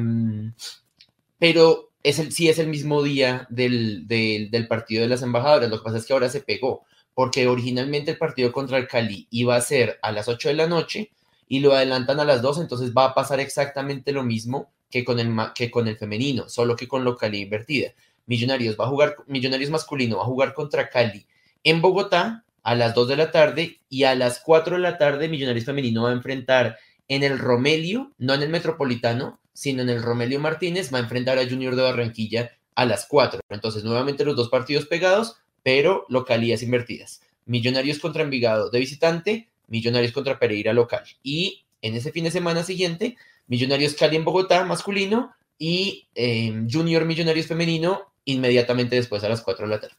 pero 1.37 1.89
es 2.03 2.19
el, 2.19 2.31
sí 2.31 2.49
es 2.49 2.59
el 2.59 2.67
mismo 2.67 3.03
día 3.03 3.47
del, 3.49 4.07
del, 4.07 4.51
del, 4.51 4.67
partido 4.67 5.01
de 5.01 5.09
las 5.09 5.21
embajadoras. 5.21 5.69
Lo 5.69 5.79
que 5.79 5.83
pasa 5.83 5.97
es 5.97 6.05
que 6.05 6.13
ahora 6.13 6.29
se 6.29 6.41
pegó, 6.41 6.85
porque 7.13 7.47
originalmente 7.47 8.11
el 8.11 8.17
partido 8.17 8.51
contra 8.51 8.77
el 8.77 8.87
Cali 8.87 9.27
iba 9.31 9.55
a 9.55 9.61
ser 9.61 9.99
a 10.01 10.11
las 10.11 10.27
8 10.27 10.49
de 10.49 10.55
la 10.55 10.67
noche 10.67 11.11
y 11.47 11.59
lo 11.59 11.73
adelantan 11.73 12.19
a 12.19 12.25
las 12.25 12.41
2, 12.41 12.59
entonces 12.59 12.93
va 12.95 13.05
a 13.05 13.13
pasar 13.13 13.39
exactamente 13.39 14.11
lo 14.11 14.23
mismo 14.23 14.71
que 14.89 15.03
con 15.03 15.19
el, 15.19 15.35
que 15.55 15.69
con 15.69 15.87
el 15.87 15.97
femenino, 15.97 16.47
solo 16.47 16.75
que 16.75 16.87
con 16.87 17.03
localidad 17.03 17.43
invertida. 17.43 17.91
Millonarios 18.29 18.77
va 18.79 18.85
a 18.85 18.89
jugar, 18.89 19.15
Millonarios 19.25 19.71
masculino 19.71 20.17
va 20.17 20.23
a 20.23 20.27
jugar 20.27 20.53
contra 20.53 20.87
Cali 20.87 21.25
en 21.63 21.81
Bogotá 21.81 22.45
a 22.61 22.75
las 22.75 22.93
2 22.93 23.07
de 23.07 23.17
la 23.17 23.31
tarde 23.31 23.79
y 23.89 24.03
a 24.03 24.13
las 24.13 24.39
4 24.39 24.75
de 24.75 24.81
la 24.83 24.99
tarde 24.99 25.27
Millonarios 25.27 25.65
femenino 25.65 26.03
va 26.03 26.11
a 26.11 26.13
enfrentar 26.13 26.77
en 27.07 27.23
el 27.23 27.39
Romelio, 27.39 28.11
no 28.19 28.35
en 28.35 28.43
el 28.43 28.49
Metropolitano, 28.49 29.39
sino 29.51 29.81
en 29.81 29.89
el 29.89 30.03
Romelio 30.03 30.39
Martínez, 30.39 30.93
va 30.93 30.99
a 30.99 31.01
enfrentar 31.01 31.39
a 31.39 31.49
Junior 31.49 31.75
de 31.75 31.81
Barranquilla 31.81 32.51
a 32.75 32.85
las 32.85 33.07
4. 33.07 33.41
Entonces, 33.49 33.83
nuevamente 33.83 34.23
los 34.23 34.35
dos 34.35 34.49
partidos 34.49 34.85
pegados, 34.85 35.37
pero 35.63 36.05
localías 36.07 36.61
invertidas. 36.61 37.21
Millonarios 37.47 37.97
contra 37.97 38.21
Envigado 38.21 38.69
de 38.69 38.77
visitante, 38.77 39.49
Millonarios 39.67 40.11
contra 40.11 40.37
Pereira 40.37 40.71
local. 40.71 41.03
Y 41.23 41.65
en 41.81 41.95
ese 41.95 42.11
fin 42.11 42.25
de 42.25 42.31
semana 42.31 42.63
siguiente, 42.63 43.17
Millonarios 43.47 43.95
Cali 43.95 44.17
en 44.17 44.23
Bogotá 44.23 44.65
masculino 44.65 45.33
y 45.57 46.07
eh, 46.13 46.53
Junior 46.71 47.05
Millonarios 47.05 47.47
femenino 47.47 48.09
inmediatamente 48.25 48.95
después 48.95 49.23
a 49.23 49.29
las 49.29 49.41
4 49.41 49.65
de 49.65 49.69
la 49.75 49.79
tarde. 49.79 49.95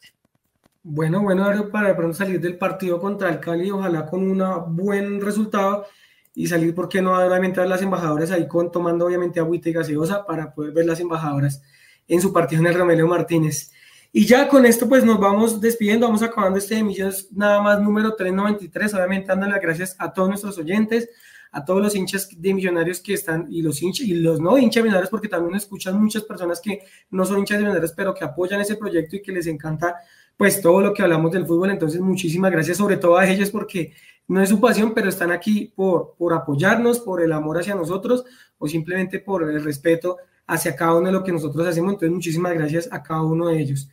Bueno, 0.83 1.21
bueno, 1.21 1.69
para 1.71 1.89
de 1.89 1.93
pronto 1.93 2.17
salir 2.17 2.39
del 2.39 2.57
partido 2.57 2.99
contra 2.99 3.29
el 3.29 3.39
Cali, 3.39 3.69
ojalá 3.69 4.05
con 4.05 4.23
un 4.23 4.75
buen 4.75 5.21
resultado 5.21 5.85
y 6.33 6.47
salir, 6.47 6.73
¿por 6.73 6.89
qué 6.89 7.01
no? 7.01 7.13
Obviamente 7.13 7.61
a 7.61 7.65
las 7.65 7.81
embajadoras 7.81 8.31
ahí 8.31 8.47
con, 8.47 8.71
tomando 8.71 9.05
obviamente 9.05 9.39
agüita 9.39 9.69
y 9.69 9.73
gaseosa 9.73 10.25
para 10.25 10.53
poder 10.53 10.73
ver 10.73 10.85
las 10.85 10.99
embajadoras 10.99 11.61
en 12.07 12.19
su 12.19 12.33
partido 12.33 12.61
en 12.61 12.67
el 12.67 12.75
Romelio 12.75 13.07
Martínez. 13.07 13.71
Y 14.11 14.25
ya 14.25 14.47
con 14.47 14.65
esto 14.65 14.89
pues 14.89 15.05
nos 15.05 15.19
vamos 15.19 15.61
despidiendo, 15.61 16.07
vamos 16.07 16.23
acabando 16.23 16.57
este 16.57 16.77
emisión 16.77 17.13
nada 17.31 17.61
más 17.61 17.79
número 17.79 18.15
393, 18.15 18.93
obviamente 18.95 19.27
dándole 19.27 19.53
las 19.53 19.61
gracias 19.61 19.95
a 19.99 20.11
todos 20.11 20.29
nuestros 20.29 20.57
oyentes, 20.57 21.09
a 21.51 21.65
todos 21.65 21.81
los 21.81 21.95
hinchas 21.95 22.29
de 22.35 22.53
millonarios 22.53 23.01
que 23.01 23.13
están, 23.13 23.47
y 23.49 23.61
los 23.61 23.81
hinchas, 23.81 24.07
y 24.07 24.13
los 24.13 24.39
no 24.39 24.57
hinchas 24.57 24.83
millonarios, 24.83 25.09
porque 25.09 25.27
también 25.27 25.55
escuchan 25.55 26.01
muchas 26.01 26.23
personas 26.23 26.61
que 26.61 26.79
no 27.09 27.25
son 27.25 27.39
hinchas 27.39 27.57
de 27.57 27.63
millonarios, 27.63 27.93
pero 27.93 28.13
que 28.13 28.23
apoyan 28.23 28.61
ese 28.61 28.75
proyecto 28.77 29.17
y 29.17 29.21
que 29.21 29.31
les 29.31 29.47
encanta 29.47 29.95
pues 30.37 30.61
todo 30.61 30.81
lo 30.81 30.93
que 30.93 31.03
hablamos 31.03 31.31
del 31.31 31.45
fútbol. 31.45 31.71
Entonces, 31.71 31.99
muchísimas 31.99 32.51
gracias 32.51 32.77
sobre 32.77 32.97
todo 32.97 33.17
a 33.17 33.27
ellos 33.27 33.51
porque 33.51 33.93
no 34.27 34.41
es 34.41 34.49
su 34.49 34.59
pasión, 34.59 34.93
pero 34.93 35.09
están 35.09 35.31
aquí 35.31 35.71
por, 35.75 36.15
por 36.17 36.33
apoyarnos, 36.33 36.99
por 36.99 37.21
el 37.21 37.33
amor 37.33 37.59
hacia 37.59 37.75
nosotros 37.75 38.23
o 38.57 38.67
simplemente 38.67 39.19
por 39.19 39.43
el 39.43 39.63
respeto 39.63 40.17
hacia 40.47 40.75
cada 40.75 40.95
uno 40.95 41.07
de 41.07 41.11
lo 41.11 41.23
que 41.23 41.31
nosotros 41.31 41.67
hacemos. 41.67 41.93
Entonces, 41.93 42.15
muchísimas 42.15 42.53
gracias 42.53 42.87
a 42.91 43.03
cada 43.03 43.23
uno 43.23 43.49
de 43.49 43.59
ellos. 43.59 43.89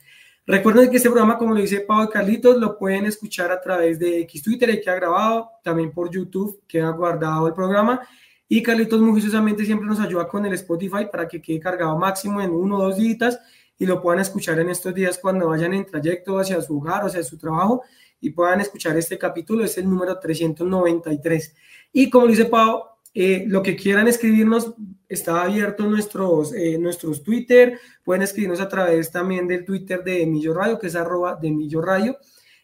Recuerden 0.48 0.90
que 0.90 0.96
este 0.96 1.10
programa, 1.10 1.36
como 1.36 1.52
lo 1.52 1.60
dice 1.60 1.82
Pablo 1.82 2.08
Carlitos, 2.08 2.56
lo 2.56 2.78
pueden 2.78 3.04
escuchar 3.04 3.52
a 3.52 3.60
través 3.60 3.98
de 3.98 4.20
X 4.20 4.42
Twitter, 4.42 4.80
que 4.80 4.88
ha 4.88 4.94
grabado, 4.94 5.50
también 5.62 5.92
por 5.92 6.10
YouTube, 6.10 6.62
que 6.66 6.80
ha 6.80 6.88
guardado 6.88 7.48
el 7.48 7.52
programa. 7.52 8.00
Y 8.48 8.62
Carlitos 8.62 8.98
muy 8.98 9.12
juiciosamente 9.12 9.66
siempre 9.66 9.86
nos 9.86 10.00
ayuda 10.00 10.26
con 10.26 10.46
el 10.46 10.54
Spotify 10.54 11.04
para 11.12 11.28
que 11.28 11.42
quede 11.42 11.60
cargado 11.60 11.98
máximo 11.98 12.40
en 12.40 12.48
uno 12.48 12.78
o 12.78 12.84
dos 12.84 12.96
días 12.96 13.38
y 13.78 13.84
lo 13.84 14.00
puedan 14.00 14.20
escuchar 14.20 14.58
en 14.58 14.70
estos 14.70 14.94
días 14.94 15.18
cuando 15.18 15.48
vayan 15.48 15.74
en 15.74 15.84
trayecto 15.84 16.38
hacia 16.38 16.62
su 16.62 16.78
hogar 16.78 17.04
hacia 17.04 17.22
su 17.22 17.36
trabajo 17.36 17.82
y 18.18 18.30
puedan 18.30 18.62
escuchar 18.62 18.96
este 18.96 19.18
capítulo. 19.18 19.64
Es 19.64 19.76
el 19.76 19.84
número 19.84 20.18
393. 20.18 21.54
Y 21.92 22.08
como 22.08 22.26
dice 22.26 22.46
Pau, 22.46 22.84
eh, 23.20 23.46
lo 23.48 23.64
que 23.64 23.74
quieran 23.74 24.06
escribirnos 24.06 24.74
está 25.08 25.42
abierto 25.42 25.84
nuestros, 25.86 26.54
eh, 26.54 26.78
nuestros 26.78 27.24
Twitter, 27.24 27.76
pueden 28.04 28.22
escribirnos 28.22 28.60
a 28.60 28.68
través 28.68 29.10
también 29.10 29.48
del 29.48 29.64
Twitter 29.64 30.04
de 30.04 30.24
Millo 30.24 30.54
Radio, 30.54 30.78
que 30.78 30.86
es 30.86 30.94
arroba 30.94 31.34
de 31.34 31.50
Millo 31.50 31.82
Radio. 31.82 32.16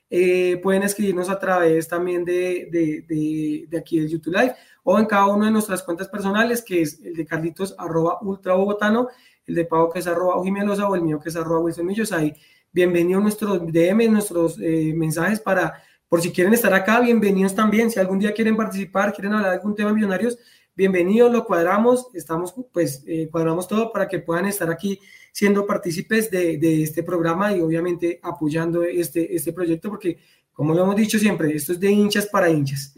Eh, 0.08 0.60
pueden 0.62 0.84
escribirnos 0.84 1.28
a 1.28 1.40
través 1.40 1.88
también 1.88 2.24
de, 2.24 2.68
de, 2.70 3.66
de, 3.68 3.76
aquí 3.76 3.98
del 3.98 4.08
YouTube 4.08 4.36
Live 4.36 4.54
o 4.84 4.96
en 4.96 5.06
cada 5.06 5.26
una 5.26 5.46
de 5.46 5.50
nuestras 5.50 5.82
cuentas 5.82 6.06
personales, 6.06 6.62
que 6.62 6.82
es 6.82 7.00
el 7.02 7.14
de 7.14 7.26
Carlitos 7.26 7.74
arroba 7.76 8.18
ultra 8.22 8.54
bogotano, 8.54 9.08
el 9.46 9.56
de 9.56 9.64
Pau 9.64 9.90
que 9.90 9.98
es 9.98 10.06
arroba 10.06 10.36
Ojimielosa 10.36 10.88
o 10.88 10.94
el 10.94 11.02
mío 11.02 11.18
que 11.18 11.30
es 11.30 11.36
arroba 11.36 11.62
Wilson 11.62 11.84
Millos. 11.84 12.12
Ahí, 12.12 12.32
bienvenidos 12.70 13.24
nuestros 13.24 13.60
DM, 13.72 14.08
nuestros 14.08 14.56
mensajes 14.58 15.40
para 15.40 15.82
por 16.14 16.22
si 16.22 16.30
quieren 16.30 16.54
estar 16.54 16.72
acá, 16.72 17.00
bienvenidos 17.00 17.56
también. 17.56 17.90
Si 17.90 17.98
algún 17.98 18.20
día 18.20 18.32
quieren 18.32 18.56
participar, 18.56 19.12
quieren 19.12 19.32
hablar 19.32 19.50
de 19.50 19.56
algún 19.56 19.74
tema 19.74 19.92
millonarios, 19.92 20.38
bienvenidos, 20.76 21.32
lo 21.32 21.44
cuadramos, 21.44 22.06
estamos, 22.14 22.54
pues, 22.72 23.02
eh, 23.08 23.28
cuadramos 23.32 23.66
todo 23.66 23.90
para 23.90 24.06
que 24.06 24.20
puedan 24.20 24.46
estar 24.46 24.70
aquí 24.70 25.00
siendo 25.32 25.66
partícipes 25.66 26.30
de, 26.30 26.84
este 26.84 27.02
programa 27.02 27.52
y 27.52 27.60
obviamente 27.60 28.20
apoyando 28.22 28.84
este, 28.84 29.34
este 29.34 29.52
proyecto, 29.52 29.90
porque 29.90 30.20
como 30.52 30.72
lo 30.72 30.84
hemos 30.84 30.94
dicho 30.94 31.18
siempre, 31.18 31.52
esto 31.52 31.72
es 31.72 31.80
de 31.80 31.90
hinchas 31.90 32.26
para 32.26 32.48
hinchas. 32.48 32.94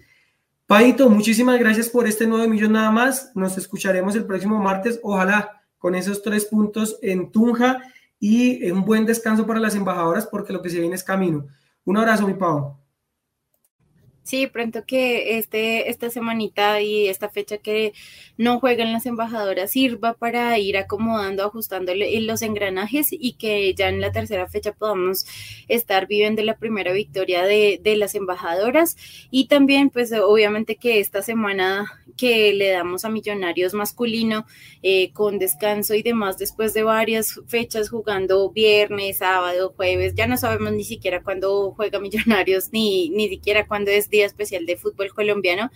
Paito, 0.67 1.09
muchísimas 1.09 1.59
gracias 1.59 1.89
por 1.89 2.07
este 2.07 2.27
9 2.27 2.47
millones 2.47 2.73
nada 2.73 2.91
más. 2.91 3.33
Nos 3.35 3.57
escucharemos 3.57 4.15
el 4.15 4.27
próximo 4.27 4.59
martes, 4.59 5.01
ojalá 5.03 5.63
con 5.79 5.95
esos 5.95 6.21
tres 6.21 6.45
puntos 6.45 6.99
en 7.01 7.33
Tunja 7.33 7.81
y 8.21 8.71
un 8.71 8.85
buen 8.85 9.07
descanso 9.07 9.47
para 9.47 9.59
las 9.59 9.75
embajadoras, 9.75 10.27
porque 10.27 10.53
lo 10.53 10.61
que 10.61 10.69
se 10.69 10.81
viene 10.81 10.97
es 10.97 11.03
camino. 11.03 11.47
Un 11.87 11.97
abrazo, 11.97 12.27
mi 12.27 12.35
Pau. 12.35 12.77
Sí, 14.27 14.49
pronto 14.49 14.85
que 14.85 15.39
este, 15.39 15.89
esta 15.89 16.11
semanita 16.11 16.81
y 16.81 17.07
esta 17.07 17.29
fecha 17.29 17.59
que 17.59 17.93
no 18.37 18.61
juegan 18.61 18.93
las 18.93 19.07
embajadoras 19.07 19.71
sirva 19.71 20.15
para 20.15 20.59
ir 20.59 20.77
acomodando, 20.77 21.45
ajustando 21.45 21.93
los 21.95 22.43
engranajes 22.43 23.09
y 23.11 23.35
que 23.35 23.75
ya 23.75 23.89
en 23.89 24.01
la 24.01 24.13
tercera 24.13 24.49
fecha 24.49 24.73
podamos 24.73 25.27
estar 25.69 26.07
viviendo 26.07 26.43
la 26.43 26.57
primera 26.57 26.93
victoria 26.93 27.45
de, 27.45 27.81
de 27.83 27.97
las 27.97 28.15
embajadoras. 28.15 28.97
Y 29.31 29.49
también 29.49 29.91
pues 29.91 30.13
obviamente 30.13 30.77
que 30.77 31.01
esta 31.01 31.23
semana 31.23 31.87
que 32.17 32.53
le 32.53 32.71
damos 32.71 33.05
a 33.05 33.09
Millonarios 33.09 33.75
masculino 33.75 34.47
eh, 34.83 35.13
con 35.13 35.39
descanso 35.39 35.95
y 35.95 36.03
demás 36.03 36.39
después 36.39 36.75
de 36.75 36.83
varias 36.83 37.41
fechas 37.47 37.91
jugando 37.91 38.51
viernes, 38.51 39.19
sábado, 39.19 39.73
jueves, 39.77 40.15
ya 40.15 40.27
no 40.27 40.37
sabemos 40.37 40.73
ni 40.73 40.85
siquiera 40.85 41.23
cuándo 41.23 41.73
juega 41.77 42.01
Millonarios 42.01 42.73
ni, 42.73 43.11
ni 43.11 43.29
siquiera 43.29 43.67
cuándo 43.67 43.91
es 43.91 44.09
especial 44.11 44.67
de 44.67 44.77
fútbol 44.77 45.13
colombiano, 45.13 45.71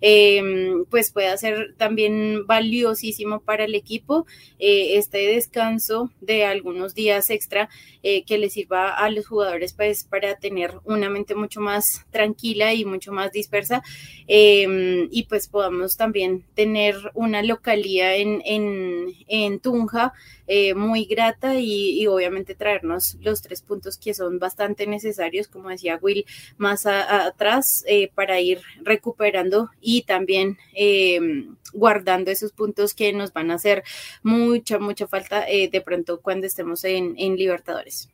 em, 0.00 0.84
pues 0.86 1.12
puede 1.12 1.36
ser 1.38 1.74
también 1.76 2.46
valiosísimo 2.46 3.40
para 3.40 3.64
el 3.64 3.74
equipo 3.74 4.26
eh, 4.58 4.96
este 4.96 5.18
descanso 5.18 6.10
de 6.20 6.44
algunos 6.44 6.94
días 6.94 7.30
extra 7.30 7.68
eh, 8.02 8.24
que 8.24 8.38
le 8.38 8.48
sirva 8.50 8.94
a 8.94 9.10
los 9.10 9.26
jugadores 9.26 9.74
pues, 9.74 10.04
para 10.04 10.36
tener 10.36 10.72
una 10.84 11.10
mente 11.10 11.34
mucho 11.34 11.60
más 11.60 12.06
tranquila 12.10 12.72
y 12.72 12.84
mucho 12.84 13.12
más 13.12 13.30
dispersa 13.32 13.82
em, 14.26 15.08
y 15.10 15.24
pues 15.24 15.48
podamos 15.48 15.96
también 15.96 16.44
tener 16.54 16.96
una 17.14 17.42
localía 17.42 18.16
en, 18.16 18.42
en, 18.46 19.60
Tunja 19.60 20.12
eh, 20.52 20.74
muy 20.74 21.04
grata 21.04 21.54
y, 21.60 22.04
obviamente 22.08 22.56
traernos 22.56 23.16
los 23.20 23.40
tres 23.40 23.62
puntos 23.62 23.96
que 23.96 24.14
son 24.14 24.40
bastante 24.40 24.84
necesarios, 24.88 25.46
como 25.46 25.68
decía 25.68 26.00
Will, 26.02 26.24
más 26.56 26.86
atrás 26.86 27.84
eh, 27.86 28.10
para 28.16 28.40
ir 28.40 28.60
recuperando 28.82 29.70
y 29.80 30.02
también 30.02 30.58
em, 30.74 31.54
guardando 31.72 32.32
esos 32.32 32.50
puntos 32.50 32.94
que 32.94 33.12
nos 33.12 33.32
van 33.32 33.52
a 33.52 33.54
hacer 33.54 33.84
mucha, 34.24 34.80
mucha 34.80 35.06
falta 35.06 35.46
de 35.46 35.82
pronto 35.84 36.20
cuando 36.20 36.48
estemos 36.48 36.82
en 36.82 37.14
Libertadores. 37.36 38.08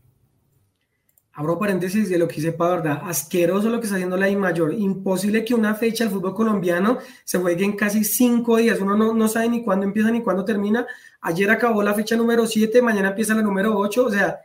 Abro 1.38 1.58
paréntesis 1.58 2.08
de 2.08 2.16
lo 2.16 2.26
que 2.26 2.40
hice 2.40 2.52
para 2.52 2.76
verdad, 2.76 3.02
asqueroso 3.04 3.68
lo 3.68 3.78
que 3.78 3.84
está 3.84 3.96
haciendo 3.96 4.16
la 4.16 4.30
I 4.30 4.36
mayor, 4.36 4.72
imposible 4.72 5.44
que 5.44 5.54
una 5.54 5.74
fecha 5.74 6.04
del 6.04 6.14
fútbol 6.14 6.34
colombiano 6.34 6.96
se 7.24 7.36
juegue 7.36 7.62
en 7.62 7.76
casi 7.76 8.04
cinco 8.04 8.56
días, 8.56 8.80
uno 8.80 8.96
no, 8.96 9.12
no 9.12 9.28
sabe 9.28 9.50
ni 9.50 9.62
cuándo 9.62 9.84
empieza 9.84 10.10
ni 10.10 10.22
cuándo 10.22 10.46
termina, 10.46 10.86
ayer 11.26 11.50
acabó 11.50 11.82
la 11.82 11.92
fecha 11.92 12.16
número 12.16 12.46
7, 12.46 12.80
mañana 12.82 13.08
empieza 13.08 13.34
la 13.34 13.42
número 13.42 13.76
8, 13.76 14.06
o 14.06 14.10
sea, 14.10 14.40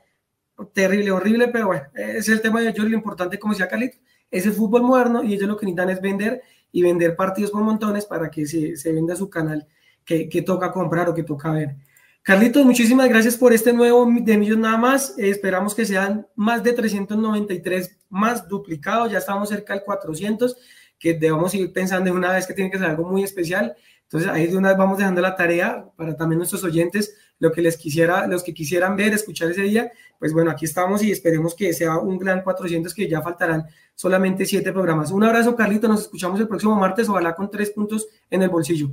terrible, 0.74 1.12
horrible, 1.12 1.48
pero 1.50 1.68
bueno, 1.68 1.84
ese 1.94 2.18
es 2.18 2.30
el 2.30 2.42
tema 2.42 2.60
de 2.60 2.70
ellos, 2.70 2.90
lo 2.90 2.96
importante, 2.96 3.38
como 3.38 3.54
decía 3.54 3.68
Carlito, 3.68 3.98
es 4.32 4.46
el 4.48 4.54
fútbol 4.54 4.82
moderno 4.82 5.24
y 5.24 5.34
ellos 5.34 5.48
lo 5.48 5.58
que 5.58 5.66
necesitan 5.66 5.90
es 5.92 6.02
vender 6.02 6.42
y 6.72 6.82
vender 6.82 7.16
partidos 7.16 7.52
por 7.52 7.62
montones 7.62 8.06
para 8.06 8.32
que 8.32 8.46
se, 8.46 8.76
se 8.78 8.92
venda 8.94 9.16
su 9.16 9.30
canal 9.30 9.68
que, 10.04 10.28
que 10.28 10.42
toca 10.42 10.72
comprar 10.72 11.08
o 11.08 11.14
que 11.14 11.24
toca 11.24 11.52
ver. 11.52 11.76
Carlitos, 12.24 12.66
muchísimas 12.66 13.10
gracias 13.10 13.36
por 13.36 13.52
este 13.52 13.74
nuevo 13.74 14.06
de 14.06 14.38
millones 14.38 14.60
nada 14.60 14.78
más. 14.78 15.16
esperamos 15.18 15.74
que 15.74 15.86
sean 15.86 16.28
más 16.36 16.64
de 16.64 16.74
393 16.74 17.98
más 18.10 18.48
duplicados. 18.48 19.12
Ya 19.12 19.18
estamos 19.18 19.50
cerca 19.50 19.74
del 19.74 19.84
400, 19.84 20.56
que 21.00 21.16
debemos 21.16 21.54
ir 21.56 21.74
pensando 21.74 22.12
de 22.12 22.18
una 22.18 22.32
vez 22.32 22.46
que 22.46 22.54
tiene 22.54 22.70
que 22.70 22.78
ser 22.78 22.88
algo 22.88 23.10
muy 23.10 23.24
especial. 23.24 23.76
Entonces 24.12 24.30
ahí 24.30 24.46
de 24.48 24.58
una 24.58 24.70
vez 24.70 24.78
vamos 24.78 24.98
dejando 24.98 25.22
la 25.22 25.38
tarea 25.38 25.86
para 25.96 26.18
también 26.18 26.38
nuestros 26.38 26.66
oyentes, 26.66 27.16
lo 27.40 27.50
que 27.50 27.62
les 27.62 27.78
quisiera, 27.78 28.28
los 28.28 28.44
que 28.44 28.54
quisieran 28.54 28.98
ver, 28.98 29.14
escuchar 29.14 29.50
ese 29.50 29.62
día, 29.62 29.90
pues 30.20 30.34
bueno, 30.34 30.52
aquí 30.52 30.66
estamos 30.66 31.02
y 31.02 31.12
esperemos 31.12 31.56
que 31.56 31.72
sea 31.72 31.98
un 31.98 32.18
gran 32.18 32.44
400, 32.44 32.94
que 32.94 33.08
ya 33.08 33.22
faltarán 33.22 33.68
solamente 33.96 34.46
siete 34.46 34.74
programas. 34.74 35.12
Un 35.12 35.24
abrazo, 35.24 35.56
Carlito, 35.56 35.88
nos 35.88 36.02
escuchamos 36.02 36.42
el 36.42 36.50
próximo 36.50 36.76
martes, 36.76 37.08
ojalá 37.08 37.34
con 37.36 37.50
tres 37.50 37.70
puntos 37.72 38.06
en 38.30 38.44
el 38.44 38.50
bolsillo. 38.50 38.90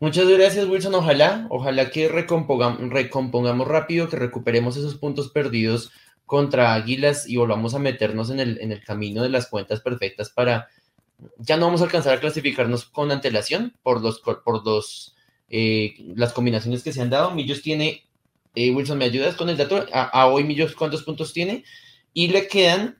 Muchas 0.00 0.28
gracias, 0.28 0.66
Wilson. 0.66 0.96
Ojalá, 0.96 1.46
ojalá 1.48 1.88
que 1.88 2.08
recompongamos, 2.08 2.90
recompongamos 2.90 3.68
rápido, 3.68 4.08
que 4.08 4.16
recuperemos 4.16 4.76
esos 4.76 4.96
puntos 4.96 5.30
perdidos 5.30 5.92
contra 6.24 6.74
Águilas 6.74 7.28
y 7.28 7.36
volvamos 7.36 7.76
a 7.76 7.78
meternos 7.78 8.30
en 8.30 8.40
el, 8.40 8.58
en 8.60 8.72
el 8.72 8.82
camino 8.82 9.22
de 9.22 9.28
las 9.28 9.46
cuentas 9.46 9.80
perfectas 9.80 10.30
para. 10.30 10.68
Ya 11.38 11.56
no 11.56 11.66
vamos 11.66 11.80
a 11.80 11.84
alcanzar 11.84 12.14
a 12.14 12.20
clasificarnos 12.20 12.84
con 12.84 13.10
antelación 13.10 13.74
por 13.82 14.02
los, 14.02 14.20
por 14.20 14.64
los, 14.64 15.14
eh, 15.48 15.94
las 16.14 16.32
combinaciones 16.32 16.82
que 16.82 16.92
se 16.92 17.00
han 17.00 17.10
dado. 17.10 17.30
Millos 17.30 17.62
tiene, 17.62 18.06
eh, 18.54 18.70
Wilson, 18.70 18.98
¿me 18.98 19.06
ayudas 19.06 19.36
con 19.36 19.48
el 19.48 19.56
dato? 19.56 19.86
A, 19.92 20.26
hoy 20.28 20.44
Millos, 20.44 20.74
¿cuántos 20.74 21.02
puntos 21.02 21.32
tiene? 21.32 21.64
Y 22.12 22.28
le 22.28 22.48
quedan, 22.48 22.98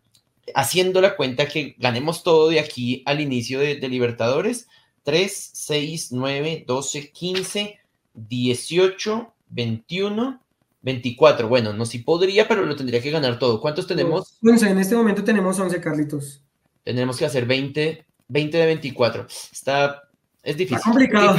haciendo 0.54 1.00
la 1.00 1.16
cuenta 1.16 1.48
que 1.48 1.74
ganemos 1.78 2.22
todo 2.22 2.48
de 2.48 2.60
aquí 2.60 3.02
al 3.06 3.20
inicio 3.20 3.60
de, 3.60 3.76
de 3.76 3.88
Libertadores, 3.88 4.68
3, 5.02 5.50
6, 5.54 6.12
9, 6.12 6.64
12, 6.66 7.10
15, 7.12 7.78
18, 8.14 9.32
21, 9.50 10.42
24. 10.82 11.48
Bueno, 11.48 11.72
no 11.72 11.84
si 11.84 11.98
podría, 11.98 12.46
pero 12.48 12.64
lo 12.64 12.76
tendría 12.76 13.02
que 13.02 13.10
ganar 13.10 13.38
todo. 13.38 13.60
¿Cuántos 13.60 13.86
tenemos? 13.86 14.38
11, 14.42 14.70
en 14.70 14.78
este 14.78 14.94
momento 14.94 15.24
tenemos 15.24 15.58
11, 15.58 15.80
Carlitos. 15.80 16.42
Tendremos 16.84 17.16
que 17.16 17.24
hacer 17.24 17.46
20, 17.46 18.05
20 18.28 18.56
de 18.56 18.66
24. 18.66 19.26
Está, 19.52 20.02
es 20.42 20.56
difícil. 20.56 20.78
Está 20.78 20.90
complicado. 20.90 21.36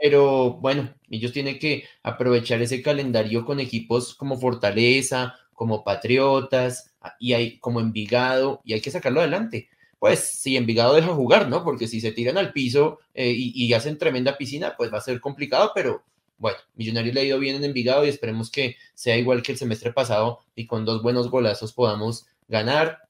pero 0.00 0.52
bueno, 0.54 0.92
ellos 1.10 1.32
tienen 1.32 1.58
que 1.58 1.84
aprovechar 2.02 2.60
ese 2.62 2.82
calendario 2.82 3.44
con 3.44 3.60
equipos 3.60 4.14
como 4.14 4.38
Fortaleza, 4.38 5.34
como 5.52 5.84
Patriotas, 5.84 6.94
y 7.18 7.32
hay, 7.32 7.58
como 7.58 7.80
Envigado, 7.80 8.60
y 8.64 8.74
hay 8.74 8.80
que 8.80 8.90
sacarlo 8.90 9.20
adelante 9.20 9.68
pues 9.98 10.20
si 10.20 10.56
Envigado 10.56 10.94
deja 10.94 11.14
jugar, 11.14 11.48
¿no? 11.48 11.64
Porque 11.64 11.88
si 11.88 12.00
se 12.00 12.12
tiran 12.12 12.38
al 12.38 12.52
piso 12.52 13.00
eh, 13.14 13.32
y, 13.36 13.72
hacen 13.72 13.98
tremenda 13.98 14.36
piscina, 14.36 14.74
pues 14.76 14.92
va 14.92 14.98
a 14.98 15.02
ser 15.02 15.20
complicado, 15.20 15.72
pero 15.74 16.04
bueno, 16.38 16.58
Millonarios 16.76 17.14
le 17.14 17.20
ha 17.20 17.24
ido 17.24 17.38
bien 17.38 17.56
en 17.56 17.64
Envigado 17.64 18.04
y 18.04 18.08
esperemos 18.08 18.50
que 18.50 18.76
sea 18.94 19.16
igual 19.16 19.42
que 19.42 19.52
el 19.52 19.58
semestre 19.58 19.92
pasado 19.92 20.40
y 20.54 20.66
con 20.66 20.84
dos 20.84 21.02
buenos 21.02 21.30
golazos 21.30 21.72
podamos 21.72 22.26
ganar, 22.46 23.08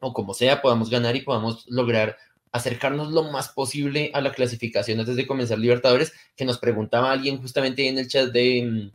o 0.00 0.12
como 0.12 0.34
sea, 0.34 0.60
podamos 0.60 0.90
ganar 0.90 1.14
y 1.14 1.22
podamos 1.22 1.66
lograr 1.68 2.16
acercarnos 2.54 3.10
lo 3.10 3.24
más 3.24 3.48
posible 3.48 4.12
a 4.14 4.20
la 4.20 4.32
clasificación 4.32 5.00
antes 5.00 5.16
de 5.16 5.26
comenzar 5.26 5.58
Libertadores, 5.58 6.12
que 6.36 6.44
nos 6.44 6.58
preguntaba 6.58 7.10
alguien 7.10 7.38
justamente 7.38 7.88
en 7.88 7.98
el 7.98 8.06
chat 8.06 8.30
de, 8.30 8.62
mm, 8.62 8.90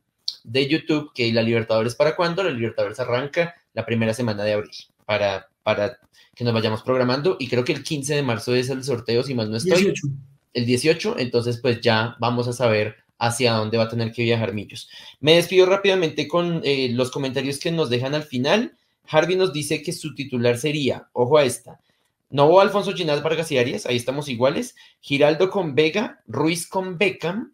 de 0.46 0.68
YouTube 0.68 1.12
que 1.14 1.34
la 1.34 1.42
Libertadores 1.42 1.94
para 1.94 2.16
cuándo, 2.16 2.42
la 2.42 2.52
Libertadores 2.52 3.02
arranca 3.02 3.56
la 3.74 3.86
primera 3.86 4.14
semana 4.14 4.46
de 4.46 4.54
abril, 4.54 4.72
para, 5.06 5.50
para 5.62 6.00
que 6.34 6.46
nos 6.46 6.54
vayamos 6.54 6.84
programando 6.84 7.36
y 7.38 7.50
creo 7.50 7.66
que 7.66 7.74
el 7.74 7.84
15 7.84 8.16
de 8.16 8.24
marzo 8.24 8.56
es 8.56 8.70
el 8.70 8.82
sorteo, 8.82 9.24
si 9.24 9.34
mal 9.34 9.52
no 9.52 9.58
estoy. 9.58 9.84
18. 9.84 10.08
El 10.54 10.66
18, 10.66 11.16
entonces 11.20 11.60
pues 11.62 11.82
ya 11.82 12.16
vamos 12.18 12.48
a 12.48 12.54
saber 12.54 12.96
hacia 13.18 13.52
dónde 13.52 13.78
va 13.78 13.84
a 13.84 13.90
tener 13.90 14.14
que 14.14 14.24
viajar 14.24 14.54
Millos. 14.54 14.90
Me 15.20 15.36
despido 15.36 15.66
rápidamente 15.66 16.30
con 16.30 16.62
eh, 16.64 16.92
los 16.94 17.12
comentarios 17.12 17.60
que 17.60 17.74
nos 17.74 17.90
dejan 17.90 18.16
al 18.16 18.24
final. 18.24 18.78
Harvey 19.06 19.36
nos 19.36 19.52
dice 19.52 19.84
que 19.84 19.92
su 19.92 20.16
titular 20.16 20.58
sería, 20.58 21.10
ojo 21.12 21.38
a 21.38 21.44
esta, 21.44 21.82
Novo 22.30 22.62
Alfonso 22.62 22.94
Ginás 22.94 23.24
Vargas 23.24 23.52
y 23.52 23.58
Arias, 23.58 23.86
ahí 23.86 23.96
estamos 23.96 24.30
iguales, 24.30 24.76
Giraldo 25.00 25.50
con 25.50 25.74
Vega, 25.74 26.22
Ruiz 26.28 26.68
con 26.68 26.98
Beckham, 26.98 27.54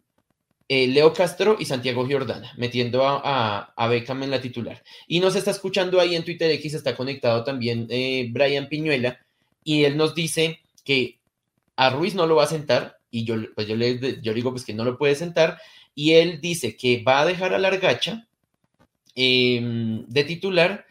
eh, 0.68 0.86
Leo 0.88 1.14
Castro 1.14 1.56
y 1.58 1.64
Santiago 1.64 2.06
Giordana, 2.06 2.52
metiendo 2.56 3.02
a, 3.06 3.88
Beckham 3.88 4.22
en 4.22 4.30
la 4.30 4.40
titular. 4.40 4.82
Y 5.06 5.20
nos 5.20 5.34
está 5.34 5.50
escuchando 5.50 5.98
ahí 5.98 6.14
en 6.14 6.24
Twitter 6.24 6.50
X, 6.50 6.74
está 6.74 6.94
conectado 6.94 7.42
también 7.42 7.86
eh, 7.88 8.28
Brian 8.30 8.68
Piñuela, 8.68 9.18
y 9.64 9.84
él 9.84 9.96
nos 9.96 10.14
dice 10.14 10.60
que 10.84 11.18
a 11.76 11.90
Ruiz 11.90 12.14
no 12.14 12.26
lo 12.26 12.36
va 12.36 12.44
a 12.44 12.48
sentar, 12.48 12.98
y 13.10 13.24
yo, 13.24 13.36
pues 13.54 13.66
yo, 13.66 13.76
le, 13.76 14.20
yo 14.20 14.34
digo 14.34 14.50
pues 14.50 14.64
que 14.64 14.74
no 14.74 14.84
lo 14.84 14.98
puede 14.98 15.14
sentar, 15.14 15.58
y 15.94 16.12
él 16.12 16.40
dice 16.42 16.76
que 16.76 17.02
va 17.02 17.20
a 17.20 17.26
dejar 17.26 17.54
a 17.54 17.58
Largacha 17.58 18.26
eh, 19.14 19.60
de 20.06 20.24
titular, 20.24 20.84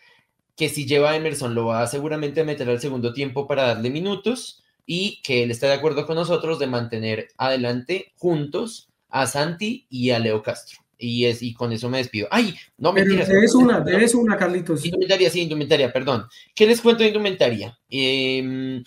que 0.55 0.69
si 0.69 0.85
lleva 0.85 1.11
a 1.11 1.15
Emerson 1.15 1.53
lo 1.53 1.65
va 1.65 1.85
seguramente 1.87 2.41
a 2.41 2.45
meter 2.45 2.69
al 2.69 2.79
segundo 2.79 3.13
tiempo 3.13 3.47
para 3.47 3.67
darle 3.67 3.89
minutos, 3.89 4.63
y 4.85 5.21
que 5.23 5.43
él 5.43 5.51
está 5.51 5.67
de 5.67 5.73
acuerdo 5.73 6.05
con 6.05 6.15
nosotros 6.15 6.59
de 6.59 6.67
mantener 6.67 7.29
adelante 7.37 8.13
juntos 8.17 8.89
a 9.09 9.25
Santi 9.25 9.87
y 9.89 10.11
a 10.11 10.19
Leo 10.19 10.43
Castro. 10.43 10.79
Y, 10.97 11.25
es, 11.25 11.41
y 11.41 11.53
con 11.53 11.73
eso 11.73 11.89
me 11.89 11.97
despido. 11.97 12.27
Ay, 12.31 12.55
no 12.77 12.93
me 12.93 13.03
Debes 13.03 13.53
una, 13.53 13.81
debes 13.81 14.15
una, 14.15 14.37
Carlitos. 14.37 14.85
Indumentaria, 14.85 15.29
sí, 15.29 15.41
indumentaria, 15.41 15.91
perdón. 15.91 16.25
¿Qué 16.53 16.65
les 16.65 16.79
cuento 16.79 17.03
de 17.03 17.09
indumentaria? 17.09 17.77
Eh, 17.89 18.81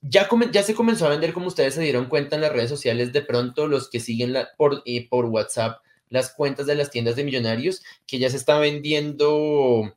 ya, 0.00 0.28
ya 0.52 0.62
se 0.62 0.74
comenzó 0.74 1.06
a 1.06 1.10
vender, 1.10 1.32
como 1.32 1.48
ustedes 1.48 1.74
se 1.74 1.82
dieron 1.82 2.06
cuenta 2.06 2.36
en 2.36 2.42
las 2.42 2.52
redes 2.52 2.70
sociales, 2.70 3.12
de 3.12 3.22
pronto 3.22 3.66
los 3.66 3.90
que 3.90 4.00
siguen 4.00 4.32
la, 4.32 4.48
por, 4.56 4.82
eh, 4.84 5.08
por 5.08 5.24
WhatsApp 5.26 5.78
las 6.10 6.32
cuentas 6.32 6.66
de 6.66 6.76
las 6.76 6.90
tiendas 6.90 7.16
de 7.16 7.24
millonarios, 7.24 7.82
que 8.06 8.18
ya 8.18 8.30
se 8.30 8.36
está 8.36 8.58
vendiendo 8.58 9.92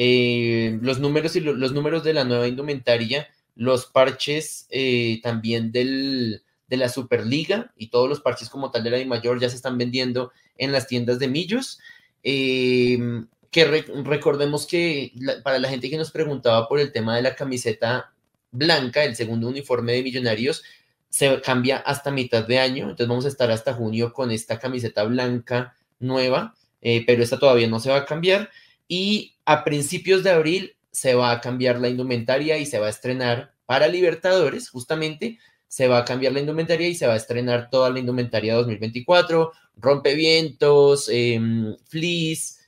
eh, 0.00 0.78
los 0.80 1.00
números 1.00 1.34
y 1.34 1.40
lo, 1.40 1.54
los 1.54 1.72
números 1.72 2.04
de 2.04 2.12
la 2.12 2.22
nueva 2.22 2.46
indumentaria, 2.46 3.26
los 3.56 3.86
parches 3.86 4.68
eh, 4.70 5.18
también 5.24 5.72
del, 5.72 6.44
de 6.68 6.76
la 6.76 6.88
Superliga 6.88 7.72
y 7.76 7.88
todos 7.88 8.08
los 8.08 8.20
parches 8.20 8.48
como 8.48 8.70
tal 8.70 8.84
de 8.84 8.90
la 8.90 9.00
I 9.00 9.06
mayor 9.06 9.40
ya 9.40 9.50
se 9.50 9.56
están 9.56 9.76
vendiendo 9.76 10.30
en 10.56 10.70
las 10.70 10.86
tiendas 10.86 11.18
de 11.18 11.26
Millos. 11.26 11.80
Eh, 12.22 12.96
que 13.50 13.64
re 13.64 13.86
recordemos 14.04 14.68
que 14.68 15.12
para 15.42 15.58
la 15.58 15.68
gente 15.68 15.90
que 15.90 15.96
nos 15.96 16.12
preguntaba 16.12 16.68
por 16.68 16.78
el 16.78 16.92
tema 16.92 17.16
de 17.16 17.22
la 17.22 17.34
camiseta 17.34 18.12
blanca, 18.52 19.02
el 19.02 19.16
segundo 19.16 19.48
uniforme 19.48 19.94
de 19.94 20.04
Millonarios, 20.04 20.62
se 21.08 21.40
cambia 21.40 21.78
hasta 21.78 22.12
mitad 22.12 22.46
de 22.46 22.60
año, 22.60 22.84
entonces 22.84 23.08
vamos 23.08 23.24
a 23.24 23.28
estar 23.28 23.50
hasta 23.50 23.74
junio 23.74 24.12
con 24.12 24.30
esta 24.30 24.60
camiseta 24.60 25.02
blanca 25.02 25.74
nueva, 25.98 26.54
pero 26.80 27.20
esta 27.20 27.36
todavía 27.36 27.66
no 27.66 27.80
se 27.80 27.90
va 27.90 27.96
a 27.96 28.04
cambiar 28.04 28.50
y 28.86 29.34
a 29.48 29.64
principios 29.64 30.22
de 30.22 30.30
abril 30.30 30.76
se 30.92 31.14
va 31.14 31.30
a 31.30 31.40
cambiar 31.40 31.80
la 31.80 31.88
indumentaria 31.88 32.58
y 32.58 32.66
se 32.66 32.78
va 32.78 32.88
a 32.88 32.90
estrenar 32.90 33.54
para 33.64 33.88
Libertadores, 33.88 34.68
justamente 34.68 35.38
se 35.66 35.88
va 35.88 36.00
a 36.00 36.04
cambiar 36.04 36.34
la 36.34 36.40
indumentaria 36.40 36.86
y 36.86 36.94
se 36.94 37.06
va 37.06 37.14
a 37.14 37.16
estrenar 37.16 37.70
toda 37.70 37.88
la 37.88 37.98
indumentaria 37.98 38.54
2024, 38.56 39.52
rompevientos, 39.78 41.08
eh, 41.10 41.40
fleece, 41.86 42.58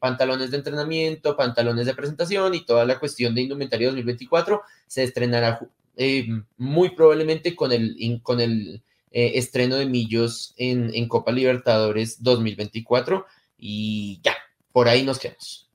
pantalones 0.00 0.50
de 0.50 0.56
entrenamiento, 0.56 1.36
pantalones 1.36 1.84
de 1.84 1.94
presentación 1.94 2.54
y 2.54 2.64
toda 2.64 2.86
la 2.86 2.98
cuestión 2.98 3.34
de 3.34 3.42
indumentaria 3.42 3.88
2024 3.88 4.62
se 4.86 5.04
estrenará 5.04 5.60
eh, 5.96 6.26
muy 6.56 6.96
probablemente 6.96 7.54
con 7.54 7.72
el, 7.72 8.20
con 8.22 8.40
el 8.40 8.82
eh, 9.10 9.32
estreno 9.34 9.76
de 9.76 9.84
Millos 9.84 10.54
en, 10.56 10.94
en 10.94 11.08
Copa 11.08 11.30
Libertadores 11.30 12.22
2024 12.22 13.26
y 13.58 14.18
ya, 14.22 14.34
por 14.72 14.88
ahí 14.88 15.02
nos 15.02 15.18
quedamos. 15.18 15.71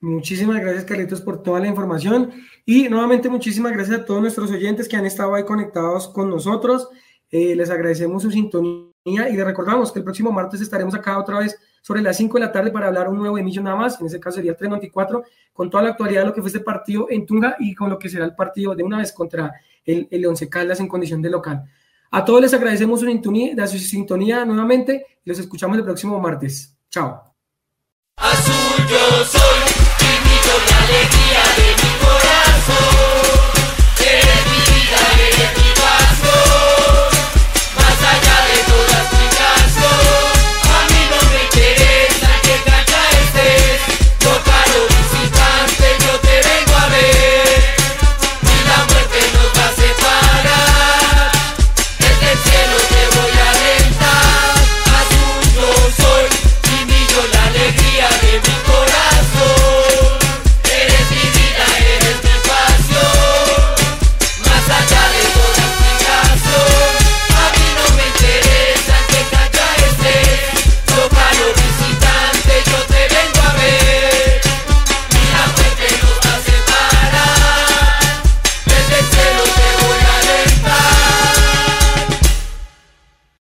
Muchísimas 0.00 0.60
gracias, 0.60 0.84
Carlitos, 0.84 1.20
por 1.20 1.42
toda 1.42 1.60
la 1.60 1.68
información. 1.68 2.30
Y 2.64 2.88
nuevamente, 2.88 3.28
muchísimas 3.28 3.72
gracias 3.72 4.00
a 4.00 4.04
todos 4.04 4.20
nuestros 4.20 4.50
oyentes 4.50 4.88
que 4.88 4.96
han 4.96 5.04
estado 5.04 5.34
ahí 5.34 5.44
conectados 5.44 6.08
con 6.08 6.30
nosotros. 6.30 6.88
Eh, 7.30 7.54
les 7.54 7.70
agradecemos 7.70 8.22
su 8.22 8.30
sintonía 8.30 9.28
y 9.28 9.36
les 9.36 9.44
recordamos 9.44 9.92
que 9.92 9.98
el 9.98 10.04
próximo 10.04 10.32
martes 10.32 10.60
estaremos 10.60 10.94
acá 10.94 11.18
otra 11.18 11.38
vez 11.38 11.58
sobre 11.82 12.02
las 12.02 12.16
5 12.16 12.38
de 12.38 12.44
la 12.44 12.52
tarde 12.52 12.70
para 12.70 12.88
hablar 12.88 13.08
un 13.08 13.18
nuevo 13.18 13.38
emisión 13.38 13.64
nada 13.64 13.76
más. 13.76 14.00
En 14.00 14.06
ese 14.06 14.18
caso 14.18 14.36
sería 14.36 14.52
el 14.52 14.56
394, 14.56 15.22
con 15.52 15.70
toda 15.70 15.82
la 15.82 15.90
actualidad 15.90 16.22
de 16.22 16.26
lo 16.28 16.34
que 16.34 16.40
fue 16.40 16.48
este 16.48 16.60
partido 16.60 17.06
en 17.10 17.26
Tunga 17.26 17.56
y 17.58 17.74
con 17.74 17.90
lo 17.90 17.98
que 17.98 18.08
será 18.08 18.24
el 18.24 18.34
partido 18.34 18.74
de 18.74 18.82
una 18.82 18.98
vez 18.98 19.12
contra 19.12 19.52
el, 19.84 20.08
el 20.10 20.26
Once 20.26 20.48
Caldas 20.48 20.80
en 20.80 20.88
condición 20.88 21.20
de 21.22 21.30
local. 21.30 21.64
A 22.10 22.24
todos 22.24 22.40
les 22.40 22.52
agradecemos 22.52 23.00
su 23.00 23.78
sintonía, 23.78 24.44
nuevamente 24.44 25.06
y 25.24 25.28
los 25.28 25.38
escuchamos 25.38 25.78
el 25.78 25.84
próximo 25.84 26.18
martes. 26.18 26.76
Chao. 26.90 27.22
Sonic. 30.90 31.19